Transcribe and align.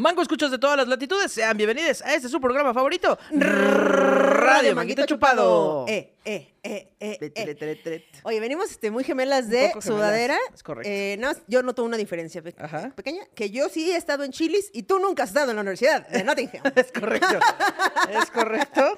Mango 0.00 0.22
escuchas 0.22 0.50
de 0.50 0.58
todas 0.58 0.78
las 0.78 0.88
latitudes, 0.88 1.30
sean 1.30 1.54
bienvenidos 1.58 2.00
a 2.00 2.14
este 2.14 2.26
su 2.30 2.40
programa 2.40 2.72
favorito, 2.72 3.18
Radio 3.32 4.74
Manguito 4.74 5.04
Chupado. 5.04 5.84
Eh, 5.86 6.14
eh, 6.24 6.54
eh, 6.62 6.88
eh, 6.98 7.32
eh. 7.34 8.04
Oye, 8.22 8.40
venimos 8.40 8.70
este, 8.70 8.90
muy 8.90 9.04
gemelas 9.04 9.50
de 9.50 9.58
gemelas, 9.68 9.84
sudadera. 9.84 10.38
es 10.54 10.62
correcto. 10.62 10.90
Eh, 10.90 11.18
más, 11.20 11.42
yo 11.48 11.62
noto 11.62 11.84
una 11.84 11.98
diferencia 11.98 12.40
pe- 12.40 12.54
Ajá. 12.58 12.94
pequeña, 12.96 13.24
que 13.34 13.50
yo 13.50 13.68
sí 13.68 13.90
he 13.90 13.96
estado 13.96 14.24
en 14.24 14.32
Chilis 14.32 14.70
y 14.72 14.84
tú 14.84 14.98
nunca 15.00 15.24
has 15.24 15.30
estado 15.30 15.50
en 15.50 15.56
la 15.56 15.60
Universidad 15.60 16.08
de 16.08 16.24
Nottingham. 16.24 16.62
Es 16.76 16.92
correcto, 16.92 17.38
es 18.10 18.30
correcto. 18.30 18.96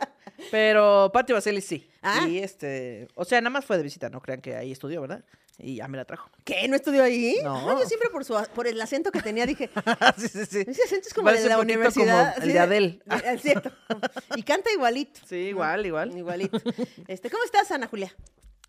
Pero 0.52 1.10
Pati 1.12 1.32
Vaselis 1.32 1.64
sí. 1.66 1.90
Ah. 2.00 2.26
Y 2.28 2.38
este, 2.38 3.08
o 3.16 3.24
sea, 3.24 3.40
nada 3.40 3.50
más 3.50 3.64
fue 3.64 3.76
de 3.76 3.82
visita, 3.82 4.08
no 4.08 4.20
crean 4.20 4.40
que 4.40 4.54
ahí 4.54 4.70
estudió, 4.70 5.00
¿verdad? 5.00 5.24
Y 5.64 5.76
ya 5.76 5.86
me 5.86 5.96
la 5.96 6.04
trajo. 6.04 6.28
¿Qué? 6.44 6.66
¿No 6.66 6.74
estudió 6.74 7.04
ahí? 7.04 7.36
No. 7.44 7.70
Ah, 7.70 7.76
yo 7.80 7.86
siempre 7.86 8.08
por, 8.10 8.24
su, 8.24 8.34
por 8.54 8.66
el 8.66 8.80
acento 8.80 9.12
que 9.12 9.22
tenía 9.22 9.46
dije, 9.46 9.70
sí, 10.18 10.28
sí, 10.28 10.44
sí. 10.44 10.64
ese 10.66 10.82
acento 10.82 11.06
es 11.06 11.14
como 11.14 11.26
Parece 11.26 11.44
el 11.44 11.48
de 11.50 11.54
la 11.54 11.60
universidad. 11.62 12.34
como 12.34 12.44
el 12.46 12.52
de 12.52 12.66
de- 12.66 13.32
Es 13.32 13.42
cierto. 13.42 13.70
Y 14.34 14.42
canta 14.42 14.72
igualito. 14.72 15.20
Sí, 15.24 15.36
igual, 15.36 15.86
igual. 15.86 16.16
Igualito. 16.18 16.58
Este, 17.06 17.30
¿Cómo 17.30 17.44
estás, 17.44 17.70
Ana 17.70 17.86
Julia? 17.86 18.12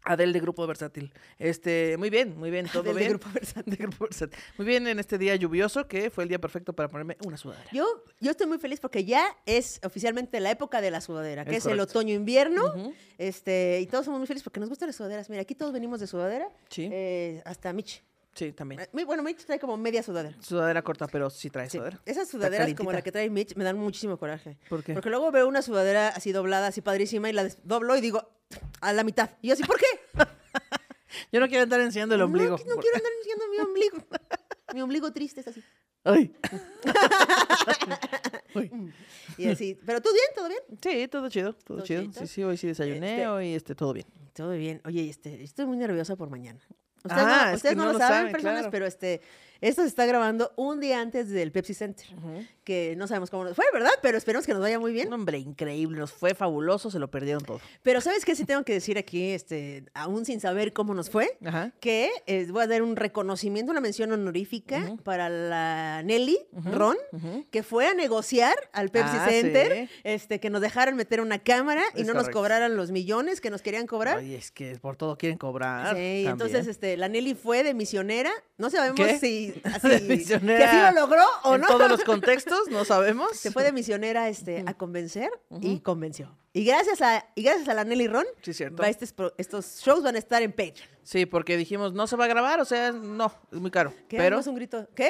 Adel 0.06 0.34
de 0.34 0.40
Grupo 0.40 0.66
Versátil. 0.68 1.14
Este, 1.40 1.96
muy 1.98 2.10
bien, 2.10 2.38
muy 2.38 2.52
bien, 2.52 2.68
todo 2.72 2.84
Adel 2.84 2.94
de 2.96 3.00
bien. 3.00 3.10
Grupo 3.12 3.30
Versátil. 3.34 3.76
De 3.76 3.78
Grupo 3.78 4.04
Versátil. 4.06 4.40
Muy 4.58 4.68
bien 4.68 4.88
en 4.88 5.00
este 5.00 5.18
día 5.18 5.36
lluvioso 5.36 5.88
que 5.88 6.10
fue 6.10 6.24
el 6.24 6.30
día 6.30 6.40
perfecto 6.40 6.74
para 6.74 6.90
ponerme 6.90 7.18
una 7.26 7.38
sudadera. 7.38 7.70
Yo, 7.72 7.86
yo 8.20 8.32
estoy 8.32 8.48
muy 8.48 8.58
feliz 8.58 8.80
porque 8.80 9.06
ya 9.06 9.26
es 9.46 9.80
oficialmente 9.84 10.40
la 10.40 10.52
época 10.52 10.82
de 10.82 10.92
la 10.92 11.02
sudadera, 11.02 11.46
que 11.46 11.56
Es 11.56 11.66
es, 11.66 11.72
el 11.72 11.80
otoño-invierno. 11.80 12.94
Este, 13.18 13.80
y 13.82 13.88
todos 13.88 14.06
somos 14.06 14.20
muy 14.20 14.28
felices 14.28 14.44
porque 14.44 14.60
nos 14.60 14.70
gustan 14.70 14.88
las 14.88 14.96
sudaderas. 14.96 15.30
Mira, 15.30 15.42
aquí 15.42 15.56
todos 15.56 15.72
venimos 15.74 16.00
de 16.00 16.08
sudadera. 16.08 16.50
Sí. 16.70 16.90
eh, 16.92 17.42
hasta 17.46 17.72
Mitch. 17.74 18.04
Sí, 18.36 18.52
también. 18.54 18.82
Eh, 18.82 18.90
muy- 18.94 19.04
Bueno, 19.04 19.22
Mitch 19.24 19.46
trae 19.46 19.60
como 19.60 19.78
media 19.78 20.02
sudadera. 20.02 20.36
Sudadera 20.42 20.82
corta, 20.82 21.08
pero 21.08 21.30
sí 21.30 21.50
trae 21.50 21.70
Sí. 21.70 21.78
sudadera. 21.78 22.02
Esas 22.06 22.28
sudaderas 22.28 22.74
como 22.74 22.92
la 22.92 23.02
que 23.02 23.12
trae 23.12 23.30
Mitch 23.30 23.56
me 23.56 23.64
dan 23.64 23.78
muchísimo 23.78 24.18
coraje. 24.18 24.58
¿Por 24.70 24.84
qué? 24.84 24.94
Porque 24.94 25.10
luego 25.10 25.32
veo 25.32 25.48
una 25.48 25.62
sudadera 25.62 26.10
así 26.10 26.32
doblada, 26.32 26.68
así 26.68 26.82
padrísima, 26.82 27.30
y 27.30 27.34
la 27.34 27.48
doblo 27.64 27.96
y 27.96 28.02
digo, 28.02 28.28
a 28.82 28.94
la 28.94 29.04
mitad. 29.04 29.32
Y 29.42 29.48
yo 29.50 29.54
así, 29.54 29.64
¿por 29.64 29.78
qué? 29.78 29.86
Yo 31.32 31.40
no 31.40 31.48
quiero 31.48 31.64
andar 31.64 31.80
enseñando 31.82 32.16
el 32.16 32.22
ombligo. 32.24 32.58
No, 32.58 32.76
no 32.76 32.82
quiero 32.82 32.98
andar 32.98 33.12
enseñando 33.20 33.46
mi 33.52 33.58
ombligo. 33.60 33.98
mi 34.74 34.82
ombligo 34.82 35.14
triste 35.14 35.42
es 35.42 35.48
así. 35.48 35.64
Ay. 36.04 36.36
Uy. 38.56 38.94
Y 39.38 39.48
así. 39.48 39.78
Pero 39.86 40.02
tú 40.02 40.10
bien, 40.12 40.26
todo 40.36 40.48
bien. 40.48 40.60
Sí, 40.82 41.08
todo 41.08 41.30
chido, 41.30 41.54
todo, 41.54 41.78
¿Todo 41.78 41.86
chido. 41.86 42.12
Sí, 42.14 42.28
sí, 42.28 42.44
hoy 42.44 42.58
sí 42.58 42.68
desayuné, 42.68 43.16
Este- 43.18 43.28
hoy 43.28 43.54
este, 43.54 43.76
todo 43.76 43.94
bien. 43.94 44.06
Todo 44.34 44.52
bien. 44.52 44.82
Oye, 44.86 45.10
este, 45.10 45.44
estoy 45.44 45.66
muy 45.66 45.78
nerviosa 45.78 46.16
por 46.16 46.30
mañana. 46.30 46.60
Ustedes 47.04 47.24
Ah, 47.28 47.46
no, 47.48 47.50
es 47.52 47.56
ustedes 47.58 47.76
no 47.76 47.84
no 47.84 47.88
lo 47.88 47.94
lo 47.94 48.00
saben, 48.00 48.18
saben, 48.18 48.32
personas, 48.32 48.58
claro. 48.60 48.72
pero 48.72 48.86
este, 48.86 49.22
esto 49.68 49.82
se 49.82 49.88
está 49.88 50.06
grabando 50.06 50.52
un 50.56 50.80
día 50.80 51.00
antes 51.02 51.30
del 51.30 51.52
Pepsi 51.52 51.74
Center. 51.74 52.06
Que 52.64 52.96
no 52.96 53.08
sabemos 53.08 53.30
cómo 53.30 53.44
nos 53.44 53.56
fue, 53.56 53.66
¿verdad? 53.74 53.92
Pero 54.02 54.18
esperemos 54.18 54.46
que 54.46 54.54
nos 54.54 54.62
vaya 54.62 54.80
muy 54.80 54.94
bien. 54.94 55.08
Un 55.08 55.14
hombre 55.14 55.38
increíble, 55.38 56.00
nos 56.00 56.12
fue 56.14 56.34
fabuloso, 56.34 56.90
se 56.90 56.98
lo 57.00 57.10
perdieron 57.12 57.44
todo. 57.44 57.60
Pero 57.82 58.00
¿sabes 58.00 58.24
qué? 58.24 58.36
Sí 58.36 58.46
tengo 58.46 58.64
que 58.64 58.72
decir 58.74 58.98
aquí, 58.98 59.32
este, 59.32 59.84
aún 59.94 60.26
sin 60.26 60.40
saber 60.40 60.72
cómo 60.72 60.94
nos 60.94 61.10
fue, 61.10 61.38
Ajá. 61.46 61.72
que 61.82 62.10
eh, 62.26 62.48
voy 62.50 62.64
a 62.64 62.68
dar 62.68 62.82
un 62.82 62.96
reconocimiento, 62.96 63.72
una 63.72 63.82
mención 63.82 64.12
honorífica 64.14 64.96
para 65.04 65.30
la 65.30 66.02
Nelly 66.04 66.38
Ron, 66.72 66.96
que 67.52 67.64
fue 67.64 67.88
a 67.88 67.94
negociar 67.94 68.56
al 68.72 68.90
Pepsi 68.90 69.18
Ah, 69.18 69.28
Center, 69.30 69.88
sí. 69.90 69.94
este, 70.06 70.40
que 70.40 70.50
nos 70.50 70.62
dejaran 70.62 70.96
meter 70.96 71.20
una 71.22 71.40
cámara 71.40 71.84
y 71.96 72.04
no 72.04 72.14
nos 72.14 72.30
cobraran 72.30 72.76
los 72.78 72.92
millones 72.92 73.42
que 73.42 73.50
nos 73.50 73.62
querían 73.62 73.88
cobrar. 73.88 74.20
Ay, 74.20 74.36
es 74.36 74.52
que 74.52 74.78
por 74.80 74.96
todo 74.96 75.18
quieren 75.18 75.38
cobrar. 75.38 75.96
Sí, 75.98 76.26
entonces 76.28 76.68
este, 76.68 76.96
la 76.98 77.10
Nelly 77.10 77.36
fue 77.36 77.64
de 77.64 77.74
misionera. 77.74 78.32
No 78.58 78.70
sabemos 78.70 78.96
¿Qué? 79.00 79.20
si, 79.20 79.53
así, 79.64 79.88
De 79.90 80.00
misionera 80.02 80.88
así 80.88 80.96
lo 80.96 81.02
logró 81.02 81.24
o 81.44 81.56
en 81.56 81.62
no. 81.62 81.68
todos 81.68 81.90
los 81.90 82.04
contextos, 82.04 82.68
no 82.70 82.86
sabemos. 82.86 83.38
Se 83.38 83.52
fue 83.52 83.64
de 83.64 83.72
misionera 83.72 84.30
este, 84.30 84.64
a 84.66 84.74
convencer 84.74 85.30
y 85.62 85.80
convenció. 85.80 86.36
Y 86.54 86.66
gracias 86.66 87.02
a, 87.02 87.26
y 87.36 87.44
gracias 87.44 87.68
a 87.68 87.74
la 87.74 87.84
Nelly 87.84 88.08
Ron, 88.08 88.26
Sí, 88.42 88.54
cierto. 88.54 88.82
va 88.84 88.88
pro- 89.16 89.34
estos 89.38 89.80
shows 89.82 90.04
van 90.04 90.16
a 90.16 90.20
estar 90.20 90.42
en 90.44 90.52
Patreon. 90.52 90.88
Sí, 91.04 91.26
porque 91.26 91.58
dijimos, 91.58 91.94
no 91.94 92.06
se 92.08 92.16
va 92.16 92.26
a 92.26 92.28
grabar, 92.28 92.60
o 92.60 92.66
sea, 92.66 92.92
no, 92.92 93.34
es 93.52 93.60
muy 93.60 93.72
caro. 93.72 93.94
¿Qué? 94.08 94.18
Pero, 94.18 94.40
un 94.46 94.56
grito. 94.56 94.88
¿Qué? 94.96 95.10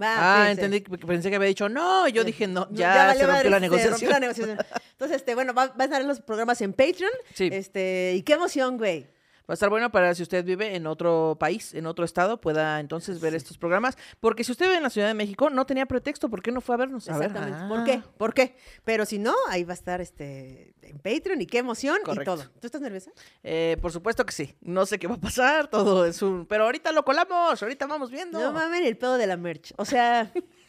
ah, 0.00 0.42
sí. 0.46 0.50
entendí, 0.52 0.80
que 0.80 0.98
pensé 0.98 1.30
que 1.30 1.36
había 1.36 1.48
dicho 1.48 1.68
no, 1.68 2.08
y 2.08 2.12
yo 2.12 2.24
dije, 2.24 2.46
no, 2.46 2.68
ya, 2.70 3.14
se 3.14 3.26
rompió 3.26 3.28
madre, 3.28 3.50
la 3.50 3.60
se 3.60 3.68
rompió 3.68 3.78
negociación. 3.78 4.10
la 4.10 4.20
negociación. 4.20 4.58
Entonces, 4.92 5.16
este, 5.16 5.34
bueno, 5.34 5.54
va, 5.54 5.66
va 5.68 5.74
a 5.78 5.84
estar 5.84 6.00
en 6.00 6.08
los 6.08 6.20
programas 6.20 6.60
en 6.60 6.72
Patreon. 6.72 7.12
Sí. 7.34 7.48
Este, 7.52 8.14
y 8.16 8.22
qué 8.22 8.34
emoción, 8.34 8.78
güey. 8.78 9.06
Va 9.42 9.52
a 9.52 9.54
estar 9.54 9.68
bueno 9.70 9.90
para 9.90 10.14
si 10.14 10.22
usted 10.22 10.44
vive 10.44 10.76
en 10.76 10.86
otro 10.86 11.36
país, 11.38 11.74
en 11.74 11.86
otro 11.86 12.04
estado, 12.04 12.40
pueda 12.40 12.78
entonces 12.80 13.20
ver 13.20 13.34
estos 13.34 13.58
programas. 13.58 13.96
Porque 14.20 14.44
si 14.44 14.52
usted 14.52 14.66
vive 14.66 14.76
en 14.76 14.82
la 14.84 14.90
Ciudad 14.90 15.08
de 15.08 15.14
México, 15.14 15.50
no 15.50 15.66
tenía 15.66 15.86
pretexto, 15.86 16.28
¿por 16.30 16.42
qué 16.42 16.52
no 16.52 16.60
fue 16.60 16.76
a 16.76 16.78
vernos? 16.78 17.08
A 17.08 17.18
ver, 17.18 17.26
Exactamente. 17.28 17.58
ah. 17.60 17.68
¿Por 17.68 17.84
qué? 17.84 18.02
¿Por 18.16 18.34
qué? 18.34 18.56
Pero 18.84 19.04
si 19.04 19.18
no, 19.18 19.34
ahí 19.48 19.64
va 19.64 19.72
a 19.72 19.74
estar 19.74 20.00
este 20.00 20.74
en 20.82 20.98
Patreon 20.98 21.40
y 21.40 21.46
qué 21.46 21.58
emoción 21.58 21.98
Correcto. 22.04 22.34
y 22.34 22.36
todo. 22.36 22.50
¿Tú 22.60 22.66
estás 22.66 22.80
nerviosa? 22.80 23.10
Eh, 23.42 23.76
por 23.80 23.92
supuesto 23.92 24.24
que 24.24 24.32
sí. 24.32 24.54
No 24.60 24.86
sé 24.86 24.98
qué 24.98 25.06
va 25.06 25.14
a 25.14 25.20
pasar, 25.20 25.68
todo 25.68 26.06
es 26.06 26.22
un... 26.22 26.46
Pero 26.46 26.64
ahorita 26.64 26.92
lo 26.92 27.04
colamos, 27.04 27.62
ahorita 27.62 27.86
vamos 27.86 28.10
viendo. 28.10 28.38
No 28.40 28.52
mamen 28.52 28.84
el 28.84 28.96
pedo 28.96 29.16
de 29.16 29.26
la 29.26 29.36
merch. 29.36 29.72
O 29.76 29.84
sea, 29.84 30.30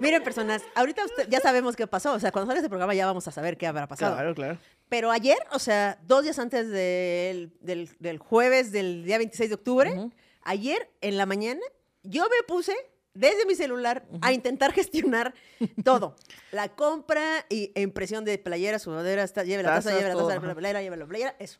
miren, 0.00 0.22
personas, 0.22 0.62
ahorita 0.74 1.04
usted- 1.04 1.28
ya 1.28 1.40
sabemos 1.40 1.76
qué 1.76 1.86
pasó. 1.86 2.12
O 2.12 2.20
sea, 2.20 2.32
cuando 2.32 2.46
salga 2.48 2.60
este 2.60 2.68
programa 2.68 2.94
ya 2.94 3.06
vamos 3.06 3.26
a 3.28 3.30
saber 3.32 3.56
qué 3.56 3.66
habrá 3.66 3.86
pasado. 3.86 4.14
Claro, 4.14 4.34
claro. 4.34 4.58
Pero 4.88 5.10
ayer, 5.10 5.38
o 5.52 5.58
sea, 5.58 5.98
dos 6.06 6.22
días 6.24 6.38
antes 6.38 6.68
del, 6.68 7.52
del- 7.60 7.90
del 7.98 8.18
jueves 8.18 8.72
del 8.72 9.04
día 9.04 9.18
26 9.18 9.50
de 9.50 9.54
octubre, 9.54 9.90
Ujú. 9.92 10.12
ayer 10.42 10.90
en 11.00 11.16
la 11.16 11.26
mañana, 11.26 11.60
yo 12.02 12.24
me 12.24 12.42
puse 12.46 12.74
desde 13.14 13.44
mi 13.46 13.54
celular 13.54 14.04
a 14.22 14.32
intentar 14.32 14.72
gestionar 14.74 15.34
todo. 15.84 16.16
La 16.50 16.68
compra 16.70 17.44
y 17.48 17.70
impresión 17.80 18.24
de 18.24 18.38
playeras, 18.38 18.82
sudaderas, 18.82 19.34
lleve 19.34 19.62
la 19.62 19.74
taza, 19.74 19.90
lleve 19.90 20.08
la 20.08 20.14
taza, 20.16 20.34
lleve 20.34 20.46
la 20.48 20.54
playera, 20.54 20.82
lleve 20.82 20.96
la 20.96 21.06
playera, 21.06 21.36
eso. 21.38 21.58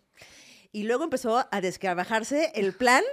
Y 0.75 0.85
luego 0.85 1.05
empezó 1.05 1.47
a 1.51 1.61
descabajarse 1.61 2.53
el 2.55 2.73
plan. 2.75 3.05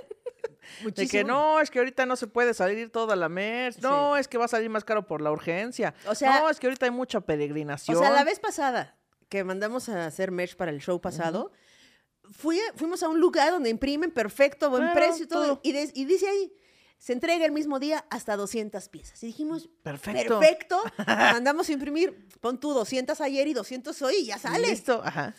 De 0.80 0.84
Muchísimo. 0.86 1.10
que 1.12 1.24
no, 1.24 1.60
es 1.62 1.70
que 1.72 1.80
ahorita 1.80 2.06
no 2.06 2.16
se 2.16 2.28
puede 2.28 2.54
salir 2.54 2.92
toda 2.92 3.16
la 3.16 3.28
merch. 3.30 3.80
No, 3.80 4.16
es 4.18 4.28
que 4.28 4.38
va 4.38 4.46
a 4.46 4.50
salir 4.50 4.70
más 4.70 4.84
caro 4.84 5.06
por 5.08 5.22
la 5.22 5.32
urgencia. 5.32 5.94
O 6.08 6.16
sea- 6.16 6.40
no, 6.42 6.50
es 6.50 6.60
que 6.60 6.68
ahorita 6.68 6.86
hay 6.86 6.92
mucha 6.92 7.22
peregrinación. 7.22 7.98
O 7.98 8.00
sea, 8.00 8.12
la 8.12 8.24
vez 8.24 8.40
pasada 8.40 8.96
que 9.30 9.44
mandamos 9.44 9.90
a 9.90 10.06
hacer 10.06 10.32
merch 10.32 10.56
para 10.56 10.72
el 10.72 10.80
show 10.82 11.00
pasado, 11.02 11.52
fui 12.32 12.60
a- 12.60 12.74
fuimos 12.76 13.02
a 13.04 13.10
un 13.10 13.20
lugar 13.20 13.52
donde 13.52 13.70
imprimen 13.70 14.12
perfecto, 14.12 14.70
buen 14.70 14.84
Claro, 14.84 14.96
precio 14.96 15.26
y 15.26 15.28
todo. 15.28 15.46
todo. 15.58 15.60
Y, 15.64 16.06
dice 16.06 16.28
ahí, 16.30 16.54
se 16.98 17.14
entrega 17.14 17.46
el 17.46 17.52
mismo 17.52 17.80
día 17.80 18.06
hasta 18.10 18.36
200 18.36 18.90
piezas. 18.90 19.22
Y 19.24 19.28
dijimos, 19.28 19.70
Perfecto. 19.84 20.40
perfecto, 20.40 20.82
mandamos 21.08 21.70
a 21.70 21.72
imprimir, 21.72 22.28
pon 22.42 22.60
tú 22.60 22.74
200 22.74 23.20
ayer 23.22 23.48
y 23.48 23.54
200 23.54 24.02
hoy 24.02 24.16
y 24.18 24.26
ya 24.26 24.38
sale. 24.38 24.68
Listo, 24.68 25.02
ajá. 25.04 25.34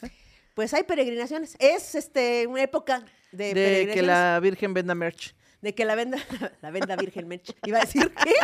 Pues 0.55 0.75
hay 0.75 0.83
peregrinaciones. 0.83 1.57
Es 1.59 1.95
este 1.95 2.47
una 2.47 2.63
época 2.63 3.05
de, 3.33 3.55
De 3.55 3.91
que 3.93 4.03
la 4.03 4.39
Virgen 4.41 4.75
venda 4.75 4.95
merch. 4.95 5.35
De 5.61 5.75
que 5.75 5.85
la 5.85 5.95
venda, 5.95 6.19
la 6.63 6.71
venda 6.71 6.97
virgen 6.97 7.29
merch. 7.29 7.53
Iba 7.67 7.79
a 7.79 7.81
decir, 7.83 8.13
¿qué? 8.25 8.35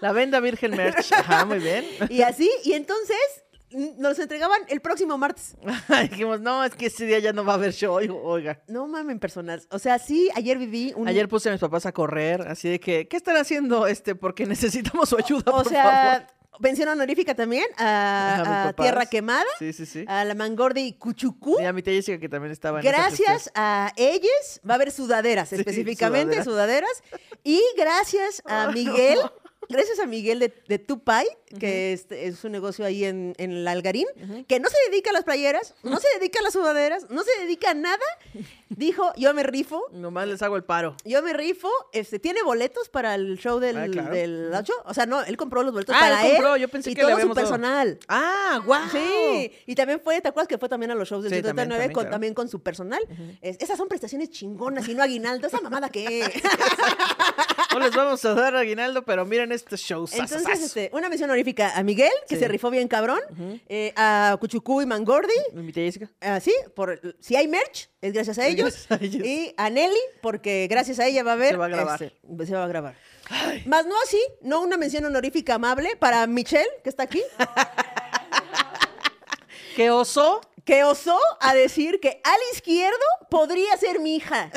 La 0.00 0.12
venda 0.12 0.40
Virgen 0.40 0.74
merch. 0.76 1.12
Ajá, 1.12 1.44
muy 1.44 1.58
bien. 1.58 1.84
Y 2.08 2.22
así, 2.22 2.50
y 2.64 2.72
entonces 2.72 3.18
nos 3.98 4.18
entregaban 4.18 4.60
el 4.68 4.80
próximo 4.80 5.16
martes. 5.18 5.56
Dijimos, 6.10 6.40
no, 6.40 6.64
es 6.64 6.74
que 6.74 6.86
ese 6.86 7.06
día 7.06 7.18
ya 7.18 7.32
no 7.32 7.44
va 7.44 7.52
a 7.52 7.56
haber 7.56 7.72
show. 7.72 7.94
Oiga, 7.94 8.14
Oiga. 8.14 8.62
No 8.66 8.88
mamen, 8.88 9.18
personas. 9.20 9.68
O 9.70 9.78
sea, 9.78 9.98
sí, 9.98 10.30
ayer 10.34 10.58
viví 10.58 10.92
un... 10.96 11.06
Ayer 11.06 11.28
puse 11.28 11.50
a 11.50 11.52
mis 11.52 11.60
papás 11.60 11.86
a 11.86 11.92
correr, 11.92 12.42
así 12.48 12.68
de 12.68 12.80
que, 12.80 13.06
¿qué 13.08 13.16
están 13.16 13.36
haciendo? 13.36 13.86
este 13.86 14.14
Porque 14.14 14.46
necesitamos 14.46 15.10
su 15.10 15.18
ayuda, 15.18 15.52
O 15.52 15.62
por 15.62 15.68
sea, 15.68 15.84
favor. 15.84 16.26
Mención 16.60 16.88
honorífica 16.88 17.34
también 17.34 17.64
a. 17.78 18.72
Tierra 18.76 19.06
Quemada, 19.06 19.44
Sí, 19.58 19.72
sí, 19.72 19.86
sí. 19.86 20.04
a 20.06 20.24
la 20.24 20.34
Mangordi 20.34 20.92
Cuchucú. 20.94 21.60
Y 21.60 21.64
a 21.64 21.72
mi 21.72 21.82
tía 21.82 21.94
Jessica 21.94 22.18
que 22.18 22.28
también 22.28 22.52
estaba 22.52 22.80
en 22.80 22.84
Gracias 22.86 23.50
a 23.54 23.92
ellas, 23.96 24.60
va 24.68 24.74
a 24.74 24.76
haber 24.76 24.92
sudaderas, 24.92 25.52
específicamente 25.52 26.42
sudaderas. 26.44 27.02
Y 27.42 27.60
gracias 27.76 28.42
a 28.46 28.70
Miguel, 28.70 29.18
gracias 29.68 29.98
a 29.98 30.06
Miguel 30.06 30.38
de, 30.38 30.54
de 30.68 30.78
Tupay, 30.78 31.26
que 31.58 31.92
es, 31.92 32.06
es 32.10 32.44
un 32.44 32.52
negocio 32.52 32.84
ahí 32.84 33.04
en, 33.04 33.34
en 33.38 33.50
el 33.52 33.68
Algarín, 33.68 34.06
que 34.46 34.60
no 34.60 34.68
se 34.68 34.76
dedica 34.90 35.10
a 35.10 35.12
las 35.12 35.24
playeras, 35.24 35.74
no 35.82 35.98
se 35.98 36.08
dedica 36.18 36.40
a 36.40 36.42
las 36.42 36.52
sudaderas, 36.52 37.08
no 37.10 37.22
se 37.22 37.30
dedica 37.40 37.70
a 37.70 37.74
nada. 37.74 38.04
Dijo, 38.70 39.12
yo 39.16 39.34
me 39.34 39.42
rifo, 39.42 39.82
Nomás 39.92 40.28
les 40.28 40.40
hago 40.42 40.56
el 40.56 40.62
paro. 40.64 40.96
yo 41.04 41.22
me 41.22 41.32
rifo, 41.32 41.68
este, 41.92 42.18
tiene 42.20 42.42
boletos 42.42 42.88
para 42.88 43.16
el 43.16 43.36
show 43.38 43.58
del, 43.58 43.76
Ah, 43.76 43.86
claro. 43.90 44.14
del 44.14 44.50
8. 44.54 44.72
O 44.84 44.94
sea, 44.94 45.06
no, 45.06 45.22
él 45.22 45.36
compró 45.36 45.62
los 45.64 45.72
boletos 45.72 45.94
Ah, 45.96 46.00
para 46.00 46.24
él 46.24 46.32
compró, 46.34 46.54
él 46.54 46.62
yo 46.62 46.68
pensé 46.68 46.92
y 46.92 46.94
que 46.94 47.02
le 47.02 47.10
todo 47.10 47.20
su 47.20 47.34
personal. 47.34 47.98
¡Ah, 48.08 48.60
guau! 48.64 48.88
Sí, 48.92 49.52
y 49.66 49.74
también 49.74 50.00
fue, 50.00 50.20
¿te 50.20 50.28
acuerdas 50.28 50.46
que 50.48 50.56
fue 50.56 50.68
también 50.68 50.92
a 50.92 50.94
los 50.94 51.08
shows 51.08 51.24
del 51.24 51.32
Sí, 51.32 51.36
109 51.42 51.68
también, 51.68 51.92
con, 51.92 52.02
claro. 52.04 52.10
también 52.14 52.34
con 52.34 52.48
su 52.48 52.62
personal? 52.62 53.02
Es- 53.42 53.56
esas 53.60 53.76
son 53.76 53.88
prestaciones 53.88 54.30
chingonas 54.30 54.86
y 54.88 54.94
no 54.94 55.02
aguinaldo. 55.02 55.48
¿Esa 55.48 55.60
mamada 55.60 55.88
qué? 55.88 56.22
No 57.72 57.78
les 57.78 57.94
vamos 57.94 58.24
a 58.24 58.34
dar 58.34 58.56
aguinaldo, 58.56 59.04
pero 59.04 59.24
miren 59.24 59.52
este 59.52 59.76
show. 59.76 60.04
Entonces, 60.12 60.60
este, 60.60 60.90
una 60.92 61.08
mención 61.08 61.30
honorífica 61.30 61.76
a 61.76 61.82
Miguel, 61.84 62.10
que 62.28 62.34
Sí. 62.34 62.40
se 62.42 62.48
rifó 62.48 62.68
bien 62.68 62.88
cabrón, 62.88 63.20
eh, 63.68 63.92
a 63.96 64.36
Cuchucú 64.40 64.82
y 64.82 64.86
Mangordi, 64.86 65.32
Mi 65.54 65.72
tía 65.72 65.84
Jessica. 65.84 66.10
así, 66.20 66.52
por, 66.74 67.00
si 67.20 67.36
hay 67.36 67.46
merch, 67.46 67.88
es 68.00 68.12
gracias 68.12 68.38
a 68.38 68.46
ellos. 68.46 68.86
Gracias 68.88 69.00
a 69.00 69.04
ellos. 69.04 69.26
Y 69.26 69.54
a 69.56 69.70
Nelly, 69.70 70.00
porque 70.22 70.66
gracias 70.70 70.98
a 71.00 71.06
ella 71.06 71.22
va 71.22 71.32
a 71.32 71.34
haber. 71.34 71.50
Se 71.50 71.56
va 71.56 71.66
a 71.66 71.68
grabar. 71.68 72.02
este, 72.02 72.46
se 72.46 72.54
va 72.54 72.64
a 72.64 72.68
grabar. 72.68 72.94
Más 73.66 73.86
no 73.86 73.94
así, 74.02 74.20
no 74.42 74.60
una 74.60 74.76
mención 74.76 75.04
honorífica 75.04 75.54
amable 75.54 75.96
para 75.96 76.26
Michelle, 76.26 76.68
que 76.82 76.90
está 76.90 77.04
aquí, 77.04 77.22
¿Qué 79.76 79.90
oso? 79.90 80.40
que 80.64 80.84
osó 80.84 81.18
a 81.40 81.54
decir 81.54 82.00
que 82.00 82.20
al 82.22 82.38
izquierdo 82.52 82.98
podría 83.30 83.76
ser 83.76 83.98
mi 83.98 84.16
hija. 84.16 84.50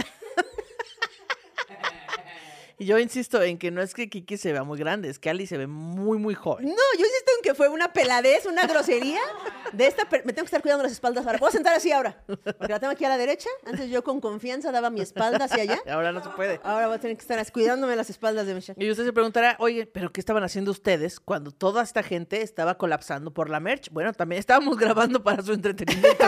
Y 2.77 2.85
yo 2.85 2.97
insisto 2.99 3.41
en 3.41 3.57
que 3.57 3.71
no 3.71 3.81
es 3.81 3.93
que 3.93 4.09
Kiki 4.09 4.37
se 4.37 4.51
vea 4.51 4.63
muy 4.63 4.77
grande, 4.79 5.09
es 5.09 5.19
que 5.19 5.29
Ali 5.29 5.47
se 5.47 5.57
ve 5.57 5.67
muy, 5.67 6.17
muy 6.17 6.33
joven. 6.35 6.65
No, 6.65 6.71
yo 6.97 7.05
insisto 7.05 7.31
en 7.37 7.41
que 7.43 7.53
fue 7.53 7.69
una 7.69 7.93
peladez, 7.93 8.45
una 8.45 8.65
grosería. 8.67 9.19
De 9.73 9.87
esta, 9.87 10.07
per- 10.07 10.25
me 10.25 10.33
tengo 10.33 10.43
que 10.43 10.47
estar 10.47 10.61
cuidando 10.61 10.83
las 10.83 10.91
espaldas 10.91 11.25
ahora. 11.25 11.39
¿Puedo 11.39 11.51
sentar 11.51 11.73
así 11.75 11.91
ahora? 11.91 12.23
Porque 12.27 12.67
la 12.69 12.79
tengo 12.79 12.91
aquí 12.93 13.05
a 13.05 13.09
la 13.09 13.17
derecha. 13.17 13.49
Antes 13.65 13.89
yo 13.89 14.03
con 14.03 14.19
confianza 14.21 14.71
daba 14.71 14.89
mi 14.89 15.01
espalda 15.01 15.45
hacia 15.45 15.63
allá. 15.63 15.81
Ahora 15.89 16.11
no 16.11 16.21
se 16.23 16.29
puede. 16.29 16.59
Ahora 16.63 16.87
voy 16.87 16.95
a 16.97 16.99
tener 16.99 17.17
que 17.17 17.21
estar 17.21 17.51
cuidándome 17.51 17.95
las 17.95 18.09
espaldas 18.09 18.45
de 18.45 18.53
Michelle. 18.55 18.83
Y 18.83 18.89
usted 18.91 19.03
se 19.05 19.13
preguntará, 19.13 19.55
oye, 19.59 19.85
¿pero 19.87 20.11
qué 20.11 20.19
estaban 20.19 20.43
haciendo 20.43 20.71
ustedes 20.71 21.19
cuando 21.19 21.51
toda 21.51 21.81
esta 21.83 22.03
gente 22.03 22.41
estaba 22.41 22.77
colapsando 22.77 23.33
por 23.33 23.49
la 23.49 23.59
merch? 23.59 23.89
Bueno, 23.91 24.13
también 24.13 24.39
estábamos 24.39 24.77
grabando 24.83 25.23
para 25.23 25.41
su 25.41 25.53
entretenimiento. 25.53 26.25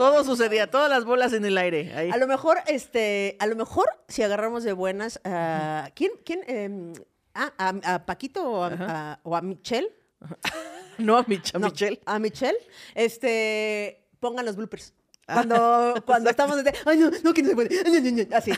Todo 0.00 0.24
sucedía, 0.24 0.70
todas 0.70 0.88
las 0.90 1.04
bolas 1.04 1.32
en 1.32 1.44
el 1.44 1.56
aire. 1.58 1.92
Ahí. 1.94 2.10
A 2.10 2.16
lo 2.16 2.26
mejor, 2.26 2.58
este, 2.66 3.36
a 3.38 3.46
lo 3.46 3.54
mejor 3.56 3.86
si 4.08 4.22
agarramos 4.22 4.64
de 4.64 4.72
buenas 4.72 5.20
a 5.24 5.90
quién, 5.94 6.12
quién, 6.24 6.40
Em, 6.46 6.92
ah, 7.34 7.52
a, 7.58 7.94
a 7.94 8.06
Paquito 8.06 8.50
o 8.50 8.64
a, 8.64 8.68
a- 8.78 9.20
o 9.22 9.36
a 9.36 9.42
Michelle, 9.42 9.88
No 10.98 11.16
a 11.18 11.24
Mich- 11.26 11.54
a 11.54 11.58
No, 11.58 11.68
Michelle. 11.70 12.00
a 12.06 12.18
Michelle, 12.18 12.58
este, 12.94 14.06
pongan 14.20 14.44
los 14.46 14.56
bloopers. 14.56 14.92
Ah, 15.26 15.34
Cuando, 15.34 15.94
cuando 16.06 16.30
estamos 16.30 16.62
de, 16.64 16.74
ay 16.86 16.98
no, 16.98 17.10
no 17.22 17.32
que 17.32 17.42
no 17.42 17.48
se 17.50 17.54
puede, 17.54 17.68
Ay, 17.84 18.02
no, 18.02 18.10
no, 18.10 18.24
no", 18.30 18.36
así. 18.36 18.52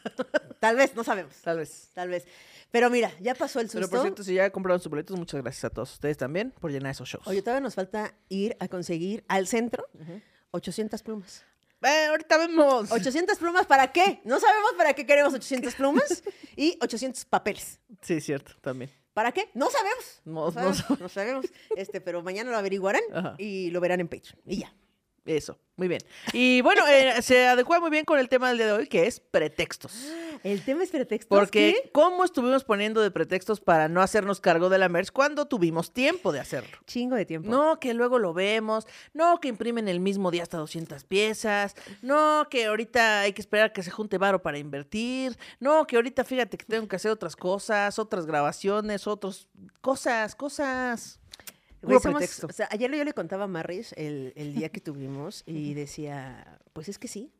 Tal 0.60 0.74
vez, 0.76 0.94
no 0.96 1.04
sabemos, 1.04 1.34
Tal 1.42 1.58
vez. 1.58 1.90
tal 1.94 2.08
vez. 2.08 2.26
Pero 2.70 2.90
mira, 2.90 3.12
ya 3.20 3.34
pasó 3.34 3.60
el 3.60 3.66
susto. 3.70 3.78
Pero 3.78 3.90
por 3.90 4.00
cierto, 4.02 4.22
si 4.24 4.34
ya 4.34 4.50
compraron 4.50 4.80
sus 4.80 4.90
boletos, 4.90 5.16
muchas 5.16 5.40
gracias 5.40 5.64
a 5.64 5.70
todos 5.70 5.92
ustedes 5.94 6.16
también 6.18 6.50
por 6.60 6.70
llenar 6.72 6.90
esos 6.90 7.08
shows. 7.08 7.26
Oye, 7.26 7.40
todavía 7.40 7.60
nos 7.60 7.74
falta 7.76 8.12
ir 8.28 8.56
a 8.60 8.68
conseguir 8.68 9.24
al 9.28 9.46
centro 9.46 9.86
800 10.52 11.02
plumas. 11.02 11.44
Eh, 11.82 12.06
ahorita 12.10 12.38
vemos. 12.38 12.90
800 12.90 13.38
plumas, 13.38 13.66
¿para 13.66 13.92
qué? 13.92 14.20
No 14.24 14.40
sabemos 14.40 14.72
para 14.76 14.94
qué 14.94 15.06
queremos 15.06 15.32
800 15.34 15.74
plumas 15.74 16.22
y 16.56 16.76
800 16.80 17.24
papeles. 17.26 17.80
Sí, 18.02 18.20
cierto, 18.20 18.52
también. 18.60 18.90
¿Para 19.14 19.32
qué? 19.32 19.50
No 19.54 19.68
sabemos. 19.70 20.20
No- 20.24 20.46
no 20.46 20.52
sabemos. 20.52 21.00
no 21.00 21.08
sabemos. 21.08 21.46
Este, 21.76 22.00
pero 22.00 22.22
mañana 22.22 22.50
lo 22.50 22.56
averiguarán 22.56 23.02
Ajá. 23.12 23.34
y 23.38 23.70
lo 23.70 23.80
verán 23.80 24.00
en 24.00 24.08
Patreon. 24.08 24.38
Y 24.46 24.58
ya. 24.58 24.72
Eso, 25.28 25.58
muy 25.76 25.88
bien. 25.88 26.00
Y 26.32 26.62
bueno, 26.62 26.86
eh, 26.88 27.20
se 27.20 27.46
adecua 27.46 27.80
muy 27.80 27.90
bien 27.90 28.06
con 28.06 28.18
el 28.18 28.30
tema 28.30 28.48
del 28.48 28.56
día 28.56 28.66
de 28.68 28.72
hoy, 28.72 28.86
que 28.86 29.06
es 29.06 29.20
pretextos. 29.20 29.92
El 30.44 30.64
tema 30.64 30.84
es 30.84 30.90
pretextos. 30.90 31.36
Porque, 31.36 31.80
¿qué? 31.82 31.90
¿cómo 31.90 32.24
estuvimos 32.24 32.62
poniendo 32.62 33.02
de 33.02 33.10
pretextos 33.10 33.60
para 33.60 33.88
no 33.88 34.00
hacernos 34.00 34.40
cargo 34.40 34.68
de 34.68 34.78
la 34.78 34.88
merch 34.88 35.10
cuando 35.10 35.48
tuvimos 35.48 35.92
tiempo 35.92 36.30
de 36.30 36.38
hacerlo? 36.38 36.78
Chingo 36.86 37.16
de 37.16 37.26
tiempo. 37.26 37.50
No, 37.50 37.80
que 37.80 37.92
luego 37.92 38.20
lo 38.20 38.32
vemos. 38.32 38.86
No, 39.12 39.40
que 39.40 39.48
imprimen 39.48 39.88
el 39.88 39.98
mismo 39.98 40.30
día 40.30 40.44
hasta 40.44 40.56
200 40.56 41.02
piezas. 41.04 41.74
No, 42.02 42.46
que 42.50 42.66
ahorita 42.66 43.22
hay 43.22 43.32
que 43.32 43.42
esperar 43.42 43.72
que 43.72 43.82
se 43.82 43.90
junte 43.90 44.16
varo 44.16 44.40
para 44.40 44.58
invertir. 44.58 45.36
No, 45.58 45.88
que 45.88 45.96
ahorita 45.96 46.22
fíjate 46.22 46.56
que 46.56 46.64
tengo 46.64 46.86
que 46.86 46.96
hacer 46.96 47.10
otras 47.10 47.34
cosas, 47.34 47.98
otras 47.98 48.24
grabaciones, 48.24 49.08
otras 49.08 49.48
cosas, 49.80 50.36
cosas. 50.36 51.18
Güey, 51.82 51.98
somos- 52.00 52.44
o 52.44 52.52
sea, 52.52 52.68
ayer 52.70 52.90
yo 52.94 53.04
le 53.04 53.12
contaba 53.12 53.44
a 53.44 53.46
Marris 53.48 53.92
el, 53.96 54.32
el 54.36 54.54
día 54.54 54.68
que 54.70 54.80
tuvimos 54.80 55.42
y 55.46 55.74
decía, 55.74 56.58
pues 56.72 56.88
es 56.88 56.98
que 56.98 57.08
sí. 57.08 57.32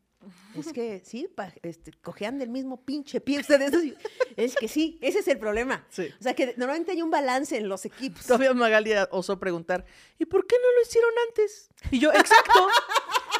Es 0.53 0.73
que 0.73 1.01
sí, 1.05 1.29
pa- 1.33 1.53
este, 1.61 1.93
cojean 2.01 2.39
del 2.39 2.49
mismo 2.49 2.83
pinche 2.83 3.21
pie 3.21 3.39
ustedes. 3.39 3.71
Es 4.37 4.55
que 4.55 4.67
sí, 4.69 4.97
ese 5.01 5.19
es 5.19 5.27
el 5.27 5.37
problema. 5.37 5.85
Sí. 5.89 6.07
O 6.17 6.23
sea, 6.23 6.33
que 6.33 6.53
normalmente 6.55 6.91
hay 6.93 7.01
un 7.01 7.09
balance 7.11 7.57
en 7.57 7.67
los 7.67 7.83
equipos. 7.85 8.25
Todavía 8.25 8.53
Magali 8.53 8.91
osó 9.11 9.37
preguntar, 9.39 9.85
¿y 10.17 10.23
por 10.25 10.45
qué 10.47 10.55
no 10.61 10.71
lo 10.75 10.81
hicieron 10.81 11.11
antes? 11.27 11.69
Y 11.91 11.99
yo, 11.99 12.11
exacto. 12.13 12.67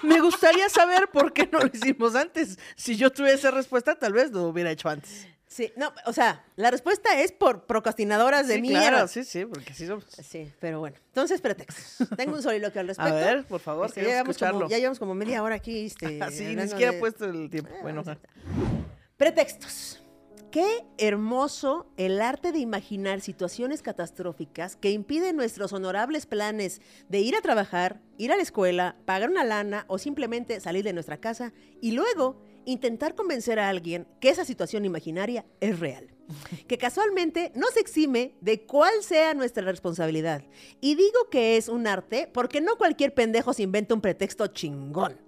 Me 0.04 0.20
gustaría 0.20 0.68
saber 0.70 1.10
por 1.10 1.32
qué 1.32 1.48
no 1.52 1.60
lo 1.60 1.68
hicimos 1.74 2.16
antes. 2.16 2.58
Si 2.76 2.96
yo 2.98 3.12
tuviera 3.12 3.36
esa 3.38 3.52
respuesta, 3.52 3.98
tal 3.98 4.12
vez 4.14 4.32
lo 4.32 4.44
hubiera 4.48 4.72
hecho 4.72 4.90
antes. 4.90 5.28
Sí, 5.52 5.74
no, 5.76 5.92
o 6.06 6.14
sea, 6.14 6.46
la 6.58 6.70
respuesta 6.70 7.20
es 7.20 7.32
por 7.32 7.66
procrastinadoras 7.66 8.48
de 8.48 8.56
sí, 8.56 8.62
mierda. 8.62 8.88
claro, 8.90 9.08
sí, 9.08 9.24
sí, 9.24 9.46
porque 9.48 9.74
sí 9.74 9.88
somos. 9.88 10.06
Sí, 10.06 10.52
pero 10.60 10.80
bueno. 10.80 10.96
Entonces, 11.08 11.42
pretextos. 11.42 12.08
Tengo 12.18 12.36
un 12.36 12.44
soliloquio 12.44 12.80
al 12.82 12.88
respecto. 12.88 13.16
ver, 13.16 13.44
por 13.46 13.60
favor, 13.60 13.88
Este, 13.88 14.02
ya, 14.04 14.08
llevamos 14.10 14.30
escucharlo. 14.36 14.60
como, 14.60 14.70
ya 14.70 14.78
llevamos 14.78 15.00
como 15.00 15.16
media 15.16 15.42
hora 15.42 15.56
aquí. 15.56 15.88
Este, 15.88 16.22
Así, 16.24 16.56
ni 16.56 16.68
siquiera 16.68 16.92
de- 16.92 16.98
he 16.98 17.00
puesto 17.00 17.26
el 17.26 17.50
tiempo. 17.50 17.72
Ah, 17.74 17.80
Bueno. 17.82 18.04
Pretextos. 19.18 20.04
Qué 20.52 20.84
hermoso 20.98 21.92
el 21.98 22.22
arte 22.22 22.52
de 22.52 22.58
imaginar 22.60 23.22
situaciones 23.22 23.84
catastróficas 23.84 24.76
que 24.78 24.90
impiden 24.90 25.36
nuestros 25.36 25.74
honorables 25.74 26.26
planes 26.26 26.82
de 27.08 27.20
ir 27.20 27.36
a 27.36 27.42
trabajar, 27.42 28.02
ir 28.18 28.32
a 28.32 28.36
la 28.36 28.42
escuela, 28.42 28.96
pagar 29.06 29.30
una 29.30 29.44
lana 29.44 29.86
o 29.88 30.00
simplemente 30.00 30.60
salir 30.60 30.84
de 30.84 30.94
nuestra 30.94 31.18
casa 31.18 31.54
y 31.82 31.92
luego 31.92 32.42
intentar 32.70 33.16
convencer 33.16 33.60
a 33.60 33.70
alguien 33.70 34.08
que 34.20 34.30
esa 34.30 34.46
situación 34.46 34.86
imaginaria 34.86 35.46
es 35.60 35.80
real. 35.80 36.10
Que 36.68 36.78
casualmente 36.78 37.52
no 37.56 37.68
se 37.74 37.80
exime 37.80 38.36
de 38.40 38.62
cuál 38.62 39.02
sea 39.02 39.34
nuestra 39.34 39.64
responsabilidad. 39.64 40.44
Y 40.80 40.94
digo 40.94 41.30
que 41.32 41.58
es 41.58 41.68
un 41.70 41.88
arte 41.88 42.30
porque 42.32 42.62
no 42.62 42.78
cualquier 42.78 43.16
pendejo 43.16 43.54
se 43.54 43.64
inventa 43.64 43.96
un 43.96 44.02
pretexto 44.02 44.46
chingón. 44.48 45.20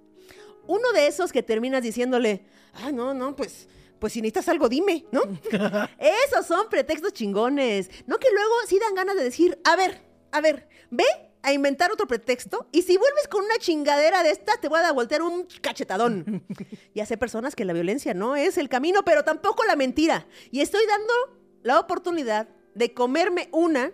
Uno 0.68 0.92
de 0.94 1.08
esos 1.08 1.32
que 1.32 1.42
terminas 1.42 1.82
diciéndole, 1.82 2.46
ah, 2.74 2.92
no, 2.92 3.16
no, 3.16 3.36
pues, 3.36 3.68
pues 3.98 4.14
si 4.14 4.22
necesitas 4.22 4.48
algo, 4.50 4.70
dime, 4.70 5.06
¿no? 5.12 5.22
Esos 6.28 6.46
son 6.46 6.70
pretextos 6.70 7.14
chingones. 7.14 7.90
No 8.06 8.20
que 8.20 8.30
luego 8.32 8.54
sí 8.68 8.78
dan 8.80 8.94
ganas 8.94 9.16
de 9.16 9.24
decir, 9.24 9.60
a 9.64 9.76
ver, 9.76 10.04
a 10.32 10.40
ver, 10.40 10.70
ve 10.92 11.31
a 11.44 11.54
inventar 11.54 11.92
otro 11.92 12.08
pretexto 12.08 12.68
y 12.72 12.84
si 12.84 12.98
vuelves 12.98 13.28
con 13.28 13.44
una 13.44 13.58
chingadera 13.58 14.24
de 14.24 14.32
estas, 14.32 14.60
te 14.60 14.68
voy 14.68 14.80
a 14.80 14.92
voltear 14.92 15.22
un 15.22 15.48
cachetadón. 15.62 16.44
ya 16.96 17.06
sé 17.06 17.18
personas 17.18 17.56
que 17.56 17.66
la 17.66 17.74
violencia 17.74 18.14
no 18.14 18.36
es 18.36 18.58
el 18.58 18.70
camino, 18.70 19.04
pero 19.04 19.24
tampoco 19.24 19.64
la 19.64 19.76
mentira. 19.76 20.26
Y 20.52 20.62
estoy 20.62 20.86
dando 20.88 21.14
la 21.64 21.80
oportunidad 21.80 22.48
de 22.76 22.94
comerme 22.94 23.50
una, 23.52 23.92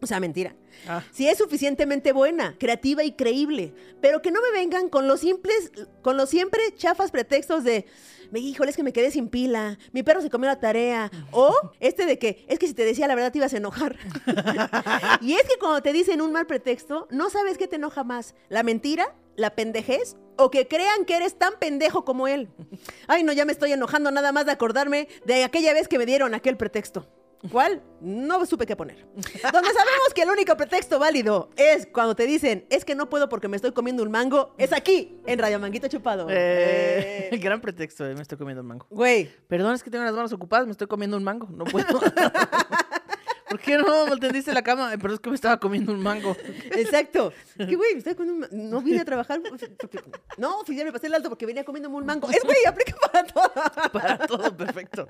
o 0.00 0.06
sea, 0.06 0.20
mentira. 0.20 0.54
Ah. 0.86 1.02
Si 1.12 1.26
es 1.28 1.38
suficientemente 1.38 2.12
buena, 2.12 2.56
creativa 2.58 3.02
y 3.02 3.12
creíble, 3.12 3.72
pero 4.00 4.20
que 4.20 4.30
no 4.30 4.40
me 4.42 4.50
vengan 4.52 4.88
con 4.88 5.08
los 5.08 5.20
simples, 5.20 5.70
con 6.02 6.16
los 6.16 6.28
siempre 6.28 6.74
chafas 6.76 7.10
pretextos 7.10 7.64
de, 7.64 7.86
me 8.30 8.40
híjole, 8.40 8.70
es 8.70 8.76
que 8.76 8.82
me 8.82 8.92
quedé 8.92 9.10
sin 9.10 9.28
pila, 9.28 9.78
mi 9.92 10.02
perro 10.02 10.20
se 10.20 10.30
comió 10.30 10.48
la 10.48 10.60
tarea, 10.60 11.10
o 11.32 11.54
este 11.80 12.06
de 12.06 12.18
que, 12.18 12.44
es 12.48 12.58
que 12.58 12.66
si 12.66 12.74
te 12.74 12.84
decía 12.84 13.08
la 13.08 13.14
verdad 13.14 13.32
te 13.32 13.38
ibas 13.38 13.54
a 13.54 13.58
enojar. 13.58 13.96
y 15.20 15.34
es 15.34 15.42
que 15.42 15.58
cuando 15.58 15.82
te 15.82 15.92
dicen 15.92 16.20
un 16.20 16.32
mal 16.32 16.46
pretexto, 16.46 17.08
no 17.10 17.30
sabes 17.30 17.58
qué 17.58 17.68
te 17.68 17.76
enoja 17.76 18.04
más, 18.04 18.34
la 18.48 18.62
mentira, 18.62 19.14
la 19.36 19.54
pendejez 19.54 20.16
o 20.36 20.50
que 20.50 20.68
crean 20.68 21.04
que 21.04 21.16
eres 21.16 21.38
tan 21.38 21.54
pendejo 21.58 22.04
como 22.04 22.28
él. 22.28 22.48
Ay, 23.06 23.22
no, 23.22 23.32
ya 23.32 23.44
me 23.44 23.52
estoy 23.52 23.72
enojando 23.72 24.10
nada 24.10 24.32
más 24.32 24.46
de 24.46 24.52
acordarme 24.52 25.08
de 25.24 25.44
aquella 25.44 25.72
vez 25.72 25.88
que 25.88 25.98
me 25.98 26.06
dieron 26.06 26.34
aquel 26.34 26.56
pretexto. 26.56 27.06
¿Cuál? 27.50 27.82
No 28.00 28.44
supe 28.46 28.66
qué 28.66 28.76
poner. 28.76 29.06
Donde 29.14 29.72
sabemos 29.72 30.14
que 30.14 30.22
el 30.22 30.30
único 30.30 30.56
pretexto 30.56 30.98
válido 30.98 31.50
es 31.56 31.86
cuando 31.86 32.14
te 32.16 32.26
dicen, 32.26 32.66
es 32.70 32.84
que 32.84 32.94
no 32.94 33.08
puedo 33.08 33.28
porque 33.28 33.48
me 33.48 33.56
estoy 33.56 33.72
comiendo 33.72 34.02
un 34.02 34.10
mango, 34.10 34.54
es 34.58 34.72
aquí, 34.72 35.20
en 35.26 35.38
Radio 35.38 35.58
Manguito 35.58 35.88
Chupado. 35.88 36.26
Eh, 36.30 37.28
Eh, 37.32 37.36
gran 37.38 37.60
pretexto, 37.60 38.06
eh, 38.06 38.14
me 38.14 38.22
estoy 38.22 38.38
comiendo 38.38 38.62
un 38.62 38.68
mango. 38.68 38.86
Güey, 38.90 39.30
Perdón, 39.48 39.74
es 39.74 39.82
que 39.82 39.90
tengo 39.90 40.04
las 40.04 40.14
manos 40.14 40.32
ocupadas, 40.32 40.66
me 40.66 40.72
estoy 40.72 40.86
comiendo 40.86 41.16
un 41.16 41.24
mango, 41.24 41.48
no 41.50 41.64
puedo. 41.64 41.86
¿Por 43.48 43.60
qué 43.60 43.76
no 43.78 44.06
me 44.06 44.16
tendiste 44.18 44.52
la 44.52 44.62
cama? 44.62 44.92
Eh, 44.92 44.98
Pero 44.98 45.14
es 45.14 45.20
que 45.20 45.28
me 45.30 45.36
estaba 45.36 45.58
comiendo 45.60 45.92
un 45.92 46.02
mango. 46.02 46.36
exacto. 46.72 47.32
¿Qué 47.56 47.76
güey? 47.76 47.92
me 47.92 47.98
estoy 47.98 48.14
comiendo 48.14 48.48
un 48.50 48.70
No 48.70 48.82
vine 48.82 49.00
a 49.00 49.04
trabajar. 49.04 49.40
porque- 49.48 49.70
No, 50.36 50.58
oficial, 50.60 50.84
me 50.86 50.92
pasé 50.92 51.06
el 51.06 51.14
alto 51.14 51.28
porque 51.28 51.46
venía 51.46 51.64
comiéndome 51.64 51.96
un 51.96 52.06
mango. 52.06 52.28
Es 52.30 52.42
güey, 52.42 52.58
aplica 52.66 52.94
para 53.12 53.24
todo. 53.24 53.52
Para 53.92 54.18
todo, 54.26 54.56
perfecto. 54.56 55.08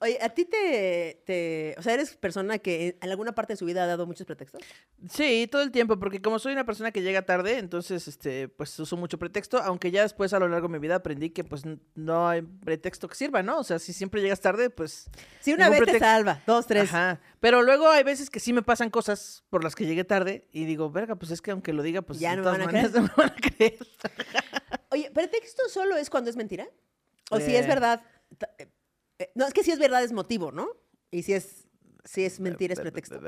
Oye, 0.00 0.18
¿a 0.20 0.28
ti 0.28 0.44
te, 0.44 1.22
te- 1.24 1.74
O 1.78 1.82
sea, 1.82 1.94
eres 1.94 2.14
persona 2.16 2.58
que 2.58 2.98
en 3.00 3.10
alguna 3.10 3.32
parte 3.34 3.54
de 3.54 3.56
su 3.56 3.64
vida 3.64 3.82
ha 3.84 3.86
dado 3.86 4.06
muchos 4.06 4.26
pretextos? 4.26 4.60
Sí, 5.08 5.48
todo 5.50 5.62
el 5.62 5.70
tiempo, 5.70 5.98
porque 5.98 6.20
como 6.20 6.38
soy 6.38 6.52
una 6.52 6.64
persona 6.64 6.90
que 6.92 7.02
llega 7.02 7.22
tarde, 7.22 7.58
entonces, 7.58 8.06
este, 8.08 8.48
pues 8.48 8.78
uso 8.78 8.96
mucho 8.96 9.18
pretexto, 9.18 9.58
aunque 9.62 9.90
ya 9.90 10.02
después 10.02 10.32
a 10.32 10.38
lo 10.38 10.48
largo 10.48 10.68
de 10.68 10.72
mi 10.74 10.78
vida 10.78 10.96
aprendí 10.96 11.30
que, 11.30 11.44
pues, 11.44 11.62
no 11.94 12.28
hay 12.28 12.42
pretexto 12.42 13.08
que 13.08 13.14
sirva, 13.14 13.42
¿no? 13.42 13.58
O 13.58 13.64
sea, 13.64 13.78
si 13.78 13.92
siempre 13.92 14.20
llegas 14.20 14.40
tarde, 14.40 14.70
pues... 14.70 15.08
Si 15.40 15.52
una 15.52 15.68
vez 15.70 15.82
te 15.84 15.98
salva, 15.98 16.40
dos, 16.46 16.66
tres. 16.66 16.84
Ajá. 16.84 17.13
Pero 17.40 17.62
luego 17.62 17.88
hay 17.88 18.02
veces 18.04 18.30
que 18.30 18.40
sí 18.40 18.52
me 18.52 18.62
pasan 18.62 18.90
cosas 18.90 19.44
por 19.50 19.62
las 19.64 19.74
que 19.74 19.86
llegué 19.86 20.04
tarde 20.04 20.46
y 20.52 20.64
digo, 20.64 20.90
verga, 20.90 21.14
pues 21.16 21.30
es 21.30 21.40
que 21.42 21.50
aunque 21.50 21.72
lo 21.72 21.82
diga, 21.82 22.02
pues 22.02 22.18
Ya 22.20 22.30
de 22.30 22.36
no 22.36 22.42
me 22.42 22.44
todas 22.44 22.58
van 22.58 22.68
a 22.68 22.72
maneras 22.72 22.90
creer. 22.92 23.02
no 23.02 23.14
me 23.16 23.22
van 23.22 23.30
a 23.30 23.40
creer. 23.56 23.78
Oye, 24.90 25.10
¿pretexto 25.12 25.68
solo 25.68 25.96
es 25.96 26.10
cuando 26.10 26.30
es 26.30 26.36
mentira? 26.36 26.66
O 27.30 27.38
si 27.40 27.54
es 27.56 27.64
Eh. 27.64 27.68
verdad. 27.68 28.02
eh, 28.58 28.68
eh, 29.18 29.30
No, 29.34 29.46
es 29.46 29.52
que 29.54 29.62
si 29.64 29.70
es 29.70 29.78
verdad 29.78 30.02
es 30.04 30.12
motivo, 30.12 30.52
¿no? 30.52 30.68
Y 31.10 31.22
si 31.22 31.32
es, 31.32 31.66
si 32.04 32.24
es 32.24 32.40
mentira 32.40 32.74
es 32.74 32.80
pretexto. 32.80 33.20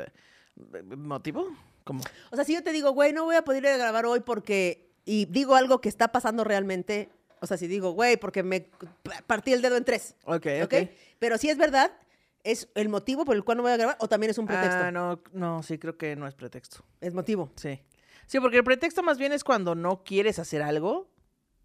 ¿Motivo? 0.97 1.49
¿Cómo? 1.85 2.03
O 2.31 2.37
sea, 2.37 2.45
si 2.45 2.55
yo 2.55 2.63
te 2.63 2.73
digo, 2.73 2.91
güey, 2.93 3.13
no 3.13 3.25
voy 3.25 3.37
a 3.37 3.45
poder 3.45 3.63
ir 3.65 3.69
a 3.71 3.77
grabar 3.77 4.07
hoy 4.07 4.21
porque 4.21 4.91
y 5.05 5.27
digo 5.27 5.55
algo 5.55 5.81
que 5.81 5.89
está 5.89 6.09
pasando 6.11 6.43
realmente, 6.45 7.11
o 7.41 7.47
sea, 7.47 7.57
si 7.57 7.69
digo, 7.69 7.93
güey, 7.93 8.17
porque 8.17 8.43
me 8.43 8.69
partí 9.27 9.53
el 9.53 9.63
dedo 9.63 9.77
en 9.77 9.85
tres. 9.85 10.17
Ok, 10.25 10.47
¿Ok? 10.65 10.73
ok. 10.73 10.75
Pero 11.19 11.39
si 11.39 11.49
es 11.49 11.59
verdad, 11.59 11.93
¿es 12.47 12.69
el 12.75 12.89
motivo 12.89 13.25
por 13.25 13.37
el 13.37 13.45
cual 13.45 13.59
no 13.59 13.63
voy 13.65 13.73
a 13.73 13.77
grabar 13.77 13.97
o 14.01 14.09
también 14.09 14.31
es 14.31 14.39
un 14.39 14.47
pretexto? 14.47 14.85
Ah, 14.85 14.91
no, 14.91 15.21
no, 15.33 15.63
sí, 15.63 15.79
creo 15.79 15.99
que 15.99 16.17
no 16.17 16.27
es 16.27 16.35
pretexto. 16.35 16.85
Es 17.01 17.13
motivo. 17.13 17.51
Sí. 17.57 17.81
Sí, 18.27 18.41
porque 18.41 18.59
el 18.59 18.65
pretexto 18.65 19.03
más 19.03 19.19
bien 19.19 19.33
es 19.33 19.45
cuando 19.45 19.75
no 19.75 20.03
quieres 20.03 20.39
hacer 20.39 20.63
algo 20.63 21.09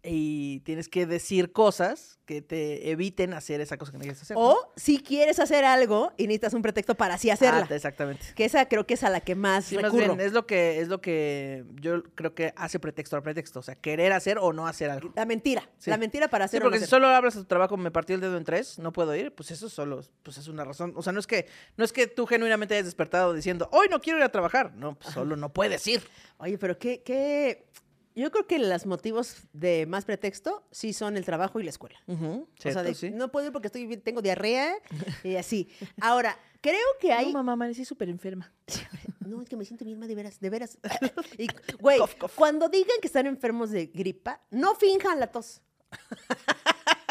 y 0.04 0.60
tienes 0.60 0.88
que 0.88 1.06
decir 1.06 1.52
cosas 1.52 2.18
que 2.24 2.42
te 2.42 2.90
eviten 2.90 3.34
hacer 3.34 3.60
esa 3.60 3.76
cosa 3.76 3.92
que 3.92 3.98
no 3.98 4.02
quieres 4.02 4.20
hacer. 4.22 4.36
¿no? 4.36 4.42
O 4.42 4.72
si 4.76 5.00
quieres 5.00 5.38
hacer 5.38 5.64
algo 5.64 6.12
y 6.16 6.24
necesitas 6.24 6.54
un 6.54 6.62
pretexto 6.62 6.94
para 6.96 7.14
así 7.14 7.30
hacerla. 7.30 7.68
Ah, 7.70 7.74
exactamente. 7.74 8.26
que 8.34 8.44
esa 8.44 8.66
creo 8.68 8.86
que 8.86 8.94
es 8.94 9.04
a 9.04 9.10
la 9.10 9.20
que 9.20 9.34
más 9.36 9.66
Sí, 9.66 9.76
más 9.76 9.84
recurro. 9.84 10.16
bien, 10.16 10.20
es 10.26 10.32
lo 10.32 10.44
que 10.46 10.80
es 10.80 10.88
lo 10.88 11.00
que 11.00 11.64
yo 11.80 12.02
creo 12.14 12.34
que 12.34 12.52
hace 12.56 12.80
pretexto 12.80 13.14
al 13.16 13.22
pretexto, 13.22 13.60
o 13.60 13.62
sea, 13.62 13.74
querer 13.76 14.12
hacer 14.12 14.38
o 14.38 14.52
no 14.52 14.66
hacer 14.66 14.90
algo. 14.90 15.12
La 15.14 15.24
mentira. 15.24 15.68
Sí. 15.78 15.90
La 15.90 15.96
mentira 15.98 16.28
para 16.28 16.46
Sí, 16.48 16.56
hacer 16.56 16.62
o 16.62 16.64
no 16.64 16.70
porque 16.70 16.78
si 16.78 16.84
hacer. 16.84 16.90
solo 16.90 17.08
hablas 17.08 17.36
a 17.36 17.40
tu 17.40 17.44
trabajo, 17.44 17.76
me 17.76 17.90
partí 17.92 18.12
el 18.12 18.20
dedo 18.20 18.36
en 18.36 18.44
tres, 18.44 18.78
no 18.80 18.92
puedo 18.92 19.14
ir, 19.14 19.32
pues 19.34 19.50
eso 19.52 19.68
solo, 19.68 20.02
pues 20.22 20.36
es 20.38 20.48
una 20.48 20.64
razón. 20.64 20.94
O 20.96 21.02
sea, 21.02 21.12
no 21.12 21.20
es 21.20 21.26
que, 21.28 21.46
no 21.76 21.84
es 21.84 21.92
que 21.92 22.06
tú 22.08 22.26
genuinamente 22.26 22.74
hayas 22.74 22.86
despertado 22.86 23.34
diciendo, 23.34 23.68
hoy 23.72 23.86
no 23.90 24.00
quiero 24.00 24.18
ir 24.18 24.24
a 24.24 24.32
trabajar. 24.32 24.74
No, 24.74 24.96
pues 24.98 25.14
solo 25.14 25.36
no 25.36 25.52
puedes 25.52 25.86
ir. 25.86 26.02
Oye, 26.38 26.58
pero 26.58 26.76
qué, 26.78 27.02
qué... 27.04 27.66
Yo 28.14 28.30
creo 28.30 28.46
que 28.46 28.58
los 28.58 28.86
motivos 28.86 29.36
de 29.52 29.86
más 29.86 30.04
pretexto 30.04 30.62
sí 30.70 30.92
son 30.92 31.16
el 31.16 31.24
trabajo 31.24 31.60
y 31.60 31.62
la 31.64 31.70
escuela. 31.70 31.98
Ujú, 32.06 32.46
o 32.58 32.60
sea, 32.60 32.94
Sí. 32.94 33.10
no 33.10 33.30
puedo 33.32 33.46
ir 33.46 33.52
porque 33.52 33.68
estoy, 33.68 33.96
tengo 33.98 34.20
diarrea 34.22 34.74
y 35.24 35.36
así. 35.36 35.68
Ahora, 36.00 36.36
creo 36.60 36.76
que 37.00 37.12
hay... 37.12 37.26
No, 37.26 37.32
mamá, 37.34 37.52
amanecí 37.54 37.84
súper 37.84 38.08
enferma. 38.08 38.52
No, 39.24 39.40
es 39.40 39.48
que 39.48 39.56
me 39.56 39.64
siento 39.64 39.84
bien 39.86 39.98
mal 39.98 40.08
de 40.08 40.14
veras, 40.16 40.40
de 40.40 40.50
veras. 40.50 40.78
Y, 41.38 41.46
güey, 41.80 42.00
cuando 42.34 42.68
digan 42.68 42.96
que 43.00 43.06
están 43.06 43.26
enfermos 43.26 43.70
de 43.70 43.86
gripa, 43.86 44.42
no 44.50 44.74
finjan 44.74 45.18
la 45.20 45.28
tos. 45.28 45.62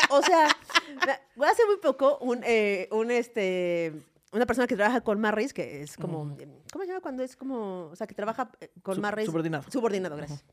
O 0.10 0.22
sea, 0.22 0.48
hace 0.48 1.66
muy 1.66 1.78
poco 1.82 2.18
un, 2.20 2.42
eh, 2.44 2.90
un 2.92 3.10
este, 3.12 3.94
una 4.34 4.46
persona 4.46 4.68
que 4.68 4.76
trabaja 4.76 5.02
con 5.02 5.20
Marris, 5.22 5.54
que 5.54 5.82
es 5.84 5.96
como, 5.96 6.36
¿cómo 6.72 6.84
se 6.84 6.88
llama 6.90 7.00
cuando 7.02 7.24
es 7.24 7.36
como, 7.38 7.86
o 7.86 7.96
sea, 7.96 8.06
que 8.08 8.14
trabaja 8.14 8.52
eh, 8.60 8.70
con 8.84 8.96
Sub- 8.96 9.02
Marris? 9.02 9.26
subordinado. 9.26 9.72
Subordinado, 9.72 10.18
gracias. 10.18 10.44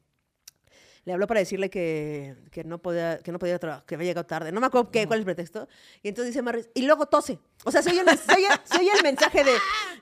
Le 1.08 1.14
habló 1.14 1.26
para 1.26 1.40
decirle 1.40 1.70
que, 1.70 2.36
que 2.52 2.64
no 2.64 2.82
podía, 2.82 3.18
que 3.20 3.32
no 3.32 3.38
podía 3.38 3.58
trabajar, 3.58 3.86
que 3.86 3.94
había 3.94 4.08
llegado 4.08 4.26
tarde. 4.26 4.52
No 4.52 4.60
me 4.60 4.66
acuerdo 4.66 4.90
qué, 4.90 5.06
cuál 5.06 5.20
es 5.20 5.22
el 5.22 5.24
pretexto. 5.24 5.66
Y 6.02 6.08
entonces 6.10 6.34
dice 6.34 6.42
Marris, 6.42 6.68
y 6.74 6.82
luego 6.82 7.06
tose. 7.06 7.38
O 7.64 7.72
sea, 7.72 7.80
se 7.80 7.88
oye, 7.92 8.00
el, 8.02 8.18
se 8.18 8.30
oye- 8.34 8.60
se 8.64 8.76
oye 8.78 8.90
el 8.94 9.02
mensaje 9.02 9.42
de, 9.42 9.52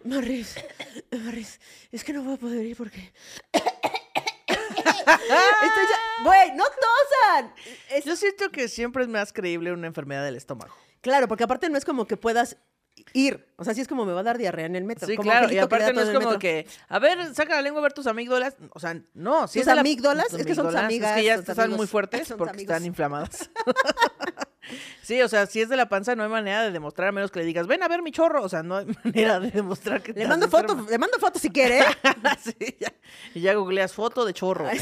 Marris, 0.02 0.56
Marris, 1.12 1.60
es 1.92 2.02
que 2.02 2.12
no 2.12 2.24
voy 2.24 2.34
a 2.34 2.38
poder 2.38 2.66
ir 2.66 2.76
porque... 2.76 3.12
Güey, 6.24 6.50
no 6.56 6.64
tosan. 6.64 7.54
Es- 7.90 8.04
Yo 8.04 8.16
siento 8.16 8.50
que 8.50 8.66
siempre 8.66 9.04
es 9.04 9.08
más 9.08 9.32
creíble 9.32 9.70
una 9.72 9.86
enfermedad 9.86 10.24
del 10.24 10.34
estómago. 10.34 10.74
Claro, 11.02 11.28
porque 11.28 11.44
aparte 11.44 11.70
no 11.70 11.78
es 11.78 11.84
como 11.84 12.06
que 12.08 12.16
puedas 12.16 12.56
ir. 13.12 13.46
O 13.56 13.64
sea, 13.64 13.72
sí 13.74 13.80
es 13.80 13.88
como 13.88 14.04
me 14.04 14.12
va 14.12 14.20
a 14.20 14.22
dar 14.24 14.38
diarrea 14.38 14.66
en 14.66 14.76
el 14.76 14.84
metro. 14.84 15.06
Sí, 15.06 15.16
como 15.16 15.30
claro. 15.30 15.50
Y 15.52 15.58
aparte 15.58 15.92
no 15.92 16.02
es 16.02 16.10
como 16.10 16.38
que, 16.38 16.66
a 16.88 16.98
ver, 16.98 17.34
saca 17.34 17.54
la 17.56 17.62
lengua 17.62 17.80
a 17.80 17.82
ver 17.84 17.92
tus 17.92 18.06
amígdalas. 18.06 18.56
O 18.74 18.80
sea, 18.80 19.00
no. 19.14 19.48
Si 19.48 19.54
¿Tus 19.54 19.60
es 19.62 19.66
de 19.66 19.74
la- 19.74 19.80
amígdalas? 19.80 20.28
tus 20.28 20.40
Es 20.40 20.46
que 20.46 20.54
son 20.54 20.66
tus 20.66 20.74
amigas, 20.76 21.10
Es 21.12 21.16
que 21.16 21.24
ya 21.24 21.34
están 21.34 21.58
amigos. 21.60 21.76
muy 21.78 21.86
fuertes 21.86 22.28
porque 22.38 22.50
amigos. 22.50 22.72
están 22.74 22.84
inflamadas. 22.86 23.50
sí, 25.02 25.20
o 25.22 25.28
sea, 25.28 25.46
si 25.46 25.60
es 25.60 25.68
de 25.68 25.76
la 25.76 25.88
panza 25.88 26.14
no 26.14 26.22
hay 26.22 26.28
manera 26.28 26.62
de 26.62 26.70
demostrar 26.72 27.08
a 27.08 27.12
menos 27.12 27.30
que 27.30 27.40
le 27.40 27.44
digas, 27.44 27.66
ven 27.66 27.82
a 27.82 27.88
ver 27.88 28.02
mi 28.02 28.10
chorro. 28.12 28.42
O 28.42 28.48
sea, 28.48 28.62
no 28.62 28.76
hay 28.76 28.86
manera 29.04 29.40
de 29.40 29.50
demostrar 29.50 30.02
que 30.02 30.12
Le 30.12 30.26
mando 30.26 30.46
enferma. 30.46 30.86
le 30.88 30.98
mando 30.98 31.18
fotos 31.18 31.42
si 31.42 31.50
quiere. 31.50 31.80
¿eh? 31.80 31.84
sí, 32.42 32.76
ya. 32.80 32.92
Y 33.34 33.40
ya 33.40 33.54
googleas 33.54 33.92
foto 33.92 34.24
de 34.24 34.32
chorro. 34.34 34.66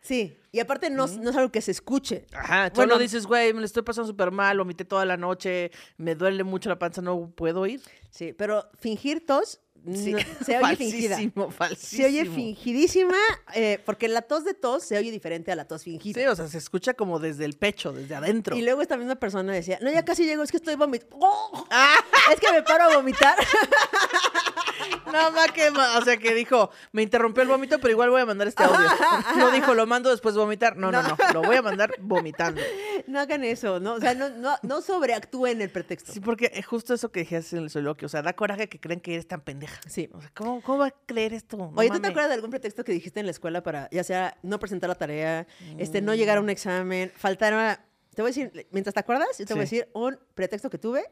Sí, 0.00 0.38
y 0.52 0.60
aparte 0.60 0.88
no, 0.88 1.06
no 1.06 1.28
es 1.30 1.36
algo 1.36 1.52
que 1.52 1.60
se 1.60 1.70
escuche. 1.70 2.24
Ajá, 2.32 2.70
Bueno, 2.74 2.94
solo 2.94 2.98
dices, 3.02 3.26
güey, 3.26 3.52
me 3.52 3.60
lo 3.60 3.66
estoy 3.66 3.82
pasando 3.82 4.08
súper 4.08 4.30
mal, 4.30 4.56
vomité 4.56 4.86
toda 4.86 5.04
la 5.04 5.18
noche, 5.18 5.70
me 5.98 6.14
duele 6.14 6.44
mucho 6.44 6.70
la 6.70 6.78
panza, 6.78 7.02
no 7.02 7.30
puedo 7.30 7.66
ir. 7.66 7.82
Sí, 8.08 8.32
pero 8.32 8.70
fingir 8.78 9.26
tos 9.26 9.60
Sí. 9.94 10.12
no- 10.12 10.18
se 10.44 10.58
oye 10.58 10.76
fingida. 10.76 11.16
falsísimo, 11.50 11.52
Se 11.76 12.04
oye 12.04 12.24
fingidísima, 12.26 13.16
eh, 13.54 13.80
porque 13.86 14.08
la 14.08 14.22
tos 14.22 14.44
de 14.44 14.54
tos 14.54 14.82
se 14.84 14.98
oye 14.98 15.10
diferente 15.10 15.50
a 15.52 15.56
la 15.56 15.66
tos 15.66 15.84
fingida. 15.84 16.20
Sí, 16.20 16.26
o 16.26 16.36
sea, 16.36 16.48
se 16.48 16.58
escucha 16.58 16.94
como 16.94 17.18
desde 17.18 17.44
el 17.44 17.54
pecho, 17.54 17.92
desde 17.92 18.14
adentro. 18.14 18.56
Y 18.56 18.62
luego 18.62 18.82
esta 18.82 18.96
misma 18.96 19.14
persona 19.16 19.52
decía, 19.52 19.78
no, 19.80 19.90
ya 19.90 20.04
casi 20.04 20.24
llego, 20.24 20.42
es 20.42 20.50
que 20.50 20.56
estoy 20.58 20.74
vomitando. 20.74 21.18
Ah. 21.70 21.96
Es 22.32 22.40
que 22.40 22.52
me 22.52 22.62
paro 22.62 22.84
a 22.84 22.96
vomitar. 22.96 23.36
Nada 25.12 25.30
más 25.30 25.52
que, 25.52 25.68
o 25.68 26.04
sea, 26.04 26.16
que 26.16 26.34
dijo, 26.34 26.70
me 26.92 27.02
interrumpió 27.02 27.42
el 27.42 27.48
vómito, 27.48 27.78
pero 27.78 27.90
igual 27.92 28.10
voy 28.10 28.20
a 28.20 28.26
mandar 28.26 28.48
este 28.48 28.62
audio. 28.62 28.88
No 29.36 29.50
dijo, 29.50 29.74
lo 29.74 29.86
mando 29.86 30.10
después 30.10 30.34
de 30.34 30.40
vomitar. 30.40 30.76
No, 30.76 30.90
no, 30.90 31.02
no, 31.02 31.16
lo 31.32 31.42
voy 31.42 31.56
a 31.56 31.62
mandar 31.62 31.94
vomitando. 32.00 32.60
no 33.06 33.20
hagan 33.20 33.44
eso, 33.44 33.80
¿no? 33.80 33.94
O 33.94 34.00
sea, 34.00 34.14
no, 34.14 34.28
no, 34.30 34.56
no 34.62 34.80
sobreactúen 34.80 35.60
el 35.60 35.70
pretexto. 35.70 36.12
Sí, 36.12 36.20
porque 36.20 36.50
es 36.54 36.66
justo 36.66 36.94
eso 36.94 37.10
que 37.10 37.20
dijiste 37.20 37.56
en 37.56 37.64
el 37.64 37.70
soliloquio, 37.70 38.06
o 38.06 38.08
sea, 38.08 38.22
da 38.22 38.32
coraje 38.32 38.68
que 38.68 38.80
creen 38.80 39.00
que 39.00 39.14
eres 39.14 39.26
tan 39.28 39.40
pendeja. 39.40 39.80
Sí. 39.86 40.08
O 40.12 40.20
sea, 40.20 40.30
¿cómo, 40.34 40.62
cómo 40.62 40.78
va 40.78 40.86
a 40.88 40.94
creer 41.06 41.32
esto? 41.32 41.56
No 41.56 41.72
Oye, 41.76 41.90
¿tú 41.90 42.00
te 42.00 42.08
acuerdas 42.08 42.28
de 42.28 42.34
algún 42.34 42.50
pretexto 42.50 42.84
que 42.84 42.92
dijiste 42.92 43.20
en 43.20 43.26
la 43.26 43.32
escuela 43.32 43.62
para, 43.62 43.88
ya 43.90 44.04
sea, 44.04 44.36
no 44.42 44.58
presentar 44.58 44.88
la 44.88 44.96
tarea, 44.96 45.46
este, 45.78 46.00
no 46.00 46.14
llegar 46.14 46.38
a 46.38 46.40
un 46.40 46.50
examen, 46.50 47.12
faltar 47.16 47.52
a... 47.54 47.84
Te 48.14 48.22
voy 48.22 48.30
a 48.30 48.34
decir, 48.34 48.66
mientras 48.72 48.94
te 48.94 49.00
acuerdas, 49.00 49.38
yo 49.38 49.46
te 49.46 49.54
voy 49.54 49.60
a 49.60 49.64
decir 49.64 49.88
un 49.92 50.18
pretexto 50.34 50.70
que 50.70 50.78
tuve. 50.78 51.04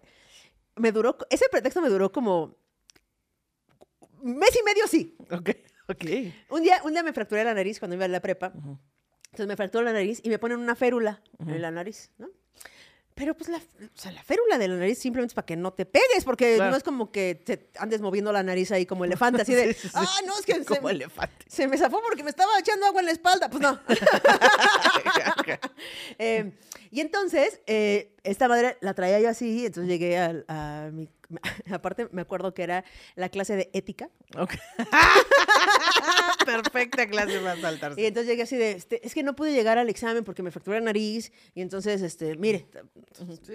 Me 0.75 0.93
duró, 0.93 1.17
ese 1.31 1.49
pretexto 1.49 1.81
me 1.81 1.89
duró 1.89 2.11
como 2.11 2.57
mes 4.27 4.51
y 4.61 4.63
medio, 4.65 4.87
sí. 4.87 5.17
Ok, 5.31 5.51
ok. 5.89 6.05
Un 6.51 6.63
día, 6.63 6.81
un 6.85 6.93
día 6.93 7.03
me 7.03 7.13
fracturé 7.13 7.45
la 7.45 7.55
nariz 7.55 7.79
cuando 7.79 7.95
iba 7.97 8.05
a 8.05 8.09
la 8.09 8.21
prepa. 8.21 8.53
Entonces 9.27 9.47
me 9.47 9.57
fracturó 9.57 9.85
la 9.85 9.93
nariz 9.93 10.21
y 10.23 10.29
me 10.31 10.39
ponen 10.39 10.59
una 10.59 10.75
férula 10.75 11.23
en 11.41 11.61
la 11.63 11.71
nariz, 11.71 12.11
¿no? 12.19 12.29
Pero 13.15 13.35
pues 13.35 13.49
la, 13.49 13.57
o 13.57 13.63
sea, 13.95 14.13
la 14.13 14.23
férula 14.23 14.59
de 14.59 14.69
la 14.69 14.75
nariz 14.77 14.99
simplemente 14.99 15.31
es 15.31 15.35
para 15.35 15.47
que 15.47 15.57
no 15.57 15.73
te 15.73 15.87
pegues, 15.87 16.23
porque 16.23 16.57
Claro. 16.57 16.71
no 16.73 16.77
es 16.77 16.83
como 16.83 17.11
que 17.11 17.35
te 17.35 17.71
andes 17.79 18.03
moviendo 18.03 18.31
la 18.31 18.43
nariz 18.43 18.71
ahí 18.73 18.85
como 18.85 19.07
elefante, 19.07 19.41
así 19.41 19.55
de, 19.55 19.73
Sí, 19.75 19.81
sí, 19.81 19.89
sí. 19.89 19.95
ah, 19.95 20.07
no, 20.27 20.39
es 20.39 20.45
que 20.45 20.53
se, 20.63 20.65
Como 20.67 20.91
elefante. 20.91 21.47
se 21.49 21.67
me 21.67 21.79
zafó 21.79 22.03
porque 22.07 22.23
me 22.23 22.29
estaba 22.29 22.51
echando 22.59 22.85
agua 22.85 23.01
en 23.01 23.07
la 23.07 23.13
espalda. 23.13 23.49
Pues 23.49 23.63
no. 23.63 23.81
Eh, 26.19 26.53
y 26.97 27.03
entonces, 27.03 27.61
eh, 27.67 28.15
esta 28.23 28.49
madre 28.49 28.79
la 28.81 28.95
traía 28.95 29.21
yo 29.21 29.29
así, 29.29 29.67
entonces 29.67 29.87
llegué 29.87 30.17
a, 30.17 30.89
mi... 30.91 31.11
Aparte, 31.71 32.09
me 32.11 32.23
acuerdo 32.23 32.55
que 32.55 32.63
era 32.63 32.87
la 33.17 33.29
clase 33.29 33.55
de 33.55 33.69
ética. 33.75 34.09
Perfecta 36.47 37.07
clase 37.07 37.39
para 37.41 37.61
saltarse. 37.61 38.01
Y 38.01 38.07
entonces 38.07 38.31
llegué 38.31 38.45
así 38.45 38.57
de, 38.57 38.71
este, 38.71 39.07
es 39.07 39.13
que 39.13 39.23
no 39.23 39.37
pude 39.37 39.53
llegar 39.53 39.77
al 39.77 39.91
examen 39.91 40.25
porque 40.25 40.43
me 40.43 40.51
fracturé 40.51 40.79
la 40.79 40.87
nariz. 40.87 41.33
Y 41.55 41.61
entonces, 41.61 42.01
este, 42.01 42.35
mire, 42.37 42.67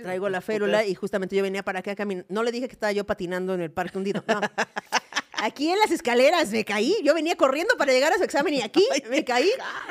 traigo 0.03 0.29
la 0.29 0.41
férula 0.41 0.85
y 0.85 0.93
justamente 0.93 1.35
yo 1.35 1.41
venía 1.41 1.63
para 1.63 1.79
acá 1.79 1.95
caminando. 1.95 2.31
No 2.31 2.43
le 2.43 2.51
dije 2.51 2.67
que 2.67 2.73
estaba 2.73 2.91
yo 2.91 3.07
patinando 3.07 3.55
en 3.55 3.61
el 3.61 3.71
parque 3.71 3.97
hundido. 3.97 4.23
No. 4.27 4.39
Aquí 5.33 5.71
en 5.71 5.79
las 5.79 5.89
escaleras 5.89 6.51
me 6.51 6.63
caí. 6.63 6.95
Yo 7.03 7.15
venía 7.15 7.35
corriendo 7.37 7.75
para 7.75 7.91
llegar 7.91 8.13
a 8.13 8.17
su 8.17 8.23
examen 8.23 8.53
y 8.53 8.61
aquí 8.61 8.87
me 9.09 9.25
caí. 9.25 9.49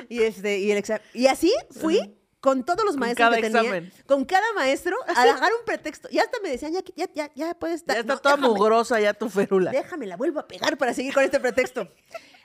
Y, 0.08 0.22
este, 0.22 0.60
y, 0.60 0.70
el 0.70 0.84
y 1.14 1.26
así 1.26 1.52
fui 1.72 2.14
con 2.40 2.64
todos 2.64 2.84
los 2.84 2.92
Con 2.94 3.00
maestros 3.00 3.26
cada 3.28 3.36
que 3.36 3.42
tenía. 3.42 3.60
examen. 3.60 3.92
Con 4.06 4.24
cada 4.24 4.52
maestro 4.54 4.96
a 5.14 5.24
dejar 5.24 5.52
un 5.58 5.64
pretexto. 5.66 6.08
Y 6.10 6.18
hasta 6.18 6.38
me 6.42 6.48
decían, 6.50 6.72
ya, 6.72 6.80
ya, 6.96 7.06
ya, 7.14 7.30
ya 7.34 7.54
puedes 7.54 7.76
estar. 7.76 7.94
Ya 7.96 8.00
está 8.00 8.14
No, 8.14 8.20
toda 8.20 8.36
déjame. 8.36 8.54
mugrosa 8.54 9.00
ya 9.00 9.12
tu 9.14 9.28
férula. 9.28 9.70
Déjame, 9.70 10.06
la 10.06 10.16
vuelvo 10.16 10.40
a 10.40 10.46
pegar 10.48 10.76
para 10.78 10.94
seguir 10.94 11.12
con 11.14 11.22
este 11.22 11.38
pretexto. 11.38 11.88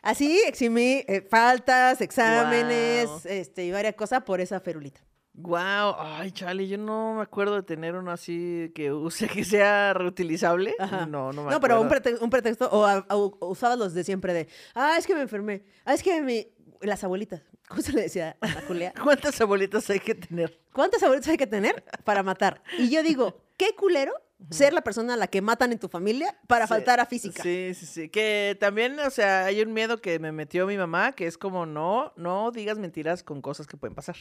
Así 0.02 0.40
eximí 0.46 1.04
eh, 1.08 1.26
faltas, 1.30 2.00
exámenes, 2.02 3.26
este, 3.26 3.66
y 3.66 3.72
varias 3.72 3.96
cosas 3.96 4.24
por 4.24 4.40
esa 4.42 4.60
ferulita. 4.60 5.02
Wow, 5.38 5.96
ay, 6.00 6.32
chale, 6.32 6.66
yo 6.66 6.78
no 6.78 7.16
me 7.16 7.22
acuerdo 7.24 7.56
de 7.56 7.64
tener 7.64 7.94
uno 7.96 8.10
así 8.12 8.72
que 8.74 8.94
use 8.94 9.28
que 9.28 9.44
sea 9.44 9.94
reutilizable. 9.94 10.76
Ajá. 10.80 11.06
No, 11.06 11.34
no 11.34 11.44
me 11.44 11.52
No, 11.52 11.60
pero 11.60 11.82
un, 11.82 11.88
acuerdo. 11.88 12.04
prete- 12.12 12.24
un 12.24 12.30
pretexto, 12.30 12.70
o, 12.72 12.86
o- 12.88 13.38
o 13.40 13.48
usabas 13.50 13.78
los 13.78 13.94
de 13.94 14.04
siempre 14.06 14.34
de, 14.34 14.48
ah, 14.76 14.96
es 14.98 15.06
que 15.06 15.14
me 15.16 15.22
enfermé, 15.22 15.64
ah, 15.84 15.94
es 15.94 16.02
que 16.04 16.22
mi... 16.22 16.48
Las 16.82 17.04
abuelitas, 17.04 17.42
¿cómo 17.68 17.82
se 17.82 17.94
le 17.94 18.02
decía 18.02 18.38
a 18.42 18.48
la 18.48 18.62
Julia? 18.62 18.94
¿Cuántas 19.04 19.40
abuelitas 19.42 19.90
hay 19.90 20.00
que 20.00 20.16
tener? 20.16 20.60
¿Cuántas 20.74 21.02
abuelitas 21.04 21.30
hay 21.30 21.38
que 21.38 21.48
tener 21.48 21.84
para 22.04 22.24
matar? 22.24 22.62
Y 22.78 22.90
yo 22.90 23.04
digo, 23.04 23.42
qué 23.58 23.76
culero 23.76 24.14
ser 24.50 24.74
la 24.74 24.82
persona 24.82 25.14
a 25.14 25.18
la 25.18 25.28
que 25.28 25.42
matan 25.42 25.72
en 25.72 25.80
tu 25.80 25.88
familia 25.88 26.38
para 26.48 26.68
Sí, 26.68 26.70
faltar 26.70 27.00
a 27.00 27.06
física. 27.06 27.42
Sí, 27.42 27.72
sí, 27.74 27.86
sí. 27.86 28.10
Que 28.10 28.58
también, 28.60 29.00
o 29.00 29.10
sea, 29.10 29.46
hay 29.46 29.62
un 29.62 29.74
miedo 29.74 30.02
que 30.02 30.20
me 30.20 30.32
metió 30.32 30.68
mi 30.68 30.78
mamá, 30.78 31.14
que 31.14 31.26
es 31.26 31.38
como, 31.38 31.66
no, 31.66 32.14
no 32.18 32.52
digas 32.52 32.78
mentiras 32.78 33.24
con 33.24 33.42
cosas 33.42 33.66
que 33.66 33.78
pueden 33.78 33.96
pasar. 33.96 34.18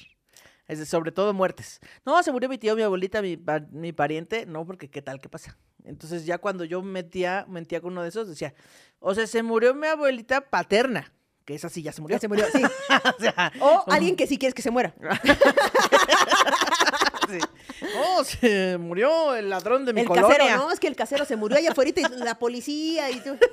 Es 0.67 0.79
de, 0.79 0.87
sobre 0.87 1.11
todo 1.13 1.35
muertes. 1.35 1.81
No, 2.07 2.23
se 2.23 2.31
murió 2.33 2.49
mi 2.49 2.59
tío, 2.59 2.77
mi 2.77 2.83
abuelita, 2.83 3.21
mi 3.23 3.93
pariente. 3.93 4.47
No, 4.47 4.65
porque 4.65 4.89
qué 4.89 5.03
tal, 5.03 5.21
qué 5.21 5.29
pasa. 5.29 5.59
Entonces 5.85 6.25
ya 6.25 6.39
cuando 6.39 6.65
yo 6.65 6.83
metía, 6.83 7.45
mentía 7.49 7.81
con 7.81 7.93
uno 7.93 8.03
de 8.03 8.09
esos, 8.09 8.29
decía, 8.29 8.55
o 8.99 9.15
sea, 9.15 9.27
se 9.27 9.43
murió 9.43 9.75
mi 9.75 9.87
abuelita 9.87 10.49
paterna, 10.49 11.13
que 11.45 11.55
esa 11.55 11.69
sí 11.69 11.83
ya 11.83 11.93
se 11.93 12.01
murió. 12.01 12.17
Ya 12.17 12.21
se 12.21 12.29
murió, 12.29 12.47
sí. 12.53 12.63
o 13.19 13.21
sea, 13.21 13.53
O 13.61 13.85
alguien 13.89 14.17
que 14.17 14.27
sí 14.27 14.39
quieres 14.39 14.55
que 14.55 14.63
se 14.63 14.71
muera. 14.71 14.95
sí. 17.29 17.39
Oh, 17.99 18.25
se 18.25 18.79
murió 18.79 19.35
el 19.35 19.51
ladrón 19.51 19.85
de 19.85 19.93
mi 19.93 20.03
El 20.03 20.07
colonia. 20.07 20.37
casero, 20.37 20.57
no, 20.57 20.73
es 20.73 20.81
que 20.81 20.87
el 20.89 20.97
casero 20.97 21.25
se 21.25 21.37
murió 21.37 21.59
allá 21.59 21.73
afuera 21.73 21.91
y 21.95 22.03
la 22.25 22.39
policía 22.39 23.11
y 23.11 23.21
tú. 23.21 23.37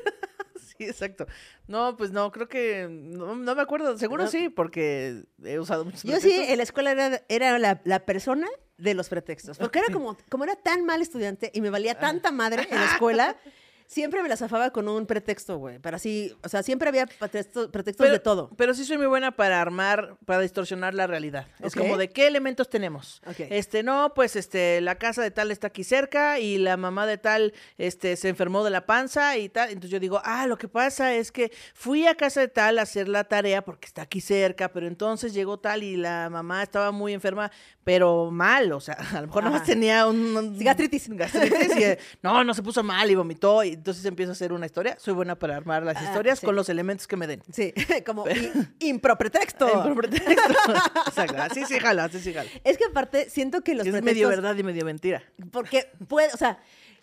Sí, 0.77 0.86
exacto. 0.88 1.27
No, 1.67 1.95
pues 1.95 2.10
no, 2.12 2.31
creo 2.31 2.48
que 2.48 2.88
no, 2.89 3.36
no 3.36 3.55
me 3.55 3.62
acuerdo. 3.62 3.95
Seguro 4.00 4.24
No. 4.24 4.29
sí, 4.31 4.50
porque 4.50 5.25
he 5.43 5.60
usado 5.60 5.86
muchos 5.86 6.01
Yo 6.01 6.15
sí, 6.15 6.21
pretextos. 6.21 6.50
en 6.50 6.57
la 6.57 6.63
escuela 6.63 6.91
era, 6.91 7.21
era 7.29 7.60
la, 7.60 7.81
la 7.83 8.00
persona 8.00 8.48
de 8.77 8.95
los 8.95 9.07
pretextos. 9.07 9.60
Porque 9.60 9.77
era 9.77 9.93
como, 9.93 10.17
como 10.29 10.43
era 10.43 10.55
tan 10.55 10.83
mal 10.86 11.03
estudiante 11.03 11.51
y 11.53 11.62
me 11.62 11.69
valía 11.69 12.00
tanta 12.00 12.31
madre 12.31 12.67
en 12.71 12.79
la 12.79 12.86
escuela, 12.93 13.36
siempre 13.91 14.24
me 14.24 14.29
la 14.29 14.38
zafaba 14.38 14.69
con 14.71 14.88
un 14.88 15.05
pretexto, 15.05 15.57
güey. 15.57 15.77
Para 15.79 15.98
así, 15.98 16.33
o 16.43 16.48
sea, 16.48 16.63
siempre 16.63 16.88
había 16.88 17.07
pretextos, 17.07 17.67
pretextos 17.67 18.05
Pero, 18.05 18.13
de 18.13 18.19
todo. 18.19 18.50
pero 18.55 18.74
sí 18.74 18.86
soy 18.86 18.98
muy 18.98 19.07
buena 19.07 19.31
para 19.36 19.60
armar, 19.62 20.15
para 20.25 20.39
distorsionar 20.39 20.93
la 20.93 21.07
realidad. 21.07 21.45
Es 21.60 21.75
como 21.75 21.98
de 21.98 22.10
qué 22.10 22.25
elementos 22.27 22.69
tenemos. 22.69 23.21
Ok. 23.27 23.41
Este, 23.50 23.83
no, 23.83 24.13
pues 24.15 24.38
este, 24.38 24.79
la 24.79 24.95
casa 24.95 25.21
de 25.21 25.29
tal 25.31 25.51
está 25.51 25.67
aquí 25.67 25.83
cerca 25.83 26.39
y 26.39 26.57
la 26.57 26.77
mamá 26.77 27.05
de 27.05 27.17
tal 27.17 27.53
este, 27.77 28.15
se 28.15 28.29
enfermó 28.29 28.63
de 28.63 28.69
la 28.69 28.86
panza 28.86 29.38
y 29.38 29.50
tal. 29.50 29.67
Entonces 29.69 29.89
yo 29.91 30.00
digo, 30.00 30.21
ah, 30.24 30.48
lo 30.48 30.57
que 30.57 30.69
pasa 30.69 31.13
es 31.13 31.33
que 31.33 31.51
fui 31.74 32.07
a 32.07 32.15
casa 32.15 32.39
de 32.39 32.48
tal 32.48 32.79
a 32.79 32.83
hacer 32.83 33.10
la 33.10 33.25
tarea 33.25 33.62
porque 33.62 33.88
está 33.88 34.03
aquí 34.03 34.21
cerca, 34.21 34.69
pero 34.71 34.88
entonces 34.88 35.33
llegó 35.33 35.60
tal 35.60 35.83
y 35.83 35.98
la 35.98 36.29
mamá 36.29 36.63
estaba 36.63 36.91
muy 36.93 37.12
enferma, 37.12 37.51
pero 37.83 38.31
mal, 38.31 38.71
o 38.71 38.79
sea, 38.79 38.93
a 39.15 39.19
lo 39.19 39.27
mejor 39.27 39.43
nomás 39.43 39.63
Ajá. 39.63 39.71
tenía 39.71 40.07
un, 40.07 40.38
un- 40.38 40.57
gastritis. 40.60 41.10
gastritis 41.10 41.75
y, 41.77 41.83
eh, 41.83 42.00
no, 42.21 42.43
no 42.45 42.53
se 42.53 42.63
puso 42.63 42.83
mal 42.83 43.12
y 43.12 43.15
vomitó 43.15 43.65
y 43.65 43.80
entonces 43.81 44.05
empiezo 44.05 44.31
a 44.31 44.33
hacer 44.33 44.53
una 44.53 44.67
historia. 44.67 44.95
Soy 45.00 45.15
buena 45.15 45.33
para 45.39 45.57
armar 45.57 45.81
las 45.81 45.97
Ah, 45.97 46.03
historias 46.03 46.38
sí. 46.38 46.45
con 46.45 46.55
los 46.55 46.69
elementos 46.69 47.07
que 47.07 47.17
me 47.17 47.25
den. 47.25 47.41
Sí, 47.51 47.73
como 48.05 48.25
impropretexto. 48.79 49.65
Ay, 49.83 49.93
por 49.93 49.95
pretexto. 49.95 50.31
Exacto. 51.07 51.41
Así 51.41 51.65
sí 51.65 51.79
jala, 51.79 52.03
así 52.03 52.19
sí 52.19 52.31
jala. 52.31 52.47
Es 52.63 52.77
que 52.77 52.85
aparte 52.85 53.27
siento 53.29 53.61
que 53.61 53.73
los 53.73 53.85
Es 53.88 53.91
pretextos... 53.91 54.13
medio 54.15 54.27
verdad 54.29 54.55
y 54.55 54.61
medio 54.63 54.85
mentira. 54.85 55.23
Porque 55.51 55.89
puede, 56.07 56.31
o 56.31 56.38
sea, 56.38 56.59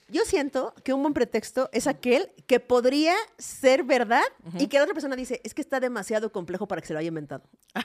yo 0.09 0.25
siento 0.25 0.75
que 0.85 0.93
un 0.93 1.03
buen 1.03 1.15
pretexto 1.15 1.69
es 1.73 1.87
aquel 1.87 2.31
que 2.47 2.61
podría 2.61 3.15
ser 3.39 3.85
verdad 3.85 4.23
y 4.59 4.69
que 4.69 4.79
la 4.79 4.85
otra 4.85 4.95
persona 4.95 5.17
dice, 5.17 5.41
es 5.45 5.53
que 5.55 5.61
está 5.61 5.81
demasiado 5.81 6.33
complejo 6.33 6.67
para 6.67 6.81
que 6.81 6.87
se 6.87 6.93
lo 6.95 6.99
haya 6.99 7.09
inventado. 7.09 7.43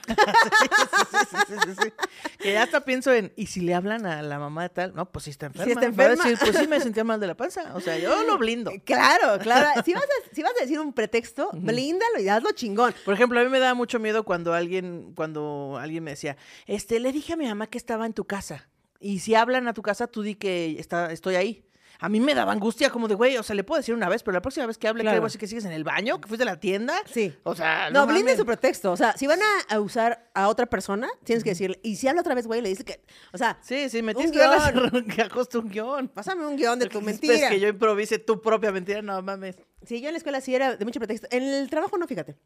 Sí, 1.48 1.54
sí, 1.64 1.74
sí. 1.82 1.92
Que 2.38 2.52
ya 2.52 2.62
hasta 2.62 2.84
pienso 2.84 3.12
en, 3.12 3.32
¿y 3.36 3.46
si 3.46 3.60
le 3.60 3.74
hablan 3.74 4.06
a 4.06 4.22
la 4.22 4.38
mamá 4.38 4.62
de 4.62 4.68
tal? 4.70 4.94
No, 4.94 5.10
pues 5.10 5.24
sí 5.24 5.30
está 5.30 5.46
enferma. 5.46 5.66
está 5.72 5.80
Va 5.80 5.86
a 5.86 5.88
enferma. 5.90 6.24
decir, 6.24 6.38
pues 6.40 6.56
sí 6.56 6.66
me 6.68 6.80
sentía 6.80 7.04
mal 7.04 7.20
de 7.20 7.26
la 7.26 7.36
panza. 7.36 7.74
O 7.74 7.80
sea, 7.80 7.98
yo 7.98 8.22
lo 8.24 8.38
blindo. 8.38 8.70
Claro, 8.84 9.38
claro. 9.40 9.82
Si 9.84 9.92
vas 9.92 10.04
a, 10.04 10.34
si 10.34 10.42
vas 10.42 10.52
a 10.58 10.62
decir 10.62 10.78
un 10.80 10.92
pretexto, 10.92 11.50
blíndalo 11.52 12.20
y 12.20 12.28
hazlo 12.28 12.52
chingón. 12.52 12.94
Por 13.04 13.14
ejemplo, 13.14 13.40
a 13.40 13.44
mí 13.44 13.48
me 13.50 13.58
daba 13.58 13.74
mucho 13.74 13.98
miedo 13.98 14.24
cuando 14.24 14.52
alguien, 14.54 15.12
cuando 15.14 15.78
alguien 15.80 16.04
me 16.04 16.12
decía, 16.12 16.36
este, 16.66 17.00
le 17.00 17.12
dije 17.12 17.32
a 17.32 17.36
mi 17.36 17.46
mamá 17.46 17.66
que 17.66 17.78
estaba 17.78 18.06
en 18.06 18.12
tu 18.12 18.24
casa. 18.24 18.68
Y 19.00 19.18
si 19.20 19.34
hablan 19.34 19.68
a 19.68 19.74
tu 19.74 19.82
casa, 19.82 20.06
tú 20.06 20.22
di 20.22 20.34
que 20.34 20.76
está, 20.78 21.12
estoy 21.12 21.34
ahí. 21.36 21.64
A 22.00 22.08
mí 22.08 22.20
me 22.20 22.34
daba 22.34 22.52
angustia 22.52 22.90
como 22.90 23.08
de, 23.08 23.14
güey, 23.14 23.36
o 23.36 23.42
sea, 23.42 23.54
le 23.56 23.64
puedo 23.64 23.78
decir 23.80 23.94
una 23.94 24.08
vez, 24.08 24.22
pero 24.22 24.32
la 24.34 24.42
próxima 24.42 24.66
vez 24.66 24.78
que 24.78 24.88
hable, 24.88 25.02
Claro. 25.02 25.20
¿qué 25.20 25.26
así 25.26 25.38
que 25.38 25.46
sigues 25.46 25.64
en 25.64 25.72
el 25.72 25.84
baño? 25.84 26.20
¿Que 26.20 26.28
fuiste 26.28 26.42
a 26.42 26.46
la 26.46 26.60
tienda? 26.60 26.94
Sí. 27.12 27.34
O 27.44 27.54
sea, 27.54 27.90
No, 27.90 28.00
no, 28.00 28.06
blinden 28.06 28.24
mames. 28.26 28.38
su 28.38 28.46
pretexto. 28.46 28.92
O 28.92 28.96
sea, 28.96 29.16
si 29.16 29.26
van 29.26 29.40
a, 29.42 29.74
a 29.74 29.80
usar 29.80 30.30
a 30.34 30.48
otra 30.48 30.66
persona, 30.66 31.08
tienes 31.24 31.44
que 31.44 31.50
decirle, 31.50 31.78
y 31.82 31.96
si 31.96 32.08
habla 32.08 32.20
otra 32.22 32.34
vez, 32.34 32.46
güey, 32.46 32.60
le 32.60 32.68
dice 32.68 32.84
que, 32.84 33.00
o 33.32 33.38
sea, 33.38 33.58
Sí, 33.62 33.88
sí, 33.88 34.02
me 34.02 34.14
tienes 34.14 34.32
que 34.32 34.38
dar 34.38 34.72
que 35.52 35.58
un 35.58 35.68
guion. 35.70 36.08
pásame 36.08 36.46
un 36.46 36.56
guion 36.56 36.78
de 36.78 36.86
tu 36.86 37.00
mentira. 37.00 37.48
que 37.48 37.60
yo 37.60 37.68
improvise 37.68 38.18
tu 38.18 38.40
propia 38.42 38.72
mentira, 38.72 39.00
no 39.02 39.20
mames. 39.22 39.56
Sí, 39.86 40.00
yo 40.00 40.08
en 40.08 40.14
la 40.14 40.18
escuela 40.18 40.40
sí 40.40 40.54
era 40.54 40.76
de 40.76 40.84
mucho 40.84 40.98
pretexto. 41.00 41.26
En 41.30 41.42
el 41.42 41.68
trabajo 41.70 41.96
no, 41.98 42.06
fíjate. 42.06 42.36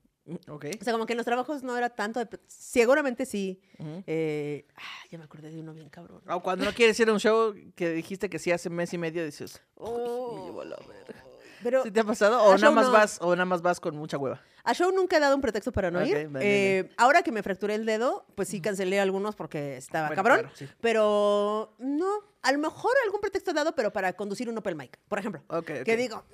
Ok. 0.49 0.66
O 0.80 0.85
sea, 0.85 0.92
como 0.92 1.07
que 1.07 1.12
en 1.14 1.16
los 1.18 1.26
trabajos 1.26 1.62
no 1.62 1.76
era 1.76 1.90
tanto 1.90 2.21
de... 2.25 2.28
Seguramente 2.47 3.25
sí. 3.26 3.61
eh, 4.07 4.66
ah, 4.76 4.80
ya 5.11 5.18
me 5.18 5.25
acordé 5.25 5.50
de 5.50 5.61
uno 5.61 5.73
bien 5.73 5.88
cabrón. 5.88 6.21
O 6.28 6.42
cuando 6.42 6.64
no 6.64 6.73
quieres 6.73 6.99
ir 7.00 7.09
a 7.09 7.12
un 7.12 7.21
show 7.21 7.54
que 7.75 7.90
dijiste 7.90 8.28
que 8.28 8.38
sí 8.38 8.50
hace 8.52 8.68
mes 8.71 8.92
y 8.92 8.99
medio, 8.99 9.25
dices, 9.25 9.62
Oh, 9.75 10.37
me 10.38 10.45
llevó 10.47 10.61
a 10.62 10.64
la 10.66 10.76
verga. 10.76 11.25
pero 11.62 11.83
¿Sí 11.85 11.90
te 11.90 12.00
ha 12.00 12.04
pasado? 12.04 12.42
O 12.45 12.57
nada 12.59 12.71
más 12.71 12.87
no. 12.87 12.92
vas, 12.92 13.18
o 13.23 13.30
nada 13.35 13.45
más 13.47 13.62
vas 13.62 13.80
con 13.80 13.97
mucha 13.97 14.18
hueva. 14.18 14.40
a 14.64 14.75
show 14.75 14.90
nunca 14.92 15.16
he 15.16 15.21
dado 15.21 15.35
un 15.35 15.40
pretexto 15.40 15.73
para 15.73 15.90
no 15.90 16.00
ir. 16.04 16.14
bien, 16.14 16.33
bien, 16.33 16.42
Eh, 16.45 16.90
ahora 16.99 17.23
que 17.23 17.33
me 17.33 17.42
fracturé 17.42 17.75
el 17.76 17.87
dedo, 17.87 18.26
pues 18.35 18.49
sí 18.49 18.61
cancelé 18.61 19.00
algunos 19.00 19.35
porque 19.35 19.76
estaba 19.78 20.09
Bueno, 20.09 20.23
cabrón. 20.23 20.40
claro, 20.40 20.57
sí. 20.57 20.68
Pero 20.80 21.75
no, 21.78 22.09
a 22.42 22.52
lo 22.52 22.59
mejor 22.59 22.92
algún 23.04 23.21
pretexto 23.21 23.52
he 23.52 23.54
dado, 23.54 23.75
pero 23.75 23.93
para 23.93 24.13
conducir 24.13 24.49
un 24.50 24.58
Opel 24.58 24.75
Mic, 24.75 24.99
por 25.08 25.19
ejemplo. 25.19 25.43
Ok, 25.49 25.71
ok. 25.80 25.82
Que 25.84 25.97
digo, 25.97 26.25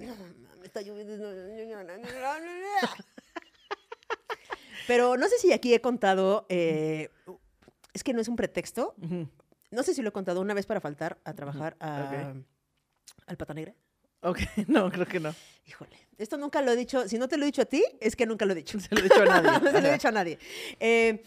está 0.74 0.82
lloviendo. 0.82 1.16
no, 1.16 1.32
no, 1.32 1.42
no, 1.44 1.86
no, 1.86 2.04
no, 2.04 2.40
no, 2.40 2.40
no". 2.40 2.88
Pero 4.86 5.16
no 5.16 5.28
sé 5.28 5.38
si 5.38 5.52
aquí 5.52 5.72
he 5.72 5.80
contado, 5.80 6.46
eh, 6.48 7.08
es 7.94 8.02
que 8.04 8.12
no 8.12 8.20
es 8.20 8.28
un 8.28 8.36
pretexto. 8.36 8.94
No 9.70 9.82
sé 9.82 9.94
si 9.94 10.02
lo 10.02 10.08
he 10.10 10.12
contado 10.12 10.40
una 10.40 10.52
vez 10.54 10.66
para 10.66 10.80
faltar 10.80 11.18
a 11.24 11.32
trabajar 11.34 11.76
a- 11.80 12.34
al 13.26 13.36
Pata 13.36 13.54
Negra. 13.54 13.74
Ok, 14.20 14.38
no, 14.68 14.90
creo 14.90 15.06
que 15.06 15.20
no. 15.20 15.34
Híjole, 15.66 15.96
esto 16.18 16.36
nunca 16.36 16.60
lo 16.60 16.72
he 16.72 16.76
dicho. 16.76 17.08
Si 17.08 17.18
no 17.18 17.28
te 17.28 17.36
lo 17.36 17.44
he 17.44 17.46
dicho 17.46 17.62
a 17.62 17.66
ti, 17.66 17.82
es 18.00 18.16
que 18.16 18.26
nunca 18.26 18.44
lo 18.46 18.52
he 18.52 18.56
dicho. 18.56 18.78
Se 18.80 18.88
lo 18.94 19.00
he 19.00 19.04
dicho 19.04 19.22
a 19.22 19.26
nadie. 19.26 19.50
no 19.50 19.58
se 19.58 19.72
lo 19.72 19.78
he 19.78 19.80
Ajá. 19.80 19.92
dicho 19.92 20.08
a 20.08 20.12
nadie. 20.12 20.38
Eh, 20.80 21.22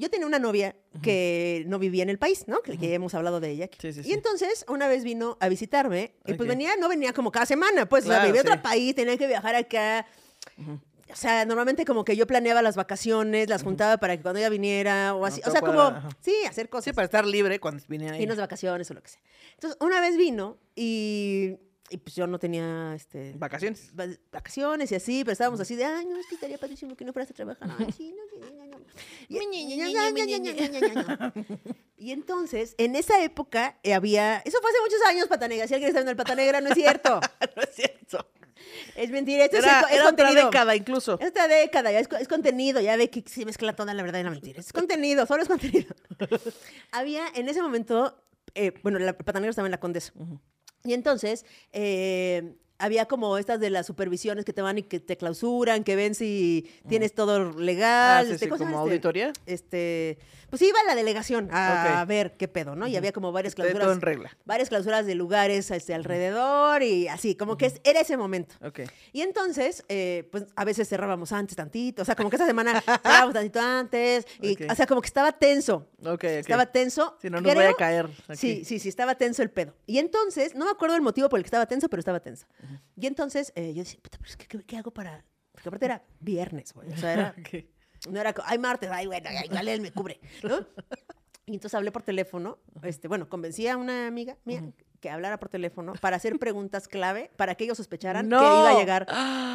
yo 0.00 0.10
tenía 0.10 0.26
una 0.26 0.38
novia 0.38 0.74
que 1.02 1.64
no 1.66 1.78
vivía 1.78 2.02
en 2.02 2.10
el 2.10 2.18
país, 2.18 2.48
¿no? 2.48 2.60
Que, 2.62 2.76
ya 2.76 2.88
hemos 2.88 3.14
hablado 3.14 3.38
de 3.38 3.50
ella. 3.50 3.66
aquí. 3.66 3.78
Sí, 3.80 3.92
sí, 3.92 4.08
Y 4.08 4.12
entonces, 4.12 4.64
una 4.68 4.88
vez 4.88 5.04
vino 5.04 5.36
a 5.40 5.48
visitarme, 5.48 6.14
y 6.26 6.34
pues 6.34 6.48
venía, 6.48 6.74
no 6.76 6.88
venía 6.88 7.12
como 7.12 7.30
cada 7.30 7.46
semana, 7.46 7.86
pues, 7.86 8.04
o 8.04 8.08
sea, 8.08 8.24
vivía 8.24 8.40
en 8.40 8.48
otro 8.48 8.62
país, 8.62 8.94
tenía 8.94 9.16
que 9.16 9.26
viajar 9.26 9.54
acá. 9.54 10.06
O 11.12 11.16
sea, 11.16 11.44
normalmente 11.44 11.84
como 11.84 12.04
que 12.04 12.16
yo 12.16 12.26
planeaba 12.26 12.62
las 12.62 12.76
vacaciones, 12.76 13.48
las 13.48 13.62
juntaba 13.62 13.98
para 13.98 14.16
que 14.16 14.22
cuando 14.22 14.38
ella 14.38 14.48
viniera 14.48 15.14
o 15.14 15.26
así. 15.26 15.40
o 15.44 15.50
sea, 15.50 15.60
como, 15.60 15.80
ajá. 15.80 16.08
sí, 16.20 16.34
hacer 16.48 16.68
cosas. 16.68 16.86
Sí, 16.86 16.92
para 16.92 17.06
estar 17.06 17.26
libre 17.26 17.58
cuando 17.58 17.82
viniera 17.88 18.18
irnos 18.18 18.36
de 18.36 18.42
vacaciones 18.42 18.90
o 18.90 18.94
lo 18.94 19.02
que 19.02 19.08
sea. 19.08 19.20
Entonces, 19.54 19.76
una 19.80 20.00
vez 20.00 20.16
vino 20.16 20.58
y, 20.76 21.56
y 21.90 21.96
pues 21.98 22.14
yo 22.14 22.26
no 22.26 22.38
tenía 22.38 22.94
este, 22.94 23.32
Vacaciones. 23.36 23.90
va- 23.98 24.06
vacaciones 24.32 24.90
y 24.92 24.94
así, 24.94 25.24
pero 25.24 25.32
estábamos 25.32 25.60
así 25.60 25.74
de, 25.76 25.84
ay, 25.84 26.06
no, 26.06 26.18
es 26.18 26.26
que 26.26 26.36
estaría 26.36 26.56
padrísimo 26.58 26.94
que 26.96 27.04
no 27.04 27.12
fueras 27.12 27.30
a 27.30 27.34
trabajar. 27.34 27.68
Ay, 27.78 27.92
sí, 27.92 28.14
no, 28.16 28.22
sí, 28.30 28.38
no, 28.40 28.64
no, 28.64 28.66
no". 28.66 28.76
Y- 31.96 32.12
entonces, 32.12 32.74
en 32.78 32.96
esa 32.96 33.22
época 33.22 33.78
eh, 33.82 33.92
había, 33.94 34.38
eso 34.38 34.58
fue 34.60 34.70
hace 34.70 34.80
muchos 34.80 35.00
años, 35.08 35.28
Pata 35.28 35.48
Negra. 35.48 35.66
Si 35.68 35.74
alguien 35.74 35.88
está 35.88 36.00
viendo 36.00 36.10
el 36.12 36.16
Pata 36.16 36.34
Negra, 36.34 36.60
no 36.60 36.68
es 36.68 36.74
cierto. 36.74 37.20
no 37.56 37.62
es 37.62 37.74
cierto. 37.74 38.26
Es 38.94 39.10
mentira, 39.10 39.44
esto 39.44 39.56
es 39.58 39.64
Era, 39.64 39.80
es, 39.82 39.92
era 39.92 40.08
otra 40.08 40.32
década 40.34 40.76
incluso. 40.76 41.18
Es 41.20 41.28
otra 41.30 41.48
década, 41.48 41.90
ya 41.92 41.98
es, 42.00 42.08
co- 42.08 42.16
es 42.16 42.28
contenido, 42.28 42.80
ya 42.80 42.96
ve 42.96 43.10
que 43.10 43.22
se 43.26 43.44
mezcla 43.44 43.74
toda 43.74 43.94
la 43.94 44.02
verdad 44.02 44.20
y 44.20 44.22
la 44.22 44.30
mentira. 44.30 44.60
Es 44.60 44.72
contenido, 44.72 45.26
solo 45.26 45.42
es 45.42 45.48
contenido. 45.48 45.94
Había 46.92 47.24
en 47.34 47.48
ese 47.48 47.62
momento, 47.62 48.22
eh, 48.54 48.72
bueno, 48.82 48.98
la 48.98 49.16
patanera 49.16 49.50
estaba 49.50 49.66
en 49.68 49.72
la 49.72 49.80
Condesa. 49.80 50.12
Y 50.84 50.94
entonces, 50.94 51.44
eh, 51.72 52.54
había 52.80 53.06
como 53.06 53.38
estas 53.38 53.60
de 53.60 53.70
las 53.70 53.86
supervisiones 53.86 54.44
que 54.44 54.52
te 54.52 54.62
van 54.62 54.78
y 54.78 54.82
que 54.82 54.98
te 55.00 55.16
clausuran, 55.16 55.84
que 55.84 55.94
ven 55.96 56.14
si 56.14 56.68
tienes 56.88 57.14
todo 57.14 57.52
legal. 57.52 58.24
Ah, 58.24 58.26
sí, 58.26 58.32
este, 58.34 58.46
sí, 58.46 58.48
¿cómo 58.50 58.58
se 58.58 58.64
como 58.64 58.76
este? 58.78 58.90
auditoría. 58.90 59.32
Este, 59.46 60.18
pues 60.48 60.62
iba 60.62 60.80
a 60.80 60.84
la 60.84 60.94
delegación 60.94 61.48
a 61.52 62.04
ver 62.06 62.32
qué 62.36 62.48
pedo, 62.48 62.74
¿no? 62.74 62.86
Y 62.88 62.96
había 62.96 63.12
como 63.12 63.30
varias 63.30 63.52
Esté 63.52 63.62
todo 63.62 63.70
clausuras. 63.72 63.96
en 63.96 64.00
regla. 64.00 64.36
Varias 64.44 64.68
clausuras 64.68 65.06
de 65.06 65.14
lugares 65.14 65.70
este, 65.70 65.94
alrededor 65.94 66.82
y 66.82 67.06
así, 67.08 67.34
como 67.36 67.56
que 67.56 67.66
es- 67.66 67.80
era 67.84 68.00
ese 68.00 68.16
momento. 68.16 68.54
Y 69.12 69.20
entonces, 69.20 69.84
eh, 69.88 70.28
pues 70.32 70.46
a 70.56 70.64
veces 70.64 70.88
cerrábamos 70.88 71.32
antes 71.32 71.54
tantito, 71.56 72.02
o 72.02 72.04
sea, 72.04 72.16
como 72.16 72.30
que 72.30 72.36
esa 72.36 72.46
semana 72.46 72.80
cerrábamos 73.02 73.34
tantito 73.34 73.60
antes, 73.60 74.26
y, 74.42 74.60
o 74.64 74.74
sea, 74.74 74.86
como 74.86 75.00
que 75.00 75.06
estaba 75.06 75.32
tenso. 75.32 75.86
Ok, 76.02 76.08
ok. 76.14 76.24
Estaba 76.24 76.66
tenso. 76.66 77.16
Si 77.20 77.28
no 77.30 77.40
nos 77.40 77.54
vaya 77.54 77.70
a 77.70 77.74
caer. 77.74 78.06
aquí. 78.28 78.36
Sí, 78.36 78.64
sí, 78.64 78.78
sí, 78.78 78.88
estaba 78.88 79.14
tenso 79.14 79.42
el 79.42 79.50
pedo. 79.50 79.74
Y 79.86 79.98
entonces, 79.98 80.54
no 80.54 80.64
me 80.64 80.70
acuerdo 80.70 80.96
el 80.96 81.02
motivo 81.02 81.28
por 81.28 81.38
el 81.38 81.44
que 81.44 81.48
estaba 81.48 81.66
tenso, 81.66 81.88
pero 81.88 82.00
estaba 82.00 82.20
tenso. 82.20 82.46
Y 82.96 83.06
entonces 83.06 83.52
eh, 83.56 83.72
yo 83.74 83.82
decía, 83.82 83.98
puta, 84.02 84.18
pero 84.18 84.30
es 84.30 84.36
que, 84.36 84.46
¿qué, 84.46 84.64
qué 84.64 84.76
hago 84.76 84.90
para...? 84.90 85.24
Porque 85.52 85.68
aparte 85.68 85.84
era 85.86 86.02
viernes, 86.20 86.72
güey. 86.72 86.92
O 86.92 86.96
sea, 86.96 87.12
era, 87.12 87.34
Ok. 87.40 87.64
no 88.10 88.20
era, 88.20 88.34
ay, 88.44 88.58
martes, 88.58 88.90
ay, 88.92 89.06
bueno, 89.06 89.28
ay, 89.30 89.46
igual 89.46 89.68
él 89.68 89.80
me 89.80 89.92
cubre, 89.92 90.20
¿no? 90.42 90.66
Y 91.46 91.54
entonces 91.54 91.74
hablé 91.74 91.90
por 91.90 92.02
teléfono, 92.02 92.58
este, 92.82 93.08
bueno, 93.08 93.28
convencí 93.28 93.66
a 93.66 93.76
una 93.76 94.06
amiga 94.06 94.36
mía 94.44 94.62
que 95.00 95.10
hablara 95.10 95.40
por 95.40 95.48
teléfono 95.48 95.94
para 96.00 96.16
hacer 96.16 96.38
preguntas 96.38 96.86
clave 96.86 97.30
para 97.36 97.54
que 97.56 97.64
ellos 97.64 97.76
sospecharan 97.78 98.28
que 98.28 98.34
iba 98.36 98.70
a 98.70 98.78
llegar 98.78 99.06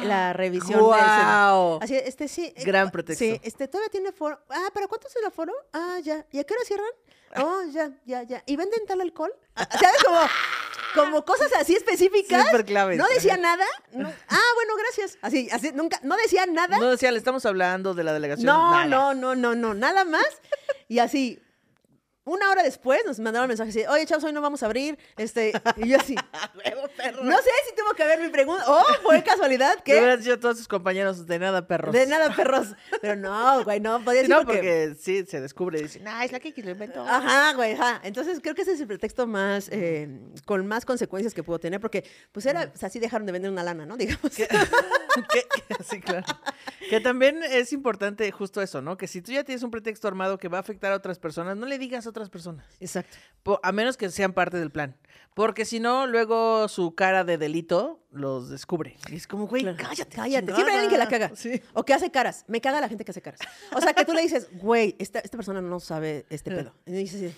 la 0.04 0.32
revisión. 0.34 0.72
del 0.80 0.82
¡Guau! 0.82 1.78
Sen- 1.78 1.84
Así, 1.84 1.94
este 1.96 2.28
sí. 2.28 2.52
eh, 2.54 2.64
Gran 2.64 2.86
cu- 2.88 2.92
pretexto. 2.92 3.24
Sí, 3.24 3.40
este, 3.42 3.66
todavía 3.68 3.88
tiene 3.88 4.12
foro. 4.12 4.38
Ah, 4.50 4.68
¿para 4.74 4.88
cuánto 4.88 5.06
es 5.08 5.16
el 5.16 5.24
aforo? 5.24 5.52
Ah, 5.72 5.98
ya. 6.02 6.26
¿Y 6.32 6.38
a 6.40 6.44
qué 6.44 6.52
hora 6.54 6.64
cierran? 6.66 6.90
Oh, 7.38 7.62
ya, 7.72 7.90
ya, 8.06 8.22
ya. 8.22 8.42
¿Y 8.46 8.56
venden 8.56 8.86
tal 8.86 9.00
alcohol? 9.00 9.32
Ah, 9.56 9.68
¿Sabes? 9.70 10.02
Como, 10.04 10.18
como 10.96 11.24
cosas 11.24 11.52
así 11.60 11.74
específicas. 11.76 12.44
Súper 12.46 12.64
claves. 12.64 12.98
No 12.98 13.06
decía 13.06 13.36
nada. 13.36 13.64
no- 13.92 14.12
ah, 14.28 14.40
bueno, 14.54 14.74
gracias. 14.78 15.18
Así, 15.22 15.48
así, 15.52 15.70
nunca, 15.72 16.00
no 16.02 16.16
decía 16.16 16.46
nada. 16.46 16.78
No 16.78 16.90
decía, 16.90 17.12
le 17.12 17.18
estamos 17.18 17.46
hablando 17.46 17.94
de 17.94 18.04
la 18.04 18.12
delegación. 18.12 18.46
No, 18.46 18.70
Nada. 18.72 18.86
no, 18.86 19.14
no, 19.14 19.34
no, 19.34 19.54
no, 19.54 19.74
nada 19.74 20.04
más. 20.04 20.26
Y 20.88 20.98
así, 20.98 21.40
Una 22.26 22.50
hora 22.50 22.62
después 22.64 23.00
nos 23.06 23.20
mandaron 23.20 23.46
mensaje 23.48 23.70
así, 23.70 23.86
oye, 23.86 24.04
chavos, 24.04 24.24
hoy 24.24 24.32
no 24.32 24.40
vamos 24.40 24.60
a 24.62 24.66
abrir. 24.66 24.98
Este, 25.16 25.52
y 25.76 25.88
yo 25.88 25.96
así. 25.98 26.14
Huevo, 26.64 26.88
perro. 26.96 27.22
No 27.24 27.36
sé 27.38 27.50
si 27.68 27.74
tuvo 27.76 27.94
que 27.94 28.04
ver 28.04 28.20
mi 28.20 28.28
pregunta. 28.28 28.64
Oh, 28.66 28.84
fue 29.04 29.22
casualidad 29.22 29.80
que. 29.84 29.92
hubieran 29.92 30.22
sido 30.22 30.38
todos 30.40 30.58
sus 30.58 30.66
compañeros 30.68 31.26
de 31.26 31.38
nada, 31.38 31.66
perros. 31.66 31.94
De 31.94 32.04
nada, 32.06 32.34
perros. 32.34 32.74
Pero 33.00 33.16
no, 33.16 33.62
güey, 33.64 33.78
no, 33.78 34.02
podía 34.04 34.22
Sí, 34.22 34.28
decir 34.28 34.36
no, 34.36 34.44
porque 34.44 34.96
sí, 34.98 35.24
se 35.24 35.40
descubre 35.40 35.78
y 35.78 35.84
dicen, 35.84 36.06
ah, 36.08 36.24
es 36.24 36.32
la 36.32 36.40
que 36.40 36.52
lo 36.60 36.72
inventó. 36.72 37.02
Ajá, 37.02 37.54
güey, 37.54 37.74
ajá. 37.74 38.00
Entonces 38.02 38.40
creo 38.42 38.54
que 38.56 38.62
ese 38.62 38.72
es 38.72 38.80
el 38.80 38.88
pretexto 38.88 39.26
más, 39.26 39.68
eh, 39.70 40.08
con 40.44 40.66
más 40.66 40.84
consecuencias 40.84 41.32
que 41.32 41.42
pudo 41.44 41.60
tener, 41.60 41.80
porque 41.80 42.04
pues 42.32 42.44
era, 42.46 42.72
o 42.74 42.76
sea, 42.76 42.90
dejaron 43.00 43.26
de 43.26 43.32
vender 43.32 43.50
una 43.50 43.62
lana, 43.62 43.86
¿no? 43.86 43.96
Digamos. 44.06 44.34
Que- 44.34 44.48
que- 44.48 45.84
sí, 45.84 46.00
claro. 46.00 46.26
Que 46.90 47.00
también 47.00 47.42
es 47.42 47.72
importante 47.72 48.30
justo 48.32 48.60
eso, 48.62 48.82
¿no? 48.82 48.96
Que 48.96 49.06
si 49.06 49.22
tú 49.22 49.32
ya 49.32 49.44
tienes 49.44 49.62
un 49.62 49.70
pretexto 49.70 50.08
armado 50.08 50.38
que 50.38 50.48
va 50.48 50.58
a 50.58 50.60
afectar 50.60 50.92
a 50.92 50.96
otras 50.96 51.18
personas, 51.18 51.56
no 51.56 51.66
le 51.66 51.78
digas 51.78 52.06
a 52.06 52.10
otras 52.16 52.30
personas. 52.30 52.66
Exacto. 52.80 53.16
A 53.62 53.70
menos 53.72 53.96
que 53.96 54.10
sean 54.10 54.32
parte 54.32 54.56
del 54.58 54.70
plan. 54.70 54.96
Porque 55.34 55.64
si 55.64 55.78
no, 55.80 56.06
luego 56.06 56.66
su 56.68 56.94
cara 56.94 57.22
de 57.24 57.36
delito 57.38 58.00
los 58.10 58.48
descubre. 58.48 58.96
Y 59.10 59.16
es 59.16 59.26
como, 59.26 59.46
güey, 59.46 59.62
Claro. 59.62 59.76
cállate. 59.80 60.16
Cállate. 60.16 60.52
Siempre 60.54 60.72
hay 60.74 60.80
alguien 60.80 60.90
que 60.90 60.98
la 60.98 61.08
caga. 61.08 61.30
Sí. 61.36 61.62
O 61.74 61.84
que 61.84 61.92
hace 61.94 62.10
caras. 62.10 62.44
Me 62.48 62.60
caga 62.60 62.80
la 62.80 62.88
gente 62.88 63.04
que 63.04 63.10
hace 63.12 63.22
caras. 63.22 63.40
O 63.74 63.80
sea, 63.80 63.92
que 63.94 64.04
tú 64.04 64.14
le 64.14 64.22
dices, 64.22 64.48
güey, 64.54 64.96
esta, 64.98 65.20
esta 65.20 65.36
persona 65.36 65.60
no 65.60 65.78
sabe 65.78 66.26
este 66.30 66.50
pedo. 66.50 66.72
Y 66.86 66.92
dices, 66.92 67.34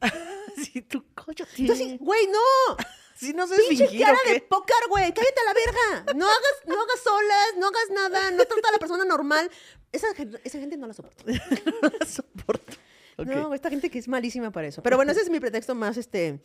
Sí, 0.56 0.82
tú, 0.82 1.04
cállate. 1.14 1.46
entonces, 1.58 1.98
güey, 1.98 2.26
no. 2.28 2.76
Si 3.16 3.32
no 3.32 3.46
sé 3.46 3.56
Pinche 3.68 3.86
fingir, 3.88 4.06
cara 4.06 4.18
¿o 4.26 4.30
de 4.30 4.40
pócar, 4.42 4.76
güey. 4.88 5.12
Cállate 5.12 5.40
a 5.40 5.44
la 5.44 5.54
verga. 5.54 6.12
No 6.14 6.26
hagas, 6.26 6.54
no 6.66 6.74
hagas 6.80 7.00
solas, 7.02 7.48
no 7.58 7.66
hagas 7.68 7.90
nada. 7.90 8.30
No 8.30 8.44
trata 8.44 8.68
a 8.68 8.72
la 8.72 8.78
persona 8.78 9.04
normal. 9.04 9.50
Esa, 9.92 10.08
esa 10.44 10.58
gente 10.58 10.76
no 10.76 10.86
la 10.86 10.94
soporto. 10.94 11.24
No 11.82 11.88
la 11.98 12.06
soporto. 12.06 12.72
No, 13.18 13.54
esta 13.54 13.70
gente 13.70 13.90
que 13.90 13.98
es 13.98 14.08
malísima 14.08 14.50
para 14.50 14.66
eso. 14.66 14.82
Pero 14.82 14.96
bueno, 14.96 15.12
ese 15.12 15.22
es 15.22 15.30
mi 15.30 15.40
pretexto 15.40 15.74
más 15.74 15.96
este 15.96 16.40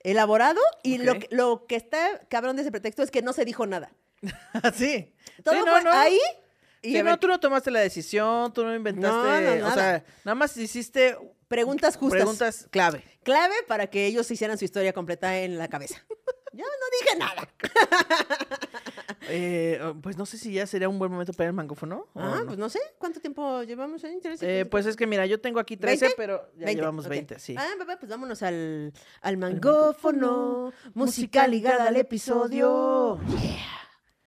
elaborado. 0.00 0.60
Y 0.82 0.98
lo, 0.98 1.14
lo 1.30 1.66
que 1.66 1.76
está 1.76 2.20
cabrón 2.28 2.56
de 2.56 2.62
ese 2.62 2.70
pretexto 2.70 3.02
es 3.02 3.10
que 3.10 3.22
no 3.22 3.32
se 3.32 3.44
dijo 3.44 3.66
nada. 3.66 3.92
sí. 4.74 5.12
Todo 5.42 5.54
Sí, 5.54 5.60
fue 5.60 5.90
ahí. 5.90 6.18
Y 6.82 6.96
Sí, 6.96 7.02
no, 7.02 7.18
tú 7.18 7.28
no 7.28 7.38
tomaste 7.38 7.70
la 7.70 7.80
decisión, 7.80 8.52
tú 8.52 8.64
no 8.64 8.74
inventaste. 8.74 9.56
No, 9.56 9.56
no, 9.56 9.68
o 9.68 9.70
sea, 9.72 10.04
nada 10.24 10.34
más 10.34 10.56
hiciste 10.56 11.16
preguntas 11.52 11.96
justas. 11.96 12.20
preguntas 12.20 12.66
clave. 12.70 13.04
Clave 13.22 13.54
para 13.68 13.86
que 13.88 14.06
ellos 14.06 14.30
hicieran 14.30 14.56
su 14.58 14.64
historia 14.64 14.92
completa 14.92 15.38
en 15.38 15.58
la 15.58 15.68
cabeza. 15.68 16.02
Yo 16.54 16.64
no 16.64 16.86
dije 16.98 17.18
nada. 17.18 17.48
Eh, 19.28 19.80
oh, 19.82 19.94
pues 20.02 20.18
no 20.18 20.26
sé 20.26 20.36
si 20.36 20.52
ya 20.52 20.66
sería 20.66 20.88
un 20.88 20.98
buen 20.98 21.10
momento 21.10 21.32
para 21.32 21.46
el 21.48 21.54
mangófono. 21.54 22.06
¿o 22.12 22.20
Ah, 22.20 22.38
no? 22.40 22.46
pues 22.46 22.58
no 22.58 22.68
sé. 22.68 22.80
¿Cuánto 22.98 23.20
tiempo 23.20 23.62
llevamos 23.62 24.02
ahí? 24.04 24.18
Eh, 24.40 24.66
pues 24.68 24.84
es 24.84 24.96
que 24.96 25.06
mira, 25.06 25.24
yo 25.26 25.40
tengo 25.40 25.60
aquí 25.60 25.76
13, 25.76 26.08
¿20? 26.08 26.14
pero 26.16 26.50
ya 26.58 26.66
20, 26.66 26.74
llevamos 26.74 27.04
ok. 27.06 27.10
20, 27.10 27.38
sí. 27.38 27.54
Ah, 27.56 27.64
papá, 27.78 27.96
pues 28.00 28.10
vámonos 28.10 28.42
al, 28.42 28.92
al 29.22 29.36
mangófono. 29.36 30.72
Música 30.94 31.46
ligada 31.46 31.86
al 31.86 31.96
episodio. 31.96 33.20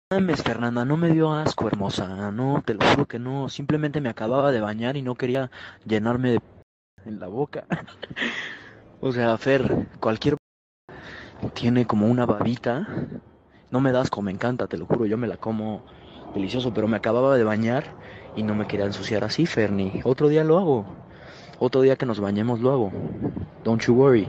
mames, 0.09 0.41
Fernanda, 0.41 0.83
no 0.83 0.97
me 0.97 1.11
dio 1.11 1.31
asco, 1.31 1.67
hermosa. 1.67 2.31
No, 2.31 2.63
te 2.65 2.73
lo 2.73 2.83
juro 2.89 3.07
que 3.07 3.19
no. 3.19 3.47
Simplemente 3.47 4.01
me 4.01 4.09
acababa 4.09 4.51
de 4.51 4.59
bañar 4.59 4.97
y 4.97 5.03
no 5.03 5.13
quería 5.15 5.51
llenarme 5.85 6.31
de 6.31 6.39
en 7.05 7.19
la 7.19 7.27
boca. 7.27 7.65
o 9.01 9.11
sea, 9.11 9.37
Fer, 9.37 9.87
cualquier 9.99 10.35
tiene 11.53 11.85
como 11.85 12.07
una 12.07 12.25
babita. 12.25 12.87
No 13.71 13.81
me 13.81 13.91
da 13.91 14.01
asco, 14.01 14.21
me 14.21 14.31
encanta, 14.31 14.67
te 14.67 14.77
lo 14.77 14.85
juro, 14.85 15.05
yo 15.05 15.17
me 15.17 15.27
la 15.27 15.37
como 15.37 15.83
delicioso, 16.33 16.73
pero 16.73 16.87
me 16.87 16.97
acababa 16.97 17.37
de 17.37 17.43
bañar 17.43 17.83
y 18.35 18.43
no 18.43 18.55
me 18.55 18.67
quería 18.67 18.85
ensuciar 18.85 19.23
así, 19.23 19.45
Ferni. 19.45 20.01
Otro 20.03 20.27
día 20.27 20.43
lo 20.43 20.57
hago. 20.57 20.85
Otro 21.59 21.81
día 21.81 21.97
que 21.97 22.05
nos 22.05 22.19
bañemos 22.19 22.61
lo 22.61 22.71
hago. 22.71 22.91
Don't 23.63 23.83
you 23.83 23.93
worry. 23.93 24.27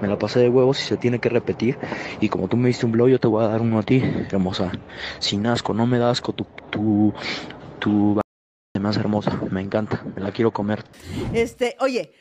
Me 0.00 0.08
la 0.08 0.18
pasé 0.18 0.40
de 0.40 0.48
huevos 0.48 0.80
y 0.80 0.84
se 0.84 0.96
tiene 0.96 1.18
que 1.18 1.28
repetir. 1.28 1.76
Y 2.20 2.28
como 2.28 2.48
tú 2.48 2.56
me 2.56 2.68
diste 2.68 2.86
un 2.86 2.92
blow, 2.92 3.08
yo 3.08 3.18
te 3.18 3.26
voy 3.26 3.44
a 3.44 3.48
dar 3.48 3.60
uno 3.60 3.80
a 3.80 3.82
ti, 3.82 4.00
hermosa. 4.30 4.70
Sin 5.18 5.46
asco, 5.46 5.74
no 5.74 5.86
me 5.86 5.98
da 5.98 6.10
asco 6.10 6.32
tu, 6.32 6.46
tu, 6.70 7.12
tu 7.80 8.20
más 8.88 8.96
hermosa. 8.96 9.38
Me 9.50 9.60
encanta, 9.60 10.02
me 10.16 10.22
la 10.22 10.32
quiero 10.32 10.50
comer. 10.50 10.82
Este, 11.34 11.76
oye, 11.80 12.12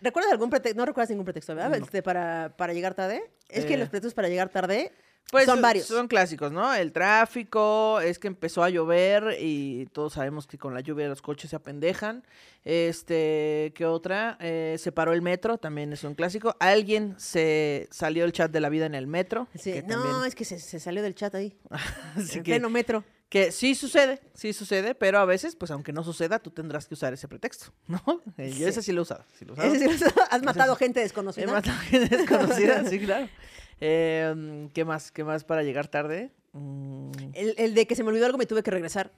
¿recuerdas 0.00 0.32
algún 0.32 0.48
pretexto? 0.50 0.78
No 0.78 0.86
recuerdas 0.86 1.10
ningún 1.10 1.24
pretexto, 1.26 1.54
¿verdad? 1.54 1.78
No. 1.78 1.84
Este, 1.84 2.02
para, 2.02 2.54
para 2.56 2.72
llegar 2.72 2.94
tarde. 2.94 3.22
Es 3.48 3.66
que 3.66 3.74
Eh. 3.74 3.76
los 3.78 3.88
pretextos 3.90 4.14
para 4.14 4.28
llegar 4.28 4.48
tarde 4.48 4.92
Pues 5.30 5.46
son 5.46 5.62
varios. 5.62 5.86
Son 5.86 6.08
clásicos, 6.08 6.50
¿no? 6.50 6.74
El 6.74 6.90
tráfico, 6.92 8.00
es 8.00 8.18
que 8.18 8.26
empezó 8.26 8.64
a 8.64 8.70
llover 8.70 9.36
y 9.40 9.86
todos 9.92 10.14
sabemos 10.14 10.46
que 10.48 10.58
con 10.58 10.74
la 10.74 10.80
lluvia 10.80 11.06
los 11.08 11.22
coches 11.22 11.50
se 11.50 11.56
apendejan. 11.56 12.24
Este, 12.64 13.72
¿qué 13.76 13.86
otra? 13.86 14.36
Eh, 14.40 14.76
se 14.78 14.90
paró 14.90 15.12
el 15.12 15.22
metro, 15.22 15.58
también 15.58 15.92
es 15.92 16.02
un 16.02 16.14
clásico. 16.14 16.56
Alguien 16.58 17.14
se 17.18 17.86
salió 17.92 18.24
del 18.24 18.32
chat 18.32 18.50
de 18.50 18.60
la 18.60 18.68
vida 18.68 18.86
en 18.86 18.94
el 18.96 19.06
metro. 19.06 19.46
Sí, 19.54 19.72
que 19.72 19.82
no, 19.82 20.02
también- 20.02 20.26
es 20.26 20.34
que 20.34 20.44
se, 20.44 20.58
se 20.58 20.80
salió 20.80 21.02
del 21.02 21.14
chat 21.14 21.34
ahí. 21.34 21.56
así 22.16 22.38
en 22.38 22.42
que, 22.44 22.52
pleno 22.52 22.68
metro. 22.70 23.04
que 23.28 23.52
sí 23.52 23.74
sucede, 23.76 24.20
sí 24.34 24.52
sucede, 24.52 24.94
pero 24.96 25.18
a 25.20 25.24
veces, 25.26 25.54
pues 25.54 25.70
aunque 25.70 25.92
no 25.92 26.02
suceda, 26.02 26.38
tú 26.40 26.50
tendrás 26.50 26.86
que 26.88 26.94
usar 26.94 27.12
ese 27.12 27.28
pretexto, 27.28 27.66
¿no? 27.86 28.02
Eh, 28.36 28.48
Yo 28.50 28.56
Sí. 28.56 28.64
ese 28.64 28.82
sí 28.82 28.90
lo 28.92 29.00
he 29.00 29.02
usado. 29.02 29.24
sí 29.38 29.44
lo 29.44 29.54
he 29.54 29.86
usado. 29.88 30.12
Has 30.30 30.42
matado 30.42 30.74
gente 30.74 31.00
He 31.00 31.02
desconocida. 31.04 31.46
matado 31.46 31.78
gente 31.82 32.16
desconocida, 32.16 32.84
sí, 32.88 32.98
claro. 32.98 33.28
Eh, 33.80 34.68
¿Qué 34.74 34.84
más? 34.84 35.10
¿Qué 35.10 35.24
más 35.24 35.44
para 35.44 35.62
llegar 35.62 35.88
tarde? 35.88 36.30
Mm, 36.52 37.10
El, 37.32 37.54
el 37.58 37.74
de 37.74 37.86
que 37.86 37.94
se 37.96 38.02
me 38.02 38.10
olvidó 38.10 38.26
algo 38.26 38.38
me 38.38 38.46
tuve 38.46 38.62
que 38.62 38.70
regresar. 38.70 39.10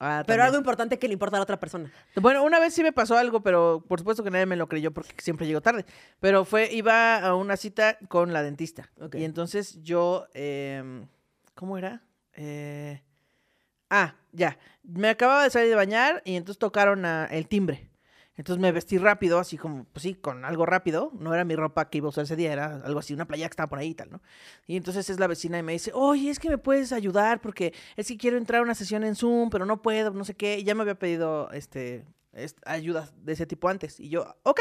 ah, 0.00 0.24
Pero 0.26 0.42
algo 0.44 0.56
importante 0.56 0.98
que 0.98 1.06
le 1.06 1.12
importa 1.12 1.36
a 1.36 1.40
la 1.40 1.42
otra 1.44 1.60
persona. 1.60 1.90
Bueno, 2.16 2.42
una 2.42 2.58
vez 2.58 2.74
sí 2.74 2.82
me 2.82 2.92
pasó 2.92 3.16
algo, 3.16 3.42
pero 3.42 3.84
por 3.86 3.98
supuesto 4.00 4.24
que 4.24 4.30
nadie 4.30 4.46
me 4.46 4.56
lo 4.56 4.68
creyó 4.68 4.92
porque 4.92 5.14
siempre 5.18 5.46
llego 5.46 5.60
tarde. 5.60 5.84
Pero 6.20 6.44
fue, 6.44 6.72
iba 6.72 7.18
a 7.18 7.34
una 7.34 7.56
cita 7.56 7.98
con 8.08 8.32
la 8.32 8.42
dentista. 8.42 8.90
Y 9.14 9.24
entonces 9.24 9.82
yo, 9.82 10.26
em, 10.34 11.06
¿cómo 11.54 11.78
era? 11.78 12.02
Eh, 12.34 13.02
ah, 13.90 14.14
ya. 14.32 14.58
Me 14.82 15.08
acababa 15.10 15.44
de 15.44 15.50
salir 15.50 15.68
de 15.68 15.74
bañar 15.74 16.22
y 16.24 16.36
entonces 16.36 16.58
tocaron 16.58 17.04
a- 17.04 17.26
el 17.26 17.46
timbre. 17.46 17.90
Entonces 18.38 18.60
me 18.62 18.72
vestí 18.72 18.96
rápido, 18.98 19.38
así 19.38 19.58
como, 19.58 19.84
pues 19.92 20.02
sí, 20.04 20.14
con 20.14 20.44
algo 20.46 20.64
rápido. 20.64 21.10
No 21.18 21.34
era 21.34 21.44
mi 21.44 21.56
ropa 21.56 21.90
que 21.90 21.98
iba 21.98 22.06
a 22.06 22.10
usar 22.10 22.24
ese 22.24 22.36
día, 22.36 22.52
era 22.52 22.76
algo 22.84 23.00
así, 23.00 23.12
una 23.12 23.26
playa 23.26 23.46
que 23.48 23.52
estaba 23.52 23.68
por 23.68 23.78
ahí 23.80 23.88
y 23.88 23.94
tal, 23.94 24.10
¿no? 24.10 24.22
Y 24.66 24.76
entonces 24.76 25.10
es 25.10 25.18
la 25.20 25.26
vecina 25.26 25.58
y 25.58 25.62
me 25.62 25.72
dice, 25.72 25.90
oye, 25.92 26.30
es 26.30 26.38
que 26.38 26.48
me 26.48 26.56
puedes 26.58 26.92
ayudar 26.92 27.40
porque 27.42 27.74
es 27.96 28.08
que 28.08 28.16
quiero 28.16 28.38
entrar 28.38 28.60
a 28.60 28.62
una 28.62 28.74
sesión 28.74 29.04
en 29.04 29.16
Zoom, 29.16 29.50
pero 29.50 29.66
no 29.66 29.82
puedo, 29.82 30.10
no 30.12 30.24
sé 30.24 30.34
qué. 30.34 30.58
Y 30.58 30.64
ya 30.64 30.74
me 30.74 30.82
había 30.82 30.98
pedido 30.98 31.50
este, 31.52 32.06
est- 32.32 32.58
ayuda 32.64 33.10
de 33.22 33.32
ese 33.34 33.44
tipo 33.46 33.68
antes. 33.68 34.00
Y 34.00 34.08
yo, 34.08 34.36
ok, 34.44 34.60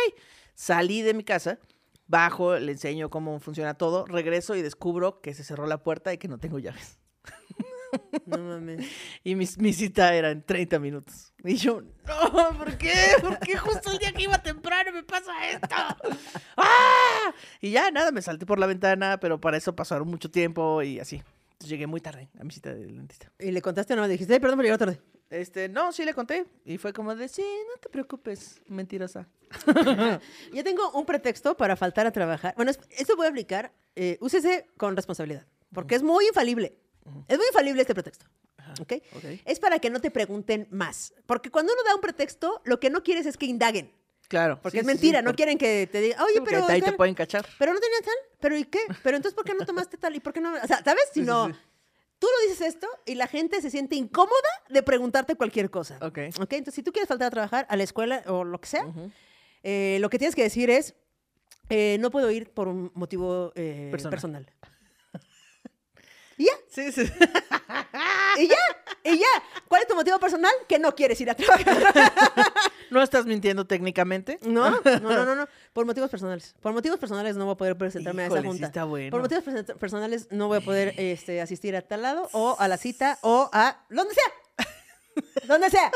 salí 0.56 1.02
de 1.04 1.14
mi 1.14 1.24
casa, 1.24 1.60
bajo, 2.08 2.58
le 2.58 2.72
enseño 2.72 3.10
cómo 3.10 3.40
funciona 3.40 3.76
todo, 3.76 4.06
regreso 4.08 4.56
y 4.56 4.62
descubro 4.64 5.22
que 5.22 5.34
se 5.36 5.44
cerró 5.44 5.68
la 5.68 5.84
puerta 5.84 6.12
y 6.14 6.18
que 6.18 6.28
no 6.28 6.40
tengo 6.40 6.60
llaves. 6.60 6.98
No 8.26 8.38
mames. 8.38 8.86
Y 9.24 9.36
mi, 9.36 9.46
mi 9.58 9.74
cita 9.74 10.14
era 10.16 10.32
en 10.32 10.42
30 10.44 10.80
minutos. 10.80 11.34
Y 11.44 11.56
yo, 11.56 11.82
no, 11.82 12.58
¿por 12.58 12.78
qué? 12.78 12.94
¿Por 13.22 13.40
qué 13.40 13.58
justo 13.58 13.92
el 13.92 13.98
día 13.98 14.12
que 14.14 14.24
iba 14.24 14.38
temprano 14.42 14.92
me 14.94 15.04
pasa 15.04 15.32
esto? 15.50 15.68
¡Ah! 16.58 17.34
Y 17.62 17.72
ya, 17.72 17.92
nada, 17.92 18.12
me 18.12 18.22
salté 18.22 18.46
por 18.46 18.60
la 18.60 18.68
ventana, 18.68 19.20
pero 19.20 19.40
para 19.40 19.58
eso 19.58 19.76
pasaron 19.76 20.08
mucho 20.08 20.30
tiempo 20.32 20.82
y 20.82 21.00
así. 21.00 21.18
Entonces 21.54 21.70
llegué 21.70 21.88
muy 21.88 22.02
tarde 22.02 22.30
a 22.40 22.44
mi 22.44 22.52
cita 22.52 22.74
del 22.74 22.96
dentista. 22.96 23.32
Y 23.40 23.52
le 23.52 23.62
contaste 23.62 23.94
o 23.94 23.96
no, 23.96 24.04
le 24.04 24.10
dijiste, 24.10 24.34
ay, 24.34 24.40
perdón 24.40 24.58
por 24.58 24.66
llegar 24.66 24.78
tarde. 24.80 25.02
Este, 25.30 25.68
no, 25.68 25.92
sí 25.92 26.06
le 26.06 26.14
conté. 26.14 26.46
Y 26.66 26.78
fue 26.78 26.94
como 26.94 27.16
de, 27.16 27.28
sí, 27.28 27.42
no 27.42 27.80
te 27.82 27.90
preocupes, 27.90 28.62
mentirosa. 28.68 29.28
Yo 30.54 30.64
tengo 30.64 30.92
un 30.92 31.06
pretexto 31.06 31.58
para 31.58 31.76
faltar 31.76 32.06
a 32.08 32.12
trabajar. 32.12 32.54
Bueno, 32.56 32.72
es- 32.72 32.80
esto 32.98 33.16
voy 33.16 33.26
a 33.26 33.30
aplicar. 33.30 33.72
eh, 33.96 34.18
úsese 34.22 34.68
con 34.78 34.96
responsabilidad. 34.96 35.46
Porque 35.74 35.96
es 35.96 36.04
muy 36.04 36.26
infalible. 36.28 36.78
Es 37.28 37.38
muy 37.38 37.48
infalible 37.48 37.82
este 37.82 37.94
pretexto. 37.94 38.26
¿Ok? 38.82 38.94
Ok. 39.16 39.24
Es 39.46 39.60
para 39.60 39.80
que 39.80 39.90
no 39.90 40.00
te 40.02 40.12
pregunten 40.12 40.68
más. 40.72 41.14
Porque 41.26 41.50
cuando 41.50 41.74
uno 41.74 41.82
da 41.84 41.96
un 41.96 42.02
pretexto, 42.02 42.62
lo 42.66 42.80
que 42.80 42.90
no 42.90 43.02
quieres 43.04 43.26
es 43.26 43.38
que 43.38 43.46
indaguen. 43.46 43.92
Claro. 44.28 44.60
Porque 44.62 44.78
sí, 44.78 44.80
es 44.80 44.84
sí, 44.84 44.88
mentira. 44.88 45.22
no 45.22 45.28
porque- 45.30 45.38
quieren 45.38 45.58
que 45.58 45.88
te 45.90 46.02
digan, 46.02 46.22
oye, 46.22 46.34
sí, 46.36 46.42
pero. 46.44 46.68
ahí 46.68 46.82
te 46.82 46.92
pueden 46.92 47.16
cachar. 47.16 47.48
Pero 47.58 47.74
no 47.74 47.80
tenías 47.80 48.02
tal. 48.02 48.14
¿Pero 48.42 48.58
y 48.58 48.66
qué? 48.66 48.80
Pero 49.04 49.16
entonces, 49.18 49.34
¿por 49.36 49.46
qué 49.46 49.54
no 49.54 49.66
tomaste 49.66 49.98
tal? 49.98 50.16
¿Y 50.16 50.20
por 50.20 50.34
qué 50.34 50.42
no? 50.42 50.54
O 50.54 50.68
sea, 50.68 50.84
¿sabes? 50.84 51.06
Sino, 51.14 51.48
sí. 51.48 51.54
tú 52.20 52.28
lo 52.28 52.50
dices 52.50 52.68
esto 52.68 52.88
y 53.06 53.16
la 53.16 53.28
gente 53.28 53.62
se 53.62 53.70
siente 53.70 53.96
incómoda 53.96 54.34
de 54.70 54.84
preguntarte 54.84 55.36
cualquier 55.36 55.70
cosa. 55.72 55.98
Ok. 56.02 56.20
¿Ok? 56.42 56.54
Entonces, 56.54 56.74
si 56.76 56.84
tú 56.84 56.92
quieres 56.92 57.08
faltar 57.08 57.28
a 57.28 57.32
trabajar, 57.32 57.66
a 57.70 57.78
la 57.78 57.84
escuela 57.84 58.22
o 58.28 58.44
lo 58.44 58.60
que 58.60 58.68
sea, 58.68 58.86
eh, 59.64 59.98
lo 60.02 60.10
que 60.10 60.18
tienes 60.20 60.36
que 60.36 60.44
decir 60.44 60.70
es, 60.70 60.94
eh, 61.70 61.98
no 62.02 62.12
puedo 62.12 62.30
ir 62.30 62.52
por 62.54 62.68
un 62.68 62.92
motivo 62.96 63.54
eh, 63.56 63.88
Personal. 63.92 64.12
personal. 64.12 64.54
Y 66.38 66.46
ya, 66.46 66.52
Sí, 66.70 66.92
sí. 66.92 67.02
y 68.38 68.48
ya, 68.48 68.56
y 69.04 69.18
ya. 69.18 69.26
¿Cuál 69.68 69.82
es 69.82 69.88
tu 69.88 69.96
motivo 69.96 70.20
personal? 70.20 70.52
Que 70.68 70.78
no 70.80 70.94
quieres 70.94 71.20
ir 71.22 71.30
a 71.30 71.36
trabajar. 71.36 72.14
No 72.90 73.02
estás 73.02 73.26
mintiendo 73.26 73.68
técnicamente. 73.68 74.40
No, 74.44 74.70
no, 74.70 74.80
no, 75.02 75.26
no, 75.26 75.36
no. 75.36 75.48
Por 75.74 75.86
motivos 75.86 76.10
personales. 76.10 76.56
Por 76.62 76.72
motivos 76.72 76.98
personales 76.98 77.36
no 77.36 77.44
voy 77.44 77.54
a 77.56 77.58
poder 77.58 77.78
presentarme 77.78 78.24
a 78.24 78.28
esa 78.28 78.40
sí 78.42 78.48
junta. 78.48 78.68
está 78.68 78.86
bueno. 78.86 79.12
Por 79.12 79.20
motivos 79.20 79.44
perso- 79.44 79.76
personales 79.76 80.30
no 80.32 80.48
voy 80.48 80.60
a 80.60 80.62
poder 80.62 80.94
este, 80.98 81.42
asistir 81.42 81.76
a 81.76 81.82
tal 81.82 82.02
lado 82.04 82.30
o 82.32 82.56
a 82.58 82.68
la 82.70 82.78
cita 82.78 83.20
o 83.24 83.50
a 83.52 83.84
donde 83.90 84.14
sea. 84.14 84.66
donde 85.50 85.70
sea. 85.70 85.92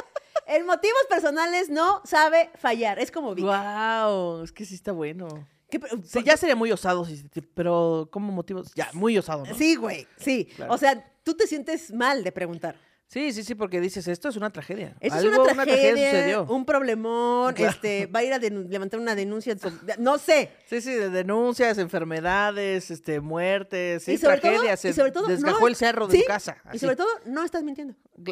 En 0.48 0.66
motivos 0.66 1.00
personales 1.10 1.70
no 1.70 2.02
sabe 2.04 2.50
fallar. 2.56 3.00
Es 3.00 3.10
como 3.10 3.36
Vic. 3.36 3.46
Wow, 3.46 4.44
es 4.44 4.52
que 4.52 4.66
sí 4.66 4.76
está 4.76 4.92
bueno. 4.92 5.48
¿Qué 5.72 5.80
pe- 5.80 5.88
Sí, 6.04 6.22
ya 6.24 6.38
sería 6.38 6.56
muy 6.56 6.72
osado, 6.72 7.08
pero 7.56 8.10
como 8.12 8.32
motivos, 8.32 8.72
ya, 8.76 8.90
muy 8.94 9.18
osado, 9.18 9.46
¿no? 9.46 9.56
Sí, 9.56 9.76
güey, 9.76 10.06
sí. 10.18 10.46
Claro. 10.56 10.74
O 10.74 10.78
sea, 10.78 11.04
tú 11.24 11.34
te 11.34 11.48
sientes 11.48 11.92
mal 11.92 12.24
de 12.24 12.32
preguntar. 12.32 12.76
Sí, 13.12 13.34
sí, 13.34 13.44
sí, 13.44 13.56
porque 13.56 13.82
dices, 13.82 14.08
esto 14.08 14.30
es 14.30 14.38
una 14.38 14.52
tragedia. 14.52 14.96
Algo, 15.12 15.44
es 15.44 15.52
una 15.52 15.66
tragedia, 15.66 16.12
sucedió. 16.12 16.44
un 16.46 16.64
problemón, 16.66 17.54
Claro. 17.54 17.72
este, 17.74 18.06
va 18.06 18.20
a 18.20 18.24
ir 18.24 18.32
a 18.32 18.38
levantar 18.40 19.02
una 19.02 19.16
denuncia, 19.16 19.54
no 19.98 20.18
sé. 20.18 20.50
Sí, 20.70 20.80
sí, 20.80 20.94
de 20.94 21.10
denuncias, 21.10 21.78
enfermedades, 21.78 22.90
este, 22.90 23.20
muertes, 23.20 24.04
sí, 24.04 24.14
y 24.14 24.18
sobre 24.18 24.38
todo, 24.38 24.52
tragedias. 24.52 24.86
y 24.86 24.94
sobre 24.94 25.12
todo, 25.12 25.28
desgajó 25.28 25.60
no- 25.60 25.68
el 25.68 25.76
cerro 25.76 26.08
de 26.08 26.20
sí, 26.20 26.24
casa. 26.26 26.56
Y 26.72 26.80
sobre 26.80 26.96
todo, 26.96 27.10
no 27.26 27.44
estás 27.44 27.64
mintiendo. 27.64 27.96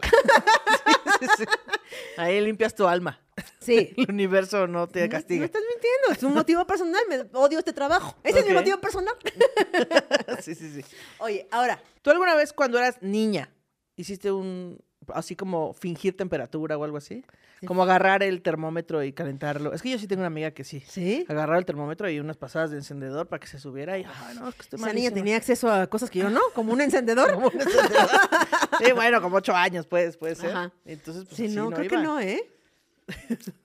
Sí, 1.20 1.28
sí. 1.40 1.44
Ahí 2.16 2.40
limpias 2.40 2.74
tu 2.74 2.88
alma. 2.88 3.20
Sí. 3.60 3.94
El 3.98 4.10
universo 4.10 4.68
no 4.68 4.88
te 4.88 5.10
castiga. 5.10 5.40
no 5.40 5.46
estás 5.46 5.62
mintiendo, 5.70 6.14
es 6.14 6.24
un 6.24 6.34
motivo 6.34 6.66
personal, 6.66 7.02
me 7.10 7.26
odio 7.38 7.60
este 7.60 7.74
trabajo. 7.74 8.16
Ese 8.24 8.40
es 8.40 8.46
mi 8.48 8.54
motivo 8.54 8.80
personal. 8.80 9.14
Sí, 10.42 10.56
sí, 10.56 10.72
sí. 10.72 10.86
Oye, 11.18 11.46
ahora, 11.52 11.82
¿Tú 12.02 12.12
alguna 12.12 12.34
vez 12.36 12.54
cuando 12.54 12.78
eras 12.78 12.96
niña 13.02 13.50
hiciste 14.02 14.32
un, 14.32 14.80
así 15.14 15.36
como 15.36 15.74
fingir 15.74 16.16
temperatura 16.18 16.78
o 16.78 16.84
algo 16.84 16.98
así? 16.98 17.24
Como 17.66 17.84
agarrar 17.84 18.24
el 18.24 18.42
termómetro 18.42 19.04
y 19.04 19.12
calentarlo. 19.12 19.74
Es 19.74 19.82
que 19.82 19.90
yo 19.90 20.00
sí 20.00 20.08
tengo 20.08 20.22
una 20.22 20.28
amiga 20.28 20.52
que 20.52 20.64
sí. 20.64 20.80
¿sí? 20.88 21.26
Agarrar 21.28 21.58
el 21.58 21.66
termómetro 21.66 22.10
y 22.10 22.18
unas 22.20 22.38
pasadas 22.38 22.72
de 22.72 22.78
encendedor 22.78 23.28
para 23.28 23.42
que 23.42 23.48
se 23.48 23.60
subiera 23.60 23.98
y, 23.98 24.04
ay, 24.06 24.36
no, 24.36 24.48
es 24.48 24.56
que 24.56 24.62
estoy 24.62 24.78
Esa 24.80 24.86
niña 24.88 25.10
malísima". 25.10 25.16
tenía 25.16 25.36
acceso 25.36 25.70
a 25.70 25.88
cosas 25.88 26.10
que 26.10 26.20
yo 26.20 26.30
no, 26.30 26.40
como 26.56 26.72
un 26.72 26.80
encendedor. 26.80 27.34
Como 27.34 27.48
un 27.48 27.54
encendedor. 27.62 28.10
sí, 28.82 28.92
bueno, 28.94 29.22
como 29.22 29.38
ocho 29.38 29.54
años, 29.54 29.86
pues, 29.88 30.16
puede 30.16 30.36
ser. 30.36 30.52
Ajá. 30.52 30.72
Entonces, 30.86 31.26
pues, 31.26 31.36
Sí, 31.36 31.48
así 31.48 31.56
no, 31.56 31.70
creo 31.70 31.84
iba. 31.84 31.98
que 31.98 32.02
no, 32.04 32.20
¿eh? 32.22 32.42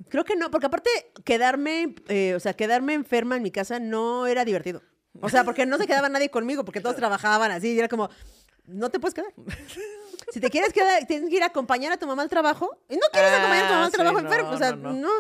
creo 0.09 0.25
que 0.25 0.37
no, 0.37 0.51
porque 0.51 0.67
aparte 0.67 0.91
quedarme, 1.25 1.95
eh, 2.09 2.35
o 2.35 2.41
sea, 2.41 2.55
quedarme 2.55 2.95
enferma 2.95 3.37
en 3.37 3.43
mi 3.43 3.51
casa 3.51 3.79
no 3.79 4.27
era 4.27 4.45
divertido. 4.45 4.83
O 5.21 5.29
sea, 5.29 5.45
porque 5.45 5.65
no 5.67 5.79
se 5.79 5.87
quedaba 5.87 6.09
nadie 6.09 6.31
conmigo, 6.31 6.65
porque 6.65 6.81
todos 6.81 6.97
trabajaban 6.97 7.53
así, 7.53 7.73
y 7.75 7.79
era 7.79 7.87
como, 7.89 8.11
no 8.67 8.91
te 8.91 8.99
puedes 9.01 9.15
quedar. 9.15 9.33
Si 10.33 10.41
te 10.41 10.49
quieres 10.49 10.73
quedar, 10.73 11.07
tienes 11.07 11.29
que 11.29 11.37
ir 11.37 11.43
a 11.43 11.47
acompañar 11.47 11.93
a 11.93 11.97
tu 11.99 12.07
mamá 12.07 12.23
al 12.23 12.29
trabajo. 12.31 12.71
Y 12.89 12.95
no 12.95 13.03
quieres 13.13 13.31
Ah, 13.31 13.37
acompañar 13.37 13.65
a 13.65 13.69
tu 13.69 13.73
mamá 13.75 13.85
al 13.85 13.91
sí, 13.91 13.97
trabajo 13.97 14.21
no, 14.21 14.29
enfermo. 14.29 14.51
O 14.51 14.57
sea, 14.57 14.73
no. 14.75 15.11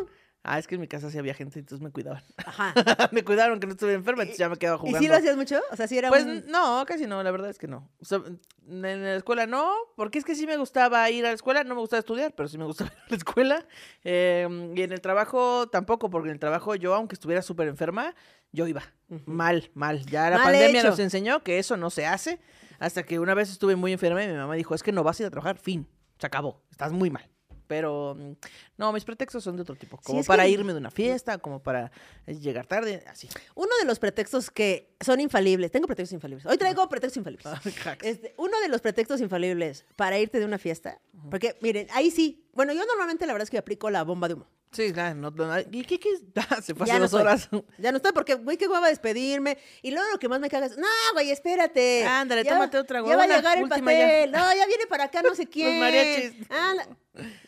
Ah, 0.42 0.58
es 0.58 0.66
que 0.66 0.74
en 0.76 0.80
mi 0.80 0.88
casa 0.88 1.10
sí 1.10 1.18
había 1.18 1.34
gente, 1.34 1.58
entonces 1.58 1.82
me 1.84 1.90
cuidaban. 1.92 2.22
Ajá. 2.38 2.72
me 3.12 3.22
cuidaron 3.22 3.60
que 3.60 3.66
no 3.66 3.72
estuviera 3.74 3.98
enferma, 3.98 4.22
entonces 4.22 4.38
ya 4.38 4.48
me 4.48 4.56
quedaba 4.56 4.76
¿Y 4.76 4.80
jugando. 4.80 4.98
sí 5.00 5.08
lo 5.08 5.14
hacías 5.16 5.36
mucho? 5.36 5.60
O 5.70 5.76
sea, 5.76 5.86
sí 5.88 5.98
era 5.98 6.08
Pues 6.08 6.24
un... 6.24 6.44
no, 6.46 6.84
casi 6.86 7.06
no, 7.06 7.22
la 7.22 7.30
verdad 7.30 7.50
es 7.50 7.58
que 7.58 7.66
no. 7.68 7.90
O 8.00 8.04
sea, 8.04 8.22
en 8.66 8.82
la 9.02 9.14
escuela 9.16 9.46
no, 9.46 9.72
porque 9.96 10.18
es 10.18 10.24
que 10.24 10.34
sí 10.34 10.46
me 10.46 10.56
gustaba 10.56 11.08
ir 11.10 11.24
a 11.26 11.28
la 11.28 11.34
escuela, 11.34 11.64
no 11.64 11.74
me 11.74 11.80
gustaba 11.80 12.00
estudiar, 12.00 12.32
pero 12.34 12.48
sí 12.48 12.56
me 12.58 12.64
gustaba 12.64 12.90
ir 12.92 12.98
a 12.98 13.10
la 13.10 13.16
escuela. 13.16 13.66
Eh, 14.04 14.72
y 14.74 14.82
en 14.82 14.92
el 14.92 15.00
trabajo 15.00 15.68
tampoco, 15.68 16.08
porque 16.10 16.28
en 16.28 16.34
el 16.34 16.40
trabajo 16.40 16.74
yo, 16.74 16.94
aunque 16.94 17.14
estuviera 17.14 17.42
súper 17.42 17.68
enferma, 17.68 18.14
yo 18.52 18.66
iba. 18.66 18.82
Mal, 19.26 19.70
mal. 19.74 20.04
Ya 20.06 20.30
la 20.30 20.36
Mal 20.38 20.44
pandemia 20.46 20.80
hecho. 20.80 20.90
nos 20.90 20.98
enseñó 20.98 21.42
que 21.42 21.58
eso 21.58 21.76
no 21.76 21.90
se 21.90 22.06
hace, 22.06 22.38
hasta 22.78 23.02
que 23.04 23.18
una 23.18 23.34
vez 23.34 23.50
estuve 23.50 23.76
muy 23.76 23.92
enferma 23.92 24.22
y 24.24 24.28
mi 24.28 24.34
mamá 24.34 24.54
dijo, 24.54 24.74
es 24.74 24.82
que 24.82 24.92
no 24.92 25.02
vas 25.02 25.18
a 25.20 25.22
ir 25.24 25.26
a 25.26 25.30
trabajar, 25.30 25.58
fin, 25.58 25.86
se 26.18 26.26
acabó, 26.26 26.62
estás 26.70 26.92
muy 26.92 27.10
mal. 27.10 27.28
Pero 27.66 28.14
mm, 28.14 28.32
no, 28.76 28.92
mis 28.92 29.04
pretextos 29.06 29.42
son 29.42 29.56
de 29.56 29.62
otro 29.62 29.74
tipo, 29.74 29.96
como 29.96 30.22
para 30.22 30.42
que- 30.44 30.50
irme 30.50 30.72
de 30.74 30.78
una 30.78 30.90
fiesta, 30.90 31.38
como 31.38 31.62
para 31.62 31.90
eh, 32.26 32.34
llegar 32.34 32.66
tarde, 32.66 33.02
así. 33.06 33.26
Uno 33.54 33.70
de 33.80 33.86
los 33.86 33.98
pretextos 33.98 34.50
que 34.50 34.94
son 35.00 35.18
infalibles. 35.18 35.70
Tengo 35.70 35.86
pretextos 35.86 36.12
infalibles. 36.12 36.44
Hoy 36.44 36.58
traigo 36.58 36.86
pretextos 36.90 37.16
infalibles. 37.16 37.46
Hacks. 37.86 38.04
Este, 38.04 38.34
uno 38.36 38.60
de 38.60 38.68
los 38.68 38.82
pretextos 38.82 39.22
infalibles 39.22 39.86
para 39.96 40.18
irte 40.18 40.40
de 40.40 40.44
una 40.44 40.58
fiesta, 40.58 41.00
porque 41.30 41.56
miren, 41.62 41.86
ahí 41.94 42.10
sí, 42.10 42.46
bueno, 42.52 42.74
yo 42.74 42.84
normalmente 42.84 43.26
la 43.26 43.32
verdad 43.32 43.44
es 43.44 43.50
que 43.50 43.56
aplico 43.58 43.88
la 43.88 44.04
bomba 44.04 44.28
de 44.28 44.34
humo. 44.34 44.46
Sí, 44.74 44.92
claro, 44.92 45.14
no, 45.14 45.30
no- 45.30 45.60
¿y 45.60 45.84
qué, 45.84 45.98
qué? 46.00 46.10
Ah, 46.50 46.60
se 46.60 46.74
Ya 46.74 46.82
hace 46.84 46.92
no 46.94 46.98
dos 47.00 47.04
estoy. 47.04 47.20
horas. 47.22 47.48
Ya 47.78 47.90
no 47.92 47.96
estoy 47.98 48.12
porque, 48.12 48.34
güey, 48.34 48.56
qué 48.56 48.66
guapa 48.66 48.88
despedirme. 48.88 49.56
Y 49.82 49.90
luego 49.92 50.06
lo 50.12 50.18
que 50.18 50.28
más 50.28 50.40
me 50.40 50.50
caga 50.50 50.66
es, 50.66 50.76
no, 50.76 50.86
güey, 51.12 51.30
espérate. 51.30 52.04
Ándale, 52.04 52.42
Ya- 52.44 52.52
tómate 52.54 52.78
otra, 52.78 52.98
Ya 52.98 53.02
güey, 53.02 53.16
va 53.16 53.22
a 53.22 53.36
llegar 53.36 53.56
el 53.58 53.64
ya. 53.64 53.68
pastel. 53.70 54.30
No, 54.32 54.54
ya 54.54 54.66
viene 54.66 54.86
para 54.88 55.04
acá 55.04 55.22
no 55.22 55.34
sé 55.34 55.46
quién. 55.48 55.78
mariachis. 55.80 56.32
Anda. 56.50 56.88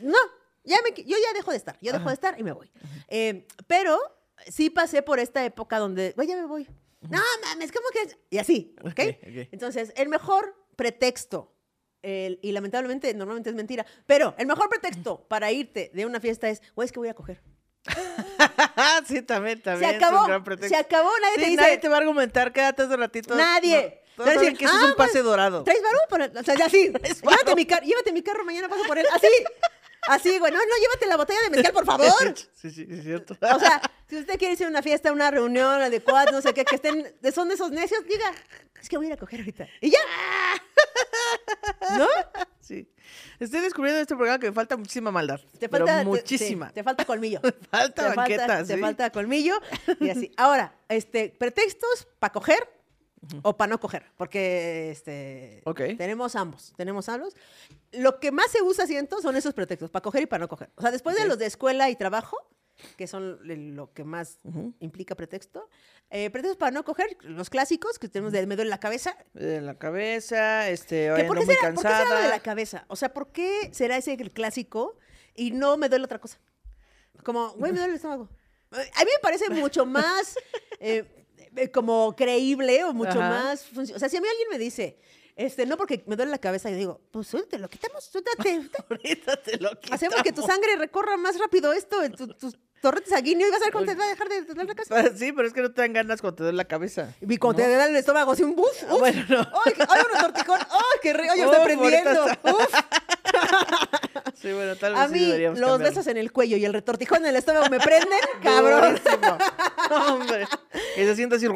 No, 0.01 0.17
ya 0.65 0.77
me, 0.83 1.03
yo 1.03 1.17
ya 1.17 1.33
dejo 1.35 1.51
de 1.51 1.57
estar. 1.57 1.77
Yo 1.81 1.93
dejo 1.93 2.03
Ajá. 2.03 2.11
de 2.11 2.15
estar 2.15 2.39
y 2.41 2.43
me 2.45 2.53
voy. 2.53 2.71
Eh, 3.09 3.47
pero 3.67 3.99
sí 4.49 4.71
pasé 4.71 5.03
por 5.03 5.19
esta 5.19 5.45
época 5.45 5.79
donde, 5.79 6.13
güey, 6.15 6.29
ya 6.29 6.37
me 6.37 6.47
voy. 6.47 6.69
No, 7.09 7.21
mames, 7.45 7.73
¿cómo 7.73 7.87
que? 7.93 8.03
es? 8.03 8.17
Y 8.31 8.39
así, 8.39 8.75
¿ok? 8.81 8.87
Ok, 8.89 8.99
ok. 9.01 9.49
Entonces, 9.53 9.93
el 9.97 10.09
mejor 10.09 10.55
pretexto, 10.77 11.56
el- 12.07 12.39
y 12.43 12.53
lamentablemente 12.53 13.13
normalmente 13.15 13.51
es 13.51 13.57
mentira, 13.57 13.85
pero 14.07 14.35
el 14.39 14.47
mejor 14.47 14.69
pretexto 14.69 15.27
para 15.29 15.51
irte 15.53 15.91
de 15.93 16.07
una 16.07 16.21
fiesta 16.21 16.49
es, 16.49 16.63
güey, 16.75 16.87
es 16.87 16.93
que 16.93 16.99
voy 17.01 17.09
a 17.09 17.15
coger. 17.15 17.41
sí, 19.07 19.23
también, 19.23 19.59
Se 19.59 19.63
también. 19.65 19.91
un 19.91 19.97
acabó, 19.97 20.25
gran 20.27 20.45
pretexto. 20.45 20.75
se 20.77 20.81
acabó, 20.81 21.11
nadie 21.21 21.35
Sí, 21.37 21.41
te 21.43 21.47
dice, 21.51 21.63
nadie 21.63 21.79
te 21.79 21.89
va 21.89 21.97
a 21.97 21.99
argumentar, 21.99 22.53
quédate 22.53 22.85
un 22.85 22.97
ratito. 22.99 23.35
Nadie. 23.35 24.03
No, 24.17 24.25
todos 24.25 24.35
saben 24.35 24.57
que 24.57 24.65
eso 24.65 24.75
es 24.75 24.83
"Ah, 24.83 24.87
un 24.87 24.95
pase 24.97 25.13
pues, 25.13 25.25
dorado. 25.25 25.63
¿Traes 25.63 25.83
varón? 25.83 26.33
O 26.39 26.43
sea, 26.43 26.55
así. 26.67 26.91
¿Traes 26.93 27.21
llévate 27.23 27.55
mi, 27.55 27.67
car- 27.67 27.83
llévate 27.83 28.13
mi 28.13 28.23
carro, 28.23 28.45
mañana 28.47 28.67
paso 28.69 28.83
por 28.87 28.97
él. 28.99 29.07
Así. 29.13 29.27
Así, 30.09 30.39
güey. 30.39 30.53
No, 30.53 30.59
no, 30.59 30.77
llévate 30.81 31.07
la 31.07 31.17
botella 31.17 31.41
de 31.43 31.51
mezcal, 31.51 31.73
por 31.73 31.85
favor. 31.85 32.35
Sí, 32.55 32.71
sí, 32.71 32.87
es 32.91 33.03
cierto. 33.05 33.37
O 33.41 33.61
sea, 33.61 33.81
si 34.09 34.17
usted 34.17 34.39
quiere 34.39 34.53
irse 34.53 34.65
a 34.65 34.69
una 34.69 34.83
fiesta, 34.83 35.13
una 35.13 35.31
reunión 35.31 35.81
adecuada, 35.83 36.33
no 36.33 36.41
sé 36.41 36.53
qué, 36.53 36.65
que 36.65 36.77
estén, 36.77 37.15
son 37.33 37.49
de 37.49 37.55
esos 37.55 37.71
necios, 37.71 38.05
diga, 38.07 38.33
es 38.81 38.89
que 38.89 38.97
voy 38.97 39.07
a 39.07 39.09
ir 39.11 39.13
a 39.15 39.17
coger 39.19 39.41
ahorita. 39.41 39.69
Y 39.81 39.91
ya. 39.91 39.99
¿No? 41.99 42.09
Sí. 42.61 42.89
Estoy 43.39 43.61
descubriendo 43.61 43.99
en 43.99 44.03
este 44.03 44.17
programa 44.17 44.39
que 44.41 44.49
me 44.49 44.53
falta 44.53 44.77
muchísima 44.77 45.11
maldad. 45.11 45.41
Te 45.59 45.69
pero 45.69 45.87
falta, 45.87 46.01
te- 46.01 46.05
muchísima. 46.07 46.69
sí, 46.69 46.75
te 46.75 46.83
falta 46.83 47.05
colmillo. 47.05 47.41
falta 47.71 48.11
te 48.11 48.17
banqueta, 48.17 48.47
falta, 48.47 48.65
sí. 48.65 48.75
te 48.75 48.81
falta 48.81 49.11
colmillo 49.11 49.61
y 50.01 50.11
así. 50.11 50.33
Ahora, 50.37 50.75
este, 50.89 51.29
pretextos 51.29 52.09
para 52.19 52.33
coger 52.33 52.69
o 53.43 53.57
para 53.57 53.71
no 53.71 53.81
coger, 53.81 54.05
porque 54.17 54.91
este, 54.91 55.63
Ok. 55.65 55.81
tenemos 55.97 56.37
ambos, 56.37 56.73
tenemos 56.77 57.09
ambos. 57.09 57.35
Lo 57.93 58.19
que 58.21 58.31
más 58.33 58.51
se 58.51 58.63
usa, 58.63 58.87
siento, 58.87 59.21
son 59.21 59.37
esos 59.37 59.55
pretextos, 59.55 59.91
para 59.91 60.03
coger 60.03 60.23
y 60.23 60.27
para 60.27 60.41
no 60.41 60.49
coger. 60.49 60.71
O 60.77 60.83
sea, 60.83 60.91
después 60.91 61.17
de 61.17 61.23
Ok. 61.23 61.29
los 61.29 61.39
de 61.39 61.47
escuela 61.47 61.89
y 61.91 61.97
trabajo, 61.97 62.37
que 62.97 63.07
son 63.07 63.39
lo 63.77 63.93
que 63.95 64.05
más 64.05 64.39
Ujú. 64.45 64.75
implica 64.81 65.15
pretexto, 65.15 65.69
eh, 66.11 66.29
pretextos 66.31 66.59
para 66.59 66.73
no 66.73 66.85
coger, 66.85 67.17
los 67.23 67.49
clásicos 67.49 67.99
que 67.99 68.09
tenemos 68.09 68.33
de 68.33 68.47
me 68.47 68.55
duele 68.55 68.69
la 68.71 68.81
cabeza. 68.81 69.17
En 69.35 69.65
la 69.67 69.77
cabeza, 69.79 70.69
este, 70.69 71.07
¿Que 71.07 71.13
hoy 71.13 71.23
¿Por, 71.25 71.39
qué 71.39 71.47
muy 71.47 71.55
será, 71.55 71.75
¿Por 71.75 71.83
qué 71.83 71.89
será 71.89 71.99
cansada. 72.01 72.23
de 72.23 72.29
la 72.29 72.41
cabeza? 72.41 72.85
O 72.89 72.97
sea, 72.97 73.13
¿por 73.15 73.33
qué 73.33 73.71
será 73.73 73.97
ese 73.97 74.13
el 74.13 74.31
clásico 74.31 74.99
y 75.35 75.53
no 75.53 75.77
me 75.79 75.89
duele 75.89 76.05
otra 76.05 76.19
cosa? 76.21 76.39
Como, 77.25 77.51
güey, 77.55 77.73
me 77.73 77.79
duele 77.79 77.93
el 77.93 77.97
estómago. 77.97 78.29
A 78.71 79.05
mí 79.05 79.11
me 79.15 79.21
parece 79.23 79.49
mucho 79.49 79.87
más 79.87 80.37
eh, 80.81 81.26
como 81.73 82.15
creíble 82.17 82.85
o 82.85 82.93
mucho 82.93 83.21
Ajá. 83.21 83.29
más... 83.31 83.67
O 83.77 83.99
sea, 83.99 84.09
si 84.09 84.17
a 84.17 84.21
mí 84.21 84.27
alguien 84.29 84.49
me 84.51 84.59
dice, 84.59 84.99
este, 85.37 85.67
no 85.67 85.77
porque 85.77 86.03
me 86.07 86.17
duele 86.17 86.31
la 86.31 86.39
cabeza, 86.39 86.71
yo 86.71 86.77
digo, 86.77 87.01
pues 87.11 87.27
suelte, 87.27 87.59
lo 87.59 87.69
quitamos, 87.69 88.05
suéltate. 88.13 88.63
Ahorita 88.89 89.37
te 89.43 89.57
lo 89.59 89.71
Hacemos 89.91 90.17
que 90.23 90.33
tu 90.33 90.43
quitamos. 90.43 90.47
sangre 90.47 90.77
recorra 90.77 91.17
más 91.17 91.39
rápido 91.39 91.73
esto, 91.73 92.03
en 92.03 92.13
tu- 92.13 92.29
tus 92.29 92.55
torrentes 92.83 93.11
sanguíneos, 93.13 93.49
y 93.49 93.53
vas 93.53 93.63
a 93.63 93.65
ver 93.65 93.73
cómo 93.73 93.85
te 93.87 93.95
va 93.95 94.05
a 94.05 94.09
dejar 94.09 94.29
de 94.29 94.43
doler 94.43 94.67
la 94.67 94.75
cabeza. 94.75 95.17
Sí, 95.17 95.33
pero 95.33 95.49
es 95.49 95.55
que 95.55 95.63
no 95.63 95.73
te 95.73 95.81
dan 95.81 95.93
ganas 95.93 96.21
cuando 96.21 96.37
te 96.37 96.43
duele 96.45 96.57
la 96.57 96.65
cabeza. 96.67 97.15
Y 97.21 97.37
cuando 97.39 97.63
te 97.63 97.69
da 97.69 97.87
el 97.87 97.97
estómago 97.97 98.33
así 98.33 98.43
un 98.45 98.55
buf, 98.55 98.83
uf. 98.91 98.99
Bueno, 99.01 99.25
no. 99.29 99.39
¡Ay, 99.65 99.73
qué- 99.75 99.83
ay, 99.89 100.01
un 100.15 100.21
tortijón! 100.21 100.61
¡Ay, 100.61 100.99
qué 101.03 101.13
rico! 101.13 101.33
¡Ay, 101.33 101.39
ya 101.39 101.45
está 101.47 101.59
Uf, 101.59 101.65
prendiendo! 101.65 102.21
ahorita 102.23 102.33
está- 102.33 102.53
¡Uf! 102.55 103.96
Sí, 104.41 104.53
bueno, 104.53 104.77
tal 104.77 104.93
vez 104.95 105.03
A 105.03 105.09
sí 105.09 105.15
mí, 105.15 105.27
los 105.27 105.39
cambiarlo. 105.59 105.79
besos 105.79 106.07
en 106.07 106.17
el 106.19 106.31
cuello 106.33 106.57
y 106.57 106.65
el 106.65 106.73
retortijón 106.73 107.19
en 107.21 107.27
el 107.27 107.37
estómago 107.37 107.69
me 107.71 107.81
prenden, 107.81 108.19
cabrón. 108.43 108.99
Hombre. 110.09 110.47
Y 110.97 111.01
se 111.01 111.17
siente 111.17 111.37
así. 111.37 111.47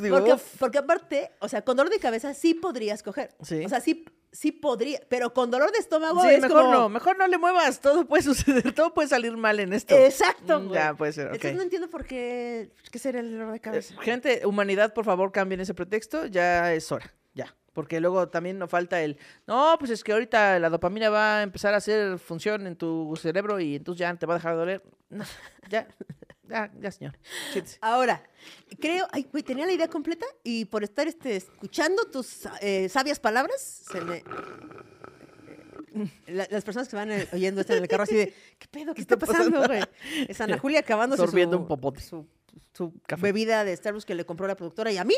Digo, 0.00 0.16
Porque, 0.18 0.36
porque 0.58 0.78
aparte, 0.78 1.30
o 1.40 1.48
sea, 1.48 1.62
con 1.62 1.76
dolor 1.76 1.92
de 1.92 1.98
cabeza 1.98 2.32
sí 2.34 2.54
podrías 2.54 3.02
coger. 3.02 3.34
Sí. 3.42 3.64
O 3.64 3.68
sea, 3.68 3.80
sí, 3.80 4.04
sí 4.32 4.52
podría. 4.52 5.00
Pero 5.08 5.34
con 5.34 5.50
dolor 5.50 5.72
de 5.72 5.78
estómago 5.78 6.22
Sí, 6.22 6.28
es 6.30 6.40
mejor 6.42 6.62
como... 6.62 6.72
no, 6.72 6.88
mejor 6.88 7.18
no 7.18 7.26
le 7.26 7.38
muevas. 7.38 7.80
Todo 7.80 8.06
puede 8.06 8.22
suceder, 8.22 8.72
todo 8.74 8.94
puede 8.94 9.08
salir 9.08 9.36
mal 9.36 9.60
en 9.60 9.72
esto. 9.72 9.94
Exacto, 9.94 10.60
Mm, 10.60 10.68
güey. 10.68 10.80
Ya, 10.80 10.94
puede 10.94 11.12
ser, 11.12 11.26
ok. 11.26 11.34
Entonces 11.34 11.56
no 11.56 11.62
entiendo 11.62 11.90
por 11.90 12.04
qué... 12.04 12.70
¿Qué 12.90 12.98
será 12.98 13.20
el 13.20 13.30
dolor 13.32 13.52
de 13.52 13.60
cabeza? 13.60 13.94
Eh, 13.94 13.98
Gente, 14.02 14.42
humanidad, 14.46 14.94
por 14.94 15.04
favor, 15.04 15.32
cambien 15.32 15.60
ese 15.60 15.74
pretexto. 15.74 16.26
Ya 16.26 16.72
es 16.72 16.90
hora. 16.90 17.12
Porque 17.80 17.98
luego 17.98 18.28
también 18.28 18.58
nos 18.58 18.68
falta 18.68 19.00
el, 19.00 19.16
no, 19.46 19.74
pues 19.78 19.90
es 19.90 20.04
que 20.04 20.12
ahorita 20.12 20.58
la 20.58 20.68
dopamina 20.68 21.08
va 21.08 21.38
a 21.38 21.42
empezar 21.42 21.72
a 21.72 21.78
hacer 21.78 22.18
función 22.18 22.66
en 22.66 22.76
tu 22.76 23.16
cerebro 23.16 23.58
y 23.58 23.76
entonces 23.76 24.00
ya 24.00 24.14
te 24.14 24.26
va 24.26 24.34
a 24.34 24.36
dejar 24.36 24.52
de 24.52 24.58
doler. 24.58 24.82
No, 25.08 25.24
ya, 25.70 25.88
ya, 26.46 26.70
ya, 26.78 26.90
señor. 26.90 27.16
Ahora, 27.80 28.22
creo... 28.78 29.06
Ay, 29.12 29.26
güey, 29.32 29.42
tenía 29.42 29.64
la 29.64 29.72
idea 29.72 29.88
completa 29.88 30.26
y 30.44 30.66
por 30.66 30.84
estar 30.84 31.08
este, 31.08 31.36
escuchando 31.36 32.04
tus 32.10 32.46
eh, 32.60 32.90
sabias 32.90 33.18
palabras, 33.18 33.60
se 33.90 34.00
me... 34.02 34.22
La- 36.26 36.46
las 36.50 36.62
personas 36.62 36.86
que 36.88 36.96
van 36.96 37.10
eh, 37.10 37.26
oyendo 37.32 37.62
esto 37.62 37.72
en 37.74 37.82
el 37.82 37.88
carro 37.88 38.04
así 38.04 38.14
de, 38.14 38.34
¿qué 38.58 38.68
pedo? 38.70 38.94
¿Qué 38.94 39.00
está 39.06 39.16
pasando, 39.16 39.66
güey? 39.66 39.82
Es 40.28 40.40
Ana 40.40 40.58
Julia 40.58 40.84
Sorbiendo 41.16 41.56
su, 41.56 41.62
un 41.62 41.68
popote. 41.68 42.00
su, 42.00 42.26
Su 42.72 42.94
café. 43.06 43.22
bebida 43.22 43.64
de 43.64 43.76
Starbucks 43.76 44.04
que 44.04 44.14
le 44.14 44.24
compró 44.24 44.46
la 44.46 44.56
productora 44.56 44.92
y 44.92 44.96
a 44.96 45.04
mí, 45.04 45.16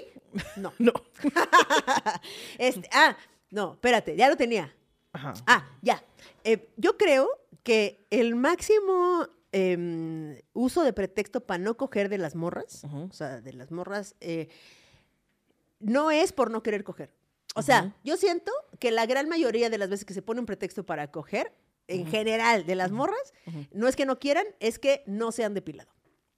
no. 0.56 0.72
No. 0.78 0.92
Este, 2.58 2.88
ah, 2.92 3.16
no, 3.50 3.74
espérate, 3.74 4.16
ya 4.16 4.28
lo 4.28 4.36
tenía. 4.36 4.74
Ajá. 5.12 5.34
Ah, 5.46 5.68
ya. 5.82 6.02
Eh, 6.44 6.70
yo 6.76 6.96
creo 6.96 7.28
que 7.62 8.06
el 8.10 8.34
máximo 8.34 9.28
em, 9.52 10.38
uso 10.54 10.82
de 10.82 10.92
pretexto 10.92 11.44
para 11.46 11.62
no 11.62 11.76
coger 11.76 12.08
de 12.08 12.18
las 12.18 12.34
morras, 12.34 12.84
o 12.84 13.12
sea, 13.12 13.40
de 13.40 13.52
las 13.52 13.70
morras, 13.70 14.16
eh, 14.20 14.48
no 15.78 16.10
es 16.10 16.32
por 16.32 16.50
no 16.50 16.62
querer 16.62 16.84
coger. 16.84 17.14
O 17.54 17.62
sea, 17.62 17.94
yo 18.02 18.16
siento 18.16 18.50
que 18.78 18.90
la 18.90 19.04
gran 19.04 19.28
mayoría 19.28 19.68
de 19.68 19.76
las 19.76 19.90
veces 19.90 20.06
que 20.06 20.14
se 20.14 20.22
pone 20.22 20.40
un 20.40 20.46
pretexto 20.46 20.86
para 20.86 21.10
coger, 21.10 21.52
en 21.86 22.06
general, 22.06 22.64
de 22.64 22.74
las 22.74 22.90
morras, 22.90 23.34
no 23.72 23.88
es 23.88 23.96
que 23.96 24.06
no 24.06 24.18
quieran, 24.18 24.46
es 24.60 24.78
que 24.78 25.02
no 25.06 25.32
se 25.32 25.44
han 25.44 25.52
depilado. 25.52 25.90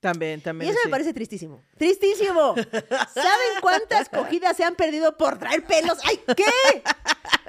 También, 0.05 0.38
Y 0.38 0.43
también. 0.43 0.71
eso 0.71 0.79
sí. 0.83 0.87
me 0.88 0.90
parece 0.90 1.14
tristísimo. 1.14 1.62
¡Tristísimo! 1.79 2.55
¿Saben 3.14 3.53
cuántas 3.62 4.11
cogidas 4.11 4.55
se 4.55 4.62
han 4.62 4.75
perdido 4.75 5.17
por 5.17 5.38
traer 5.38 5.64
pelos? 5.64 5.97
¡Ay, 6.05 6.21
qué! 6.37 6.83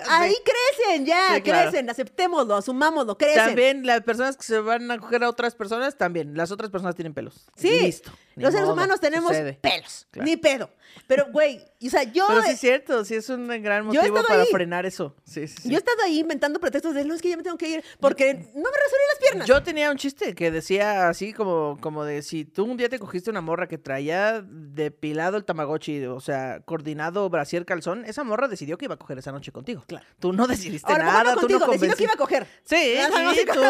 Ahí 0.09 0.33
crecen, 0.45 1.05
ya, 1.05 1.35
Sí, 1.35 1.41
claro. 1.41 1.69
crecen, 1.69 1.89
aceptémoslo, 1.89 2.55
asumámoslo, 2.55 3.17
crecen. 3.17 3.45
También 3.47 3.85
las 3.85 4.01
personas 4.03 4.37
que 4.37 4.43
se 4.43 4.59
van 4.59 4.89
a 4.89 4.99
coger 4.99 5.25
a 5.25 5.29
otras 5.29 5.53
personas, 5.53 5.97
también. 5.97 6.37
Las 6.37 6.49
otras 6.51 6.69
personas 6.71 6.95
tienen 6.95 7.13
pelos. 7.13 7.45
Sí, 7.57 7.69
Listo. 7.81 8.11
Ni 8.35 8.43
los 8.43 8.51
seres 8.51 8.65
modo, 8.65 8.73
humanos 8.73 8.99
tenemos 8.99 9.29
sucede. 9.31 9.53
pelos, 9.61 10.07
Claro. 10.11 10.25
ni 10.25 10.37
pedo. 10.37 10.69
Pero, 11.07 11.27
güey, 11.31 11.61
o 11.85 11.89
sea, 11.89 12.03
yo, 12.03 12.25
Pero 12.27 12.41
sí 12.43 12.51
es 12.51 12.59
cierto, 12.59 13.03
sí 13.05 13.15
es 13.15 13.27
un 13.29 13.47
gran 13.61 13.85
motivo 13.85 14.23
para 14.27 14.41
ahí. 14.43 14.47
frenar 14.51 14.85
eso. 14.85 15.15
Sí, 15.25 15.47
sí, 15.47 15.55
sí. 15.63 15.69
yo 15.69 15.75
he 15.75 15.79
estado 15.79 16.01
ahí 16.03 16.19
inventando 16.19 16.59
pretextos 16.59 16.93
de, 16.93 17.03
no, 17.05 17.13
es 17.13 17.21
que 17.21 17.29
ya 17.29 17.37
me 17.37 17.43
tengo 17.43 17.57
que 17.57 17.67
ir, 17.69 17.83
porque 17.99 18.33
no 18.33 18.39
me 18.39 18.45
resolví 18.53 19.03
las 19.11 19.19
piernas. 19.19 19.47
Yo 19.47 19.61
tenía 19.63 19.91
un 19.91 19.97
chiste 19.97 20.33
que 20.35 20.51
decía 20.51 21.09
así 21.09 21.33
como, 21.33 21.77
como 21.81 22.05
de 22.05 22.21
si 22.21 22.45
tú 22.45 22.65
un 22.65 22.77
día 22.77 22.87
te 22.89 22.97
cogiste 22.99 23.29
una 23.29 23.41
morra 23.41 23.67
que 23.67 23.77
traía 23.77 24.43
depilado 24.45 25.37
el 25.37 25.45
tamagotchi, 25.45 26.05
o 26.05 26.19
sea, 26.19 26.61
coordinado 26.65 27.29
brasier 27.29 27.65
calzón, 27.65 28.05
esa 28.05 28.23
morra 28.23 28.47
decidió 28.47 28.77
que 28.77 28.85
iba 28.85 28.95
a 28.95 28.97
coger 28.99 29.17
esa 29.17 29.31
noche 29.31 29.51
contigo. 29.51 29.83
Claro. 29.87 30.05
Tú 30.19 30.33
no 30.33 30.47
decidiste 30.47 30.91
Ahora, 30.91 31.05
nada, 31.05 31.35
no 31.35 31.41
tú 31.41 31.47
no 31.49 31.59
contigo, 31.59 31.71
decidió 31.73 31.95
que 31.95 32.03
iba 32.03 32.13
a 32.13 32.17
coger. 32.17 32.47
Sí, 32.63 32.75
sí, 33.35 33.45
tú, 33.45 33.61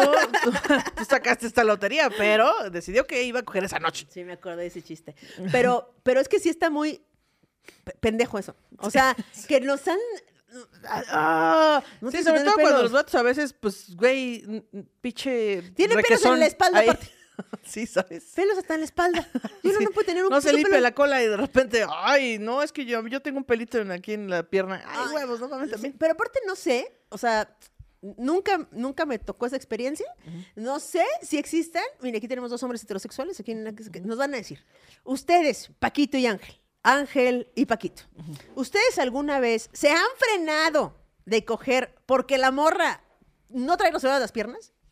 tú- 0.50 0.52
tú 0.96 1.04
sacaste 1.04 1.46
esta 1.46 1.64
lotería, 1.64 2.10
pero 2.16 2.52
decidió 2.70 3.06
que 3.06 3.22
iba 3.24 3.40
a 3.40 3.42
coger 3.42 3.64
esa 3.64 3.78
noche. 3.78 4.06
Sí, 4.10 4.24
me 4.24 4.38
acordé 4.56 4.62
de 4.62 4.68
ese 4.68 4.82
chiste. 4.82 5.14
Pero, 5.52 5.94
pero 6.02 6.20
es 6.20 6.28
que 6.28 6.38
sí 6.40 6.48
está 6.48 6.70
muy 6.70 7.02
pe- 7.84 7.94
pendejo 8.00 8.38
eso. 8.38 8.54
O 8.78 8.90
sea, 8.90 9.14
que 9.48 9.60
nos 9.60 9.86
han... 9.88 9.98
Ah, 11.10 11.82
no 12.00 12.10
sí, 12.10 12.22
sobre 12.22 12.40
todo 12.42 12.54
cuando 12.54 12.82
los 12.82 12.92
vatos 12.92 13.14
a 13.14 13.22
veces, 13.22 13.52
pues, 13.52 13.94
güey, 13.94 14.64
pinche. 15.00 15.62
Tiene 15.74 15.96
pelos 16.02 16.24
en 16.24 16.40
la 16.40 16.46
espalda, 16.46 16.80
aparte. 16.80 17.10
sí, 17.66 17.86
¿sabes? 17.86 18.32
Pelos 18.34 18.56
hasta 18.56 18.74
en 18.74 18.80
la 18.80 18.86
espalda. 18.86 19.28
Y 19.62 19.68
uno 19.68 19.78
Sí. 19.78 19.84
no 19.84 19.90
puede 19.90 20.06
tener 20.06 20.24
un 20.24 20.30
No 20.30 20.40
se 20.40 20.52
limpia 20.52 20.78
pelo- 20.78 20.82
la 20.82 20.94
cola 20.94 21.22
y 21.22 21.26
de 21.26 21.36
repente, 21.36 21.84
ay, 21.90 22.38
no, 22.38 22.62
es 22.62 22.72
que 22.72 22.86
yo, 22.86 23.06
yo 23.06 23.20
tengo 23.20 23.38
un 23.38 23.44
pelito 23.44 23.78
en- 23.78 23.90
aquí 23.90 24.14
en 24.14 24.30
la 24.30 24.44
pierna. 24.44 24.82
Ay, 24.86 25.06
Ay, 25.08 25.14
huevos, 25.16 25.40
no 25.40 25.48
mames 25.48 25.70
también. 25.70 25.94
Pero 25.98 26.12
aparte 26.14 26.38
no 26.46 26.54
sé, 26.56 26.90
o 27.10 27.18
sea, 27.18 27.54
nunca, 28.16 28.68
nunca 28.72 29.06
me 29.06 29.18
tocó 29.18 29.46
esa 29.46 29.56
experiencia. 29.56 30.06
No 30.54 30.80
sé 30.80 31.04
si 31.22 31.38
existan. 31.38 31.84
Mire, 32.00 32.18
aquí 32.18 32.28
tenemos 32.28 32.50
dos 32.50 32.62
hombres 32.62 32.82
heterosexuales 32.82 33.38
aquí 33.40 33.52
en 33.52 33.64
la 33.64 33.72
que 33.72 33.90
que 33.90 34.00
nos 34.00 34.18
van 34.18 34.34
a 34.34 34.38
decir. 34.38 34.64
Ustedes, 35.04 35.70
Paquito 35.78 36.16
y 36.16 36.26
Ángel. 36.26 36.60
Ángel 36.82 37.50
y 37.54 37.66
Paquito. 37.66 38.04
¿Ustedes 38.54 38.98
alguna 38.98 39.40
vez 39.40 39.68
se 39.72 39.90
han 39.90 40.06
frenado 40.16 40.94
de 41.24 41.44
coger 41.44 41.96
porque 42.06 42.38
la 42.38 42.52
morra 42.52 43.02
no 43.48 43.76
trae 43.76 43.90
los 43.92 44.02
dedos 44.02 44.16
de 44.16 44.20
las 44.20 44.32
piernas? 44.32 44.72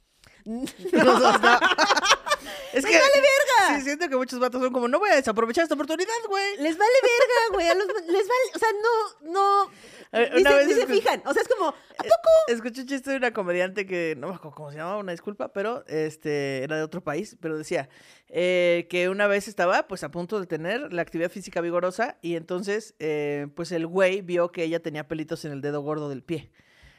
No, 0.44 1.38
no. 1.38 1.38
Es 2.72 2.82
¡Les 2.82 2.92
que. 2.92 2.98
vale 2.98 3.14
verga! 3.14 3.78
Sí, 3.78 3.84
siento 3.84 4.08
que 4.08 4.16
muchos 4.16 4.38
vatos 4.38 4.60
son 4.62 4.72
como, 4.72 4.88
no 4.88 4.98
voy 4.98 5.10
a 5.10 5.16
desaprovechar 5.16 5.62
esta 5.62 5.74
oportunidad, 5.74 6.12
güey. 6.28 6.56
Les 6.58 6.76
vale 6.76 6.92
verga, 7.02 7.52
güey. 7.54 7.68
a 7.68 7.74
los- 7.74 7.86
les 7.86 8.28
vale, 8.28 8.50
o 8.54 8.58
sea, 8.58 8.68
no, 8.82 9.32
no. 9.32 9.70
Eh, 10.12 10.30
Ni 10.34 10.42
se, 10.44 10.66
ni 10.66 10.72
se 10.74 10.86
fijan. 10.86 11.22
O 11.26 11.32
sea, 11.32 11.42
es 11.42 11.48
como, 11.48 11.68
¿a 11.68 12.02
poco? 12.02 12.30
Escuché 12.48 12.82
un 12.82 12.86
chiste 12.86 13.10
de 13.10 13.16
una 13.16 13.32
comediante 13.32 13.84
que 13.86 14.14
no 14.16 14.28
me 14.28 14.34
acuerdo 14.34 14.54
cómo 14.56 14.70
se 14.70 14.78
llamaba, 14.78 14.98
una 14.98 15.12
disculpa, 15.12 15.52
pero 15.52 15.84
este 15.88 16.62
era 16.62 16.76
de 16.76 16.82
otro 16.84 17.02
país, 17.02 17.36
pero 17.40 17.58
decía 17.58 17.88
eh, 18.28 18.86
que 18.90 19.08
una 19.08 19.26
vez 19.26 19.48
estaba 19.48 19.88
pues 19.88 20.04
a 20.04 20.10
punto 20.10 20.38
de 20.40 20.46
tener 20.46 20.92
la 20.92 21.02
actividad 21.02 21.30
física 21.30 21.60
vigorosa 21.60 22.16
y 22.22 22.36
entonces 22.36 22.94
eh, 23.00 23.48
pues 23.56 23.72
el 23.72 23.86
güey 23.88 24.20
vio 24.20 24.52
que 24.52 24.62
ella 24.64 24.80
tenía 24.80 25.08
pelitos 25.08 25.44
en 25.44 25.52
el 25.52 25.60
dedo 25.60 25.80
gordo 25.80 26.08
del 26.08 26.22
pie. 26.22 26.50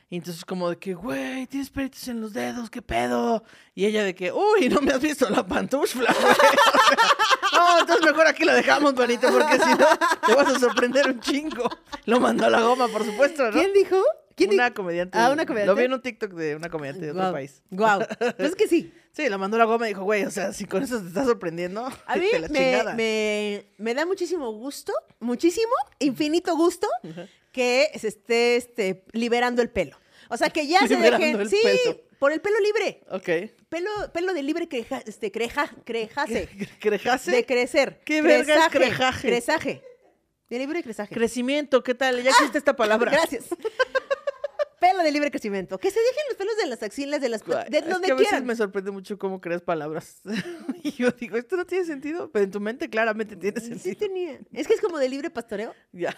Y 0.09 0.17
entonces 0.17 0.45
como 0.45 0.69
de 0.69 0.77
que, 0.77 0.93
güey, 0.93 1.47
tienes 1.47 1.69
pelitos 1.71 2.07
en 2.07 2.21
los 2.21 2.31
dedos, 2.31 2.69
¿qué 2.69 2.81
pedo? 2.81 3.43
Y 3.73 3.85
ella 3.85 4.03
de 4.03 4.13
que, 4.13 4.31
uy, 4.31 4.69
no 4.69 4.79
me 4.81 4.93
has 4.93 5.01
visto 5.01 5.27
la 5.29 5.45
pantufla, 5.45 6.13
güey. 6.21 6.35
O 7.45 7.57
sea, 7.57 7.73
no, 7.73 7.79
entonces 7.79 8.05
mejor 8.05 8.27
aquí 8.27 8.43
lo 8.43 8.53
dejamos, 8.53 8.95
manito, 8.95 9.31
porque 9.31 9.57
si 9.57 9.69
no, 9.69 9.87
te 10.27 10.35
vas 10.35 10.47
a 10.47 10.59
sorprender 10.59 11.07
un 11.07 11.21
chingo. 11.21 11.69
Lo 12.05 12.19
mandó 12.19 12.45
a 12.45 12.49
la 12.49 12.61
goma, 12.61 12.87
por 12.89 13.05
supuesto, 13.05 13.45
¿no? 13.45 13.51
¿Quién 13.51 13.71
dijo? 13.71 13.97
¿Quién 14.35 14.53
una 14.53 14.73
comediante. 14.73 15.17
Ah, 15.17 15.31
una 15.31 15.45
comediante. 15.45 15.71
Lo 15.71 15.75
vi 15.75 15.85
en 15.85 15.93
un 15.93 16.01
TikTok 16.01 16.31
de 16.33 16.55
una 16.55 16.69
comediante 16.69 17.05
de 17.05 17.11
otro 17.11 17.31
país. 17.31 17.63
Guau. 17.71 18.01
Pues 18.19 18.49
es 18.49 18.55
que 18.55 18.67
sí. 18.67 18.93
Sí, 19.15 19.29
lo 19.29 19.39
mandó 19.39 19.55
a 19.55 19.59
la 19.59 19.65
goma 19.65 19.85
y 19.85 19.91
dijo, 19.91 20.03
güey, 20.03 20.25
o 20.25 20.29
sea, 20.29 20.51
si 20.51 20.65
con 20.65 20.83
eso 20.83 20.99
te 20.99 21.07
está 21.07 21.23
sorprendiendo, 21.23 21.89
A 22.05 22.15
mí 22.17 22.27
te 22.51 22.83
la 22.83 22.93
me, 22.95 23.65
me 23.77 23.93
da 23.93 24.05
muchísimo 24.05 24.51
gusto, 24.51 24.91
muchísimo, 25.21 25.71
infinito 25.99 26.53
gusto, 26.57 26.85
que 27.55 27.89
se 27.97 28.09
esté 28.09 28.57
este, 28.57 29.05
liberando 29.13 29.61
el 29.61 29.69
pelo. 29.69 29.97
O 30.29 30.35
sea, 30.35 30.49
que 30.49 30.67
ya 30.67 30.85
se 30.85 30.97
dejen. 30.97 31.39
el 31.39 31.49
Sí, 31.49 31.57
pelo. 31.63 32.01
por 32.19 32.33
el 32.33 32.41
pelo 32.41 32.59
libre. 32.59 33.01
Ok. 33.09 33.29
Pelo, 33.69 33.89
pelo 34.13 34.33
de 34.33 34.43
libre 34.43 34.67
creja, 34.67 35.01
este, 35.05 35.31
creja, 35.31 35.73
crejase. 35.85 36.49
¿Crejase? 36.81 37.31
De 37.31 37.45
crecer. 37.45 38.01
¿Qué 38.03 38.21
verga 38.21 38.65
es 38.65 38.71
crejaje? 38.71 39.27
Cresaje. 39.29 39.81
De 40.49 40.59
libre 40.59 40.83
cresaje. 40.83 41.15
Crecimiento, 41.15 41.81
¿qué 41.81 41.95
tal? 41.95 42.21
Ya 42.21 42.31
existe 42.31 42.57
esta 42.57 42.75
palabra. 42.75 43.09
Gracias. 43.13 43.45
Pelo 44.87 45.03
de 45.03 45.11
libre 45.11 45.31
crecimiento. 45.31 45.77
Que 45.77 45.89
se 45.91 45.99
dejen 45.99 46.23
los 46.29 46.37
pelos 46.37 46.57
de 46.57 46.67
las 46.67 46.83
axilas, 46.83 47.21
de 47.21 47.29
las 47.29 47.41
de 47.43 47.77
es 47.77 47.87
donde 47.89 48.07
que 48.07 48.11
a 48.11 48.15
veces 48.15 48.29
quieran. 48.29 48.45
me 48.45 48.55
sorprende 48.55 48.91
mucho 48.91 49.17
cómo 49.17 49.41
creas 49.41 49.61
palabras. 49.61 50.21
y 50.83 50.91
yo 50.91 51.11
digo, 51.11 51.37
esto 51.37 51.55
no 51.57 51.65
tiene 51.65 51.85
sentido, 51.85 52.31
pero 52.31 52.45
en 52.45 52.51
tu 52.51 52.59
mente 52.59 52.89
claramente 52.89 53.35
tiene 53.35 53.59
Sí 53.61 53.67
sentido. 53.67 53.95
tenía. 53.97 54.39
Es 54.53 54.67
que 54.67 54.73
es 54.73 54.81
como 54.81 54.97
de 54.99 55.09
libre 55.09 55.29
pastoreo. 55.29 55.73
Ya. 55.91 56.15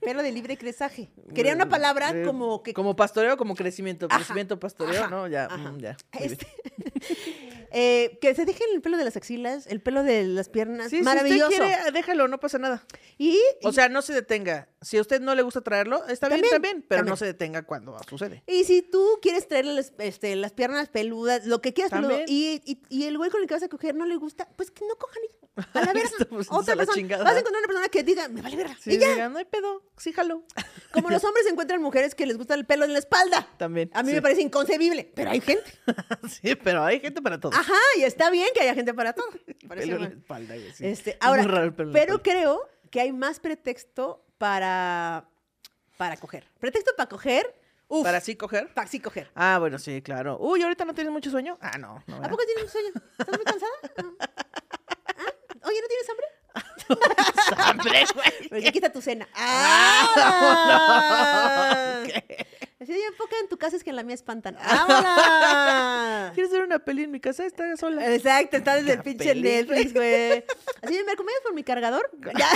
Pelo 0.00 0.22
de 0.22 0.32
libre 0.32 0.56
cresaje. 0.58 1.10
Quería 1.34 1.54
una 1.54 1.68
palabra 1.68 2.10
Eh, 2.10 2.24
como 2.24 2.62
que 2.62 2.74
Como 2.74 2.96
pastoreo, 2.96 3.36
como 3.36 3.54
crecimiento. 3.54 4.06
Ajá, 4.10 4.16
Crecimiento, 4.18 4.58
pastoreo, 4.58 5.02
ajá, 5.04 5.10
¿no? 5.10 5.28
Ya, 5.28 5.46
ajá. 5.46 5.72
mm, 5.72 5.78
ya. 5.78 5.96
Este, 6.18 6.46
eh, 7.72 8.18
que 8.20 8.34
se 8.34 8.44
dejen 8.44 8.66
el 8.74 8.80
pelo 8.82 8.96
de 8.96 9.04
las 9.04 9.16
axilas, 9.16 9.66
el 9.66 9.80
pelo 9.80 10.02
de 10.02 10.24
las 10.24 10.48
piernas. 10.48 10.90
Sí, 10.90 11.02
Maravilloso. 11.02 11.50
Si 11.50 11.54
usted 11.60 11.74
quiere, 11.76 11.92
déjalo, 11.92 12.28
no 12.28 12.38
pasa 12.38 12.58
nada. 12.58 12.84
Y, 13.18 13.38
O 13.62 13.72
sea, 13.72 13.88
no 13.88 14.02
se 14.02 14.12
detenga. 14.12 14.68
Si 14.80 14.98
a 14.98 15.00
usted 15.00 15.20
no 15.20 15.34
le 15.34 15.42
gusta 15.42 15.60
traerlo, 15.60 16.06
está 16.08 16.28
bien, 16.28 16.40
También, 16.40 16.52
también, 16.52 16.84
pero 16.88 16.98
también. 17.00 17.12
no 17.12 17.16
se 17.16 17.26
detenga 17.26 17.62
cuando 17.62 17.96
sucede. 18.08 18.42
y 18.46 18.64
si 18.64 18.82
tú 18.82 19.06
quieres 19.22 19.46
traerle 19.48 19.74
las, 19.74 19.92
este, 19.98 20.34
las 20.36 20.52
piernas 20.52 20.88
peludas, 20.88 21.46
lo 21.46 21.60
que 21.60 21.72
quieras 21.72 21.92
peludo, 21.92 22.08
También. 22.10 22.26
y, 22.28 22.60
y- 22.64 22.82
y 22.88 23.04
el 23.06 23.16
güey 23.18 23.30
con 23.30 23.40
el 23.42 23.46
que 23.46 23.54
vas 23.54 23.62
a 23.62 23.68
coger 23.68 23.94
no 23.94 24.06
le 24.06 24.16
gusta, 24.16 24.48
pues 24.56 24.70
que 24.70 24.84
no 24.86 24.96
cojan 24.96 25.22
a 25.74 25.80
la 25.84 25.92
verga. 25.92 26.10
Pues, 26.30 26.50
a 26.50 26.56
Otra 26.56 26.74
la 26.74 26.78
persona. 26.80 26.96
chingada. 26.96 27.24
Vas 27.24 27.34
a 27.34 27.38
encontrar 27.40 27.60
una 27.60 27.66
persona 27.68 27.88
que 27.88 28.02
diga, 28.02 28.26
me 28.28 28.40
vale 28.42 28.56
verga. 28.56 28.76
Sí, 28.80 28.92
y 28.94 28.98
ya. 28.98 29.10
diga, 29.12 29.28
no 29.28 29.38
hay 29.38 29.44
pedo, 29.44 29.84
sí, 29.98 30.12
jalo. 30.12 30.42
Como 30.92 31.10
los 31.10 31.22
hombres 31.24 31.46
encuentran 31.46 31.80
mujeres 31.82 32.14
que 32.14 32.26
les 32.26 32.36
gusta 32.38 32.54
el 32.54 32.64
pelo 32.66 32.84
en 32.84 32.92
la 32.92 32.98
espalda. 32.98 33.46
También. 33.58 33.90
A 33.94 34.02
mí 34.02 34.08
sí. 34.10 34.14
me 34.16 34.22
parece 34.22 34.40
inconcebible, 34.42 35.10
pero 35.14 35.30
hay 35.30 35.40
gente. 35.40 35.70
sí, 36.42 36.54
pero 36.56 36.82
hay 36.84 37.00
gente 37.00 37.20
para 37.22 37.38
todo. 37.38 37.52
Ajá, 37.62 37.78
y 37.96 38.02
está 38.02 38.28
bien 38.30 38.48
que 38.54 38.60
haya 38.60 38.74
gente 38.74 38.92
para 38.92 39.12
todo. 39.12 39.26
Pelo 39.68 39.96
en 39.96 40.02
la 40.02 40.08
espalda, 40.08 40.54
güey, 40.56 40.72
sí. 40.72 40.84
Este, 40.86 41.10
Es 41.12 41.16
ahora, 41.20 41.42
raro 41.44 41.72
pero 41.76 41.90
espalda. 41.92 42.22
creo 42.22 42.68
que 42.90 43.00
hay 43.00 43.12
más 43.12 43.38
pretexto 43.38 44.24
para, 44.38 45.28
para 45.96 46.16
coger. 46.16 46.44
Pretexto 46.58 46.90
para 46.96 47.08
coger, 47.08 47.54
uf, 47.88 48.02
¿Para 48.04 48.20
sí 48.20 48.34
coger? 48.36 48.68
para 48.74 48.88
sí 48.88 48.98
coger. 48.98 49.30
Ah, 49.36 49.58
bueno, 49.60 49.78
sí, 49.78 50.02
claro. 50.02 50.38
Uy, 50.40 50.60
¿ahorita 50.62 50.84
no 50.84 50.92
tienes 50.94 51.12
mucho 51.12 51.30
sueño? 51.30 51.56
Ah, 51.60 51.78
no. 51.78 52.02
no 52.08 52.16
¿A 52.16 52.28
poco 52.28 52.42
tienes 52.44 52.70
sueño? 52.72 52.90
¿Estás 53.18 53.28
muy 53.36 53.44
cansada? 53.44 53.72
No. 54.02 54.16
¿Ah? 54.20 55.32
Oye, 55.64 55.80
¿no 55.80 55.88
tienes 55.88 56.08
hambre? 56.10 56.26
hambre, 57.64 58.04
güey. 58.50 58.66
Aquí 58.66 58.78
está 58.78 58.90
tu 58.92 59.00
cena. 59.00 59.26
Ah, 59.34 60.12
¡Ah! 60.16 62.02
Así 62.82 62.92
de 62.92 63.00
poca 63.16 63.36
en 63.40 63.48
tu 63.48 63.56
casa 63.58 63.76
es 63.76 63.84
que 63.84 63.90
en 63.90 63.96
la 63.96 64.02
mía 64.02 64.16
espantan. 64.16 64.56
¡Vámonos! 64.66 66.32
¿Quieres 66.34 66.50
ver 66.50 66.62
una 66.62 66.80
peli 66.80 67.04
en 67.04 67.12
mi 67.12 67.20
casa? 67.20 67.46
Está 67.46 67.76
sola. 67.76 68.12
Exacto, 68.12 68.56
está 68.56 68.74
desde 68.74 68.94
el 68.94 69.02
pinche 69.02 69.28
peli, 69.28 69.42
Netflix, 69.42 69.94
güey. 69.94 70.44
Así 70.82 70.96
de, 70.96 71.04
¿me 71.04 71.12
acompañas 71.12 71.40
por 71.44 71.54
mi 71.54 71.62
cargador? 71.62 72.10
Ya. 72.36 72.48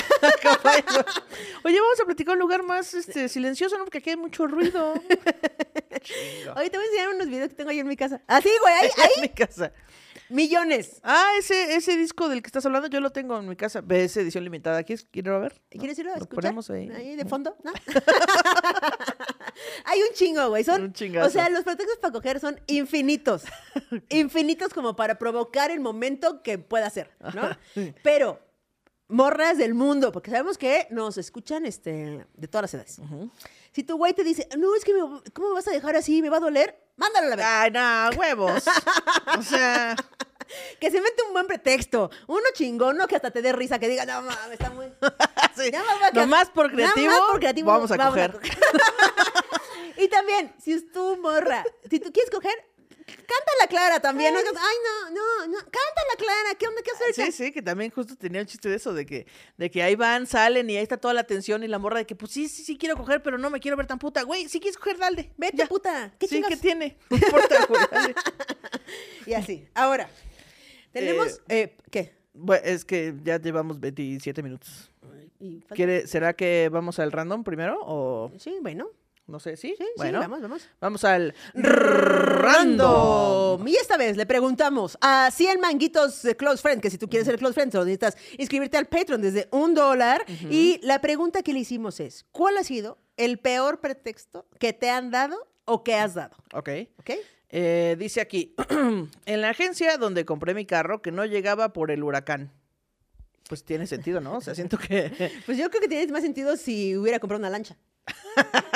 Oye, 1.65 1.81
vamos 1.81 2.01
a 2.01 2.05
platicar 2.07 2.35
un 2.35 2.41
lugar 2.41 2.65
más 2.65 2.93
este, 2.95 3.29
silencioso, 3.29 3.79
¿no? 3.79 3.85
Porque 3.85 3.99
aquí 3.99 4.11
hay 4.11 4.17
mucho 4.17 4.47
ruido. 4.49 4.95
Hoy 6.57 6.71
te 6.71 6.77
voy 6.79 6.87
a 6.87 6.89
enseñar 6.89 7.09
unos 7.15 7.27
videos 7.29 7.49
que 7.51 7.55
tengo 7.55 7.71
ahí 7.71 7.79
en 7.79 7.87
mi 7.87 7.97
casa. 7.97 8.21
Así, 8.27 8.51
güey, 8.63 8.75
ahí, 8.75 8.89
en 8.97 9.03
ahí, 9.03 9.23
mi 9.23 9.29
casa. 9.29 9.73
millones. 10.29 11.01
Ah, 11.05 11.31
ese, 11.39 11.77
ese 11.77 11.97
disco 11.97 12.29
del 12.29 12.43
que 12.43 12.49
estás 12.49 12.65
hablando, 12.67 12.89
yo 12.89 13.01
lo 13.01 13.11
tengo 13.11 13.39
en 13.39 13.49
mi 13.49 13.55
casa. 13.57 13.81
Ve 13.81 14.05
esa 14.05 14.21
edición 14.21 14.43
limitada. 14.45 14.83
¿Quieres 14.83 15.07
a 15.27 15.39
ver? 15.39 15.61
¿Quieres 15.71 15.99
irlo 15.99 16.13
a 16.13 16.17
Lo 16.17 16.23
escuchar? 16.23 16.43
ponemos 16.43 16.71
ahí. 16.71 17.17
de 17.17 17.25
fondo, 17.27 17.57
¿no? 17.63 17.73
Hay 19.85 20.01
un 20.03 20.09
chingo, 20.15 20.49
güey. 20.49 20.65
Son, 20.65 20.83
Un 20.83 20.93
chingazo. 20.93 21.27
o 21.29 21.31
sea, 21.31 21.49
los 21.49 21.65
pretextos 21.65 21.99
para 21.99 22.13
coger 22.13 22.41
son 22.41 22.61
infinitos. 22.67 23.43
infinitos 24.09 24.73
como 24.75 24.95
para 24.97 25.19
provocar 25.19 25.71
el 25.71 25.81
momento 25.81 26.43
que 26.43 26.59
pueda 26.59 26.89
ser, 26.91 27.11
¿no? 27.35 27.57
Pero, 28.03 28.41
morras 29.09 29.57
del 29.59 29.75
mundo, 29.75 30.13
porque 30.13 30.31
sabemos 30.31 30.59
que 30.59 30.87
nos 30.91 31.17
escuchan 31.19 31.65
este, 31.67 32.27
de 32.35 32.49
todas 32.49 32.63
las 32.65 32.75
edades. 32.75 33.01
Si 33.73 33.83
tu 33.83 33.97
güey 33.97 34.13
te 34.15 34.25
dice, 34.25 34.49
no, 34.59 34.75
es 34.75 34.85
que 34.85 34.93
me- 34.95 35.21
¿cómo 35.33 35.49
me 35.49 35.55
vas 35.55 35.69
a 35.69 35.71
dejar 35.71 35.97
así? 35.97 36.23
¿Me 36.23 36.31
va 36.31 36.39
a 36.39 36.41
doler? 36.41 36.77
Mándalo 36.97 37.27
a 37.27 37.31
la 37.31 37.37
verga. 37.37 37.63
Ay, 37.63 38.11
no, 38.11 38.19
huevos. 38.19 38.65
O 39.39 39.43
sea, 39.43 39.95
Que 40.81 40.93
se 40.93 41.01
mete 41.01 41.25
un 41.27 41.33
buen 41.33 41.49
pretexto. 41.49 42.09
Uno 42.29 42.41
chingón, 42.55 42.97
no 42.97 43.09
que 43.09 43.17
hasta 43.17 43.33
te 43.33 43.43
dé 43.43 43.53
risa, 43.53 43.81
que 43.81 43.89
diga, 43.89 44.07
no 44.07 44.23
mames, 44.23 44.53
está 44.53 44.71
muy. 44.71 44.87
sí. 45.57 45.71
Nada 45.73 45.85
más 45.85 46.03
va 46.03 46.07
a 46.07 46.11
quedar- 46.13 46.15
Nomás 46.25 46.51
por 46.51 46.73
nada 46.73 46.85
más 46.87 46.93
creativo, 46.95 47.27
por 47.33 47.39
creativo, 47.41 47.67
vamos 47.73 47.91
a 47.91 47.99
coger. 47.99 48.39
Y 50.07 50.09
también, 50.09 50.53
si 50.63 50.73
es 50.73 50.91
tú, 50.93 51.17
morra, 51.21 51.65
si 51.91 51.99
tú 52.01 52.13
quieres 52.13 52.31
coger, 52.31 52.55
canta 53.07 53.53
la 53.61 53.67
clara 53.69 54.01
también. 54.01 54.33
No, 54.35 54.41
Ay, 54.41 54.45
no, 54.55 55.11
no, 55.11 55.47
no, 55.49 55.59
canta 55.59 56.03
la 56.11 56.17
clara. 56.19 56.55
¿Qué 56.59 56.67
onda? 56.67 56.81
¿Qué 56.83 56.91
hacer? 56.91 57.15
Sí, 57.27 57.33
sí, 57.33 57.53
que 57.53 57.63
también 57.63 57.91
justo 57.91 58.17
tenía 58.17 58.41
un 58.41 58.47
chiste 58.47 58.69
de 58.69 58.77
eso, 58.77 58.93
de 58.95 59.07
que, 59.07 59.27
de 59.57 59.71
que 59.71 59.83
ahí 59.83 59.95
van, 59.95 60.27
salen 60.27 60.69
y 60.71 60.77
ahí 60.77 60.83
está 60.83 60.97
toda 60.97 61.15
la 61.15 61.21
atención 61.21 61.63
y 61.65 61.69
la 61.69 61.79
morra 61.79 61.99
de 61.99 62.07
que, 62.07 62.17
pues 62.17 62.33
sí, 62.33 62.49
sí, 62.49 62.65
sí 62.65 62.77
quiero 62.79 62.97
coger, 62.97 63.23
pero 63.23 63.39
no 63.39 63.51
me 63.51 63.61
quiero 63.61 63.77
ver 63.77 63.87
tan 63.87 63.99
puta. 63.99 64.23
Güey, 64.23 64.49
si 64.49 64.59
quieres 64.61 64.77
coger, 64.79 64.99
dale. 64.99 65.33
Vete, 65.37 65.57
Ya. 65.59 65.67
puta. 65.67 66.15
¿Qué 66.19 66.27
sí? 66.29 66.43
¿qué 66.49 66.57
tiene? 66.57 66.97
No 67.11 67.17
importa, 67.17 67.67
güey, 67.69 67.83
dale. 67.91 68.15
Y 69.27 69.35
así. 69.35 69.67
Ahora, 69.75 70.09
tenemos. 70.93 71.41
eh, 71.49 71.77
¿Qué? 71.91 72.15
Bueno, 72.33 72.63
es 72.65 72.85
que 72.85 73.15
ya 73.25 73.39
llevamos 73.41 73.81
27 73.81 74.43
minutos. 74.43 74.93
¿Quiere, 75.75 76.07
¿Será 76.07 76.35
que 76.35 76.69
vamos 76.71 76.99
al 76.99 77.13
random 77.13 77.43
primero 77.45 77.79
o 77.83 78.31
Sí, 78.39 78.57
bueno. 78.63 78.89
No 79.27 79.41
sé, 79.41 79.57
sí? 79.57 79.75
Sí, 79.77 79.85
bueno, 79.97 80.21
sí, 80.21 80.29
vamos, 80.29 80.41
vamos. 80.41 80.69
vamos 80.81 81.05
al 81.05 81.35
random. 81.55 83.67
Y 83.67 83.77
esta 83.77 83.97
vez 83.97 84.17
le 84.17 84.25
preguntamos 84.25 84.97
a 85.01 85.31
100 85.33 85.61
manguitos 85.61 86.23
de 86.23 86.37
Close 86.37 86.63
Friend, 86.63 86.81
que 86.81 86.91
si 86.91 86.99
tú 86.99 87.09
quieres 87.09 87.27
ser 87.27 87.37
Close 87.37 87.55
Friend, 87.55 87.73
solo 87.73 87.85
necesitas 87.85 88.17
inscribirte 88.39 88.77
al 88.77 88.87
Patreon 88.87 89.21
desde 89.21 89.49
un 89.51 89.75
dólar. 89.75 90.25
Y 90.51 90.79
la 90.83 91.01
pregunta 91.01 91.43
que 91.43 91.53
le 91.53 91.61
hicimos 91.61 91.99
es, 91.99 92.25
¿cuál 92.31 92.57
ha 92.57 92.65
sido 92.65 92.99
el 93.17 93.39
peor 93.39 93.81
pretexto 93.81 94.47
que 94.61 94.73
te 94.73 94.91
han 94.91 95.11
dado 95.11 95.49
o 95.65 95.83
que 95.83 95.95
has 95.95 96.15
dado? 96.15 96.37
Ok. 96.53 96.71
¿Ok? 97.01 97.11
Eh, 97.49 97.97
dice 97.99 98.21
aquí, 98.21 98.55
en 99.27 99.41
la 99.41 99.51
agencia 99.51 99.97
donde 99.99 100.25
compré 100.25 100.55
mi 100.55 100.67
carro 100.67 101.03
que 101.03 101.11
no 101.11 101.25
llegaba 101.25 101.73
por 101.73 101.91
el 101.91 102.05
huracán. 102.05 102.53
Pues 103.49 103.65
tiene 103.65 103.87
sentido, 103.87 104.21
¿no? 104.21 104.37
O 104.37 104.41
sea, 104.41 104.55
siento 104.55 104.79
que... 104.79 105.33
Pues 105.47 105.59
yo 105.59 105.69
creo 105.71 105.81
que 105.81 105.89
tiene 105.89 106.13
más 106.13 106.23
sentido 106.23 106.57
si 106.57 106.97
hubiera 106.97 107.19
comprado 107.19 107.41
una 107.41 107.51
lancha. 107.51 107.77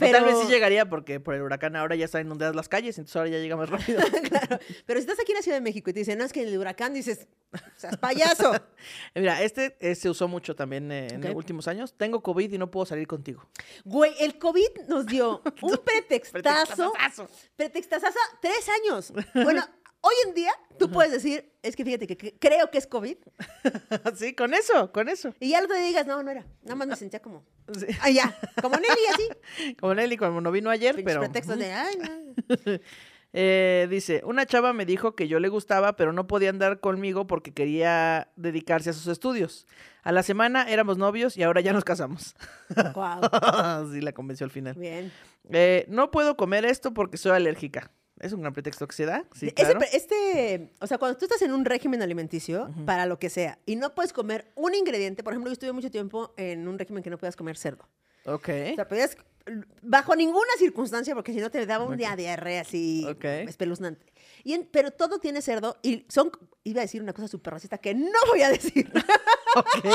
O 0.00 0.10
tal 0.12 0.24
vez 0.24 0.34
Pero- 0.34 0.46
sí 0.46 0.52
llegaría 0.52 0.88
porque 0.88 1.18
por 1.18 1.34
el 1.34 1.42
huracán 1.42 1.74
ahora 1.74 1.96
ya 1.96 2.04
están 2.04 2.24
inundadas 2.26 2.54
las 2.54 2.68
calles, 2.68 2.96
entonces 2.98 3.16
ahora 3.16 3.30
ya 3.30 3.38
llega 3.38 3.56
más 3.56 3.68
rápido. 3.68 4.00
claro. 4.28 4.58
Pero 4.86 5.00
si 5.00 5.04
estás 5.04 5.18
aquí 5.20 5.32
en 5.32 5.36
la 5.36 5.42
Ciudad 5.42 5.56
de 5.56 5.62
México 5.62 5.90
y 5.90 5.92
te 5.92 5.98
dicen, 6.00 6.18
no, 6.18 6.24
es 6.24 6.32
que 6.32 6.42
el 6.42 6.56
huracán, 6.56 6.94
dices, 6.94 7.26
seas 7.76 7.96
payaso. 7.96 8.52
Mira, 9.16 9.42
este 9.42 9.76
eh, 9.80 9.94
se 9.96 10.08
usó 10.08 10.28
mucho 10.28 10.54
también 10.54 10.92
eh, 10.92 11.08
en 11.10 11.20
los 11.22 11.34
últimos 11.34 11.66
años. 11.66 11.94
Tengo 11.96 12.22
COVID 12.22 12.52
y 12.52 12.58
no 12.58 12.70
puedo 12.70 12.86
salir 12.86 13.08
contigo. 13.08 13.48
Güey, 13.84 14.14
el 14.20 14.38
COVID 14.38 14.86
nos 14.88 15.04
dio 15.06 15.42
un 15.62 15.78
pretextazo. 15.84 16.92
Pretextazazo. 16.92 17.28
Pretextazazo, 17.56 18.18
tres 18.40 18.68
años. 18.68 19.12
Bueno, 19.34 19.64
hoy 20.00 20.14
en 20.26 20.34
día 20.34 20.52
tú 20.78 20.90
puedes 20.90 21.12
decir, 21.12 21.52
es 21.62 21.76
que 21.76 21.84
fíjate 21.84 22.06
que, 22.06 22.16
que 22.16 22.38
creo 22.38 22.70
que 22.70 22.78
es 22.78 22.86
COVID. 22.86 23.16
sí, 24.16 24.34
con 24.34 24.54
eso, 24.54 24.92
con 24.92 25.08
eso. 25.08 25.34
Y 25.40 25.50
ya 25.50 25.60
no 25.60 25.68
te 25.68 25.76
digas, 25.80 26.06
no, 26.06 26.22
no 26.22 26.30
era. 26.30 26.46
Nada 26.62 26.74
más 26.76 26.88
me 26.88 26.96
sentía 26.96 27.20
como, 27.20 27.44
Sí. 27.78 27.86
ah, 28.00 28.10
ya, 28.10 28.34
como 28.62 28.76
Nelly 28.76 29.06
así. 29.12 29.74
Como 29.80 29.94
Nelly 29.94 30.16
cuando 30.16 30.40
no 30.40 30.50
vino 30.50 30.70
ayer, 30.70 31.02
pero... 31.04 31.20
pretextos 31.20 31.58
de, 31.58 31.72
ay, 31.72 31.96
no. 31.98 32.78
Eh, 33.34 33.86
dice, 33.90 34.22
una 34.24 34.46
chava 34.46 34.72
me 34.72 34.86
dijo 34.86 35.14
que 35.14 35.28
yo 35.28 35.38
le 35.38 35.48
gustaba, 35.48 35.96
pero 35.96 36.14
no 36.14 36.26
podía 36.26 36.48
andar 36.48 36.80
conmigo 36.80 37.26
porque 37.26 37.52
quería 37.52 38.32
dedicarse 38.36 38.88
a 38.88 38.94
sus 38.94 39.06
estudios. 39.06 39.66
A 40.02 40.12
la 40.12 40.22
semana 40.22 40.62
éramos 40.70 40.96
novios 40.96 41.36
y 41.36 41.42
ahora 41.42 41.60
ya 41.60 41.74
nos 41.74 41.84
casamos. 41.84 42.34
Guau. 42.94 43.20
sí, 43.92 44.00
la 44.00 44.12
convenció 44.12 44.44
al 44.44 44.50
final. 44.50 44.74
Bien. 44.76 45.12
Eh, 45.50 45.84
no 45.88 46.10
puedo 46.10 46.38
comer 46.38 46.64
esto 46.64 46.94
porque 46.94 47.18
soy 47.18 47.32
alérgica. 47.32 47.90
Es 48.20 48.32
un 48.32 48.40
gran 48.40 48.52
pretexto 48.52 48.86
que 48.88 48.94
se 48.96 49.06
da. 49.06 49.24
Sí, 49.34 49.50
claro. 49.52 49.78
pre- 49.78 49.88
este, 49.96 50.72
o 50.80 50.86
sea, 50.86 50.98
cuando 50.98 51.16
tú 51.18 51.24
estás 51.26 51.40
en 51.42 51.52
un 51.52 51.64
régimen 51.64 52.02
alimenticio, 52.02 52.70
para 52.84 53.06
lo 53.06 53.18
que 53.18 53.30
sea, 53.30 53.58
y 53.66 53.76
no 53.76 53.94
puedes 53.94 54.12
comer 54.12 54.50
un 54.56 54.74
ingrediente, 54.74 55.22
por 55.22 55.32
ejemplo, 55.32 55.50
yo 55.50 55.52
estuve 55.52 55.72
mucho 55.72 55.90
tiempo 55.90 56.34
en 56.36 56.66
un 56.66 56.78
régimen 56.78 57.02
que 57.02 57.10
no 57.10 57.18
podías 57.18 57.36
comer 57.36 57.56
cerdo. 57.56 57.88
Ok. 58.26 58.48
O 58.72 58.74
sea, 58.74 58.88
podías, 58.88 59.16
bajo 59.82 60.14
ninguna 60.16 60.50
circunstancia, 60.58 61.14
porque 61.14 61.32
si 61.32 61.38
no 61.40 61.50
te 61.50 61.64
daba 61.64 61.84
un 61.84 61.92
Ok. 61.92 61.98
día 61.98 62.16
diarrea 62.16 62.62
así 62.62 63.06
Ok. 63.08 63.24
espeluznante. 63.24 64.12
Y 64.44 64.52
en- 64.54 64.68
pero 64.70 64.90
todo 64.90 65.18
tiene 65.18 65.40
cerdo 65.40 65.76
y 65.82 66.04
son, 66.08 66.30
iba 66.64 66.80
a 66.80 66.84
decir 66.84 67.02
una 67.02 67.12
cosa 67.12 67.28
súper 67.28 67.54
racista 67.54 67.78
que 67.78 67.94
no 67.94 68.18
voy 68.28 68.42
a 68.42 68.50
decir, 68.50 68.90
Ok. 69.56 69.86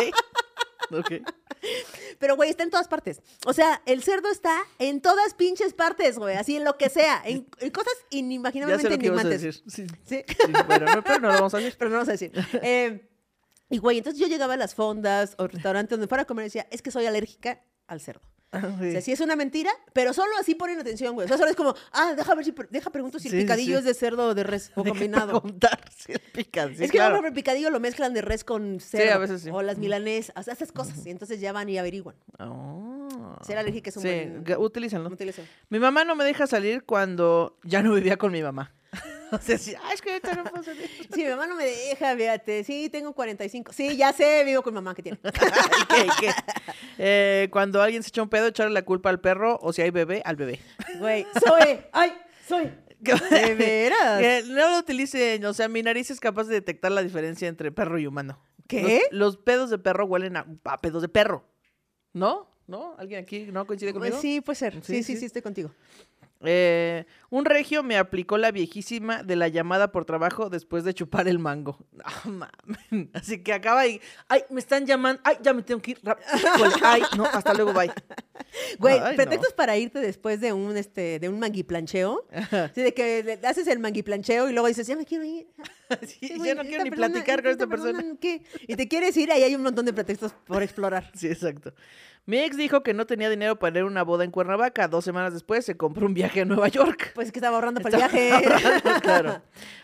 Pero 2.20 2.36
güey, 2.36 2.50
está 2.50 2.64
en 2.64 2.70
todas 2.70 2.88
partes. 2.88 3.22
O 3.46 3.54
sea, 3.54 3.82
el 3.86 4.04
cerdo 4.04 4.30
está 4.30 4.58
en 4.80 5.02
todas 5.02 5.34
pinches 5.34 5.74
partes, 5.74 6.18
güey, 6.18 6.36
así 6.36 6.58
en 6.58 6.64
lo 6.64 6.78
que 6.78 6.90
sea, 6.90 7.22
en, 7.26 7.48
en 7.60 7.72
cosas 7.72 7.94
Ya 7.94 8.10
sé 8.10 8.18
inimaginablemente 8.18 8.90
lo 8.90 9.00
que 9.00 9.20
a 9.20 9.24
decir. 9.30 9.64
Sí. 9.68 9.88
¿Sí? 10.04 10.24
Sí, 10.28 10.52
bueno, 10.68 10.86
no, 10.94 11.04
pero 11.04 11.20
no 11.20 11.28
lo 11.30 11.34
vamos 11.36 11.54
a 11.54 11.58
decir. 11.58 11.76
pero 11.78 11.90
no 11.90 11.98
vamos 11.98 12.10
a 12.10 12.14
decir. 12.14 12.32
Eh, 12.62 13.10
y 13.70 13.78
güey, 13.78 13.98
entonces 13.98 14.20
yo 14.20 14.28
llegaba 14.28 14.54
a 14.54 14.58
las 14.58 14.76
fondas 14.76 15.36
o 15.38 15.48
restaurantes 15.48 15.90
donde 15.92 16.08
fuera 16.08 16.24
a 16.24 16.26
comer 16.26 16.44
y 16.44 16.48
decía, 16.48 16.68
es 16.70 16.82
que 16.82 16.92
soy 16.92 17.06
alérgica 17.06 17.64
al 17.88 18.00
cerdo. 18.02 18.33
O 18.54 18.80
sea, 18.92 19.02
sí 19.02 19.12
es 19.12 19.20
una 19.20 19.36
mentira, 19.36 19.72
pero 19.94 20.14
solo 20.14 20.32
así 20.40 20.54
ponen 20.56 20.80
atención, 20.80 21.14
güey. 21.16 21.26
O 21.26 21.28
sea, 21.28 21.38
solo 21.38 21.50
es 21.50 21.56
como, 21.56 21.74
ah, 21.92 22.14
deja 22.16 22.36
ver 22.36 22.46
si, 22.46 22.54
deja 22.70 22.90
pregunto 22.92 23.18
si 23.20 23.30
Sí, 23.30 23.36
el 23.36 23.42
sí, 23.42 23.46
picadillo 23.46 23.74
sí. 23.74 23.80
es 23.80 23.86
de 23.86 23.94
cerdo 23.94 24.28
o 24.28 24.34
de 24.36 24.44
res 24.44 24.72
o 24.76 24.84
que 24.84 24.90
combinado. 24.92 25.42
preguntar 25.42 25.80
si 25.96 26.12
el. 26.14 26.22
Sí, 26.34 26.84
es 26.84 26.92
que 26.92 26.98
claro. 26.98 27.26
el 27.26 27.34
picadillo 27.34 27.70
lo 27.70 27.80
mezclan 27.80 28.14
de 28.14 28.22
res 28.22 28.44
con 28.44 28.80
cerdo. 28.80 29.14
a 29.14 29.18
veces 29.18 29.42
sí. 29.42 29.50
O 29.52 29.62
las 29.62 29.78
milanesas, 29.78 30.36
o 30.38 30.44
sea, 30.44 30.54
esas 30.54 30.72
cosas. 30.72 31.06
Y 31.06 31.10
entonces 31.10 31.40
ya 31.40 31.52
van 31.52 31.68
y 31.70 31.78
averiguan. 31.78 32.16
Oh. 32.40 33.38
Ser 33.46 33.58
alérgica 33.58 33.90
es 33.90 33.98
un 33.98 34.04
Sí, 34.04 34.10
buen- 34.10 34.44
que- 34.44 34.58
utilízanlo. 34.58 35.06
¿Cómo 35.06 35.18
te 35.18 35.26
dicen? 35.26 35.48
Mi 35.70 35.80
mamá 35.80 36.04
no 36.06 36.16
me 36.16 36.24
deja 36.24 36.46
salir 36.48 36.84
cuando 36.84 37.58
ya 37.64 37.82
no 37.82 37.94
vivía 37.94 38.18
con 38.18 38.32
mi 38.32 38.42
mamá. 38.44 38.74
o 39.42 39.42
sea, 39.42 39.58
sí, 39.58 39.74
"Ay, 39.84 39.94
es 39.96 40.02
que 40.02 40.12
ahorita 40.12 40.34
no 40.36 40.44
puedo 40.46 40.64
salir. 40.64 40.90
Sí, 41.14 41.24
mi 41.24 41.30
mamá 41.30 41.48
no 41.48 41.56
me 41.56 41.66
deja, 41.66 42.16
fíjate. 42.16 42.64
Sí, 42.64 42.90
tengo 42.90 43.14
45. 43.14 43.74
Sí, 43.74 43.98
ya 43.98 44.14
sé, 44.14 44.44
vivo 44.44 44.62
con 44.62 44.74
mamá 44.74 44.94
que 44.96 45.04
tiene. 45.04 45.20
¿Y 45.24 45.94
qué, 45.94 46.08
qué? 46.20 46.32
Eh, 46.98 47.48
cuando 47.52 47.82
alguien 47.82 48.04
se 48.04 48.10
echa 48.10 48.22
un 48.22 48.30
pedo, 48.30 48.48
echarle 48.48 48.74
la 48.74 48.84
culpa 48.84 49.10
al 49.10 49.20
perro 49.20 49.60
o 49.62 49.74
si 49.74 49.82
hay 49.82 49.90
bebé, 49.92 50.22
al 50.26 50.36
bebé. 50.36 50.60
Güey, 51.00 51.26
soy. 51.46 51.80
¡Ay! 51.92 52.14
Soy. 52.48 52.72
¿De 53.00 53.56
veras? 53.56 54.22
Que 54.22 54.44
no 54.48 54.70
lo 54.72 54.80
utilicen, 54.80 55.44
o 55.46 55.54
sea, 55.54 55.68
mi 55.68 55.84
nariz 55.84 56.10
es 56.10 56.20
capaz 56.22 56.46
de 56.46 56.56
detectar 56.56 56.92
la 56.92 57.04
diferencia 57.04 57.48
entre 57.50 57.72
perro 57.72 58.00
y 58.00 58.08
humano. 58.08 58.42
¿Qué? 58.68 59.02
Los, 59.12 59.36
los 59.36 59.38
pedos 59.44 59.70
de 59.70 59.78
perro 59.78 60.06
huelen 60.06 60.38
a, 60.38 60.46
a 60.64 60.80
pedos 60.80 61.02
de 61.02 61.10
perro. 61.10 61.46
¿No? 62.14 62.50
¿No? 62.66 62.96
¿Alguien 62.98 63.22
aquí 63.22 63.48
no 63.52 63.68
coincide 63.68 63.92
conmigo? 63.92 64.18
Sí, 64.22 64.40
puede 64.40 64.56
ser. 64.56 64.82
Sí, 64.84 65.04
sí, 65.04 65.18
sí. 65.18 65.26
estoy 65.26 65.42
contigo. 65.42 65.72
Eh, 66.46 67.06
un 67.30 67.46
regio 67.46 67.84
me 67.84 67.98
aplicó 67.98 68.38
la 68.38 68.52
viejísima 68.52 69.24
de 69.24 69.36
la 69.36 69.48
llamada 69.48 69.92
por 69.92 70.06
trabajo 70.06 70.50
después 70.50 70.84
de 70.84 70.94
chupar 70.94 71.28
el 71.28 71.40
mango. 71.40 71.78
Mamen. 72.26 73.10
Así 73.14 73.42
que 73.44 73.54
acaba 73.54 73.88
y, 73.88 74.02
ay, 74.28 74.44
me 74.50 74.60
están 74.60 74.86
llamando, 74.86 75.22
ay, 75.24 75.38
ya 75.42 75.54
me 75.54 75.64
tengo 75.64 75.82
que 75.82 75.92
ir. 75.92 76.00
ay, 76.84 77.02
no, 77.18 77.26
hasta 77.26 77.54
luego, 77.54 77.74
bye. 77.74 77.92
Güey, 78.78 79.00
Ay, 79.00 79.12
no. 79.12 79.16
pretextos 79.16 79.54
para 79.54 79.78
irte 79.78 80.00
después 80.00 80.40
de 80.40 80.54
un 80.54 80.76
este 80.78 81.18
de 81.20 81.28
un 81.30 81.40
manguiplancheo. 81.40 82.28
Sí, 82.76 82.82
de 82.82 82.94
que 82.94 83.40
haces 83.44 83.68
el 83.68 83.80
manguiplancheo 83.80 84.48
y 84.50 84.54
luego 84.54 84.68
dices, 84.68 84.86
ya 84.86 84.96
me 84.96 85.06
quiero 85.06 85.24
ir. 85.24 85.48
Sí, 86.08 86.28
Sí, 86.28 86.40
ya 86.44 86.56
no 86.56 86.64
quiero 86.64 86.84
ni 86.84 86.90
persona- 86.90 87.14
platicar 87.14 87.44
con 87.44 87.52
esta 87.52 87.68
persona, 87.68 87.94
persona. 88.00 88.18
¿qué? 88.20 88.42
Y 88.68 88.76
te 88.76 88.88
quieres 88.88 89.16
ir, 89.18 89.32
ahí 89.32 89.44
hay 89.44 89.54
un 89.56 89.62
montón 89.62 89.86
de 89.86 89.94
pretextos 89.94 90.34
por 90.46 90.64
explorar. 90.64 91.12
Sí, 91.14 91.28
exacto. 91.28 91.74
Mi 92.26 92.40
ex 92.40 92.58
dijo 92.58 92.82
que 92.82 92.94
no 92.96 93.06
tenía 93.06 93.30
dinero 93.30 93.60
para 93.60 93.78
ir 93.78 93.84
a 93.84 93.86
una 93.86 94.02
boda 94.02 94.24
en 94.24 94.32
Cuernavaca. 94.32 94.88
Dos 94.88 95.04
semanas 95.06 95.34
después 95.34 95.66
se 95.66 95.78
compró 95.78 96.08
un 96.08 96.14
viaje 96.16 96.33
a 96.42 96.46
Nueva 96.46 96.68
York. 96.68 97.12
Pues 97.16 97.28
es 97.28 97.32
que 97.32 97.40
estaba 97.40 97.58
ahorrando 97.58 97.82
para 97.82 97.98
el 97.98 98.02
viaje. 98.02 98.32
ahorrando, 98.32 98.92
claro. 99.02 99.42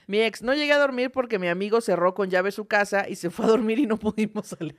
Mi 0.07 0.21
ex 0.21 0.41
no 0.41 0.53
llegué 0.53 0.73
a 0.73 0.77
dormir 0.77 1.11
porque 1.11 1.39
mi 1.39 1.47
amigo 1.47 1.81
cerró 1.81 2.13
con 2.13 2.29
llave 2.29 2.51
su 2.51 2.65
casa 2.65 3.07
y 3.07 3.15
se 3.15 3.29
fue 3.29 3.45
a 3.45 3.49
dormir 3.49 3.79
y 3.79 3.85
no 3.85 3.97
pudimos 3.97 4.47
salir. 4.47 4.75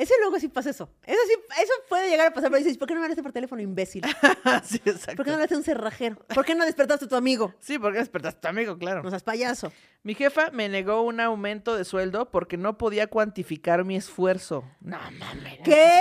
Ese 0.00 0.14
luego 0.18 0.40
sí 0.40 0.48
pasa 0.48 0.70
eso. 0.70 0.88
Eso 1.04 1.18
sí, 1.26 1.34
eso 1.62 1.72
puede 1.86 2.08
llegar 2.08 2.28
a 2.28 2.32
pasar, 2.32 2.50
pero 2.50 2.56
dices, 2.56 2.78
¿por 2.78 2.88
qué 2.88 2.94
no 2.94 3.00
me 3.00 3.04
hablaste 3.04 3.22
por 3.22 3.32
teléfono, 3.32 3.60
imbécil? 3.60 4.02
sí, 4.64 4.80
exacto. 4.86 5.16
¿Por 5.16 5.26
qué 5.26 5.30
no 5.30 5.34
hablaste 5.34 5.54
a 5.56 5.58
un 5.58 5.62
cerrajero? 5.64 6.16
¿Por 6.34 6.46
qué 6.46 6.54
no 6.54 6.64
despertaste 6.64 7.04
a 7.04 7.08
tu 7.08 7.16
amigo? 7.16 7.52
Sí, 7.60 7.78
porque 7.78 7.98
despertaste 7.98 8.38
a 8.38 8.40
tu 8.40 8.48
amigo, 8.48 8.78
claro. 8.78 9.02
No 9.02 9.10
seas 9.10 9.22
payaso. 9.22 9.70
Mi 10.02 10.14
jefa 10.14 10.50
me 10.52 10.70
negó 10.70 11.02
un 11.02 11.20
aumento 11.20 11.76
de 11.76 11.84
sueldo 11.84 12.30
porque 12.30 12.56
no 12.56 12.78
podía 12.78 13.08
cuantificar 13.08 13.84
mi 13.84 13.94
esfuerzo. 13.96 14.64
No 14.80 14.96
mames. 15.18 15.58
¿Qué? 15.64 16.00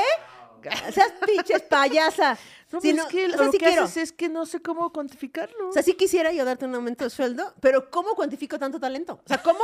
Seas 0.93 1.11
pinches 1.25 1.61
payasa. 1.63 2.37
No, 2.71 2.81
Si 2.81 2.93
no- 2.93 3.03
es 3.03 3.09
que 3.09 3.25
o 3.25 3.29
sea, 3.29 3.37
lo 3.45 3.51
sí 3.51 3.57
que 3.57 3.65
quiero. 3.65 3.83
haces 3.83 4.03
es 4.03 4.11
que 4.11 4.29
no 4.29 4.45
sé 4.45 4.61
cómo 4.61 4.91
cuantificarlo. 4.93 5.69
O 5.69 5.73
sea, 5.73 5.81
sí 5.83 5.93
quisiera 5.93 6.31
yo 6.31 6.45
darte 6.45 6.65
un 6.65 6.75
aumento 6.75 7.03
de 7.03 7.09
sueldo, 7.09 7.53
pero 7.59 7.89
¿cómo 7.89 8.13
cuantifico 8.15 8.59
tanto 8.59 8.79
talento? 8.79 9.19
O 9.25 9.27
sea, 9.27 9.41
¿cómo, 9.41 9.59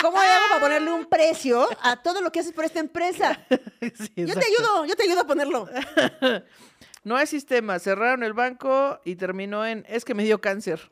cómo 0.00 0.16
hago 0.18 0.44
para 0.50 0.60
ponerle 0.60 0.92
un 0.92 1.06
precio 1.06 1.68
a 1.82 1.96
todo 2.02 2.20
lo 2.20 2.30
que 2.30 2.40
haces 2.40 2.52
por 2.52 2.64
esta 2.64 2.80
empresa? 2.80 3.38
Sí, 3.80 4.12
Yo 4.26 4.34
te 4.34 4.46
ayudo, 4.46 4.84
yo 4.84 4.94
te 4.96 5.02
ayudo 5.04 5.20
a 5.20 5.26
ponerlo. 5.26 5.68
No 7.04 7.16
hay 7.16 7.26
sistema. 7.28 7.78
Cerraron 7.78 8.24
el 8.24 8.32
banco 8.32 9.00
y 9.04 9.14
terminó 9.14 9.64
en 9.64 9.84
es 9.88 10.04
que 10.04 10.12
me 10.14 10.24
dio 10.24 10.40
cáncer. 10.40 10.90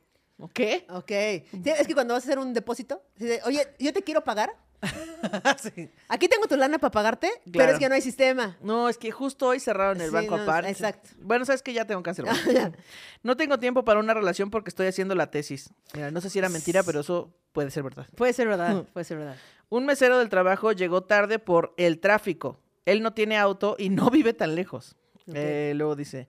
¿Qué? 0.53 0.87
Ok. 0.89 1.09
Sí, 1.11 1.71
es 1.71 1.87
que 1.89 1.95
cuando 1.95 2.15
vas 2.15 2.23
a 2.23 2.27
hacer 2.27 2.39
un 2.39 2.53
depósito, 2.55 3.03
oye, 3.45 3.67
yo 3.81 3.93
te 3.93 4.03
quiero 4.03 4.23
pagar, 4.23 4.55
Sí. 5.62 5.91
Aquí 6.09 6.28
tengo 6.28 6.47
tu 6.47 6.57
lana 6.57 6.78
para 6.78 6.91
pagarte, 6.91 7.30
pero 7.53 7.72
es 7.72 7.78
que 7.78 7.89
no 7.89 7.95
hay 7.95 8.01
sistema. 8.03 8.57
No, 8.61 8.89
es 8.89 8.99
que 8.99 9.11
justo 9.11 9.49
hoy 9.49 9.61
cerraron 9.61 10.01
el 10.01 10.09
Sí, 10.09 10.14
banco 10.14 10.37
no, 10.37 10.43
aparte. 10.43 10.70
exacto. 10.70 11.09
Bueno, 11.18 11.45
sabes 11.45 11.62
que 11.62 11.72
ya 11.72 11.87
tengo 11.87 12.03
cáncer. 12.03 12.24
güey. 12.26 12.37
no 13.22 13.37
tengo 13.37 13.59
tiempo 13.59 13.85
para 13.85 14.01
una 14.01 14.12
relación 14.14 14.51
porque 14.51 14.68
estoy 14.68 14.87
haciendo 14.87 15.14
la 15.14 15.30
tesis. 15.30 15.70
Mira, 15.95 16.11
no 16.11 16.20
sé 16.20 16.30
si 16.30 16.39
era 16.39 16.49
mentira, 16.49 16.82
pero 16.82 17.01
eso 17.01 17.35
puede 17.53 17.70
ser 17.70 17.82
verdad. 17.82 18.07
Puede 18.14 18.32
ser 18.32 18.49
verdad, 18.49 18.85
puede 18.93 19.05
ser 19.05 19.18
verdad. 19.18 19.37
Un 19.70 19.87
mesero 19.87 20.18
del 20.18 20.28
trabajo 20.28 20.72
llegó 20.72 21.03
tarde 21.05 21.39
por 21.39 21.72
el 21.78 21.99
tráfico. 22.01 22.61
Él 22.85 23.03
no 23.03 23.14
tiene 23.14 23.39
auto 23.39 23.76
y 23.78 23.89
no 23.89 24.11
vive 24.11 24.35
tan 24.35 24.55
lejos. 24.55 24.97
Eh, 25.32 25.72
luego 25.74 25.97
dice, 25.97 26.28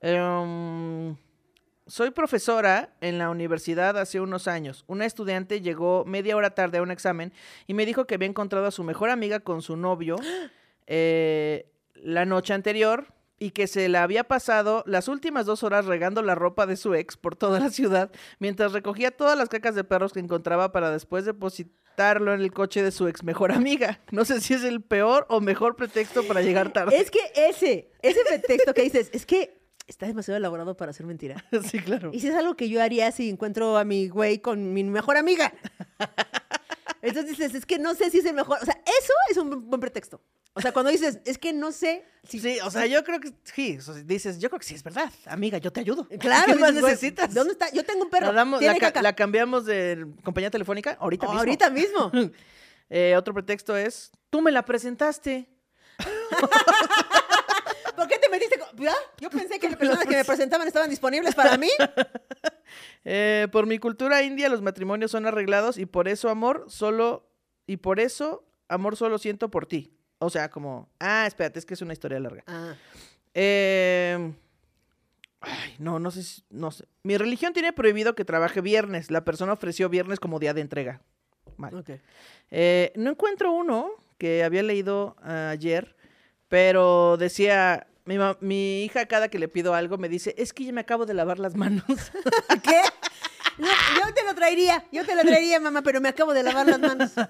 em, 0.00 1.16
soy 1.86 2.10
profesora 2.10 2.94
en 3.00 3.18
la 3.18 3.30
universidad 3.30 3.98
hace 3.98 4.20
unos 4.20 4.48
años. 4.48 4.84
Una 4.86 5.04
estudiante 5.04 5.60
llegó 5.60 6.04
media 6.04 6.36
hora 6.36 6.50
tarde 6.54 6.78
a 6.78 6.82
un 6.82 6.90
examen 6.90 7.32
y 7.66 7.74
me 7.74 7.86
dijo 7.86 8.06
que 8.06 8.14
había 8.14 8.28
encontrado 8.28 8.66
a 8.66 8.70
su 8.70 8.84
mejor 8.84 9.10
amiga 9.10 9.40
con 9.40 9.62
su 9.62 9.76
novio 9.76 10.16
eh, 10.86 11.66
la 11.94 12.24
noche 12.24 12.54
anterior 12.54 13.06
y 13.38 13.50
que 13.50 13.66
se 13.66 13.88
la 13.88 14.04
había 14.04 14.24
pasado 14.24 14.84
las 14.86 15.08
últimas 15.08 15.46
dos 15.46 15.64
horas 15.64 15.86
regando 15.86 16.22
la 16.22 16.36
ropa 16.36 16.66
de 16.66 16.76
su 16.76 16.94
ex 16.94 17.16
por 17.16 17.34
toda 17.34 17.58
la 17.58 17.70
ciudad 17.70 18.12
mientras 18.38 18.72
recogía 18.72 19.10
todas 19.10 19.36
las 19.36 19.48
cacas 19.48 19.74
de 19.74 19.82
perros 19.82 20.12
que 20.12 20.20
encontraba 20.20 20.70
para 20.70 20.92
después 20.92 21.24
depositarlo 21.24 22.32
en 22.32 22.40
el 22.40 22.52
coche 22.52 22.82
de 22.82 22.92
su 22.92 23.08
ex 23.08 23.24
mejor 23.24 23.50
amiga. 23.50 24.00
No 24.12 24.24
sé 24.24 24.40
si 24.40 24.54
es 24.54 24.62
el 24.62 24.82
peor 24.82 25.26
o 25.28 25.40
mejor 25.40 25.74
pretexto 25.74 26.22
para 26.22 26.42
llegar 26.42 26.72
tarde. 26.72 26.96
Es 26.96 27.10
que 27.10 27.20
ese, 27.34 27.90
ese 28.02 28.20
pretexto 28.28 28.72
que 28.74 28.82
dices, 28.82 29.10
es 29.12 29.26
que 29.26 29.61
está 29.86 30.06
demasiado 30.06 30.36
elaborado 30.38 30.76
para 30.76 30.92
ser 30.92 31.06
mentira. 31.06 31.44
sí, 31.70 31.78
claro. 31.80 32.10
Y 32.12 32.20
si 32.20 32.28
es 32.28 32.34
algo 32.34 32.54
que 32.56 32.68
yo 32.68 32.82
haría 32.82 33.10
si 33.12 33.28
encuentro 33.30 33.76
a 33.76 33.84
mi 33.84 34.08
güey 34.08 34.38
con 34.40 34.72
mi 34.72 34.84
mejor 34.84 35.16
amiga. 35.16 35.52
Entonces 37.02 37.36
dices, 37.36 37.54
es 37.54 37.66
que 37.66 37.78
no 37.80 37.94
sé 37.94 38.10
si 38.10 38.18
es 38.18 38.24
el 38.26 38.34
mejor. 38.34 38.58
O 38.62 38.64
sea, 38.64 38.80
eso 38.86 39.12
es 39.28 39.36
un 39.36 39.50
bu- 39.50 39.62
buen 39.64 39.80
pretexto. 39.80 40.22
O 40.54 40.60
sea, 40.60 40.70
cuando 40.72 40.90
dices, 40.92 41.18
es 41.24 41.36
que 41.36 41.52
no 41.52 41.72
sé 41.72 42.04
si. 42.22 42.38
Sí, 42.38 42.58
o 42.62 42.70
sea, 42.70 42.86
yo 42.86 43.02
creo 43.02 43.18
que 43.18 43.32
sí. 43.42 43.78
o 43.78 43.82
sea, 43.82 43.94
dices, 43.94 44.38
yo 44.38 44.50
creo 44.50 44.60
que 44.60 44.66
sí 44.66 44.74
es 44.74 44.84
verdad. 44.84 45.10
Amiga, 45.26 45.58
yo 45.58 45.72
te 45.72 45.80
ayudo. 45.80 46.06
Claro, 46.20 46.46
¿Qué 46.52 46.58
más 46.60 46.70
dices, 46.74 46.84
necesitas? 46.88 47.34
¿Dónde 47.34 47.54
está? 47.54 47.70
Yo 47.72 47.84
tengo 47.84 48.04
un 48.04 48.10
perro. 48.10 48.26
La, 48.28 48.32
damos- 48.34 48.60
tiene 48.60 48.74
la 48.74 48.78
ca- 48.80 48.86
caca. 48.88 49.02
la 49.02 49.14
cambiamos 49.16 49.64
de 49.66 50.06
compañía 50.22 50.50
telefónica 50.50 50.96
ahorita 51.00 51.26
mismo. 51.26 51.38
Ahorita 51.40 51.70
mismo. 51.70 52.12
Eh, 52.90 53.16
otro 53.16 53.34
pretexto 53.34 53.76
es, 53.76 54.12
tú 54.30 54.40
me 54.40 54.52
la 54.52 54.64
presentaste. 54.64 55.48
¿Por 58.02 58.08
qué 58.10 58.18
te 58.18 58.28
metiste 58.28 58.58
con.? 58.58 58.76
¿Ya? 58.78 58.94
Yo 59.20 59.30
pensé 59.30 59.58
que 59.60 59.68
las 59.68 59.76
personas 59.78 60.04
que 60.06 60.16
me 60.16 60.24
presentaban 60.24 60.66
estaban 60.66 60.90
disponibles 60.90 61.34
para 61.34 61.56
mí. 61.56 61.68
Eh, 63.04 63.48
por 63.52 63.66
mi 63.66 63.78
cultura 63.78 64.22
india, 64.22 64.48
los 64.48 64.62
matrimonios 64.62 65.10
son 65.10 65.26
arreglados 65.26 65.76
y 65.76 65.86
por 65.86 66.08
eso, 66.08 66.30
amor, 66.30 66.66
solo. 66.68 67.28
Y 67.66 67.76
por 67.78 68.00
eso, 68.00 68.44
amor, 68.68 68.96
solo 68.96 69.18
siento 69.18 69.50
por 69.50 69.66
ti. 69.66 69.92
O 70.20 70.30
sea, 70.30 70.48
como. 70.50 70.88
Ah, 71.00 71.24
espérate, 71.26 71.58
es 71.58 71.66
que 71.66 71.74
es 71.74 71.82
una 71.82 71.92
historia 71.92 72.20
larga. 72.20 72.44
Ah, 72.46 72.74
Eh, 73.34 74.32
Ay, 75.40 75.74
no, 75.78 75.98
no 75.98 76.10
sé, 76.12 76.22
si- 76.22 76.44
no 76.50 76.70
sé. 76.70 76.86
Mi 77.02 77.16
religión 77.18 77.52
tiene 77.52 77.72
prohibido 77.72 78.14
que 78.14 78.24
trabaje 78.24 78.60
viernes. 78.60 79.10
La 79.10 79.24
persona 79.24 79.52
ofreció 79.52 79.88
viernes 79.88 80.20
como 80.20 80.38
día 80.38 80.54
de 80.54 80.60
entrega. 80.60 81.02
Mal. 81.56 81.74
ok. 81.74 81.90
Eh, 82.52 82.92
no 82.96 83.10
encuentro 83.10 83.50
uno 83.52 83.90
que 84.18 84.44
había 84.44 84.62
leído 84.62 85.16
ah, 85.22 85.50
ayer, 85.50 85.96
pero 86.48 87.16
decía, 87.16 87.88
mi, 88.04 88.16
mi 88.40 88.84
hija 88.84 89.06
cada 89.06 89.28
que 89.28 89.38
le 89.38 89.48
pido 89.48 89.74
algo 89.74 89.98
me 89.98 90.08
dice, 90.08 90.34
es 90.38 90.52
que 90.52 90.64
ya 90.64 90.72
me 90.72 90.80
acabo 90.80 91.06
de 91.06 91.14
lavar 91.14 91.38
las 91.38 91.54
manos. 91.54 91.84
¿Qué? 92.62 92.80
No, 93.58 93.68
yo 93.68 94.14
te 94.14 94.24
lo 94.24 94.34
traería, 94.34 94.84
yo 94.92 95.04
te 95.04 95.14
lo 95.14 95.22
traería, 95.22 95.60
mamá, 95.60 95.82
pero 95.82 96.00
me 96.00 96.08
acabo 96.08 96.32
de 96.32 96.42
lavar 96.42 96.66
las 96.66 96.78
manos. 96.80 97.10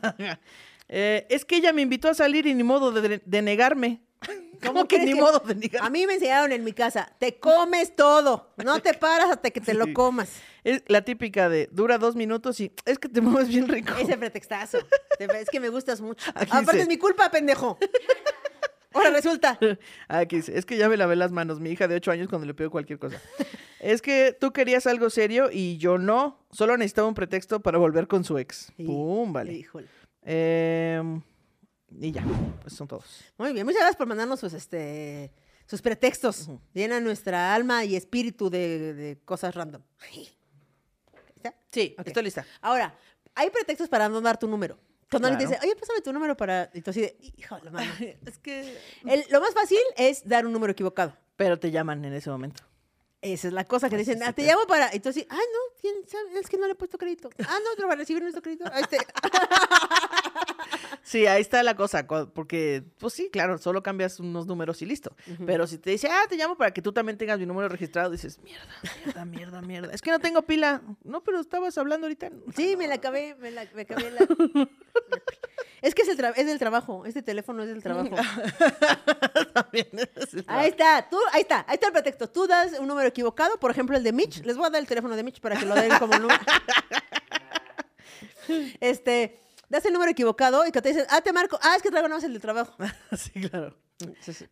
Eh, 0.94 1.26
es 1.30 1.46
que 1.46 1.56
ella 1.56 1.72
me 1.72 1.80
invitó 1.80 2.10
a 2.10 2.14
salir 2.14 2.46
y 2.46 2.52
ni 2.52 2.64
modo 2.64 2.92
de, 2.92 3.22
de 3.24 3.40
negarme. 3.42 4.02
¿Cómo, 4.26 4.60
¿Cómo 4.62 4.88
que 4.88 4.98
ni 4.98 5.14
que- 5.14 5.20
modo 5.20 5.38
de 5.38 5.54
negarme? 5.54 5.86
A 5.86 5.90
mí 5.90 6.06
me 6.06 6.14
enseñaron 6.14 6.52
en 6.52 6.64
mi 6.64 6.74
casa, 6.74 7.10
te 7.18 7.38
comes 7.38 7.96
todo, 7.96 8.52
no 8.62 8.78
te 8.80 8.92
paras 8.92 9.30
hasta 9.30 9.48
que 9.50 9.60
te 9.62 9.72
lo 9.72 9.90
comas. 9.94 10.28
Es 10.64 10.82
la 10.88 11.00
típica 11.02 11.48
de, 11.48 11.68
dura 11.72 11.96
dos 11.96 12.14
minutos 12.14 12.60
y 12.60 12.72
es 12.84 12.98
que 12.98 13.08
te 13.08 13.22
mueves 13.22 13.48
bien 13.48 13.68
rico. 13.68 13.94
Ese 13.98 14.18
pretextazo. 14.18 14.80
Te- 15.16 15.24
Es 15.40 15.48
que 15.48 15.60
me 15.60 15.70
gustas 15.70 16.02
mucho. 16.02 16.30
Aquí 16.34 16.50
Aparte 16.50 16.72
dice- 16.72 16.82
es 16.82 16.88
mi 16.88 16.98
culpa, 16.98 17.30
pendejo. 17.30 17.78
Ahora 18.95 19.11
resulta. 19.11 19.59
Aquí 20.09 20.36
dice, 20.36 20.57
es 20.59 20.64
que 20.66 20.76
ya 20.76 20.88
me 20.88 20.97
lavé 20.97 21.16
las 21.16 21.32
manos, 21.32 21.61
mi 21.61 21.70
hija 21.70 21.88
de 21.88 21.97
8 21.97 22.11
años 22.11 22.28
cuando 22.28 22.47
le 22.47 22.55
pido 22.55 22.70
cualquier 22.70 22.99
cosa. 22.99 23.20
es 23.80 24.03
que 24.03 24.36
tú 24.38 24.53
querías 24.53 24.86
algo 24.86 25.11
serio 25.11 25.49
y 25.53 25.78
yo 25.78 25.99
no. 25.99 26.38
Solo 26.51 26.76
necesitaba 26.76 27.09
un 27.09 27.14
pretexto 27.14 27.61
para 27.61 27.78
volver 27.78 28.07
con 28.09 28.24
su 28.24 28.38
ex. 28.38 28.72
Sí. 28.76 28.84
Pum, 28.84 29.32
vale. 29.32 29.53
Híjole. 29.53 29.88
Em, 30.22 31.20
y 32.01 32.12
ya, 32.12 32.24
pues 32.61 32.74
son 32.74 32.86
todos. 32.88 33.24
Muy 33.38 33.53
bien, 33.53 33.66
muchas 33.66 33.80
gracias 33.80 33.97
por 33.97 34.07
mandarnos 34.07 34.40
sus, 34.40 34.53
este, 34.55 35.32
sus 35.66 35.82
pretextos. 35.82 36.43
Ujú. 36.49 36.61
Llena 36.72 37.01
nuestra 37.01 37.55
alma 37.55 37.84
y 37.84 37.97
espíritu 37.97 38.49
de, 38.51 38.95
de 38.95 39.18
cosas 39.24 39.55
random. 39.55 39.82
¿Está? 41.36 41.55
Sí, 41.70 41.95
Ok. 41.99 42.07
estoy 42.07 42.22
lista. 42.22 42.47
Ahora, 42.61 42.95
hay 43.34 43.51
pretextos 43.51 43.88
para 43.88 44.09
no 44.09 44.20
dar 44.20 44.38
tu 44.38 44.47
número. 44.47 44.78
Cuando 45.12 45.28
alguien 45.28 45.38
te 45.38 45.46
Claro. 45.46 45.60
dice, 45.62 45.72
oye, 45.72 45.80
pásame 45.80 46.00
tu 46.00 46.12
número 46.12 46.36
para... 46.36 46.68
Y 46.74 46.80
tú 46.80 46.90
así 46.90 47.00
de, 47.02 47.16
híjole, 47.36 47.70
mano. 47.70 47.92
es 48.26 48.38
que... 48.38 48.76
El- 49.06 49.24
lo 49.30 49.40
más 49.40 49.54
fácil 49.54 49.78
es 49.96 50.26
dar 50.28 50.44
un 50.46 50.52
número 50.52 50.72
equivocado. 50.72 51.16
Pero 51.36 51.58
te 51.58 51.70
llaman 51.70 52.04
en 52.04 52.12
ese 52.14 52.28
momento. 52.30 52.64
Esa 53.20 53.46
es 53.46 53.54
la 53.54 53.64
cosa 53.64 53.88
que 53.88 53.96
dicen, 53.96 54.18
sí, 54.18 54.24
ah, 54.26 54.32
te 54.32 54.42
llamo 54.42 54.66
para... 54.66 54.92
Y 54.96 54.98
tú 54.98 55.10
así, 55.10 55.24
ah, 55.30 55.36
no, 55.36 55.80
¿quién 55.80 55.94
sabe? 56.08 56.40
es 56.40 56.48
que 56.48 56.56
no 56.58 56.66
le 56.66 56.72
he 56.72 56.74
puesto 56.74 56.98
crédito. 56.98 57.30
Ah, 57.46 57.58
no, 57.62 57.76
te 57.76 57.82
lo 57.82 57.86
va 57.86 57.94
a 57.94 57.96
recibir 57.96 58.20
nuestro 58.20 58.42
crédito. 58.42 58.64
Ah, 58.72 58.80
este. 58.80 58.98
Sí, 61.04 61.26
ahí 61.26 61.40
está 61.42 61.62
la 61.62 61.74
cosa, 61.74 62.06
porque, 62.06 62.84
pues 62.98 63.12
sí, 63.12 63.28
claro, 63.30 63.58
solo 63.58 63.82
cambias 63.82 64.20
unos 64.20 64.46
números 64.46 64.80
y 64.82 64.86
listo. 64.86 65.14
Pero 65.44 65.66
si 65.66 65.76
te 65.78 65.90
dice, 65.90 66.08
ah, 66.08 66.22
te 66.28 66.36
llamo 66.36 66.56
para 66.56 66.72
que 66.72 66.80
tú 66.80 66.92
también 66.92 67.18
tengas 67.18 67.38
mi 67.38 67.44
número 67.44 67.68
registrado, 67.68 68.08
dices, 68.10 68.38
mierda, 68.42 68.66
mierda, 69.04 69.24
mierda, 69.24 69.62
mierda. 69.62 69.92
Es 69.92 70.00
que 70.00 70.10
no 70.10 70.20
tengo 70.20 70.42
pila. 70.42 70.80
No, 71.02 71.22
pero 71.22 71.40
estabas 71.40 71.76
hablando 71.76 72.06
ahorita. 72.06 72.30
Sí, 72.56 72.76
me 72.76 72.86
la 72.86 72.94
acabé, 72.94 73.34
me 73.34 73.50
la 73.50 73.66
me 73.74 73.82
acabé 73.82 74.10
la... 74.12 74.20
Es 75.82 75.94
que 75.94 76.02
es, 76.02 76.08
el 76.08 76.16
tra- 76.16 76.32
es 76.36 76.46
del 76.46 76.58
trabajo, 76.58 77.04
este 77.04 77.22
teléfono 77.22 77.62
es 77.64 77.68
del 77.68 77.82
trabajo. 77.82 78.10
También 79.52 79.88
es 79.92 80.32
el 80.34 80.44
Ahí 80.46 80.68
está, 80.70 81.06
tú, 81.10 81.18
ahí 81.32 81.42
está, 81.42 81.64
ahí 81.68 81.74
está 81.74 81.88
el 81.88 81.92
pretexto. 81.92 82.30
Tú 82.30 82.46
das 82.46 82.78
un 82.78 82.86
número 82.86 83.08
equivocado, 83.08 83.58
por 83.58 83.70
ejemplo, 83.70 83.96
el 83.96 84.02
de 84.04 84.12
Mitch. 84.12 84.42
Les 84.44 84.56
voy 84.56 84.66
a 84.66 84.70
dar 84.70 84.80
el 84.80 84.86
teléfono 84.86 85.16
de 85.16 85.22
Mitch 85.24 85.40
para 85.40 85.56
que 85.56 85.66
lo 85.66 85.74
den 85.74 85.90
como 85.98 86.16
número. 86.18 86.40
Este, 88.80 89.38
das 89.68 89.84
el 89.86 89.92
número 89.92 90.10
equivocado 90.10 90.66
y 90.66 90.72
que 90.72 90.82
te 90.82 90.88
dicen, 90.90 91.06
ah, 91.10 91.20
te 91.20 91.32
marco, 91.32 91.58
ah, 91.62 91.74
es 91.76 91.82
que 91.82 91.90
traigo 91.90 92.08
nada 92.08 92.16
más 92.18 92.24
el 92.24 92.34
de 92.34 92.40
trabajo. 92.40 92.74
Sí, 93.16 93.30
claro. 93.48 93.74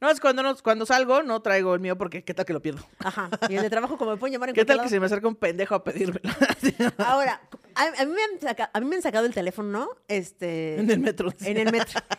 No, 0.00 0.10
es 0.10 0.20
cuando, 0.20 0.42
no, 0.42 0.56
cuando 0.58 0.86
salgo, 0.86 1.22
no 1.22 1.40
traigo 1.42 1.74
el 1.74 1.80
mío 1.80 1.96
porque 1.98 2.24
qué 2.24 2.34
tal 2.34 2.44
que 2.44 2.52
lo 2.52 2.60
pierdo. 2.62 2.84
Ajá. 2.98 3.28
Y 3.48 3.56
el 3.56 3.62
de 3.62 3.70
trabajo, 3.70 3.96
como 3.98 4.12
me 4.12 4.16
pueden 4.16 4.32
llamar 4.34 4.48
en 4.50 4.54
¿Qué 4.56 4.64
tal 4.64 4.82
que 4.82 4.88
se 4.88 4.98
me 5.00 5.06
acerca 5.06 5.28
un 5.28 5.36
pendejo 5.36 5.74
a 5.74 5.84
pedírmelo? 5.84 6.30
Ahora, 6.98 7.40
a, 7.74 7.82
a 7.84 8.04
mí 8.04 8.12
me 8.12 8.22
han 8.22 8.40
saca- 8.40 8.70
a 8.72 8.80
mí 8.80 8.86
me 8.86 8.96
han 8.96 9.02
sacado 9.02 9.26
el 9.26 9.34
teléfono, 9.34 9.88
este, 10.08 10.78
en 10.80 10.90
el 10.90 11.00
metro. 11.00 11.32
en 11.42 11.56
el 11.56 11.72
metro. 11.72 12.00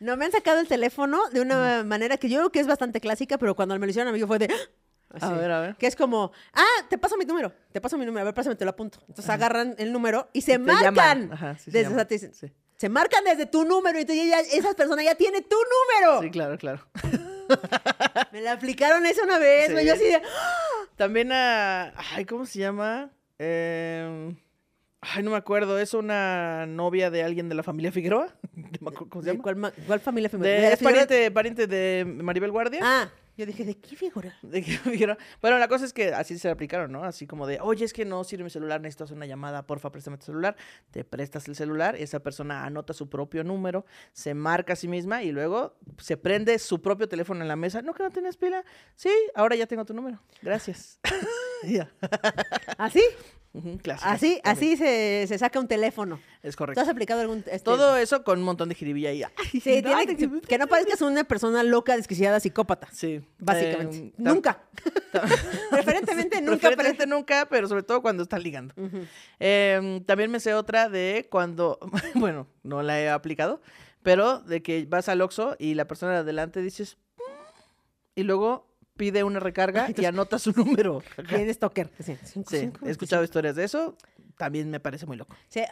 No, 0.00 0.16
me 0.16 0.26
han 0.26 0.30
sacado 0.30 0.60
el 0.60 0.68
teléfono 0.68 1.18
de 1.30 1.40
una 1.40 1.82
manera 1.82 2.18
que 2.18 2.28
yo 2.28 2.36
creo 2.38 2.52
que 2.52 2.60
es 2.60 2.68
bastante 2.68 3.00
clásica, 3.00 3.36
pero 3.36 3.56
cuando 3.56 3.76
me 3.80 3.84
lo 3.84 3.90
hicieron 3.90 4.08
a 4.08 4.16
mí 4.16 4.22
fue 4.24 4.38
de... 4.38 4.48
A 5.20 5.32
ver, 5.32 5.50
a 5.50 5.60
ver. 5.60 5.74
Que 5.76 5.88
es 5.88 5.96
como, 5.96 6.30
ah, 6.52 6.64
te 6.88 6.98
paso 6.98 7.16
mi 7.16 7.24
número, 7.24 7.50
te 7.72 7.80
paso 7.80 7.98
mi 7.98 8.04
número, 8.06 8.20
a 8.20 8.24
ver, 8.26 8.34
pásame, 8.34 8.54
te 8.54 8.64
lo 8.64 8.70
apunto. 8.70 8.98
Entonces 9.08 9.28
agarran 9.28 9.74
el 9.78 9.90
número 9.92 10.28
y 10.32 10.42
se 10.42 10.56
marcan. 10.58 11.32
Ajá, 11.32 11.56
sí, 11.58 11.70
desde, 11.72 12.04
te 12.04 12.14
dicen, 12.14 12.32
Sí. 12.34 12.52
Se 12.78 12.88
marcan 12.88 13.24
desde 13.24 13.46
tu 13.46 13.64
número 13.64 13.98
y 13.98 14.02
entonces 14.02 14.26
ya, 14.28 14.40
esas 14.40 14.74
personas 14.74 15.04
ya 15.04 15.14
tienen 15.16 15.42
tu 15.44 15.56
número. 15.56 16.22
Sí, 16.22 16.30
claro, 16.30 16.56
claro. 16.56 16.86
Me 18.32 18.40
la 18.40 18.52
aplicaron 18.52 19.04
eso 19.06 19.22
una 19.24 19.38
vez, 19.38 19.68
Sí. 19.76 19.86
yo 19.86 19.92
así 19.94 20.04
de. 20.04 20.22
También 20.96 21.32
a. 21.32 21.92
Ay, 22.14 22.24
¿cómo 22.24 22.46
se 22.46 22.58
llama? 22.60 23.10
Eh, 23.38 24.34
Ay, 25.00 25.22
no 25.22 25.30
me 25.30 25.36
acuerdo. 25.36 25.78
Es 25.78 25.94
una 25.94 26.66
novia 26.66 27.10
de 27.10 27.22
alguien 27.22 27.48
de 27.48 27.54
la 27.54 27.62
familia 27.62 27.92
Figueroa. 27.92 28.34
¿Cómo 29.08 29.22
se 29.22 29.30
¿De 29.30 29.32
llama? 29.36 29.42
cuál, 29.42 29.72
cuál 29.86 30.00
familia 30.00 30.28
femenina? 30.28 30.68
es 30.68 30.78
pariente, 30.82 31.30
pariente 31.30 31.66
de 31.66 32.04
Maribel 32.04 32.50
Guardia. 32.50 32.80
Ah, 32.82 33.08
yo 33.38 33.46
dije, 33.46 33.64
¿de 33.64 33.78
qué 33.78 33.94
figura? 33.94 34.36
De 34.42 34.62
que 34.62 34.72
Figueroa. 34.78 35.16
Bueno, 35.40 35.58
la 35.58 35.68
cosa 35.68 35.84
es 35.84 35.92
que 35.92 36.12
así 36.12 36.36
se 36.38 36.50
aplicaron, 36.50 36.90
¿no? 36.90 37.04
Así 37.04 37.28
como 37.28 37.46
de, 37.46 37.60
oye, 37.60 37.84
es 37.84 37.92
que 37.92 38.04
no 38.04 38.24
sirve 38.24 38.42
mi 38.42 38.50
celular, 38.50 38.80
necesito 38.80 39.04
hacer 39.04 39.16
una 39.16 39.26
llamada, 39.26 39.64
porfa, 39.64 39.92
préstame 39.92 40.18
tu 40.18 40.26
celular. 40.26 40.56
Te 40.90 41.04
prestas 41.04 41.46
el 41.46 41.54
celular, 41.54 41.94
esa 41.94 42.18
persona 42.18 42.64
anota 42.64 42.92
su 42.92 43.08
propio 43.08 43.44
número, 43.44 43.86
se 44.12 44.34
marca 44.34 44.72
a 44.72 44.76
sí 44.76 44.88
misma 44.88 45.22
y 45.22 45.30
luego 45.30 45.76
se 45.98 46.16
prende 46.16 46.58
su 46.58 46.82
propio 46.82 47.08
teléfono 47.08 47.42
en 47.42 47.48
la 47.48 47.54
mesa. 47.56 47.80
¿No 47.80 47.94
que 47.94 48.02
no 48.02 48.10
tienes 48.10 48.36
pila? 48.36 48.64
Sí, 48.96 49.12
ahora 49.36 49.54
ya 49.54 49.68
tengo 49.68 49.84
tu 49.84 49.94
número. 49.94 50.20
Gracias. 50.42 50.98
Y 51.62 51.78
Así, 54.02 54.40
también. 54.40 54.40
así 54.44 54.76
se, 54.76 55.24
se 55.28 55.38
saca 55.38 55.58
un 55.60 55.68
teléfono. 55.68 56.20
Es 56.42 56.54
¿Tú 56.54 56.58
correcto. 56.58 56.80
has 56.80 56.88
aplicado 56.88 57.20
algún 57.20 57.38
este, 57.38 57.60
Todo 57.60 57.96
eso 57.96 58.22
con 58.24 58.38
un 58.38 58.44
montón 58.44 58.68
de 58.68 58.74
jiribilla 58.74 59.10
ahí. 59.10 59.22
Sí, 59.52 59.60
tiene 59.60 60.06
que, 60.16 60.40
que 60.40 60.58
no 60.58 60.66
parezcas 60.66 61.02
una 61.02 61.24
persona 61.24 61.62
loca, 61.62 61.96
desquiciada, 61.96 62.40
psicópata. 62.40 62.88
Sí. 62.92 63.20
Básicamente. 63.38 63.96
Eh, 63.98 64.12
nunca. 64.16 64.62
Preferentemente 65.70 66.40
nunca. 66.40 66.68
Preferentemente 66.68 67.06
nunca, 67.06 67.46
pero 67.50 67.68
sobre 67.68 67.82
todo 67.82 68.02
cuando 68.02 68.22
están 68.22 68.42
ligando. 68.42 68.74
Eh, 69.40 70.02
también 70.06 70.30
me 70.30 70.40
sé 70.40 70.54
otra 70.54 70.88
de 70.88 71.26
cuando, 71.30 71.78
bueno, 72.14 72.46
no 72.62 72.82
la 72.82 73.00
he 73.00 73.08
aplicado, 73.10 73.60
pero 74.02 74.40
de 74.40 74.62
que 74.62 74.86
vas 74.88 75.08
al 75.08 75.20
Oxxo 75.20 75.56
y 75.58 75.74
la 75.74 75.86
persona 75.86 76.12
de 76.12 76.18
adelante 76.18 76.62
dices, 76.62 76.98
"Mm", 77.16 77.20
y 78.20 78.22
luego 78.22 78.67
pide 78.98 79.24
una 79.24 79.40
recarga 79.40 79.88
y 79.96 80.04
anota 80.04 80.38
su 80.38 80.52
número. 80.52 81.02
Bien 81.30 81.52
stalker. 81.54 81.90
Sí, 82.04 82.18
cinco, 82.24 82.50
Sí, 82.50 82.58
cinco, 82.58 82.86
he 82.86 82.90
escuchado 82.90 83.24
historias 83.24 83.56
de 83.56 83.64
eso, 83.64 83.96
también 84.36 84.68
me 84.70 84.80
parece 84.80 85.06
muy 85.06 85.16
loco. 85.16 85.34
Sí, 85.48 85.62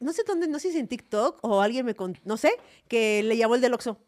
no 0.00 0.12
sé 0.12 0.24
dónde, 0.26 0.48
no 0.48 0.58
sé 0.58 0.72
si 0.72 0.78
en 0.78 0.88
TikTok 0.88 1.38
o 1.42 1.60
alguien 1.62 1.86
me 1.86 1.94
contó, 1.94 2.18
no 2.24 2.36
sé, 2.36 2.50
que 2.88 3.22
le 3.22 3.36
llamó 3.36 3.54
el 3.54 3.60
del 3.60 3.74
Oxxo. 3.74 3.98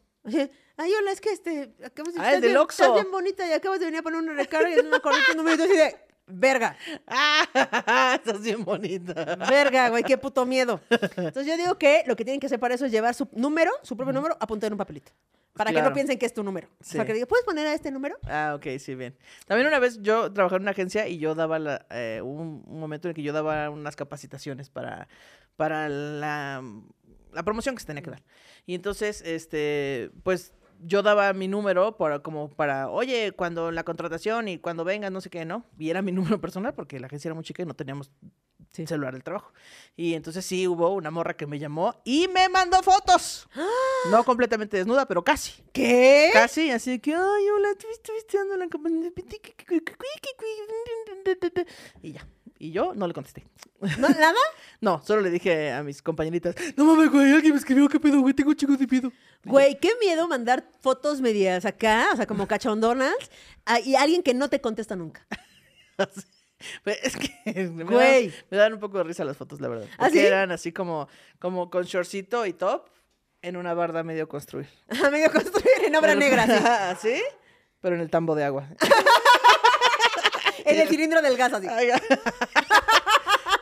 Ay, 0.77 0.91
hola, 0.99 1.12
es 1.12 1.21
que 1.21 1.31
este, 1.31 1.73
acabas 1.85 2.15
de, 2.15 2.21
Ah, 2.21 2.35
el 2.35 2.41
del 2.41 2.51
bien- 2.51 2.57
Oxxo. 2.57 2.83
Estás 2.83 2.95
bien 3.01 3.12
bonita 3.12 3.47
y 3.47 3.53
acabas 3.53 3.79
de 3.79 3.85
venir 3.87 4.01
a 4.01 4.03
poner 4.03 4.21
una 4.21 4.33
recarga 4.33 4.71
y 4.71 4.83
no 4.83 4.91
me 4.91 4.97
acordé 4.97 5.19
tu 5.31 5.37
número. 5.37 5.62
Y 5.62 5.67
así 5.69 5.77
de, 5.77 5.97
verga, 6.27 6.77
¡Ah! 7.07 8.17
Estás 8.25 8.41
bien 8.43 8.65
bonita. 8.65 9.37
verga, 9.49 9.91
güey, 9.91 10.03
qué 10.03 10.17
puto 10.19 10.45
miedo. 10.47 10.81
Entonces 10.91 11.47
yo 11.47 11.57
digo 11.57 11.79
que 11.79 12.03
lo 12.07 12.17
que 12.17 12.25
tienen 12.25 12.41
que 12.41 12.47
hacer 12.47 12.59
para 12.59 12.75
eso 12.75 12.87
es 12.87 12.91
llevar 12.93 13.15
su 13.15 13.29
número, 13.33 13.71
su 13.83 13.97
propio 13.97 14.12
número, 14.15 14.37
apuntado 14.41 14.69
en 14.69 14.73
un 14.73 14.79
papelito. 14.79 15.12
Para 15.55 15.72
que 15.72 15.80
no 15.82 15.92
piensen 15.92 16.18
que 16.18 16.26
es 16.26 16.34
tu 16.34 16.42
número. 16.42 16.68
O 16.80 16.84
sea, 16.84 17.02
Sí. 17.02 17.07
que 17.07 17.14
diga, 17.14 17.26
¿puedes 17.26 17.44
poner 17.44 17.66
a 17.66 17.74
este 17.74 17.90
número? 17.90 18.16
Ah, 18.24 18.55
ok, 18.57 18.78
sí, 18.78 18.94
bien. 18.94 19.16
También 19.46 19.68
una 19.68 19.78
vez 19.78 20.00
yo 20.02 20.32
trabajaba 20.32 20.57
en 20.57 20.62
una 20.62 20.72
agencia 20.72 21.07
y 21.09 21.18
yo 21.18 21.34
daba 21.34 21.59
la, 21.59 21.86
eh, 21.90 22.20
un, 22.22 22.64
un 22.66 22.80
momento 22.80 23.07
en 23.09 23.11
el 23.11 23.14
que 23.14 23.22
yo 23.22 23.32
daba 23.32 23.70
unas 23.70 23.94
capacitaciones 23.96 24.68
para, 24.70 25.09
para 25.57 25.88
la, 25.88 26.62
la 27.32 27.42
promoción 27.44 27.74
que 27.76 27.80
se 27.80 27.86
tenía 27.86 28.02
que 28.02 28.11
dar. 28.11 28.22
Y 28.66 28.74
entonces, 28.74 29.22
este, 29.24 30.11
pues 30.24 30.55
yo 30.80 31.02
daba 31.02 31.32
mi 31.32 31.46
número 31.46 31.96
para, 31.96 32.18
como 32.18 32.50
para, 32.50 32.90
oye, 32.90 33.30
cuando 33.32 33.70
la 33.70 33.84
contratación 33.84 34.48
y 34.48 34.59
cuando 34.59 34.82
vengas, 34.84 35.12
no 35.12 35.20
sé 35.20 35.30
qué, 35.30 35.44
¿no? 35.44 35.64
Y 35.78 35.88
era 35.90 36.02
mi 36.02 36.11
número 36.12 36.40
personal 36.40 36.74
porque 36.74 36.98
la 36.98 37.07
agencia 37.07 37.28
era 37.28 37.34
muy 37.34 37.44
chica 37.44 37.62
y 37.62 37.66
no 37.66 37.74
teníamos 37.74 38.11
celular 38.87 39.12
del 39.14 39.22
trabajo. 39.22 39.53
Y 39.97 40.14
entonces 40.14 40.45
sí 40.45 40.66
hubo 40.66 40.91
una 40.91 41.11
morra 41.11 41.37
que 41.37 41.47
me 41.47 41.59
llamó 41.59 42.01
y 42.05 42.29
me 42.29 42.49
mandó 42.49 42.83
fotos. 42.83 43.49
No 44.11 44.25
completamente 44.25 44.77
desnuda, 44.77 45.07
pero 45.07 45.22
casi. 45.25 45.62
¿Qué? 45.72 46.31
Casi, 46.33 46.70
así 46.70 46.99
que, 46.99 47.14
ay, 47.14 47.49
hola, 47.57 47.68
estuviste 47.70 48.37
dando 48.39 48.57
la 48.57 48.66
Y 52.03 52.12
ya. 52.12 52.27
Y 52.59 52.70
yo 52.70 52.95
no 52.95 53.07
le 53.07 53.14
contesté. 53.14 53.45
¿No, 53.99 54.09
¿Nada? 54.09 54.35
No, 54.81 55.03
solo 55.05 55.20
le 55.22 55.31
dije 55.31 55.72
a 55.72 55.83
mis 55.83 56.01
compañeritas, 56.03 56.55
no 56.77 56.85
mames, 56.85 57.11
güey, 57.11 57.33
alguien 57.33 57.53
me 57.53 57.59
escribió, 57.59 57.89
¿qué 57.89 57.99
pedo, 58.01 58.20
güey? 58.20 58.33
Tengo 58.33 58.51
un 58.51 58.57
chico 58.57 58.77
de 58.77 58.87
pedo. 58.87 59.12
Güey, 59.45 59.79
qué 59.79 59.91
miedo 60.01 60.27
mandar 60.29 60.64
fotos 60.81 61.20
medias 61.20 61.64
acá, 61.64 62.09
o 62.12 62.16
sea, 62.16 62.27
como 62.27 62.47
cachondonas, 62.47 63.14
a- 63.66 63.81
y 63.81 63.97
alguien 63.97 64.22
que 64.22 64.33
no 64.35 64.49
te 64.49 64.61
contesta 64.61 64.97
nunca. 64.97 65.27
Así. 65.99 66.22
Pero 66.83 66.99
Es 67.03 67.17
que 67.17 67.31
me 67.71 67.85
Güey. 67.85 68.29
dan, 68.29 68.37
me 68.51 68.57
dan 68.59 68.73
un 68.75 68.81
poco 68.81 68.99
de 68.99 69.05
risa 69.05 69.25
las 69.25 69.37
fotos, 69.37 69.61
la 69.61 69.69
verdad. 69.69 69.87
¿Ah, 69.95 70.07
Porque 70.07 70.21
sí? 70.21 70.27
eran 70.27 70.51
así 70.53 70.73
como, 70.73 71.09
como 71.39 71.71
con 71.71 71.85
shortcito 71.85 72.47
y 72.47 72.53
top 72.53 72.89
en 73.43 73.57
una 73.57 73.75
barda 73.75 74.03
medio 74.03 74.29
construir. 74.29 74.69
Medio 75.12 75.31
construir 75.31 75.85
en 75.87 75.95
obra 75.97 76.15
Pero- 76.15 76.21
negra, 76.21 76.97
sí. 77.01 77.09
¿Sí? 77.17 77.23
Pero 77.81 77.97
en 77.97 78.01
el 78.03 78.09
tambo 78.11 78.35
de 78.35 78.45
agua. 78.45 78.67
En 80.65 80.81
el 80.81 80.89
cilindro 80.89 81.21
del 81.21 81.37
gas, 81.37 81.53
así. 81.53 81.67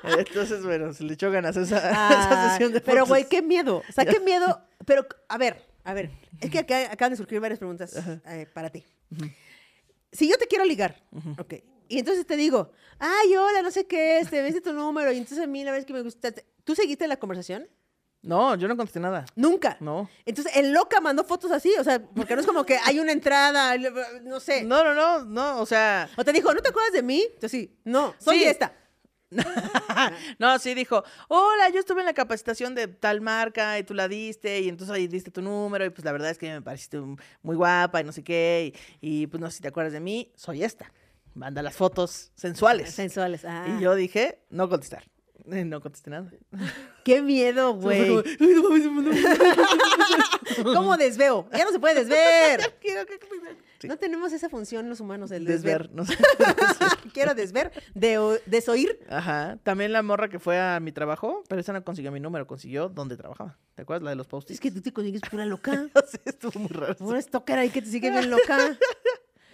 Entonces, 0.04 0.64
bueno, 0.64 0.92
se 0.92 1.04
le 1.04 1.14
echó 1.14 1.30
ganas 1.30 1.56
esa, 1.56 1.78
esa 1.78 1.90
Ah, 1.92 2.50
sesión 2.52 2.72
de 2.72 2.80
pero, 2.80 2.98
fotos. 2.98 3.08
güey, 3.08 3.28
qué 3.28 3.42
miedo. 3.42 3.82
O 3.88 3.92
sea, 3.92 4.04
qué 4.04 4.20
miedo. 4.20 4.60
Pero, 4.86 5.06
a 5.28 5.38
ver, 5.38 5.64
a 5.84 5.94
ver. 5.94 6.10
Es 6.40 6.50
que 6.50 6.58
acá 6.60 6.90
acaban 6.92 7.10
de 7.12 7.16
surgir 7.16 7.40
varias 7.40 7.58
preguntas 7.58 7.92
eh, 8.26 8.46
para 8.52 8.70
ti. 8.70 8.84
Si 10.12 10.28
yo 10.28 10.36
te 10.38 10.46
quiero 10.46 10.64
ligar, 10.64 11.02
ok, 11.38 11.54
y 11.92 11.98
entonces 11.98 12.26
te 12.26 12.36
digo, 12.36 12.72
ay, 12.98 13.36
hola, 13.36 13.60
no 13.62 13.70
sé 13.70 13.86
qué, 13.86 14.18
este, 14.18 14.40
me 14.40 14.46
dice 14.48 14.62
tu 14.62 14.72
número, 14.72 15.12
y 15.12 15.18
entonces 15.18 15.44
a 15.44 15.46
mí 15.46 15.62
la 15.62 15.72
vez 15.72 15.84
que 15.84 15.92
me 15.92 16.00
gustaste, 16.00 16.46
¿tú 16.64 16.74
seguiste 16.74 17.06
la 17.06 17.18
conversación? 17.18 17.68
No, 18.22 18.54
yo 18.54 18.68
no 18.68 18.76
contesté 18.76 19.00
nada. 19.00 19.26
Nunca. 19.34 19.76
No. 19.80 20.08
Entonces, 20.24 20.56
el 20.56 20.72
loca 20.72 21.00
mandó 21.00 21.24
fotos 21.24 21.50
así, 21.50 21.74
o 21.78 21.82
sea, 21.84 22.00
porque 22.00 22.34
no 22.34 22.40
es 22.40 22.46
como 22.46 22.64
que 22.64 22.78
hay 22.84 23.00
una 23.00 23.10
entrada, 23.12 23.76
no 24.22 24.38
sé. 24.38 24.62
No, 24.62 24.84
no, 24.84 24.94
no, 24.94 25.24
no, 25.24 25.60
o 25.60 25.66
sea, 25.66 26.08
O 26.16 26.24
te 26.24 26.32
dijo, 26.32 26.54
¿no 26.54 26.62
te 26.62 26.68
acuerdas 26.68 26.92
de 26.92 27.02
mí? 27.02 27.24
Yo 27.40 27.48
sí, 27.48 27.76
no, 27.84 28.14
soy 28.18 28.38
Sí. 28.38 28.44
esta. 28.44 28.72
no, 30.38 30.58
sí 30.58 30.74
dijo, 30.74 31.02
hola, 31.28 31.68
yo 31.70 31.80
estuve 31.80 32.00
en 32.00 32.06
la 32.06 32.12
capacitación 32.14 32.74
de 32.74 32.86
tal 32.88 33.20
marca 33.20 33.78
y 33.78 33.82
tú 33.82 33.92
la 33.94 34.06
diste 34.06 34.60
y 34.60 34.68
entonces 34.68 34.94
ahí 34.94 35.08
diste 35.08 35.30
tu 35.30 35.42
número 35.42 35.84
y 35.84 35.90
pues 35.90 36.04
la 36.04 36.12
verdad 36.12 36.30
es 36.30 36.38
que 36.38 36.50
me 36.50 36.62
pareciste 36.62 36.98
muy 37.42 37.56
guapa 37.56 38.00
y 38.00 38.04
no 38.04 38.12
sé 38.12 38.22
qué 38.22 38.72
y, 39.00 39.22
y, 39.22 39.26
pues 39.26 39.40
no 39.40 39.50
sé 39.50 39.56
si 39.56 39.62
te 39.62 39.68
acuerdas 39.68 39.92
de 39.92 40.00
mí, 40.00 40.30
soy 40.36 40.62
esta. 40.62 40.92
Manda 41.34 41.62
las 41.62 41.74
fotos 41.74 42.30
sensuales. 42.34 42.90
Sensuales. 42.94 43.44
Ah. 43.44 43.66
Y 43.78 43.82
yo 43.82 43.94
dije, 43.94 44.40
no 44.50 44.68
contestar. 44.68 45.04
Eh, 45.50 45.64
No 45.64 45.80
contesté 45.80 46.10
nada. 46.10 46.30
Qué 47.04 47.20
miedo, 47.20 47.74
güey. 47.74 48.22
¿Cómo 50.62 50.96
desveo? 50.96 51.48
Ya 51.52 51.64
no 51.64 51.72
se 51.72 51.80
puede 51.80 52.04
desver. 52.04 52.60
Sí. 53.80 53.88
No 53.88 53.96
tenemos 53.96 54.32
esa 54.32 54.48
función 54.48 54.88
los 54.88 55.00
humanos, 55.00 55.32
el 55.32 55.44
Desver, 55.44 55.88
desver. 55.90 55.94
no 55.96 56.04
sé. 56.04 56.16
Quiero 57.12 57.34
desver, 57.34 57.72
de, 57.94 58.40
desoír. 58.46 59.00
Ajá. 59.08 59.58
También 59.64 59.92
la 59.92 60.02
morra 60.02 60.28
que 60.28 60.38
fue 60.38 60.60
a 60.60 60.78
mi 60.78 60.92
trabajo, 60.92 61.42
pero 61.48 61.60
esa 61.60 61.72
no 61.72 61.82
consiguió 61.82 62.12
mi 62.12 62.20
número, 62.20 62.46
consiguió 62.46 62.88
donde 62.88 63.16
trabajaba. 63.16 63.58
¿Te 63.74 63.82
acuerdas? 63.82 64.04
La 64.04 64.10
de 64.10 64.16
los 64.16 64.28
post 64.28 64.50
Es 64.52 64.60
que 64.60 64.70
tú 64.70 64.80
te 64.80 64.92
consigues 64.92 65.22
pura 65.28 65.44
loca. 65.46 65.88
sí, 66.08 66.18
estuvo 66.24 66.60
muy 66.60 66.68
raro. 66.68 66.94
Una 67.00 67.20
stalker 67.20 67.58
ahí 67.58 67.70
que 67.70 67.82
te 67.82 67.88
sigue 67.88 68.10
bien 68.12 68.30
loca. 68.30 68.78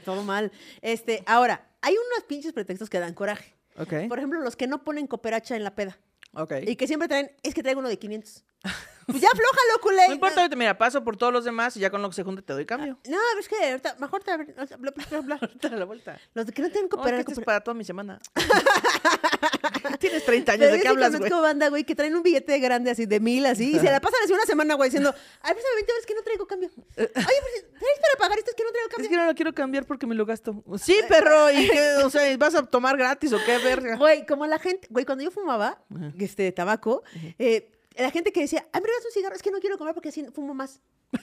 Todo 0.04 0.22
mal. 0.22 0.52
Este, 0.82 1.22
ahora, 1.26 1.66
hay 1.82 1.94
unos 1.94 2.24
pinches 2.26 2.52
pretextos 2.52 2.90
que 2.90 2.98
dan 2.98 3.14
coraje. 3.14 3.54
Ok. 3.76 4.08
Por 4.08 4.18
ejemplo, 4.18 4.40
los 4.40 4.56
que 4.56 4.66
no 4.66 4.82
ponen 4.84 5.06
cooperacha 5.06 5.56
en 5.56 5.64
la 5.64 5.74
peda. 5.74 5.98
Ok. 6.34 6.52
Y 6.66 6.76
que 6.76 6.86
siempre 6.86 7.08
traen, 7.08 7.30
es 7.42 7.54
que 7.54 7.62
traigo 7.62 7.80
uno 7.80 7.88
de 7.88 7.98
500. 7.98 8.44
Pues 9.08 9.22
ya 9.22 9.28
aflójalo, 9.28 9.80
culé. 9.80 10.06
No 10.08 10.12
importa, 10.12 10.42
ahorita, 10.42 10.54
mira, 10.54 10.76
paso 10.76 11.02
por 11.02 11.16
todos 11.16 11.32
los 11.32 11.42
demás 11.42 11.74
y 11.78 11.80
ya 11.80 11.88
con 11.88 12.02
lo 12.02 12.10
que 12.10 12.14
se 12.14 12.24
junte 12.24 12.42
te 12.42 12.52
doy 12.52 12.66
cambio. 12.66 12.98
No, 13.08 13.16
es 13.40 13.48
que 13.48 13.56
ahorita, 13.56 13.96
mejor 13.98 14.22
te... 14.22 14.36
bla, 14.36 14.76
bla, 14.76 15.20
bla, 15.22 15.38
la 15.78 15.84
vuelta. 15.86 16.20
Los 16.34 16.44
que 16.50 16.60
no 16.60 16.68
tienen 16.68 16.74
No, 16.74 16.78
es 16.80 16.82
que 16.82 16.88
cooperacha. 16.90 17.20
este 17.20 17.32
es 17.32 17.40
para 17.40 17.62
toda 17.62 17.74
mi 17.74 17.84
semana. 17.84 18.20
Tienes 19.98 20.24
30 20.24 20.52
años, 20.52 20.72
¿de 20.72 20.80
qué 20.80 20.88
hablas, 20.88 21.10
güey? 21.10 21.22
conozco 21.30 21.42
banda, 21.42 21.68
güey, 21.68 21.84
que 21.84 21.94
traen 21.94 22.14
un 22.14 22.22
billete 22.22 22.58
grande 22.58 22.90
así 22.90 23.06
de 23.06 23.20
mil, 23.20 23.44
así, 23.46 23.76
y 23.76 23.78
se 23.78 23.90
la 23.90 24.00
pasan 24.00 24.20
así 24.24 24.32
una 24.32 24.44
semana, 24.44 24.74
güey, 24.74 24.88
diciendo, 24.90 25.14
ay, 25.42 25.52
pues 25.54 25.64
20 25.76 25.92
veces 25.92 26.06
que 26.06 26.14
no 26.14 26.22
traigo 26.22 26.46
cambio. 26.46 26.70
Oye, 26.76 27.08
pues, 27.14 27.64
¿traes 27.78 27.98
para 28.00 28.18
pagar 28.18 28.38
esto? 28.38 28.50
Es 28.50 28.56
que 28.56 28.64
no 28.64 28.70
traigo 28.70 28.88
Es 28.88 28.94
cambio. 28.94 29.10
que 29.10 29.16
no 29.16 29.26
lo 29.26 29.34
quiero 29.34 29.54
cambiar 29.54 29.84
porque 29.86 30.06
me 30.06 30.14
lo 30.14 30.24
gasto. 30.26 30.62
Sí, 30.80 30.96
perro, 31.08 31.50
¿y 31.50 31.68
qué? 31.68 31.96
O 32.04 32.10
sea, 32.10 32.36
¿vas 32.36 32.54
a 32.54 32.64
tomar 32.66 32.96
gratis 32.96 33.32
o 33.32 33.38
qué, 33.44 33.58
verga? 33.58 33.96
Güey, 33.96 34.26
como 34.26 34.46
la 34.46 34.58
gente, 34.58 34.86
güey, 34.90 35.04
cuando 35.04 35.24
yo 35.24 35.30
fumaba, 35.30 35.82
este, 36.18 36.50
tabaco, 36.52 37.02
eh, 37.38 37.70
la 37.96 38.10
gente 38.10 38.32
que 38.32 38.40
decía, 38.40 38.66
ay, 38.72 38.80
me 38.80 38.86
regalas 38.86 39.06
un 39.06 39.12
cigarro, 39.12 39.34
es 39.34 39.42
que 39.42 39.50
no 39.50 39.58
quiero 39.60 39.76
comer 39.78 39.94
porque 39.94 40.10
así 40.10 40.24
fumo 40.34 40.54
más. 40.54 40.80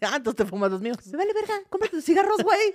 Ah, 0.00 0.14
entonces 0.16 0.36
te 0.36 0.46
fumas 0.48 0.70
los 0.70 0.80
míos. 0.80 0.96
Me 1.10 1.18
vale 1.18 1.32
verga, 1.32 1.54
cómprate 1.68 1.96
tus 1.96 2.04
cigarros, 2.04 2.40
güey. 2.44 2.72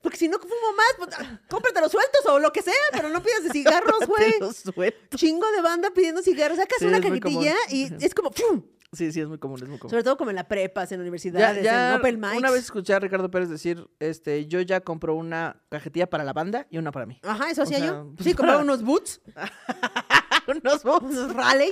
Porque 0.00 0.16
si 0.16 0.28
no 0.28 0.38
fumo 0.38 0.54
más, 0.76 0.94
pues, 0.98 1.10
ah, 1.18 1.40
cómprate 1.48 1.80
los 1.80 1.90
sueltos 1.90 2.24
o 2.26 2.38
lo 2.38 2.52
que 2.52 2.62
sea, 2.62 2.72
pero 2.92 3.08
no 3.08 3.22
pidas 3.22 3.42
de 3.44 3.50
cigarros, 3.50 3.98
güey. 4.06 4.92
Chingo 5.14 5.50
de 5.50 5.60
banda 5.60 5.90
pidiendo 5.90 6.22
cigarros. 6.22 6.56
Sacas 6.58 6.78
Sí, 6.78 6.86
una 6.86 7.00
cajetilla 7.00 7.54
y 7.70 7.90
es 8.04 8.14
como, 8.14 8.30
¡pum! 8.30 8.62
Sí, 8.92 9.12
sí, 9.12 9.20
es 9.20 9.28
muy 9.28 9.38
común, 9.38 9.60
es 9.62 9.68
muy 9.68 9.78
común. 9.78 9.90
Sobre 9.90 10.02
todo 10.02 10.16
como 10.16 10.30
en 10.30 10.36
la 10.36 10.48
prepas, 10.48 10.90
en 10.92 10.98
Ya, 10.98 11.02
universidades, 11.02 11.62
ya 11.62 11.90
en 11.94 11.98
open 12.00 12.18
mics. 12.20 12.38
una 12.38 12.50
vez 12.50 12.64
escuché 12.64 12.94
a 12.94 12.98
Ricardo 13.00 13.30
Pérez 13.30 13.50
decir, 13.50 13.86
este, 13.98 14.46
yo 14.46 14.62
ya 14.62 14.80
compro 14.80 15.14
una 15.14 15.60
cajetilla 15.68 16.08
para 16.08 16.24
la 16.24 16.32
banda 16.32 16.66
y 16.70 16.78
una 16.78 16.90
para 16.90 17.04
mí. 17.04 17.20
Ajá, 17.22 17.50
eso 17.50 17.60
O 17.60 17.64
hacía 17.64 17.78
sea, 17.78 17.86
yo. 17.88 18.12
pues, 18.16 18.24
Sí, 18.26 18.32
compraba 18.34 18.62
unos 18.62 18.82
boots, 18.82 19.20
Unos 20.46 20.82
bobos. 20.82 21.02
unos 21.10 21.34
raleigh. 21.34 21.70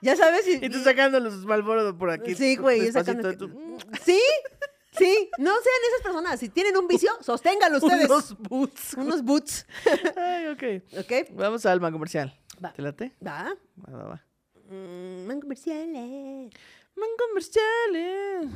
Ya 0.00 0.14
sabes. 0.14 0.46
Y, 0.46 0.64
Y 0.64 0.70
tú 0.70 0.78
sacando 0.84 1.18
los 1.18 1.44
Malboro 1.44 1.96
por 1.98 2.10
aquí. 2.10 2.34
sí, 2.36 2.54
güey. 2.56 2.92
sacando- 2.92 3.36
tú, 3.36 3.48
Sí, 4.04 4.12
sí. 4.14 4.20
No 5.38 5.50
sean 5.52 5.80
esas 5.88 6.02
personas. 6.02 6.40
Si 6.40 6.48
tienen 6.48 6.76
un 6.76 6.86
vicio, 6.88 7.10
sosténganlo 7.20 7.78
ustedes. 7.78 8.06
Unos 8.10 8.36
boots. 8.38 8.94
Unos 8.94 9.22
boots. 9.22 9.66
Ay, 10.16 10.48
ok. 10.48 10.98
¿Ok? 10.98 11.30
Vamos 11.30 11.64
al 11.64 11.80
man 11.80 11.92
comercial. 11.92 12.36
Va. 12.62 12.72
¿Te 12.72 12.82
late? 12.82 13.14
Va. 13.24 13.54
Va, 13.86 13.96
va, 13.96 14.04
va. 14.04 14.24
Mm, 14.68 15.26
man 15.26 15.40
comerciales. 15.40 16.52
Man 16.96 17.10
comerciales. 17.28 18.50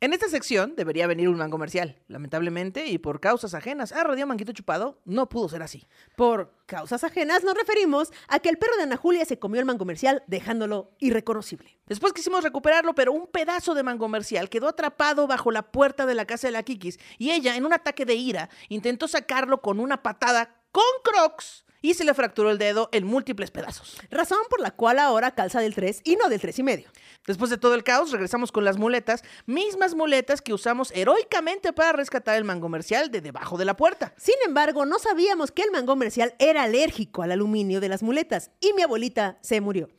En 0.00 0.12
esta 0.12 0.28
sección 0.28 0.74
debería 0.76 1.06
venir 1.06 1.28
un 1.28 1.38
man 1.38 1.50
comercial. 1.50 1.96
Lamentablemente, 2.08 2.86
y 2.86 2.98
por 2.98 3.20
causas 3.20 3.54
ajenas 3.54 3.92
a 3.92 4.02
Radio 4.02 4.26
Manquito 4.26 4.52
Chupado, 4.52 5.00
no 5.04 5.28
pudo 5.28 5.48
ser 5.48 5.62
así. 5.62 5.86
Por 6.16 6.52
causas 6.66 7.04
ajenas 7.04 7.44
nos 7.44 7.54
referimos 7.54 8.12
a 8.28 8.40
que 8.40 8.48
el 8.48 8.58
perro 8.58 8.76
de 8.76 8.82
Ana 8.82 8.96
Julia 8.96 9.24
se 9.24 9.38
comió 9.38 9.60
el 9.60 9.66
man 9.66 9.78
comercial 9.78 10.24
dejándolo 10.26 10.90
irreconocible. 10.98 11.78
Después 11.86 12.12
quisimos 12.12 12.42
recuperarlo, 12.42 12.94
pero 12.94 13.12
un 13.12 13.28
pedazo 13.28 13.74
de 13.74 13.84
man 13.84 13.98
comercial 13.98 14.50
quedó 14.50 14.68
atrapado 14.68 15.26
bajo 15.26 15.52
la 15.52 15.70
puerta 15.70 16.06
de 16.06 16.14
la 16.14 16.26
casa 16.26 16.48
de 16.48 16.52
la 16.52 16.64
Kikis 16.64 16.98
y 17.16 17.30
ella, 17.30 17.56
en 17.56 17.64
un 17.64 17.72
ataque 17.72 18.04
de 18.04 18.14
ira, 18.14 18.50
intentó 18.68 19.06
sacarlo 19.06 19.62
con 19.62 19.78
una 19.78 20.02
patada 20.02 20.60
con 20.72 20.84
crocs 21.04 21.64
y 21.84 21.92
se 21.92 22.04
le 22.04 22.14
fracturó 22.14 22.50
el 22.50 22.56
dedo 22.56 22.88
en 22.92 23.04
múltiples 23.04 23.50
pedazos. 23.50 24.00
Razón 24.10 24.38
por 24.48 24.58
la 24.58 24.70
cual 24.70 24.98
ahora 24.98 25.34
calza 25.34 25.60
del 25.60 25.74
3 25.74 26.00
y 26.04 26.16
no 26.16 26.30
del 26.30 26.40
3 26.40 26.60
y 26.60 26.62
medio. 26.62 26.88
Después 27.26 27.50
de 27.50 27.58
todo 27.58 27.74
el 27.74 27.84
caos, 27.84 28.10
regresamos 28.10 28.52
con 28.52 28.64
las 28.64 28.78
muletas, 28.78 29.22
mismas 29.44 29.94
muletas 29.94 30.40
que 30.40 30.54
usamos 30.54 30.92
heroicamente 30.92 31.74
para 31.74 31.92
rescatar 31.92 32.38
el 32.38 32.44
mango 32.44 32.62
comercial 32.62 33.10
de 33.10 33.20
debajo 33.20 33.58
de 33.58 33.66
la 33.66 33.76
puerta. 33.76 34.14
Sin 34.16 34.36
embargo, 34.46 34.86
no 34.86 34.98
sabíamos 34.98 35.52
que 35.52 35.60
el 35.60 35.72
mango 35.72 35.92
comercial 35.92 36.34
era 36.38 36.62
alérgico 36.62 37.20
al 37.20 37.32
aluminio 37.32 37.82
de 37.82 37.90
las 37.90 38.02
muletas 38.02 38.50
y 38.62 38.72
mi 38.72 38.80
abuelita 38.80 39.36
se 39.42 39.60
murió. 39.60 39.90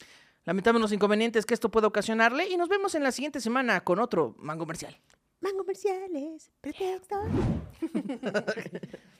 Lamentamos 0.43 0.81
los 0.81 0.91
inconvenientes 0.91 1.45
que 1.45 1.53
esto 1.53 1.69
puede 1.69 1.85
ocasionarle 1.85 2.49
y 2.49 2.57
nos 2.57 2.67
vemos 2.67 2.95
en 2.95 3.03
la 3.03 3.11
siguiente 3.11 3.39
semana 3.41 3.83
con 3.83 3.99
otro 3.99 4.33
mango 4.39 4.63
comercial. 4.63 4.99
Mango 5.39 5.59
comerciales, 5.59 6.49
pretexto. 6.61 7.21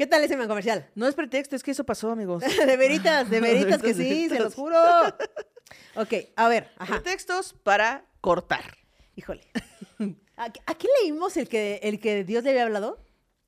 ¿Qué 0.00 0.06
tal 0.06 0.24
ese 0.24 0.34
mango 0.34 0.48
comercial? 0.48 0.88
No 0.94 1.06
es 1.06 1.14
pretexto, 1.14 1.54
es 1.56 1.62
que 1.62 1.72
eso 1.72 1.84
pasó, 1.84 2.10
amigos. 2.10 2.42
de 2.66 2.76
veritas, 2.78 3.28
de 3.28 3.38
veritas 3.42 3.82
que 3.82 3.92
sí, 3.92 4.30
se 4.30 4.38
los 4.38 4.54
juro. 4.54 4.78
Ok, 5.94 6.14
a 6.36 6.48
ver, 6.48 6.70
ajá. 6.78 6.94
Pretextos 6.94 7.52
para 7.52 8.06
cortar. 8.22 8.78
Híjole. 9.14 9.42
¿Aquí, 10.36 10.58
aquí 10.64 10.88
leímos 11.02 11.36
el 11.36 11.50
que, 11.50 11.80
el 11.82 12.00
que 12.00 12.24
Dios 12.24 12.42
le 12.44 12.48
había 12.48 12.62
hablado? 12.62 13.04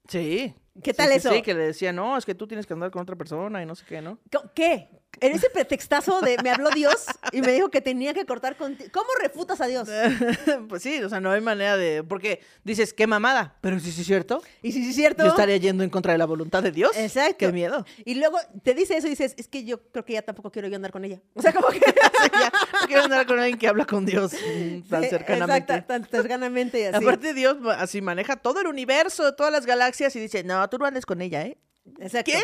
Sí. 0.08 0.54
¿Qué 0.82 0.92
tal 0.92 1.08
sí, 1.08 1.16
eso? 1.16 1.30
Sí, 1.30 1.40
que 1.40 1.54
le 1.54 1.68
decía, 1.68 1.90
no, 1.90 2.18
es 2.18 2.26
que 2.26 2.34
tú 2.34 2.46
tienes 2.46 2.66
que 2.66 2.74
andar 2.74 2.90
con 2.90 3.00
otra 3.00 3.16
persona 3.16 3.62
y 3.62 3.64
no 3.64 3.74
sé 3.74 3.86
qué, 3.86 4.02
¿no? 4.02 4.18
¿Qué? 4.54 4.90
En 5.20 5.32
ese 5.32 5.50
pretextazo 5.50 6.20
de 6.20 6.36
me 6.42 6.50
habló 6.50 6.70
Dios 6.70 7.06
y 7.30 7.42
me 7.42 7.52
dijo 7.52 7.70
que 7.70 7.80
tenía 7.80 8.12
que 8.12 8.24
cortar 8.26 8.56
contigo. 8.56 8.90
¿Cómo 8.92 9.08
refutas 9.20 9.60
a 9.60 9.66
Dios? 9.66 9.88
pues 10.68 10.82
sí, 10.82 11.02
o 11.02 11.08
sea, 11.08 11.20
no 11.20 11.30
hay 11.30 11.40
manera 11.40 11.76
de... 11.76 12.02
Porque 12.02 12.40
dices, 12.64 12.92
qué 12.92 13.06
mamada, 13.06 13.56
pero 13.60 13.78
sí, 13.78 13.92
sí 13.92 14.00
es 14.00 14.06
cierto. 14.06 14.42
Y 14.62 14.72
si 14.72 14.82
sí 14.82 14.90
es 14.90 14.96
cierto. 14.96 15.22
Yo 15.22 15.30
estaría 15.30 15.56
yendo 15.58 15.84
en 15.84 15.90
contra 15.90 16.12
de 16.12 16.18
la 16.18 16.26
voluntad 16.26 16.62
de 16.62 16.72
Dios. 16.72 16.90
Exacto. 16.96 17.36
Qué 17.38 17.52
miedo. 17.52 17.86
Y 18.04 18.14
luego 18.14 18.38
te 18.62 18.74
dice 18.74 18.96
eso 18.96 19.06
y 19.06 19.10
dices, 19.10 19.34
es 19.36 19.48
que 19.48 19.64
yo 19.64 19.82
creo 19.90 20.04
que 20.04 20.14
ya 20.14 20.22
tampoco 20.22 20.50
quiero 20.50 20.68
yo 20.68 20.76
andar 20.76 20.90
con 20.90 21.04
ella. 21.04 21.20
O 21.34 21.42
sea, 21.42 21.52
como 21.52 21.68
que. 21.68 21.80
Ya, 22.32 22.52
no 22.72 22.86
quiero 22.86 23.02
andar 23.02 23.26
con 23.26 23.38
alguien 23.38 23.58
que 23.58 23.68
habla 23.68 23.84
con 23.84 24.06
Dios 24.06 24.32
mm, 24.32 24.88
tan 24.88 25.04
cercanamente. 25.04 25.72
Exacto, 25.72 25.86
tan 25.86 26.04
cercanamente 26.04 26.80
y 26.80 26.84
así. 26.84 27.04
Aparte 27.04 27.34
Dios 27.34 27.56
así 27.76 28.00
maneja 28.00 28.36
todo 28.36 28.60
el 28.60 28.68
universo, 28.68 29.34
todas 29.34 29.52
las 29.52 29.66
galaxias 29.66 30.14
y 30.16 30.20
dice, 30.20 30.44
no, 30.44 30.68
tú 30.70 30.78
no 30.78 30.86
andes 30.86 31.04
con 31.04 31.20
ella, 31.20 31.42
¿eh? 31.42 31.58
Exacto. 31.98 32.32
¿Qué? 32.32 32.40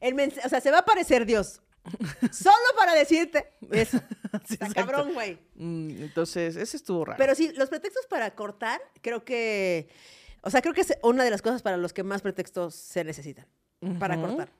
El 0.00 0.14
o 0.44 0.48
sea, 0.48 0.60
se 0.60 0.70
va 0.70 0.78
a 0.78 0.80
aparecer 0.80 1.24
Dios. 1.24 1.62
Solo 2.32 2.56
para 2.76 2.94
decirte 2.94 3.52
eso. 3.70 3.98
Sí, 4.46 4.54
Está 4.54 4.66
exacto. 4.66 4.74
cabrón, 4.92 5.12
güey. 5.12 5.38
Mm, 5.56 6.04
Entonces, 6.04 6.56
ese 6.56 6.78
estuvo 6.78 7.04
raro. 7.04 7.18
Pero 7.18 7.34
sí, 7.34 7.52
los 7.54 7.68
pretextos 7.68 8.06
para 8.06 8.34
cortar, 8.34 8.80
creo 9.02 9.24
que. 9.26 9.88
O 10.40 10.48
sea, 10.50 10.62
creo 10.62 10.72
que 10.72 10.80
es 10.80 10.96
una 11.02 11.22
de 11.22 11.30
las 11.30 11.42
cosas 11.42 11.60
para 11.60 11.76
los 11.76 11.92
que 11.92 12.02
más 12.02 12.22
pretextos 12.22 12.74
se 12.74 13.04
necesitan. 13.04 13.46
Para 13.98 14.16
cortar. 14.18 14.50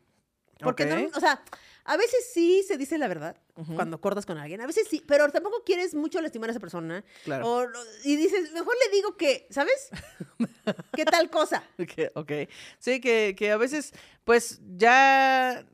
Porque, 0.60 0.84
no, 0.84 1.08
o 1.16 1.20
sea, 1.20 1.42
a 1.84 1.96
veces 1.96 2.30
sí 2.34 2.62
se 2.68 2.76
dice 2.76 2.98
la 2.98 3.08
verdad 3.08 3.36
cuando 3.74 3.98
cortas 4.00 4.26
con 4.26 4.36
alguien. 4.36 4.60
A 4.60 4.66
veces 4.66 4.86
sí, 4.88 5.02
pero 5.08 5.26
tampoco 5.30 5.62
quieres 5.64 5.94
mucho 5.94 6.20
lastimar 6.20 6.50
a 6.50 6.52
esa 6.52 6.60
persona. 6.60 7.02
Claro. 7.24 7.48
O- 7.50 7.66
y 8.04 8.16
dices, 8.16 8.52
mejor 8.52 8.74
le 8.86 8.94
digo 8.94 9.16
que, 9.16 9.46
¿sabes? 9.50 9.88
¿Qué 10.94 11.04
tal 11.06 11.30
cosa? 11.30 11.64
Ok, 11.78 12.10
ok. 12.14 12.32
Sí, 12.78 13.00
que, 13.00 13.34
que 13.36 13.50
a 13.52 13.56
veces, 13.56 13.92
pues 14.24 14.60
ya. 14.76 15.64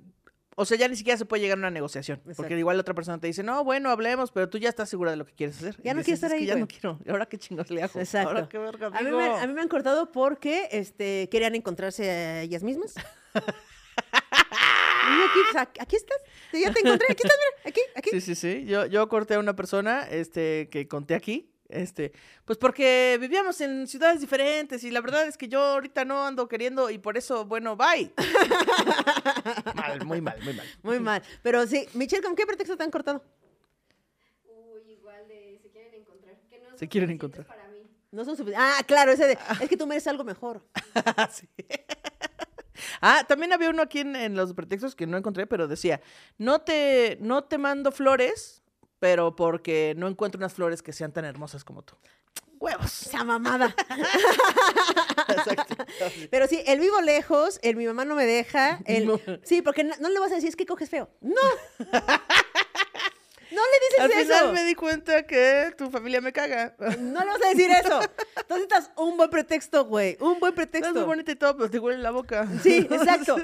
O 0.61 0.65
sea, 0.65 0.77
ya 0.77 0.89
ni 0.89 0.97
siquiera 0.97 1.17
se 1.17 1.25
puede 1.25 1.41
llegar 1.41 1.57
a 1.57 1.61
una 1.61 1.71
negociación. 1.71 2.21
Porque 2.37 2.59
igual 2.59 2.77
la 2.77 2.81
otra 2.81 2.93
persona 2.95 3.19
te 3.21 3.29
dice, 3.29 3.45
no, 3.45 3.63
bueno, 3.63 3.91
hablemos, 3.91 4.33
pero 4.33 4.49
tú 4.49 4.59
ya 4.59 4.69
estás 4.69 4.89
segura 4.89 5.13
de 5.13 5.17
lo 5.17 5.25
que 5.25 5.33
quieres 5.33 5.57
hacer. 5.59 5.77
Ya 5.85 5.93
Y 5.93 5.95
no 5.95 5.99
dices, 6.01 6.05
quieres 6.05 6.23
estar 6.25 6.31
"Es 6.33 6.35
que 6.37 6.41
ahí, 6.41 6.47
Ya 6.47 6.55
güey". 6.55 6.61
no 6.63 6.67
quiero. 6.67 6.99
¿Y 7.07 7.11
ahora 7.11 7.27
qué 7.27 7.39
chingos 7.39 7.71
le 7.71 7.81
hago? 7.83 8.01
Exacto. 8.01 8.29
Ahora 8.31 8.49
qué 8.49 8.59
verga 8.59 8.89
A 8.89 8.91
mí, 9.03 9.11
me, 9.11 9.23
digo? 9.23 9.37
a 9.37 9.47
mí 9.47 9.53
me 9.53 9.61
han 9.61 9.69
cortado 9.69 10.11
porque 10.11 10.69
este, 10.73 11.29
querían 11.31 11.55
encontrarse 11.55 12.11
a 12.11 12.43
ellas 12.43 12.63
mismas. 12.65 12.95
Y 15.11 15.11
yo 15.19 15.25
aquí, 15.25 15.39
aquí, 15.57 15.81
aquí 15.81 15.97
estás. 15.97 16.19
Ya 16.53 16.73
te 16.73 16.81
encontré. 16.81 17.07
Aquí 17.11 17.23
estás, 17.25 17.39
mira. 17.39 17.71
Aquí, 17.71 17.81
aquí. 17.97 18.11
Sí, 18.11 18.21
sí, 18.21 18.35
sí. 18.35 18.65
Yo, 18.67 18.85
yo 18.87 19.09
corté 19.09 19.35
a 19.35 19.39
una 19.39 19.57
persona 19.57 20.07
este, 20.11 20.69
que 20.71 20.87
conté 20.87 21.15
aquí. 21.15 21.51
Este, 21.69 22.12
pues 22.47 22.57
porque 22.57 23.19
vivíamos 23.21 23.61
en 23.61 23.87
ciudades 23.87 24.21
diferentes 24.21 24.83
y 24.85 24.91
la 24.91 25.03
verdad 25.03 25.27
es 25.27 25.37
que 25.37 25.49
yo 25.49 25.61
ahorita 25.61 26.07
no 26.07 26.27
ando 26.27 26.49
queriendo 26.49 26.89
y 26.89 26.99
por 26.99 27.19
eso, 27.19 27.45
bueno, 27.45 27.77
bye. 27.77 28.11
mal, 29.75 30.05
muy 30.07 30.23
mal, 30.23 30.43
muy 30.43 30.55
mal. 30.55 30.66
Muy 30.83 31.01
mal. 31.01 31.23
Pero 31.43 31.66
sí, 31.66 31.87
Michelle, 31.93 32.23
¿con 32.23 32.35
qué 32.35 32.47
pretexto 32.47 32.77
te 32.77 32.85
han 32.85 32.91
cortado? 32.91 33.23
Uy, 34.47 34.93
igual 34.93 35.29
de 35.29 35.59
se 35.62 35.69
quieren 35.69 35.95
encontrar. 35.95 36.37
Que 36.49 36.59
no 36.59 36.71
Se 36.71 36.79
son 36.79 36.89
quieren 36.89 37.11
encontrar. 37.11 37.47
Para 37.47 37.69
mí. 37.69 37.83
No 38.12 38.25
son 38.25 38.35
suficientes. 38.37 38.66
Ah, 38.66 38.83
claro, 38.87 39.12
ese 39.12 39.27
de. 39.27 39.39
Es 39.61 39.69
que 39.69 39.77
tú 39.77 39.87
mereces 39.87 40.09
algo 40.09 40.25
mejor. 40.25 40.62
Sí. 41.31 41.49
Ah, 43.01 43.25
también 43.29 43.53
había 43.53 43.71
uno 43.71 43.83
aquí 43.83 44.01
en, 44.01 44.16
en 44.16 44.35
los 44.35 44.55
pretextos 44.55 44.95
que 44.95 45.07
no 45.07 45.16
encontré, 45.16 45.47
pero 45.47 45.69
decía, 45.69 46.01
no 46.39 46.61
te, 46.61 47.19
no 47.21 47.45
te 47.45 47.59
mando 47.59 47.93
flores, 47.93 48.58
pero 48.99 49.37
porque 49.37 49.95
no 49.97 50.09
encuentro 50.09 50.39
unas 50.39 50.55
flores 50.55 50.83
que 50.83 50.93
sean 50.93 51.13
tan 51.13 51.25
hermosas 51.25 51.65
como 51.65 51.83
tú. 51.83 51.95
Huevos. 52.61 53.07
Esa 53.07 53.25
mamada. 53.25 53.75
Exacto. 55.29 55.77
Pero 56.31 56.49
sí, 56.49 56.63
el 56.67 56.81
vivo 56.81 57.01
lejos, 57.01 57.61
el 57.63 57.77
mi 57.77 57.87
mamá 57.87 58.05
no 58.05 58.15
me 58.15 58.27
deja. 58.27 58.81
El... 58.87 59.07
No. 59.07 59.21
Sí, 59.45 59.63
porque 59.63 59.85
no, 59.85 59.95
no 60.01 60.09
le 60.09 60.19
vas 60.19 60.33
a 60.33 60.37
decir 60.37 60.49
es 60.49 60.57
que 60.57 60.67
coges 60.67 60.91
feo. 60.91 61.09
No. 61.21 61.41
No 63.51 63.61
le 63.63 64.03
Al 64.03 64.09
dices 64.11 64.27
final 64.27 64.45
eso. 64.45 64.53
me 64.53 64.65
di 64.65 64.75
cuenta 64.75 65.27
que 65.27 65.73
tu 65.77 65.91
familia 65.91 66.21
me 66.21 66.33
caga. 66.33 66.75
No 66.99 67.21
le 67.21 67.27
vas 67.27 67.43
a 67.43 67.49
decir 67.49 67.71
eso. 67.71 68.01
Entonces 68.03 68.69
necesitas 68.69 68.91
un 68.97 69.17
buen 69.17 69.31
pretexto, 69.31 69.85
güey. 69.87 70.17
Un 70.21 70.39
buen 70.39 70.53
Estás 70.53 70.67
muy 70.67 70.67
pretexto. 70.67 71.07
bonita 71.07 71.33
y 71.33 71.37
todo, 71.37 71.57
pero 71.57 71.71
te 71.71 71.79
huele 71.79 71.99
la 71.99 72.11
boca. 72.11 72.47
Sí, 72.63 72.79
exacto. 72.91 73.37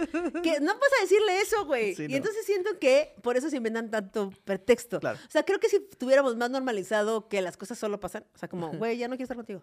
Que 0.43 0.61
no 0.61 0.75
vas 0.75 0.91
a 0.99 1.03
decirle 1.03 1.41
eso, 1.41 1.65
güey. 1.67 1.95
Sí, 1.95 2.05
y 2.05 2.09
no. 2.09 2.17
entonces 2.17 2.45
siento 2.45 2.79
que 2.79 3.15
por 3.23 3.37
eso 3.37 3.49
se 3.51 3.57
inventan 3.57 3.91
tanto 3.91 4.31
pretexto. 4.45 5.01
Claro. 5.01 5.19
O 5.27 5.31
sea, 5.31 5.45
creo 5.45 5.59
que 5.59 5.69
si 5.69 5.81
tuviéramos 5.81 6.37
más 6.37 6.51
normalizado 6.51 7.29
que 7.29 7.41
las 7.41 7.57
cosas 7.57 7.79
solo 7.79 7.99
pasan, 8.01 8.25
o 8.35 8.39
sea, 8.39 8.49
como, 8.49 8.73
güey, 8.73 8.97
ya 8.99 9.09
no 9.09 9.17
quiero 9.17 9.25
estar 9.25 9.37
contigo. 9.37 9.63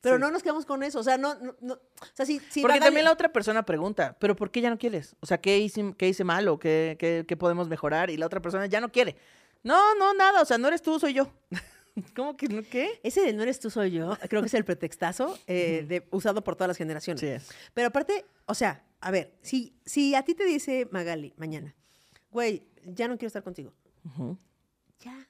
Pero 0.00 0.16
Sí. 0.16 0.20
no 0.20 0.30
nos 0.30 0.42
quedamos 0.42 0.66
con 0.66 0.82
eso. 0.82 0.98
O 0.98 1.02
sea, 1.02 1.16
no, 1.18 1.34
no, 1.36 1.54
no- 1.60 1.74
o 1.74 2.06
sea, 2.14 2.26
si, 2.26 2.40
si 2.50 2.62
Porque 2.62 2.80
también 2.80 3.04
la 3.04 3.12
otra 3.12 3.32
persona 3.32 3.64
pregunta, 3.64 4.16
¿pero 4.18 4.34
por 4.34 4.50
qué 4.50 4.60
ya 4.60 4.70
no 4.70 4.78
quieres? 4.78 5.14
O 5.20 5.26
sea, 5.26 5.40
¿qué 5.40 5.58
hice, 5.58 5.94
qué 5.96 6.08
hice 6.08 6.24
mal 6.24 6.48
o 6.48 6.58
qué, 6.58 6.96
qué- 6.98 7.24
qué 7.26 7.36
podemos 7.36 7.68
mejorar? 7.68 8.10
Y 8.10 8.16
la 8.16 8.26
otra 8.26 8.40
persona 8.42 8.66
ya 8.66 8.80
no 8.80 8.90
quiere. 8.90 9.16
No, 9.62 9.94
no, 9.94 10.12
nada. 10.14 10.42
O 10.42 10.44
sea, 10.44 10.58
no 10.58 10.68
eres 10.68 10.82
tú, 10.82 10.98
soy 10.98 11.12
yo. 11.14 11.30
¿Cómo 12.16 12.36
que 12.36 12.48
no? 12.48 12.62
¿Qué? 12.62 13.00
Ese 13.02 13.20
de 13.20 13.32
no 13.32 13.42
eres 13.42 13.60
tú, 13.60 13.68
soy 13.70 13.90
yo, 13.90 14.16
creo 14.28 14.40
que 14.42 14.46
es 14.46 14.54
el 14.54 14.64
pretextazo 14.64 15.38
eh, 15.46 15.84
de, 15.86 16.06
usado 16.12 16.42
por 16.42 16.54
todas 16.56 16.68
las 16.68 16.76
generaciones. 16.76 17.20
Sí 17.20 17.26
es. 17.26 17.48
Pero 17.74 17.88
aparte, 17.88 18.24
o 18.46 18.54
sea, 18.54 18.84
a 19.00 19.10
ver, 19.10 19.34
si, 19.42 19.76
si 19.84 20.14
a 20.14 20.22
ti 20.24 20.34
te 20.34 20.44
dice 20.44 20.88
Magali 20.92 21.34
mañana, 21.36 21.74
güey, 22.30 22.62
ya 22.84 23.06
no 23.08 23.14
quiero 23.18 23.26
estar 23.26 23.42
contigo, 23.42 23.74
Ujú. 24.04 24.38
ya. 25.00 25.28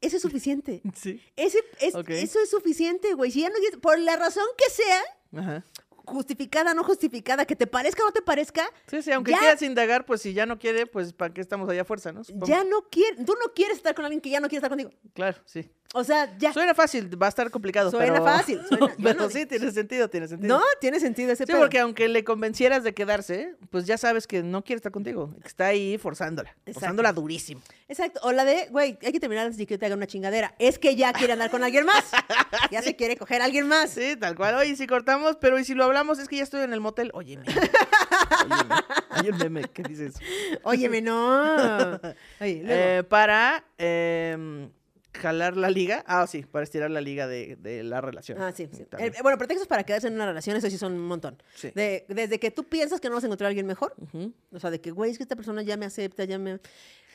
Eso 0.00 0.16
es 0.16 0.22
suficiente. 0.22 0.82
Sí. 0.94 1.20
Ese, 1.36 1.58
es, 1.80 1.94
Ok. 1.94 2.10
Eso 2.10 2.40
es 2.40 2.50
suficiente, 2.50 3.14
güey. 3.14 3.30
Si 3.30 3.40
ya 3.40 3.48
no 3.50 3.56
por 3.80 3.98
la 3.98 4.16
razón 4.16 4.44
que 4.56 4.70
sea, 4.70 5.02
Ajá. 5.36 5.64
justificada, 6.06 6.74
no 6.74 6.82
justificada, 6.84 7.44
que 7.46 7.54
te 7.56 7.66
parezca 7.66 8.02
o 8.02 8.06
no 8.06 8.12
te 8.12 8.22
parezca, 8.22 8.68
Sí, 8.90 9.02
sí, 9.02 9.12
aunque 9.12 9.30
Ya. 9.32 9.38
quieras 9.38 9.62
indagar, 9.62 10.04
pues 10.06 10.22
si 10.22 10.32
ya 10.32 10.46
no 10.46 10.58
quiere, 10.58 10.86
pues 10.86 11.12
¿para 11.12 11.32
qué 11.32 11.40
estamos 11.40 11.68
allá 11.68 11.82
a 11.82 11.84
fuerza, 11.84 12.12
no? 12.12 12.24
Supongo. 12.24 12.46
ya 12.46 12.64
no 12.64 12.88
quieres, 12.90 13.24
tú 13.24 13.34
no 13.34 13.52
quieres 13.54 13.76
estar 13.76 13.94
con 13.94 14.04
alguien 14.04 14.20
que 14.20 14.30
ya 14.30 14.40
no 14.40 14.48
quiere 14.48 14.58
estar 14.58 14.70
contigo. 14.70 14.90
Claro, 15.14 15.38
sí. 15.44 15.70
O 15.92 16.04
sea, 16.04 16.36
ya. 16.38 16.52
Suena 16.52 16.72
fácil, 16.74 17.20
va 17.20 17.26
a 17.26 17.28
estar 17.30 17.50
complicado, 17.50 17.90
Suena 17.90 18.12
pero... 18.12 18.24
fácil, 18.24 18.60
suena- 18.68 18.94
pero 19.02 19.14
no- 19.22 19.28
sí, 19.30 19.44
tiene 19.46 19.72
sentido, 19.72 20.08
tiene 20.08 20.28
sentido. 20.28 20.56
No, 20.58 20.64
tiene 20.80 21.00
sentido 21.00 21.32
ese 21.32 21.44
Sí, 21.46 21.50
pedo. 21.52 21.60
porque 21.60 21.80
aunque 21.80 22.08
le 22.08 22.22
convencieras 22.22 22.84
de 22.84 22.94
quedarse, 22.94 23.56
pues 23.70 23.86
ya 23.86 23.98
sabes 23.98 24.26
que 24.28 24.42
no 24.44 24.62
quiere 24.62 24.76
estar 24.76 24.92
contigo, 24.92 25.34
que 25.42 25.48
está 25.48 25.66
ahí 25.66 25.98
forzándola, 25.98 26.50
Exacto. 26.50 26.74
forzándola 26.74 27.12
durísimo. 27.12 27.60
Exacto. 27.88 28.20
O 28.22 28.30
la 28.30 28.44
de, 28.44 28.68
güey, 28.70 28.98
hay 29.02 29.10
que 29.12 29.18
terminar 29.20 29.46
antes 29.46 29.58
de 29.58 29.66
que 29.66 29.74
yo 29.74 29.78
te 29.80 29.86
haga 29.86 29.96
una 29.96 30.06
chingadera. 30.06 30.54
Es 30.60 30.78
que 30.78 30.94
ya 30.94 31.12
quiere 31.12 31.32
andar 31.32 31.50
con 31.50 31.64
alguien 31.64 31.84
más. 31.84 32.04
Ya 32.70 32.82
se 32.82 32.94
quiere 32.94 33.16
coger 33.16 33.42
a 33.42 33.46
alguien 33.46 33.66
más. 33.66 33.90
Sí, 33.90 34.14
tal 34.16 34.36
cual. 34.36 34.54
Oye, 34.54 34.76
si 34.76 34.86
cortamos, 34.86 35.36
pero 35.40 35.58
y 35.58 35.64
si 35.64 35.74
lo 35.74 35.82
hablamos, 35.84 36.20
es 36.20 36.28
que 36.28 36.36
ya 36.36 36.44
estoy 36.44 36.60
en 36.62 36.72
el 36.72 36.80
motel. 36.80 37.10
Óyeme. 37.14 37.44
Óyeme. 37.48 38.74
Hay 39.10 39.28
un 39.28 39.38
meme 39.38 39.62
que 39.64 39.82
dice 39.82 40.06
eso. 40.06 40.18
Óyeme, 40.62 41.00
no. 41.02 41.94
Oye, 42.40 42.62
luego. 42.62 42.68
Eh, 42.68 43.02
para 43.08 43.64
em, 43.78 44.70
jalar 45.14 45.56
la 45.56 45.70
liga. 45.70 46.04
Ah, 46.06 46.26
sí, 46.26 46.42
para 46.42 46.64
estirar 46.64 46.90
la 46.90 47.00
liga 47.00 47.26
de, 47.26 47.56
de 47.56 47.82
la 47.82 48.00
relación. 48.00 48.40
Ah, 48.40 48.52
sí, 48.52 48.68
sí. 48.72 48.84
El- 48.98 49.12
bueno, 49.22 49.36
pretextos 49.38 49.66
para 49.68 49.84
quedarse 49.84 50.06
en 50.08 50.14
una 50.14 50.26
relación, 50.26 50.56
eso 50.56 50.70
sí 50.70 50.78
son 50.78 50.92
un 50.94 51.06
montón. 51.06 51.42
Sí. 51.54 51.70
De- 51.74 52.04
desde 52.08 52.38
que 52.38 52.50
tú 52.50 52.64
piensas 52.64 53.00
que 53.00 53.08
no 53.08 53.14
vas 53.16 53.24
a 53.24 53.26
encontrar 53.26 53.46
a 53.46 53.48
alguien 53.50 53.66
mejor, 53.66 53.94
o 54.52 54.58
sea, 54.60 54.70
de 54.70 54.80
que, 54.80 54.90
güey, 54.90 55.10
es 55.10 55.16
que 55.18 55.24
esta 55.24 55.36
persona 55.36 55.62
ya 55.62 55.76
me 55.76 55.86
acepta, 55.86 56.24
ya 56.24 56.38
me... 56.38 56.60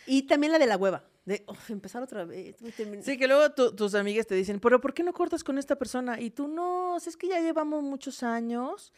Y 0.07 0.23
también 0.23 0.51
la 0.51 0.59
de 0.59 0.67
la 0.67 0.77
hueva. 0.77 1.03
De 1.25 1.43
"Oh, 1.47 1.55
empezar 1.69 2.03
otra 2.03 2.25
vez. 2.25 2.55
voy 2.61 2.69
a 2.69 2.73
terminar". 2.75 3.03
Sí, 3.03 3.17
que 3.17 3.27
luego 3.27 3.49
tu- 3.53 3.73
tus 3.75 3.95
amigas 3.95 4.27
te 4.27 4.35
dicen, 4.35 4.59
pero 4.59 4.79
¿por 4.79 4.93
qué 4.93 5.01
no 5.01 5.11
cortas 5.13 5.43
con 5.43 5.57
esta 5.57 5.75
persona? 5.75 6.21
Y 6.21 6.29
tú, 6.29 6.47
no, 6.47 6.99
si 6.99 7.09
es 7.09 7.17
que 7.17 7.27
ya 7.27 7.39
llevamos 7.39 7.81
muchos 7.81 8.21
años, 8.21 8.93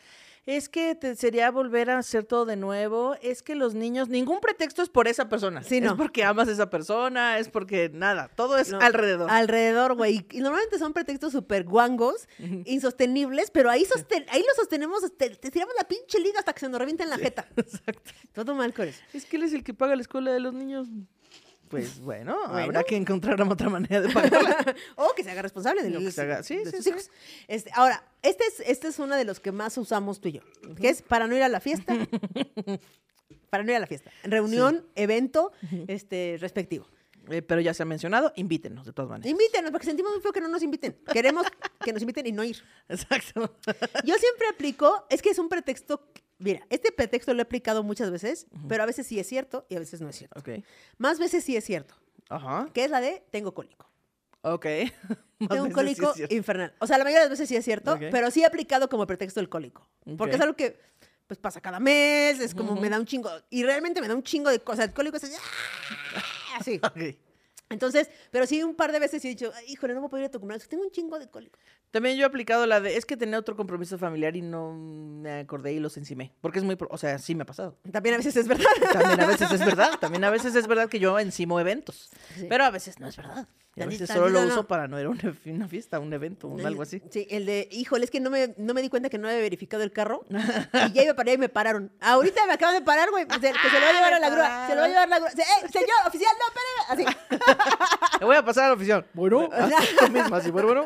es 0.47 0.69
que 0.69 0.95
te 0.95 1.15
sería 1.15 1.51
volver 1.51 1.89
a 1.91 1.99
hacer 1.99 2.23
todo 2.23 2.45
de 2.45 2.55
nuevo, 2.55 3.15
es 3.21 3.43
que 3.43 3.53
los 3.53 3.75
niños, 3.75 4.07
ningún 4.09 4.39
pretexto 4.39 4.81
es 4.81 4.89
por 4.89 5.07
esa 5.07 5.27
persona. 5.29 5.61
Sí, 5.61 5.77
Es 5.77 5.83
no. 5.83 5.95
porque 5.97 6.23
amas 6.23 6.47
a 6.47 6.51
esa 6.53 6.69
persona, 6.69 7.37
es 7.37 7.49
porque 7.49 7.91
nada, 7.93 8.29
todo 8.33 8.57
es 8.57 8.69
No, 8.71 8.79
alrededor. 8.79 9.29
Alrededor, 9.29 9.95
güey. 9.95 10.25
Y 10.31 10.39
normalmente 10.39 10.79
son 10.79 10.93
pretextos 10.93 11.33
súper 11.33 11.65
guangos, 11.65 12.27
insostenibles, 12.65 13.51
pero 13.51 13.69
ahí, 13.69 13.85
sosten 13.85 14.25
ahí 14.29 14.39
lo 14.41 14.53
sostenemos, 14.55 15.01
te, 15.17 15.31
te 15.31 15.51
tiramos 15.51 15.75
la 15.77 15.87
pinche 15.87 16.19
liga 16.19 16.39
hasta 16.39 16.53
que 16.53 16.61
se 16.61 16.69
nos 16.69 16.79
revienta 16.79 17.03
en 17.03 17.09
la 17.09 17.17
jeta. 17.17 17.45
Exacto. 17.57 18.11
Todo 18.33 18.55
mal 18.55 18.73
con 18.73 18.87
eso. 18.87 19.01
Es 19.13 19.25
que 19.25 19.37
él 19.37 19.43
es 19.43 19.53
el 19.53 19.63
que 19.63 19.73
paga 19.73 19.95
la 19.95 20.01
escuela 20.01 20.31
de 20.31 20.39
los 20.39 20.53
niños. 20.53 20.87
Pues 21.69 21.99
bueno, 21.99 22.37
Bueno. 22.47 22.57
habrá 22.59 22.83
que 22.83 22.95
encontrar 22.95 23.41
otra 23.41 23.69
manera 23.69 24.01
de 24.01 24.09
pagarla. 24.13 24.75
o 24.95 25.13
que 25.15 25.23
se 25.23 25.31
haga 25.31 25.41
responsable 25.41 25.83
de 25.83 25.89
lo 25.89 25.99
Que 25.99 26.11
se 26.11 26.21
haga- 26.21 26.43
sí, 26.43 26.59
sí, 26.71 26.81
sí. 26.81 26.89
hijos. 26.89 27.09
Este, 27.47 27.71
ahora, 27.73 28.03
este 28.21 28.45
es, 28.45 28.59
este 28.65 28.87
es 28.87 28.99
uno 28.99 29.15
de 29.15 29.25
los 29.25 29.39
que 29.39 29.51
más 29.51 29.77
usamos 29.77 30.21
tú 30.21 30.29
y 30.29 30.33
yo, 30.33 30.41
que 30.79 30.89
es 30.89 31.01
para 31.01 31.27
no 31.27 31.35
ir 31.35 31.43
a 31.43 31.49
la 31.49 31.59
fiesta. 31.59 31.93
para 33.49 33.63
no 33.63 33.71
ir 33.71 33.77
a 33.77 33.79
la 33.79 33.87
fiesta. 33.87 34.11
Reunión, 34.23 34.85
evento, 34.95 35.51
este, 35.87 36.37
respectivo. 36.39 36.87
Eh, 37.29 37.41
pero 37.41 37.59
ya 37.59 37.73
se 37.73 37.83
ha 37.83 37.85
mencionado, 37.85 38.31
invítenos 38.37 38.85
de 38.85 38.93
todas 38.93 39.09
maneras. 39.11 39.29
Invítenos, 39.29 39.71
porque 39.71 39.85
sentimos 39.85 40.13
muy 40.13 40.21
feo 40.21 40.31
que 40.31 40.39
no 40.39 40.47
nos 40.47 40.63
inviten. 40.63 40.97
Queremos 41.11 41.45
que 41.83 41.91
nos 41.91 42.01
inviten 42.01 42.25
y 42.25 42.31
no 42.31 42.41
ir. 42.45 42.63
Exacto. 42.87 43.53
Yo 44.05 44.15
siempre 44.15 44.47
aplico, 44.49 45.05
es 45.09 45.21
que 45.21 45.31
es 45.31 45.39
un 45.39 45.49
pretexto. 45.49 46.07
Mira, 46.39 46.65
este 46.69 46.91
pretexto 46.91 47.33
lo 47.33 47.39
he 47.39 47.43
aplicado 47.43 47.83
muchas 47.83 48.11
veces, 48.11 48.47
pero 48.67 48.83
a 48.83 48.85
veces 48.85 49.07
sí 49.07 49.19
es 49.19 49.27
cierto 49.27 49.65
y 49.69 49.75
a 49.75 49.79
veces 49.79 50.01
no 50.01 50.09
es 50.09 50.15
cierto. 50.15 50.41
Más 50.97 51.19
veces 51.19 51.43
sí 51.43 51.55
es 51.55 51.63
cierto, 51.63 51.95
Ajá. 52.29 52.69
que 52.73 52.83
es 52.83 52.91
la 52.91 53.01
de 53.01 53.23
tengo 53.31 53.53
cólico. 53.53 53.89
Ok. 54.41 54.65
Tengo 55.49 55.63
un 55.63 55.67
sí 55.67 55.73
cólico 55.73 56.13
infernal. 56.29 56.73
O 56.79 56.87
sea, 56.87 56.97
la 56.97 57.03
mayoría 57.03 57.23
de 57.23 57.25
las 57.25 57.31
veces 57.31 57.49
sí 57.49 57.55
es 57.55 57.63
cierto, 57.65 57.97
pero 58.11 58.31
sí 58.31 58.41
he 58.41 58.45
aplicado 58.45 58.89
como 58.89 59.05
pretexto 59.05 59.39
el 59.39 59.49
cólico. 59.49 59.87
Porque 60.17 60.35
es 60.35 60.41
algo 60.41 60.55
que 60.55 60.79
pues 61.27 61.37
pasa 61.39 61.59
cada 61.59 61.79
mes, 61.79 62.39
es 62.39 62.55
como 62.55 62.75
me 62.75 62.89
da 62.89 62.97
un 62.97 63.05
chingo, 63.05 63.29
y 63.49 63.63
realmente 63.63 63.99
me 63.99 64.07
da 64.07 64.15
un 64.15 64.23
chingo 64.23 64.49
de 64.49 64.59
cosas. 64.59 64.85
El 64.85 64.93
cólico 64.93 65.17
es 65.17 65.25
así, 65.25 65.33
¡ah! 65.35 66.57
así. 66.59 66.79
Entonces, 67.69 68.09
pero 68.31 68.45
sí 68.47 68.63
un 68.63 68.75
par 68.75 68.91
de 68.91 68.99
veces 68.99 69.23
he 69.25 69.27
dicho, 69.27 69.51
"Ay, 69.55 69.65
híjole, 69.67 69.93
no 69.93 70.05
a 70.05 70.09
poder 70.09 70.23
ir 70.23 70.29
a 70.29 70.31
tu 70.31 70.39
cumpleaños, 70.39 70.67
tengo 70.67 70.83
un 70.83 70.91
chingo 70.91 71.19
de 71.19 71.29
cólico. 71.29 71.59
También 71.91 72.17
yo 72.17 72.23
he 72.23 72.25
aplicado 72.25 72.65
la 72.65 72.79
de, 72.79 72.97
es 72.97 73.05
que 73.05 73.17
tenía 73.17 73.37
otro 73.39 73.55
compromiso 73.55 73.97
familiar 73.97 74.35
y 74.35 74.41
no 74.41 74.73
me 74.73 75.39
acordé 75.39 75.73
y 75.73 75.79
los 75.79 75.97
encimé. 75.97 76.33
Porque 76.41 76.59
es 76.59 76.65
muy, 76.65 76.77
o 76.89 76.97
sea, 76.97 77.17
sí 77.19 77.35
me 77.35 77.43
ha 77.43 77.45
pasado. 77.45 77.77
También 77.91 78.15
a 78.15 78.17
veces 78.17 78.35
es 78.37 78.47
verdad. 78.47 78.65
También 78.93 79.19
a 79.21 79.25
veces 79.27 79.51
es 79.51 79.65
verdad, 79.65 79.91
también 79.99 80.23
a 80.23 80.29
veces 80.29 80.55
es 80.55 80.67
verdad 80.67 80.89
que 80.89 80.99
yo 80.99 81.19
encimo 81.19 81.59
eventos. 81.59 82.09
Sí. 82.35 82.45
Pero 82.49 82.63
a 82.65 82.71
veces 82.71 82.99
no 82.99 83.07
es 83.07 83.17
verdad. 83.17 83.47
Y 83.77 83.79
a 83.79 83.83
Tantito, 83.83 84.01
veces 84.05 84.15
solo 84.15 84.29
lo 84.29 84.41
uso 84.47 84.55
no. 84.55 84.67
para 84.67 84.87
no 84.87 84.99
ir 84.99 85.05
a 85.05 85.09
una, 85.51 85.67
fiesta, 85.67 85.99
un 85.99 86.11
evento, 86.11 86.47
un 86.47 86.65
algo 86.65 86.81
así. 86.81 86.99
Sí, 87.11 87.27
el 87.29 87.45
de, 87.45 87.67
híjole, 87.71 88.05
es 88.05 88.09
que 88.11 88.19
no 88.19 88.31
me, 88.31 88.55
no 88.57 88.73
me 88.73 88.81
di 88.81 88.89
cuenta 88.89 89.07
que 89.07 89.19
no 89.19 89.27
había 89.27 89.39
verificado 89.39 89.83
el 89.83 89.91
carro. 89.91 90.25
y 90.29 90.93
ya 90.93 91.03
iba 91.03 91.13
para 91.13 91.29
allá 91.29 91.33
y 91.33 91.37
me 91.37 91.47
pararon. 91.49 91.91
Ahorita 92.01 92.45
me 92.47 92.53
acaban 92.53 92.73
de 92.73 92.81
parar, 92.81 93.11
güey. 93.11 93.25
Se- 93.25 93.39
que 93.39 93.69
se 93.69 93.79
lo 93.79 93.85
va 93.85 93.89
a 93.89 93.93
llevar 93.93 94.13
a 94.15 94.19
la 94.19 94.29
grúa. 94.31 94.67
Se 94.67 94.73
lo 94.75 94.81
va 94.81 94.85
a 94.85 94.89
llevar 94.89 95.09
la 95.09 95.19
grúa. 95.19 95.29
¡Eh, 95.29 95.67
señor, 95.71 95.89
oficial, 96.07 96.31
no, 96.39 96.45
espérame! 96.95 97.11
Así. 97.11 98.17
Le 98.19 98.25
voy 98.25 98.35
a 98.35 98.43
pasar 98.43 98.63
a 98.63 98.67
la 98.69 98.73
oficina. 98.73 99.05
Bueno, 99.13 99.47
haz 99.53 99.71
tú 99.99 100.11
misma, 100.11 100.37
así, 100.37 100.49
bueno, 100.49 100.67
bueno. 100.69 100.85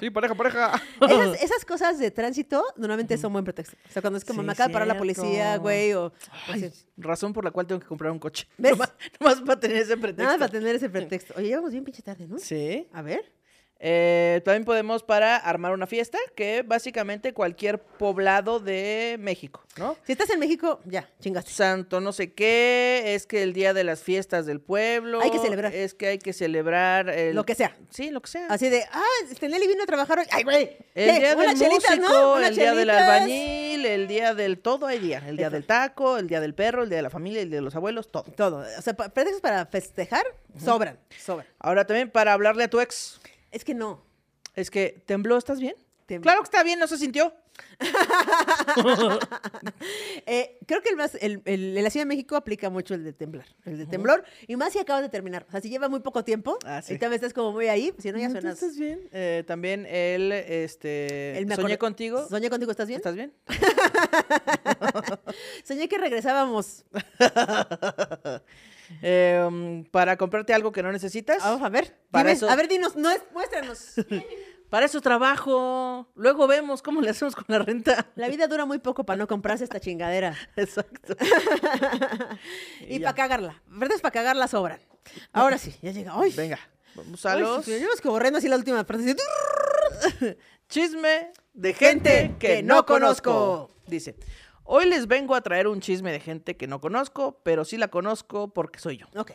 Sí, 0.00 0.10
pareja, 0.10 0.34
pareja. 0.34 0.82
Esas, 1.00 1.42
esas 1.42 1.64
cosas 1.64 1.98
de 1.98 2.10
tránsito 2.10 2.64
normalmente 2.76 3.16
son 3.18 3.32
buen 3.32 3.44
pretexto. 3.44 3.76
O 3.88 3.92
sea, 3.92 4.02
cuando 4.02 4.18
es 4.18 4.24
como 4.24 4.40
Sí, 4.40 4.46
me 4.46 4.52
acaba 4.52 4.66
de 4.66 4.72
parar 4.72 4.88
la 4.88 4.98
policía, 4.98 5.56
güey, 5.58 5.92
o... 5.94 6.12
Ay, 6.48 6.64
así. 6.64 6.86
razón 6.96 7.32
por 7.32 7.44
la 7.44 7.52
cual 7.52 7.66
tengo 7.68 7.80
que 7.80 7.86
comprar 7.86 8.10
un 8.10 8.18
coche. 8.18 8.48
¿Ves? 8.58 8.72
Nomás, 8.72 8.92
nomás 9.20 9.40
para 9.42 9.60
tener 9.60 9.76
ese 9.76 9.96
pretexto. 9.96 10.22
Nada 10.24 10.38
más 10.38 10.48
para 10.48 10.58
tener 10.58 10.74
ese 10.74 10.90
pretexto. 10.90 11.34
Oye, 11.36 11.48
llevamos 11.48 11.70
bien 11.70 11.84
pinche 11.84 12.02
tarde, 12.02 12.15
¿no? 12.20 12.38
Sí. 12.38 12.88
A 12.92 13.02
ver. 13.02 13.35
Eh, 13.78 14.40
también 14.44 14.64
podemos 14.64 15.02
para 15.02 15.36
armar 15.36 15.72
una 15.72 15.86
fiesta, 15.86 16.18
que 16.34 16.62
básicamente 16.62 17.34
cualquier 17.34 17.78
poblado 17.78 18.58
de 18.58 19.16
México, 19.20 19.62
¿no? 19.76 19.96
Si 20.04 20.12
estás 20.12 20.30
en 20.30 20.40
México, 20.40 20.80
ya, 20.86 21.10
chingaste. 21.20 21.50
Santo 21.50 22.00
no 22.00 22.12
sé 22.12 22.32
qué, 22.32 23.14
es 23.14 23.26
que 23.26 23.42
el 23.42 23.52
día 23.52 23.74
de 23.74 23.84
las 23.84 24.00
fiestas 24.02 24.46
del 24.46 24.60
pueblo. 24.60 25.20
Hay 25.20 25.30
que 25.30 25.38
celebrar. 25.38 25.74
Es 25.74 25.92
que 25.92 26.06
hay 26.06 26.18
que 26.18 26.32
celebrar. 26.32 27.10
el- 27.10 27.34
Lo 27.36 27.44
que 27.44 27.54
sea. 27.54 27.76
Sí, 27.90 28.10
lo 28.10 28.22
que 28.22 28.28
sea. 28.30 28.46
Así 28.48 28.70
de, 28.70 28.82
ah, 28.90 29.02
este 29.30 29.46
Nelly 29.48 29.66
vino 29.68 29.82
a 29.82 29.86
trabajar 29.86 30.20
hoy. 30.20 30.26
Ay, 30.30 30.42
güey. 30.44 30.76
El 30.94 31.10
¿qué? 31.10 31.20
día 31.20 31.36
del 31.36 31.70
músico, 31.70 32.38
el 32.38 32.56
día 32.56 32.74
del 32.74 32.88
albañil, 32.90 33.84
el 33.86 34.08
día 34.08 34.34
del 34.34 34.58
todo 34.58 34.86
hay 34.86 34.98
día. 35.00 35.22
El 35.26 35.36
día 35.36 35.48
Eso. 35.48 35.54
del 35.56 35.66
taco, 35.66 36.16
el 36.16 36.28
día 36.28 36.40
del 36.40 36.54
perro, 36.54 36.82
el 36.82 36.88
día 36.88 36.96
de 36.96 37.02
la 37.02 37.10
familia, 37.10 37.42
el 37.42 37.50
día 37.50 37.58
de 37.58 37.62
los 37.64 37.76
abuelos, 37.76 38.10
todo. 38.10 38.24
Todo. 38.34 38.64
O 38.78 38.82
sea, 38.82 38.94
pretextos 38.94 39.42
para 39.42 39.66
festejar 39.66 40.24
sobran. 40.58 40.98
Sobran. 41.18 41.46
Ahora 41.58 41.86
también 41.86 42.10
para 42.10 42.32
hablarle 42.32 42.64
a 42.64 42.68
tu 42.68 42.80
ex. 42.80 43.20
Es 43.50 43.64
que 43.64 43.74
no. 43.74 44.02
Es 44.54 44.70
que, 44.70 45.02
¿tembló? 45.06 45.36
¿Estás 45.36 45.60
bien? 45.60 45.74
Claro 46.22 46.38
que 46.40 46.44
está 46.44 46.62
bien, 46.62 46.78
no 46.78 46.86
se 46.86 46.98
sintió. 46.98 47.34
Eh, 50.28 50.58
creo 50.66 50.82
que 50.82 50.88
el 50.90 50.96
más, 50.96 51.14
el, 51.20 51.40
el- 51.44 51.76
en 51.76 51.84
la 51.84 51.90
Ciudad 51.90 52.04
de 52.04 52.08
México 52.08 52.34
aplica 52.36 52.68
mucho 52.70 52.94
el 52.94 53.04
de 53.04 53.12
temblar, 53.12 53.46
el 53.64 53.78
de 53.78 53.86
temblor, 53.86 54.24
y 54.48 54.56
más 54.56 54.72
si 54.72 54.78
acabas 54.80 55.02
de 55.02 55.08
terminar. 55.08 55.44
O 55.48 55.52
sea, 55.52 55.60
si 55.60 55.68
lleva 55.70 55.88
muy 55.88 56.00
poco 56.00 56.24
tiempo, 56.24 56.58
Ah, 56.64 56.82
sí. 56.82 56.94
y 56.94 56.98
también 56.98 57.14
estás 57.16 57.32
como 57.32 57.52
muy 57.52 57.66
ahí, 57.68 57.92
si 57.98 58.10
no 58.12 58.18
ya 58.18 58.28
¿No 58.28 58.34
tú 58.34 58.40
suenas. 58.40 58.60
¿Estás 58.62 58.76
bien? 58.78 59.08
Eh, 59.12 59.44
también 59.46 59.86
él, 59.86 60.32
este, 60.32 61.44
me 61.46 61.54
soñé 61.54 61.78
contigo. 61.78 62.26
Soñé 62.28 62.50
contigo, 62.50 62.72
¿estás 62.72 62.88
bien? 62.88 62.98
¿Estás 62.98 63.14
bien? 63.14 63.32
Soñé 65.64 65.88
que 65.88 65.98
regresábamos. 65.98 66.84
Eh, 69.02 69.44
um, 69.46 69.84
para 69.84 70.16
comprarte 70.16 70.54
algo 70.54 70.72
que 70.72 70.82
no 70.82 70.92
necesitas. 70.92 71.42
Vamos 71.42 71.62
a 71.62 71.68
ver. 71.68 71.96
Para 72.10 72.24
dime, 72.30 72.32
eso- 72.36 72.48
A 72.50 72.56
ver, 72.56 72.68
dinos, 72.68 72.96
no 72.96 73.10
es, 73.10 73.20
muéstranos. 73.32 73.94
Para 74.70 74.86
eso 74.86 75.00
trabajo. 75.00 76.08
Luego 76.16 76.48
vemos 76.48 76.82
cómo 76.82 77.00
le 77.00 77.10
hacemos 77.10 77.36
con 77.36 77.44
la 77.48 77.60
renta. 77.60 78.06
La 78.16 78.28
vida 78.28 78.48
dura 78.48 78.64
muy 78.66 78.78
poco 78.78 79.06
para 79.06 79.16
no 79.16 79.28
comprarse 79.28 79.62
esta 79.62 79.78
chingadera. 79.78 80.36
Exacto. 80.56 81.14
Y 82.88 82.98
para 83.00 83.14
cagarla. 83.14 83.62
¿Verdad? 83.68 83.96
Para 84.02 84.12
cagarla 84.12 84.48
sobran. 84.48 84.80
Ahora 85.32 85.58
sí, 85.58 85.74
ya 85.82 85.92
llega. 85.92 86.12
¡Ay! 86.14 86.32
Venga, 86.36 86.58
vamos 86.94 87.24
a 87.26 87.32
Ay, 87.34 87.40
los 87.42 87.64
sí, 87.64 87.78
llevas 87.78 88.00
corriendo 88.00 88.38
así 88.38 88.48
la 88.48 88.56
última 88.56 88.84
parte. 88.84 89.14
así, 90.02 90.36
chisme 90.68 91.30
de 91.54 91.72
gente 91.74 92.34
que 92.38 92.62
no 92.62 92.84
conozco. 92.86 93.70
Dice, 93.86 94.16
hoy 94.66 94.88
les 94.88 95.06
vengo 95.06 95.34
a 95.34 95.40
traer 95.40 95.68
un 95.68 95.80
chisme 95.80 96.12
de 96.12 96.20
gente 96.20 96.56
que 96.56 96.66
no 96.66 96.80
conozco, 96.80 97.40
pero 97.42 97.64
sí 97.64 97.76
la 97.76 97.88
conozco 97.88 98.52
porque 98.52 98.78
soy 98.78 98.98
yo. 98.98 99.06
Ok. 99.16 99.32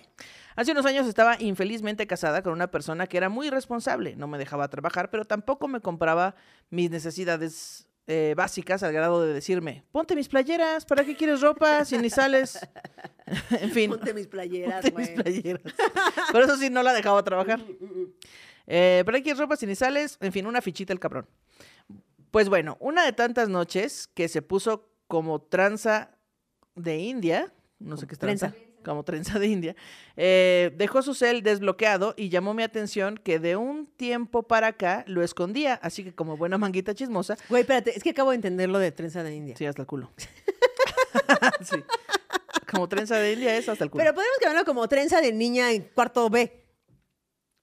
Hace 0.55 0.71
unos 0.71 0.86
años 0.86 1.07
estaba 1.07 1.38
infelizmente 1.39 2.05
casada 2.07 2.43
con 2.43 2.53
una 2.53 2.69
persona 2.69 3.07
que 3.07 3.17
era 3.17 3.29
muy 3.29 3.49
responsable. 3.49 4.15
No 4.15 4.27
me 4.27 4.38
dejaba 4.38 4.69
trabajar, 4.69 5.09
pero 5.09 5.25
tampoco 5.25 5.67
me 5.67 5.79
compraba 5.79 6.36
mis 6.69 6.91
necesidades 6.91 7.88
eh, 8.07 8.34
básicas 8.36 8.84
al 8.84 8.91
grado 8.91 9.21
de 9.25 9.34
decirme, 9.34 9.86
ponte 9.91 10.15
mis 10.15 10.27
playeras, 10.27 10.86
¿para 10.86 11.05
qué 11.05 11.15
quieres 11.15 11.39
ropa 11.39 11.86
si 11.86 11.97
ni 11.97 12.09
sales? 12.09 12.59
en 13.61 13.71
fin. 13.71 13.89
Ponte 13.89 14.13
mis 14.13 14.27
playeras, 14.27 14.82
Ponte 14.82 14.99
mis 14.99 15.09
playeras. 15.09 15.73
Pero 16.32 16.45
eso 16.45 16.57
sí, 16.57 16.69
no 16.69 16.84
la 16.84 16.93
dejaba 16.93 17.23
trabajar. 17.23 17.63
Eh, 18.67 19.03
¿Para 19.05 19.19
qué 19.19 19.23
quieres 19.23 19.39
ropa 19.39 19.55
si 19.55 19.65
ni 19.65 19.75
sales? 19.75 20.17
En 20.19 20.32
fin, 20.32 20.45
una 20.45 20.61
fichita 20.61 20.91
el 20.91 20.99
cabrón. 20.99 21.27
Pues 22.32 22.49
bueno, 22.49 22.77
una 22.79 23.05
de 23.05 23.13
tantas 23.13 23.49
noches 23.49 24.09
que 24.13 24.27
se 24.27 24.41
puso 24.41 24.90
como 25.12 25.41
tranza 25.41 26.09
de 26.74 26.99
India, 26.99 27.51
no 27.80 27.97
sé 27.97 28.07
qué 28.07 28.14
es 28.14 28.20
tranza, 28.20 28.53
como 28.82 29.03
trenza 29.03 29.39
de 29.39 29.47
India, 29.47 29.76
eh, 30.16 30.72
dejó 30.78 31.01
su 31.01 31.14
cel 31.14 31.43
desbloqueado 31.43 32.14
y 32.16 32.30
llamó 32.30 32.53
mi 32.53 32.64
atención 32.64 33.18
que 33.18 33.38
de 33.38 33.57
un 33.57 33.88
tiempo 33.88 34.43
para 34.43 34.68
acá 34.68 35.03
lo 35.07 35.22
escondía, 35.22 35.74
así 35.84 36.05
que 36.05 36.16
como 36.16 36.38
buena 36.38 36.57
manguita 36.57 36.95
chismosa, 36.95 37.36
Güey, 37.49 37.64
espérate, 37.64 37.91
es 37.97 38.01
que 38.03 38.12
acabo 38.12 38.30
de 38.30 38.36
entender 38.38 38.70
lo 38.70 38.80
de 38.80 38.93
trenza 38.93 39.22
de 39.22 39.36
India. 39.36 39.57
sí, 39.57 39.66
hasta 39.66 39.82
el 39.82 39.86
culo. 39.88 40.14
sí. 41.62 41.84
Como 42.72 42.88
trenza 42.88 43.18
de 43.18 43.34
India 43.34 43.57
es 43.57 43.68
hasta 43.68 43.84
el 43.84 43.89
culo. 43.91 44.01
Pero 44.01 44.16
podemos 44.16 44.38
llamarlo 44.41 44.64
como 44.64 44.88
trenza 44.88 45.20
de 45.20 45.34
niña 45.34 45.74
en 45.74 45.89
cuarto 45.93 46.30
B. 46.30 46.64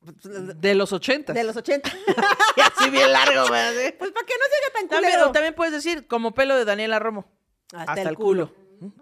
de 0.03 0.75
los 0.75 0.93
ochentas. 0.93 1.35
De 1.35 1.45
los 1.45 1.57
80. 1.57 1.91
Y 2.57 2.61
así 2.61 2.91
bien 2.91 3.11
largo, 3.11 3.49
güey, 3.49 3.97
pues 3.97 4.11
para 4.11 4.27
que 4.27 4.35
no 4.35 4.45
se 4.51 4.57
haga 4.65 4.73
tan 4.75 4.89
También, 4.89 5.13
culero. 5.15 5.29
o 5.31 5.33
también 5.33 5.55
puedes 5.55 5.73
decir, 5.73 6.07
como 6.09 6.35
pelo 6.35 6.57
de 6.57 6.65
Daniela 6.67 6.99
Romo. 6.99 7.38
Hasta, 7.73 8.03
el 8.03 8.17
culo. 8.17 8.53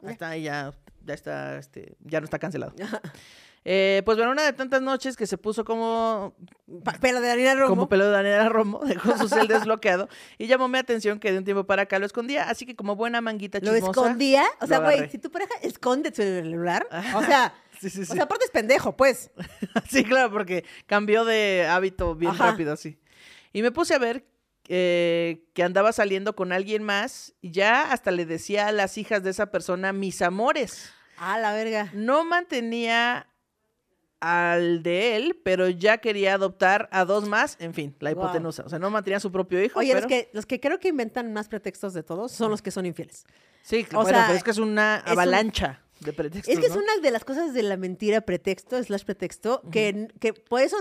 Ahí 0.05 0.13
está, 0.13 0.29
ahí 0.31 0.43
ya, 0.45 0.73
ya 1.05 1.15
está, 1.15 1.59
este, 1.59 1.97
ya 2.01 2.21
no 2.21 2.25
está 2.25 2.39
cancelado. 2.39 2.75
Eh, 3.69 4.03
pues 4.05 4.17
bueno, 4.17 4.31
una 4.31 4.45
de 4.45 4.53
tantas 4.53 4.81
noches 4.81 5.17
que 5.17 5.27
se 5.27 5.39
puso 5.39 5.65
como, 5.65 6.37
Pero 7.01 7.21
de 7.21 7.27
Daniela 7.27 7.57
Romo. 7.57 7.69
como 7.69 7.89
pelo 7.89 8.05
de 8.05 8.13
Daniela 8.13 8.49
Romo, 8.49 8.79
dejó 8.87 9.19
su 9.19 9.29
cel 9.29 9.49
desbloqueado 9.49 10.09
y 10.39 10.47
llamó 10.47 10.69
mi 10.69 10.79
atención 10.79 11.19
que 11.19 11.33
de 11.33 11.39
un 11.39 11.45
tiempo 11.45 11.65
para 11.65 11.83
acá 11.83 11.99
lo 11.99 12.07
escondía, 12.07 12.49
así 12.49 12.65
que 12.65 12.77
como 12.77 12.95
buena 12.95 13.21
manguita 13.21 13.59
lo 13.59 13.75
chismosa. 13.75 14.03
escondía. 14.03 14.45
O 14.61 14.69
sea, 14.69 14.79
lo 14.79 14.85
güey, 14.85 15.11
si 15.11 15.19
tu 15.19 15.33
pareja 15.33 15.53
esconde 15.63 16.13
tu 16.13 16.23
celular, 16.23 16.87
o 17.17 17.23
sea, 17.25 17.55
Sí, 17.81 17.91
sí, 17.91 18.03
o 18.03 18.05
sea, 18.05 18.23
aparte 18.23 18.45
es 18.45 18.51
pendejo, 18.51 18.97
pues. 18.97 19.31
sí, 19.91 20.05
claro, 20.05 20.31
porque 20.31 20.65
cambió 20.87 21.25
de 21.25 21.67
hábito 21.69 22.15
bien 22.15 22.31
Ajá. 22.33 22.53
rápido, 22.53 22.73
así. 22.73 22.99
Y 23.53 23.63
me 23.63 23.71
puse 23.73 23.95
a 23.95 23.99
ver 23.99 24.25
eh, 24.69 25.45
que 25.55 25.63
andaba 25.63 25.93
saliendo 25.93 26.35
con 26.35 26.53
alguien 26.53 26.83
más 26.83 27.35
ya 27.43 27.93
hasta 27.93 28.11
le 28.11 28.27
decía 28.27 28.69
a 28.69 28.73
las 28.73 28.99
hijas 28.99 29.23
de 29.23 29.31
esa 29.31 29.47
persona 29.47 29.93
mis 29.93 30.23
amores. 30.23 30.91
Ah, 31.19 31.39
la 31.39 31.53
verga. 31.53 31.91
No 31.95 32.25
mantenía 32.25 33.27
al 34.21 34.83
de 34.83 35.17
él, 35.17 35.41
pero 35.45 35.69
ya 35.69 35.99
quería 35.99 36.35
adoptar 36.35 36.89
a 36.91 37.05
dos 37.05 37.29
más, 37.29 37.57
en 37.61 37.75
fin, 37.75 37.95
la 38.01 38.11
hipotenusa. 38.11 38.65
O 38.65 38.69
sea, 38.69 38.79
no 38.79 38.91
mantenía 38.91 39.19
a 39.19 39.21
su 39.21 39.31
propio 39.31 39.63
hijo. 39.63 39.79
Oye, 39.79 39.93
pero... 39.93 40.01
los, 40.03 40.09
que, 40.09 40.31
los 40.33 40.47
que 40.47 40.59
creo 40.59 40.79
que 40.81 40.89
inventan 40.89 41.33
más 41.33 41.49
pretextos 41.49 41.95
de 41.95 42.03
todos 42.03 42.33
son 42.33 42.51
los 42.51 42.63
que 42.63 42.71
son 42.71 42.87
infieles. 42.87 43.25
Sí, 43.63 43.87
o 43.93 44.03
bueno, 44.03 44.19
sea, 44.19 44.27
pero 44.27 44.39
es 44.39 44.45
que 44.45 44.51
es 44.51 44.59
una 44.59 44.97
es 44.99 45.05
un- 45.05 45.13
avalancha 45.13 45.83
de 46.01 46.13
pretextos, 46.13 46.53
Es 46.53 46.61
que 46.61 46.67
es 46.67 46.77
una 46.77 46.97
de 47.03 47.11
las 47.11 47.25
cosas 47.25 47.53
de 47.55 47.63
la 47.63 47.77
mentira 47.77 48.21
pretexto, 48.21 48.83
slash 48.83 49.05
pretexto, 49.05 49.63
que, 49.71 50.09
que 50.21 50.33
por 50.33 50.61
eso... 50.61 50.77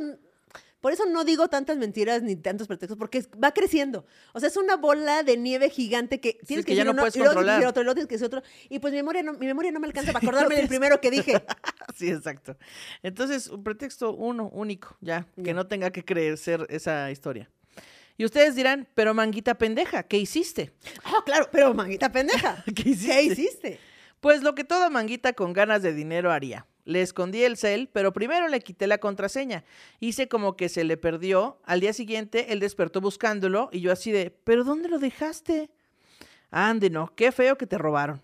Por 0.85 0.93
eso 0.93 1.07
no 1.07 1.25
digo 1.25 1.47
tantas 1.47 1.77
mentiras 1.77 2.21
ni 2.21 2.35
tantos 2.35 2.67
pretextos, 2.67 2.95
porque 2.95 3.25
va 3.43 3.55
creciendo. 3.55 4.05
O 4.33 4.39
sea, 4.39 4.49
es 4.49 4.55
una 4.55 4.75
bola 4.75 5.23
de 5.23 5.35
nieve 5.35 5.71
gigante 5.71 6.19
que 6.19 6.37
tienes 6.45 6.63
que 6.63 6.73
que, 6.73 6.75
ya 6.75 6.83
decir 6.83 6.85
no 6.85 6.91
uno, 6.91 7.01
puedes 7.01 7.15
y 7.15 7.17
luego 7.17 7.33
controlar. 7.33 7.55
decir 7.55 7.67
otro, 7.67 7.81
y 7.81 7.85
luego 7.85 7.95
tienes 7.95 8.07
que 8.07 8.13
decir 8.13 8.27
otro. 8.27 8.43
Y 8.69 8.77
pues 8.77 8.93
mi 8.93 8.97
memoria 8.97 9.23
no, 9.23 9.33
mi 9.33 9.47
memoria 9.47 9.71
no 9.71 9.79
me 9.79 9.87
alcanza 9.87 10.13
para 10.13 10.19
Sí, 10.19 10.25
no 10.27 10.29
acordarme 10.37 10.57
del 10.57 10.67
primero 10.67 11.01
que 11.01 11.09
dije. 11.09 11.43
Sí, 11.95 12.11
exacto. 12.11 12.55
Entonces, 13.01 13.47
un 13.47 13.63
pretexto 13.63 14.13
uno, 14.13 14.47
único, 14.49 14.95
ya, 15.01 15.25
que 15.43 15.55
no 15.55 15.65
tenga 15.65 15.89
que 15.89 16.05
crecer 16.05 16.67
esa 16.69 17.09
historia. 17.09 17.49
Y 18.15 18.25
ustedes 18.25 18.53
dirán, 18.53 18.87
pero 18.93 19.15
manguita 19.15 19.55
pendeja, 19.57 20.03
¿qué 20.03 20.19
hiciste? 20.19 20.71
Oh, 21.17 21.23
claro, 21.23 21.49
pero 21.51 21.73
manguita 21.73 22.11
pendeja. 22.11 22.63
¿Qué 22.75 22.89
hiciste? 22.89 23.11
¿Qué 23.11 23.23
hiciste? 23.23 23.79
Pues 24.19 24.43
lo 24.43 24.53
que 24.53 24.63
toda 24.63 24.91
manguita 24.91 25.33
con 25.33 25.51
ganas 25.51 25.81
de 25.81 25.93
dinero 25.93 26.31
haría. 26.31 26.67
Le 26.85 27.01
escondí 27.01 27.43
el 27.43 27.57
cel, 27.57 27.89
pero 27.91 28.13
primero 28.13 28.47
le 28.47 28.61
quité 28.61 28.87
la 28.87 28.99
contraseña. 28.99 29.65
Hice 29.99 30.27
como 30.27 30.55
que 30.55 30.69
se 30.69 30.83
le 30.83 30.97
perdió. 30.97 31.59
Al 31.65 31.81
día 31.81 31.93
siguiente, 31.93 32.53
él 32.53 32.59
despertó 32.59 33.01
buscándolo 33.01 33.69
y 33.71 33.81
yo 33.81 33.91
así 33.91 34.11
de, 34.11 34.29
¿pero 34.29 34.63
dónde 34.63 34.87
lo 34.87 34.99
dejaste? 34.99 35.71
Ande, 36.51 36.89
no, 36.89 37.13
qué 37.15 37.31
feo 37.31 37.57
que 37.57 37.67
te 37.67 37.77
robaron. 37.77 38.21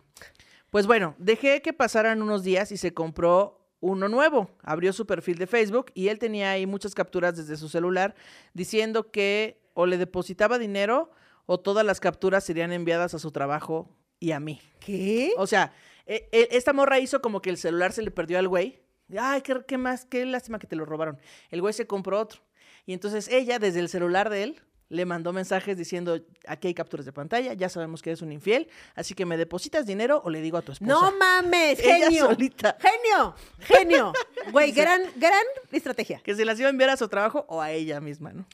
Pues 0.70 0.88
bueno, 0.88 1.16
dejé 1.18 1.62
que 1.62 1.74
pasaran 1.74 2.22
unos 2.22 2.44
días 2.44 2.72
y 2.72 2.78
se 2.78 2.94
compró 2.94 3.60
uno 3.82 4.08
nuevo. 4.08 4.50
Abrió 4.64 4.94
su 4.94 5.06
perfil 5.06 5.38
de 5.38 5.48
Facebook 5.48 5.92
y 5.94 6.08
él 6.08 6.20
tenía 6.20 6.52
ahí 6.52 6.66
muchas 6.66 6.96
capturas 6.96 7.36
desde 7.36 7.58
su 7.58 7.68
celular 7.68 8.16
diciendo 8.54 9.12
que 9.12 9.60
o 9.74 9.86
le 9.86 9.98
depositaba 9.98 10.60
dinero 10.60 11.12
o 11.46 11.60
todas 11.60 11.86
las 11.86 12.00
capturas 12.00 12.44
serían 12.44 12.72
enviadas 12.72 13.14
a 13.14 13.20
su 13.20 13.32
trabajo 13.32 13.90
y 14.20 14.32
a 14.32 14.40
mí. 14.40 14.62
¿Qué? 14.80 15.34
O 15.38 15.48
sea, 15.48 15.74
e- 16.06 16.30
e- 16.32 16.50
esta 16.52 16.74
morra 16.74 17.00
hizo 17.00 17.22
como 17.22 17.42
que 17.42 17.50
el 17.50 17.58
celular 17.58 17.92
se 17.94 18.02
le 18.02 18.12
perdió 18.12 18.40
al 18.40 18.48
güey. 18.48 18.80
Ay, 19.18 19.42
qué, 19.42 19.62
qué 19.68 19.78
más, 19.78 20.06
qué 20.06 20.26
lástima 20.26 20.58
que 20.60 20.68
te 20.68 20.76
lo 20.76 20.86
robaron. 20.86 21.20
El 21.50 21.62
güey 21.62 21.74
se 21.74 21.86
compró 21.88 22.20
otro. 22.20 22.42
Y 22.86 22.94
entonces 22.94 23.28
ella, 23.28 23.60
desde 23.60 23.80
el 23.80 23.90
celular 23.90 24.30
de 24.30 24.44
él, 24.44 24.62
le 24.90 25.06
mandó 25.06 25.32
mensajes 25.32 25.78
diciendo, 25.78 26.20
aquí 26.48 26.68
hay 26.68 26.74
capturas 26.74 27.06
de 27.06 27.14
pantalla, 27.14 27.54
ya 27.54 27.70
sabemos 27.70 28.02
que 28.02 28.10
eres 28.10 28.22
un 28.22 28.32
infiel, 28.34 28.68
así 28.94 29.14
que 29.14 29.26
me 29.26 29.38
depositas 29.38 29.86
dinero 29.86 30.22
o 30.26 30.30
le 30.30 30.42
digo 30.42 30.58
a 30.58 30.62
tu 30.62 30.74
esposa. 30.74 30.92
No 30.92 31.14
mames, 31.18 31.80
Ella 31.80 32.08
genio. 32.10 32.26
solita. 32.28 32.78
Genio, 32.80 33.36
genio. 33.60 34.14
Güey, 34.52 34.72
gran, 34.74 35.02
gran 35.16 35.46
estrategia. 35.72 36.20
Que 36.24 36.36
se 36.36 36.44
las 36.44 36.60
iba 36.60 36.68
a 36.68 36.72
enviar 36.72 36.90
a 36.90 36.98
su 36.98 37.08
trabajo 37.08 37.46
o 37.48 37.62
a 37.62 37.72
ella 37.72 38.02
misma, 38.02 38.34
¿no? 38.34 38.46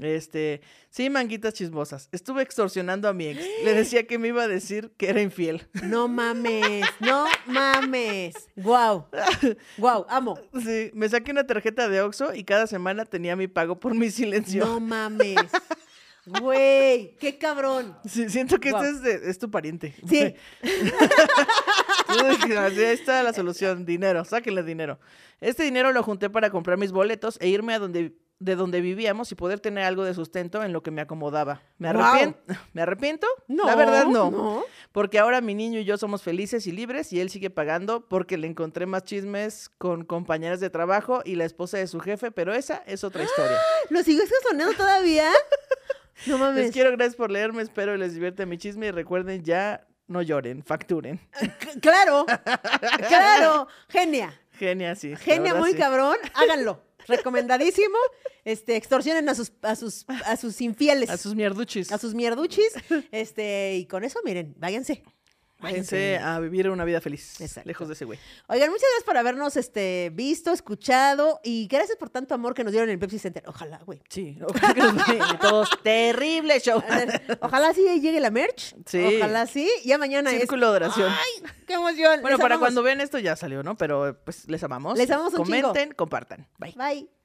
Este, 0.00 0.62
sí, 0.88 1.10
manguitas 1.10 1.52
chismosas. 1.52 2.08
Estuve 2.12 2.42
extorsionando 2.42 3.08
a 3.08 3.12
mi 3.12 3.26
ex. 3.26 3.44
Le 3.62 3.74
decía 3.74 4.06
que 4.06 4.18
me 4.18 4.28
iba 4.28 4.42
a 4.44 4.48
decir 4.48 4.90
que 4.96 5.10
era 5.10 5.20
infiel. 5.20 5.68
No 5.84 6.08
mames, 6.08 6.86
no 7.00 7.26
mames. 7.46 8.34
Guau. 8.56 9.08
Guau, 9.76 10.06
amo. 10.08 10.38
Sí, 10.64 10.90
me 10.94 11.08
saqué 11.08 11.30
una 11.32 11.46
tarjeta 11.46 11.88
de 11.90 12.00
Oxxo 12.00 12.34
y 12.34 12.44
cada 12.44 12.66
semana 12.66 13.04
tenía 13.04 13.36
mi 13.36 13.48
pago 13.48 13.78
por 13.78 13.94
mi 13.94 14.10
silencio. 14.10 14.64
No 14.64 14.80
mames. 14.80 15.36
Güey, 16.24 17.16
qué 17.18 17.36
cabrón. 17.36 17.98
Sí, 18.08 18.30
siento 18.30 18.58
que 18.60 18.68
este 18.70 18.88
es, 18.88 19.02
de- 19.02 19.28
es 19.30 19.38
tu 19.38 19.50
pariente. 19.50 19.92
Sí. 20.08 20.34
Sí, 22.12 22.52
Ahí 22.56 22.78
está 22.84 23.22
la 23.22 23.32
solución, 23.32 23.84
dinero, 23.84 24.24
sáquenle 24.24 24.62
dinero. 24.62 24.98
Este 25.40 25.64
dinero 25.64 25.92
lo 25.92 26.02
junté 26.02 26.30
para 26.30 26.50
comprar 26.50 26.78
mis 26.78 26.92
boletos 26.92 27.38
e 27.40 27.48
irme 27.48 27.74
a 27.74 27.78
donde, 27.78 28.12
de 28.44 28.56
donde 28.56 28.80
vivíamos 28.80 29.30
y 29.32 29.34
poder 29.34 29.60
tener 29.60 29.84
algo 29.84 30.04
de 30.04 30.14
sustento 30.14 30.62
en 30.64 30.72
lo 30.72 30.82
que 30.82 30.90
me 30.90 31.00
acomodaba. 31.00 31.62
¿Me, 31.78 31.92
Guau. 31.92 32.14
arrepien- 32.14 32.36
¿Me 32.72 32.82
arrepiento? 32.82 33.26
No. 33.48 33.64
La 33.66 33.74
verdad 33.76 34.06
no. 34.06 34.30
No. 34.30 34.64
Porque 34.92 35.18
ahora 35.18 35.40
mi 35.40 35.54
niño 35.54 35.80
y 35.80 35.84
yo 35.84 35.96
somos 35.98 36.22
felices 36.22 36.66
y 36.66 36.72
libres 36.72 37.12
y 37.12 37.20
él 37.20 37.30
sigue 37.30 37.50
pagando 37.50 38.08
porque 38.08 38.36
le 38.38 38.46
encontré 38.46 38.86
más 38.86 39.04
chismes 39.04 39.70
con 39.78 40.04
compañeras 40.04 40.60
de 40.60 40.70
trabajo 40.70 41.22
y 41.24 41.36
la 41.36 41.44
esposa 41.44 41.78
de 41.78 41.86
su 41.86 42.00
jefe, 42.00 42.30
pero 42.30 42.52
esa 42.54 42.82
es 42.86 43.04
otra 43.04 43.22
historia. 43.24 43.58
¿Lo 43.90 44.02
sigues 44.02 44.30
sonando 44.48 44.74
todavía? 44.74 45.30
No 46.26 46.38
mames. 46.38 46.62
Les 46.66 46.72
quiero, 46.72 46.92
gracias 46.92 47.16
por 47.16 47.32
leerme, 47.32 47.62
espero 47.62 47.96
les 47.96 48.14
divierte 48.14 48.46
mi 48.46 48.56
chisme 48.56 48.86
y 48.86 48.90
recuerden 48.92 49.42
ya 49.42 49.88
no 50.06 50.22
lloren, 50.22 50.62
facturen. 50.62 51.18
C- 51.40 51.80
Claro. 51.80 52.26
Claro. 53.08 53.66
Genia. 53.88 54.38
Genia, 54.52 54.94
sí. 54.94 55.16
Genia 55.16 55.54
muy 55.54 55.72
sí. 55.72 55.78
cabrón. 55.78 56.16
Háganlo. 56.34 56.80
Recomendadísimo. 57.08 57.96
Este, 58.44 58.76
extorsionen 58.76 59.28
a 59.28 59.34
sus, 59.34 59.52
a 59.62 59.76
sus, 59.76 60.04
a 60.08 60.36
sus 60.36 60.60
infieles. 60.60 61.10
A 61.10 61.16
sus 61.16 61.34
mierduchis. 61.34 61.92
a 61.92 61.98
sus 61.98 62.14
mierduchis. 62.14 62.72
Este, 63.10 63.76
y 63.76 63.86
con 63.86 64.04
eso, 64.04 64.20
miren, 64.24 64.54
váyanse. 64.58 65.02
Váyanse 65.62 66.18
a 66.18 66.38
vivir 66.40 66.68
una 66.68 66.84
vida 66.84 67.00
feliz. 67.00 67.40
Exacto. 67.40 67.68
Lejos 67.68 67.88
de 67.88 67.94
ese 67.94 68.04
güey. 68.04 68.18
Oigan, 68.48 68.68
muchas 68.70 68.82
gracias 68.82 69.04
por 69.04 69.16
habernos 69.16 69.56
este, 69.56 70.10
visto, 70.12 70.52
escuchado 70.52 71.40
y 71.44 71.66
gracias 71.68 71.96
por 71.96 72.10
tanto 72.10 72.34
amor 72.34 72.54
que 72.54 72.64
nos 72.64 72.72
dieron 72.72 72.88
en 72.88 72.94
el 72.94 72.98
Pepsi 72.98 73.18
Center. 73.18 73.42
Ojalá, 73.46 73.78
güey. 73.86 74.00
Sí. 74.08 74.38
Ojalá 74.46 74.74
que 74.74 74.80
nos 74.80 74.96
vayan 74.96 75.38
todos. 75.40 75.70
Terrible 75.82 76.58
show. 76.60 76.82
Ojalá 77.40 77.72
sí 77.74 77.82
llegue 78.00 78.20
la 78.20 78.30
merch. 78.30 78.74
Sí. 78.86 79.16
Ojalá 79.16 79.46
sí. 79.46 79.70
Ya 79.84 79.98
mañana 79.98 80.30
Círculo 80.30 80.70
de 80.70 80.76
oración. 80.76 81.10
¡Ay! 81.10 81.50
¡Qué 81.66 81.74
emoción! 81.74 82.20
Bueno, 82.22 82.36
Les 82.36 82.42
para 82.42 82.54
amamos. 82.56 82.60
cuando 82.60 82.82
vean 82.82 83.00
esto 83.00 83.18
ya 83.18 83.36
salió, 83.36 83.62
¿no? 83.62 83.76
Pero 83.76 84.18
pues 84.24 84.48
les 84.48 84.62
amamos. 84.64 84.98
Les 84.98 85.10
amamos 85.10 85.34
un 85.34 85.44
chingo. 85.44 85.68
Comenten, 85.68 85.92
compartan. 85.94 86.48
Bye. 86.58 86.74
Bye. 86.76 87.21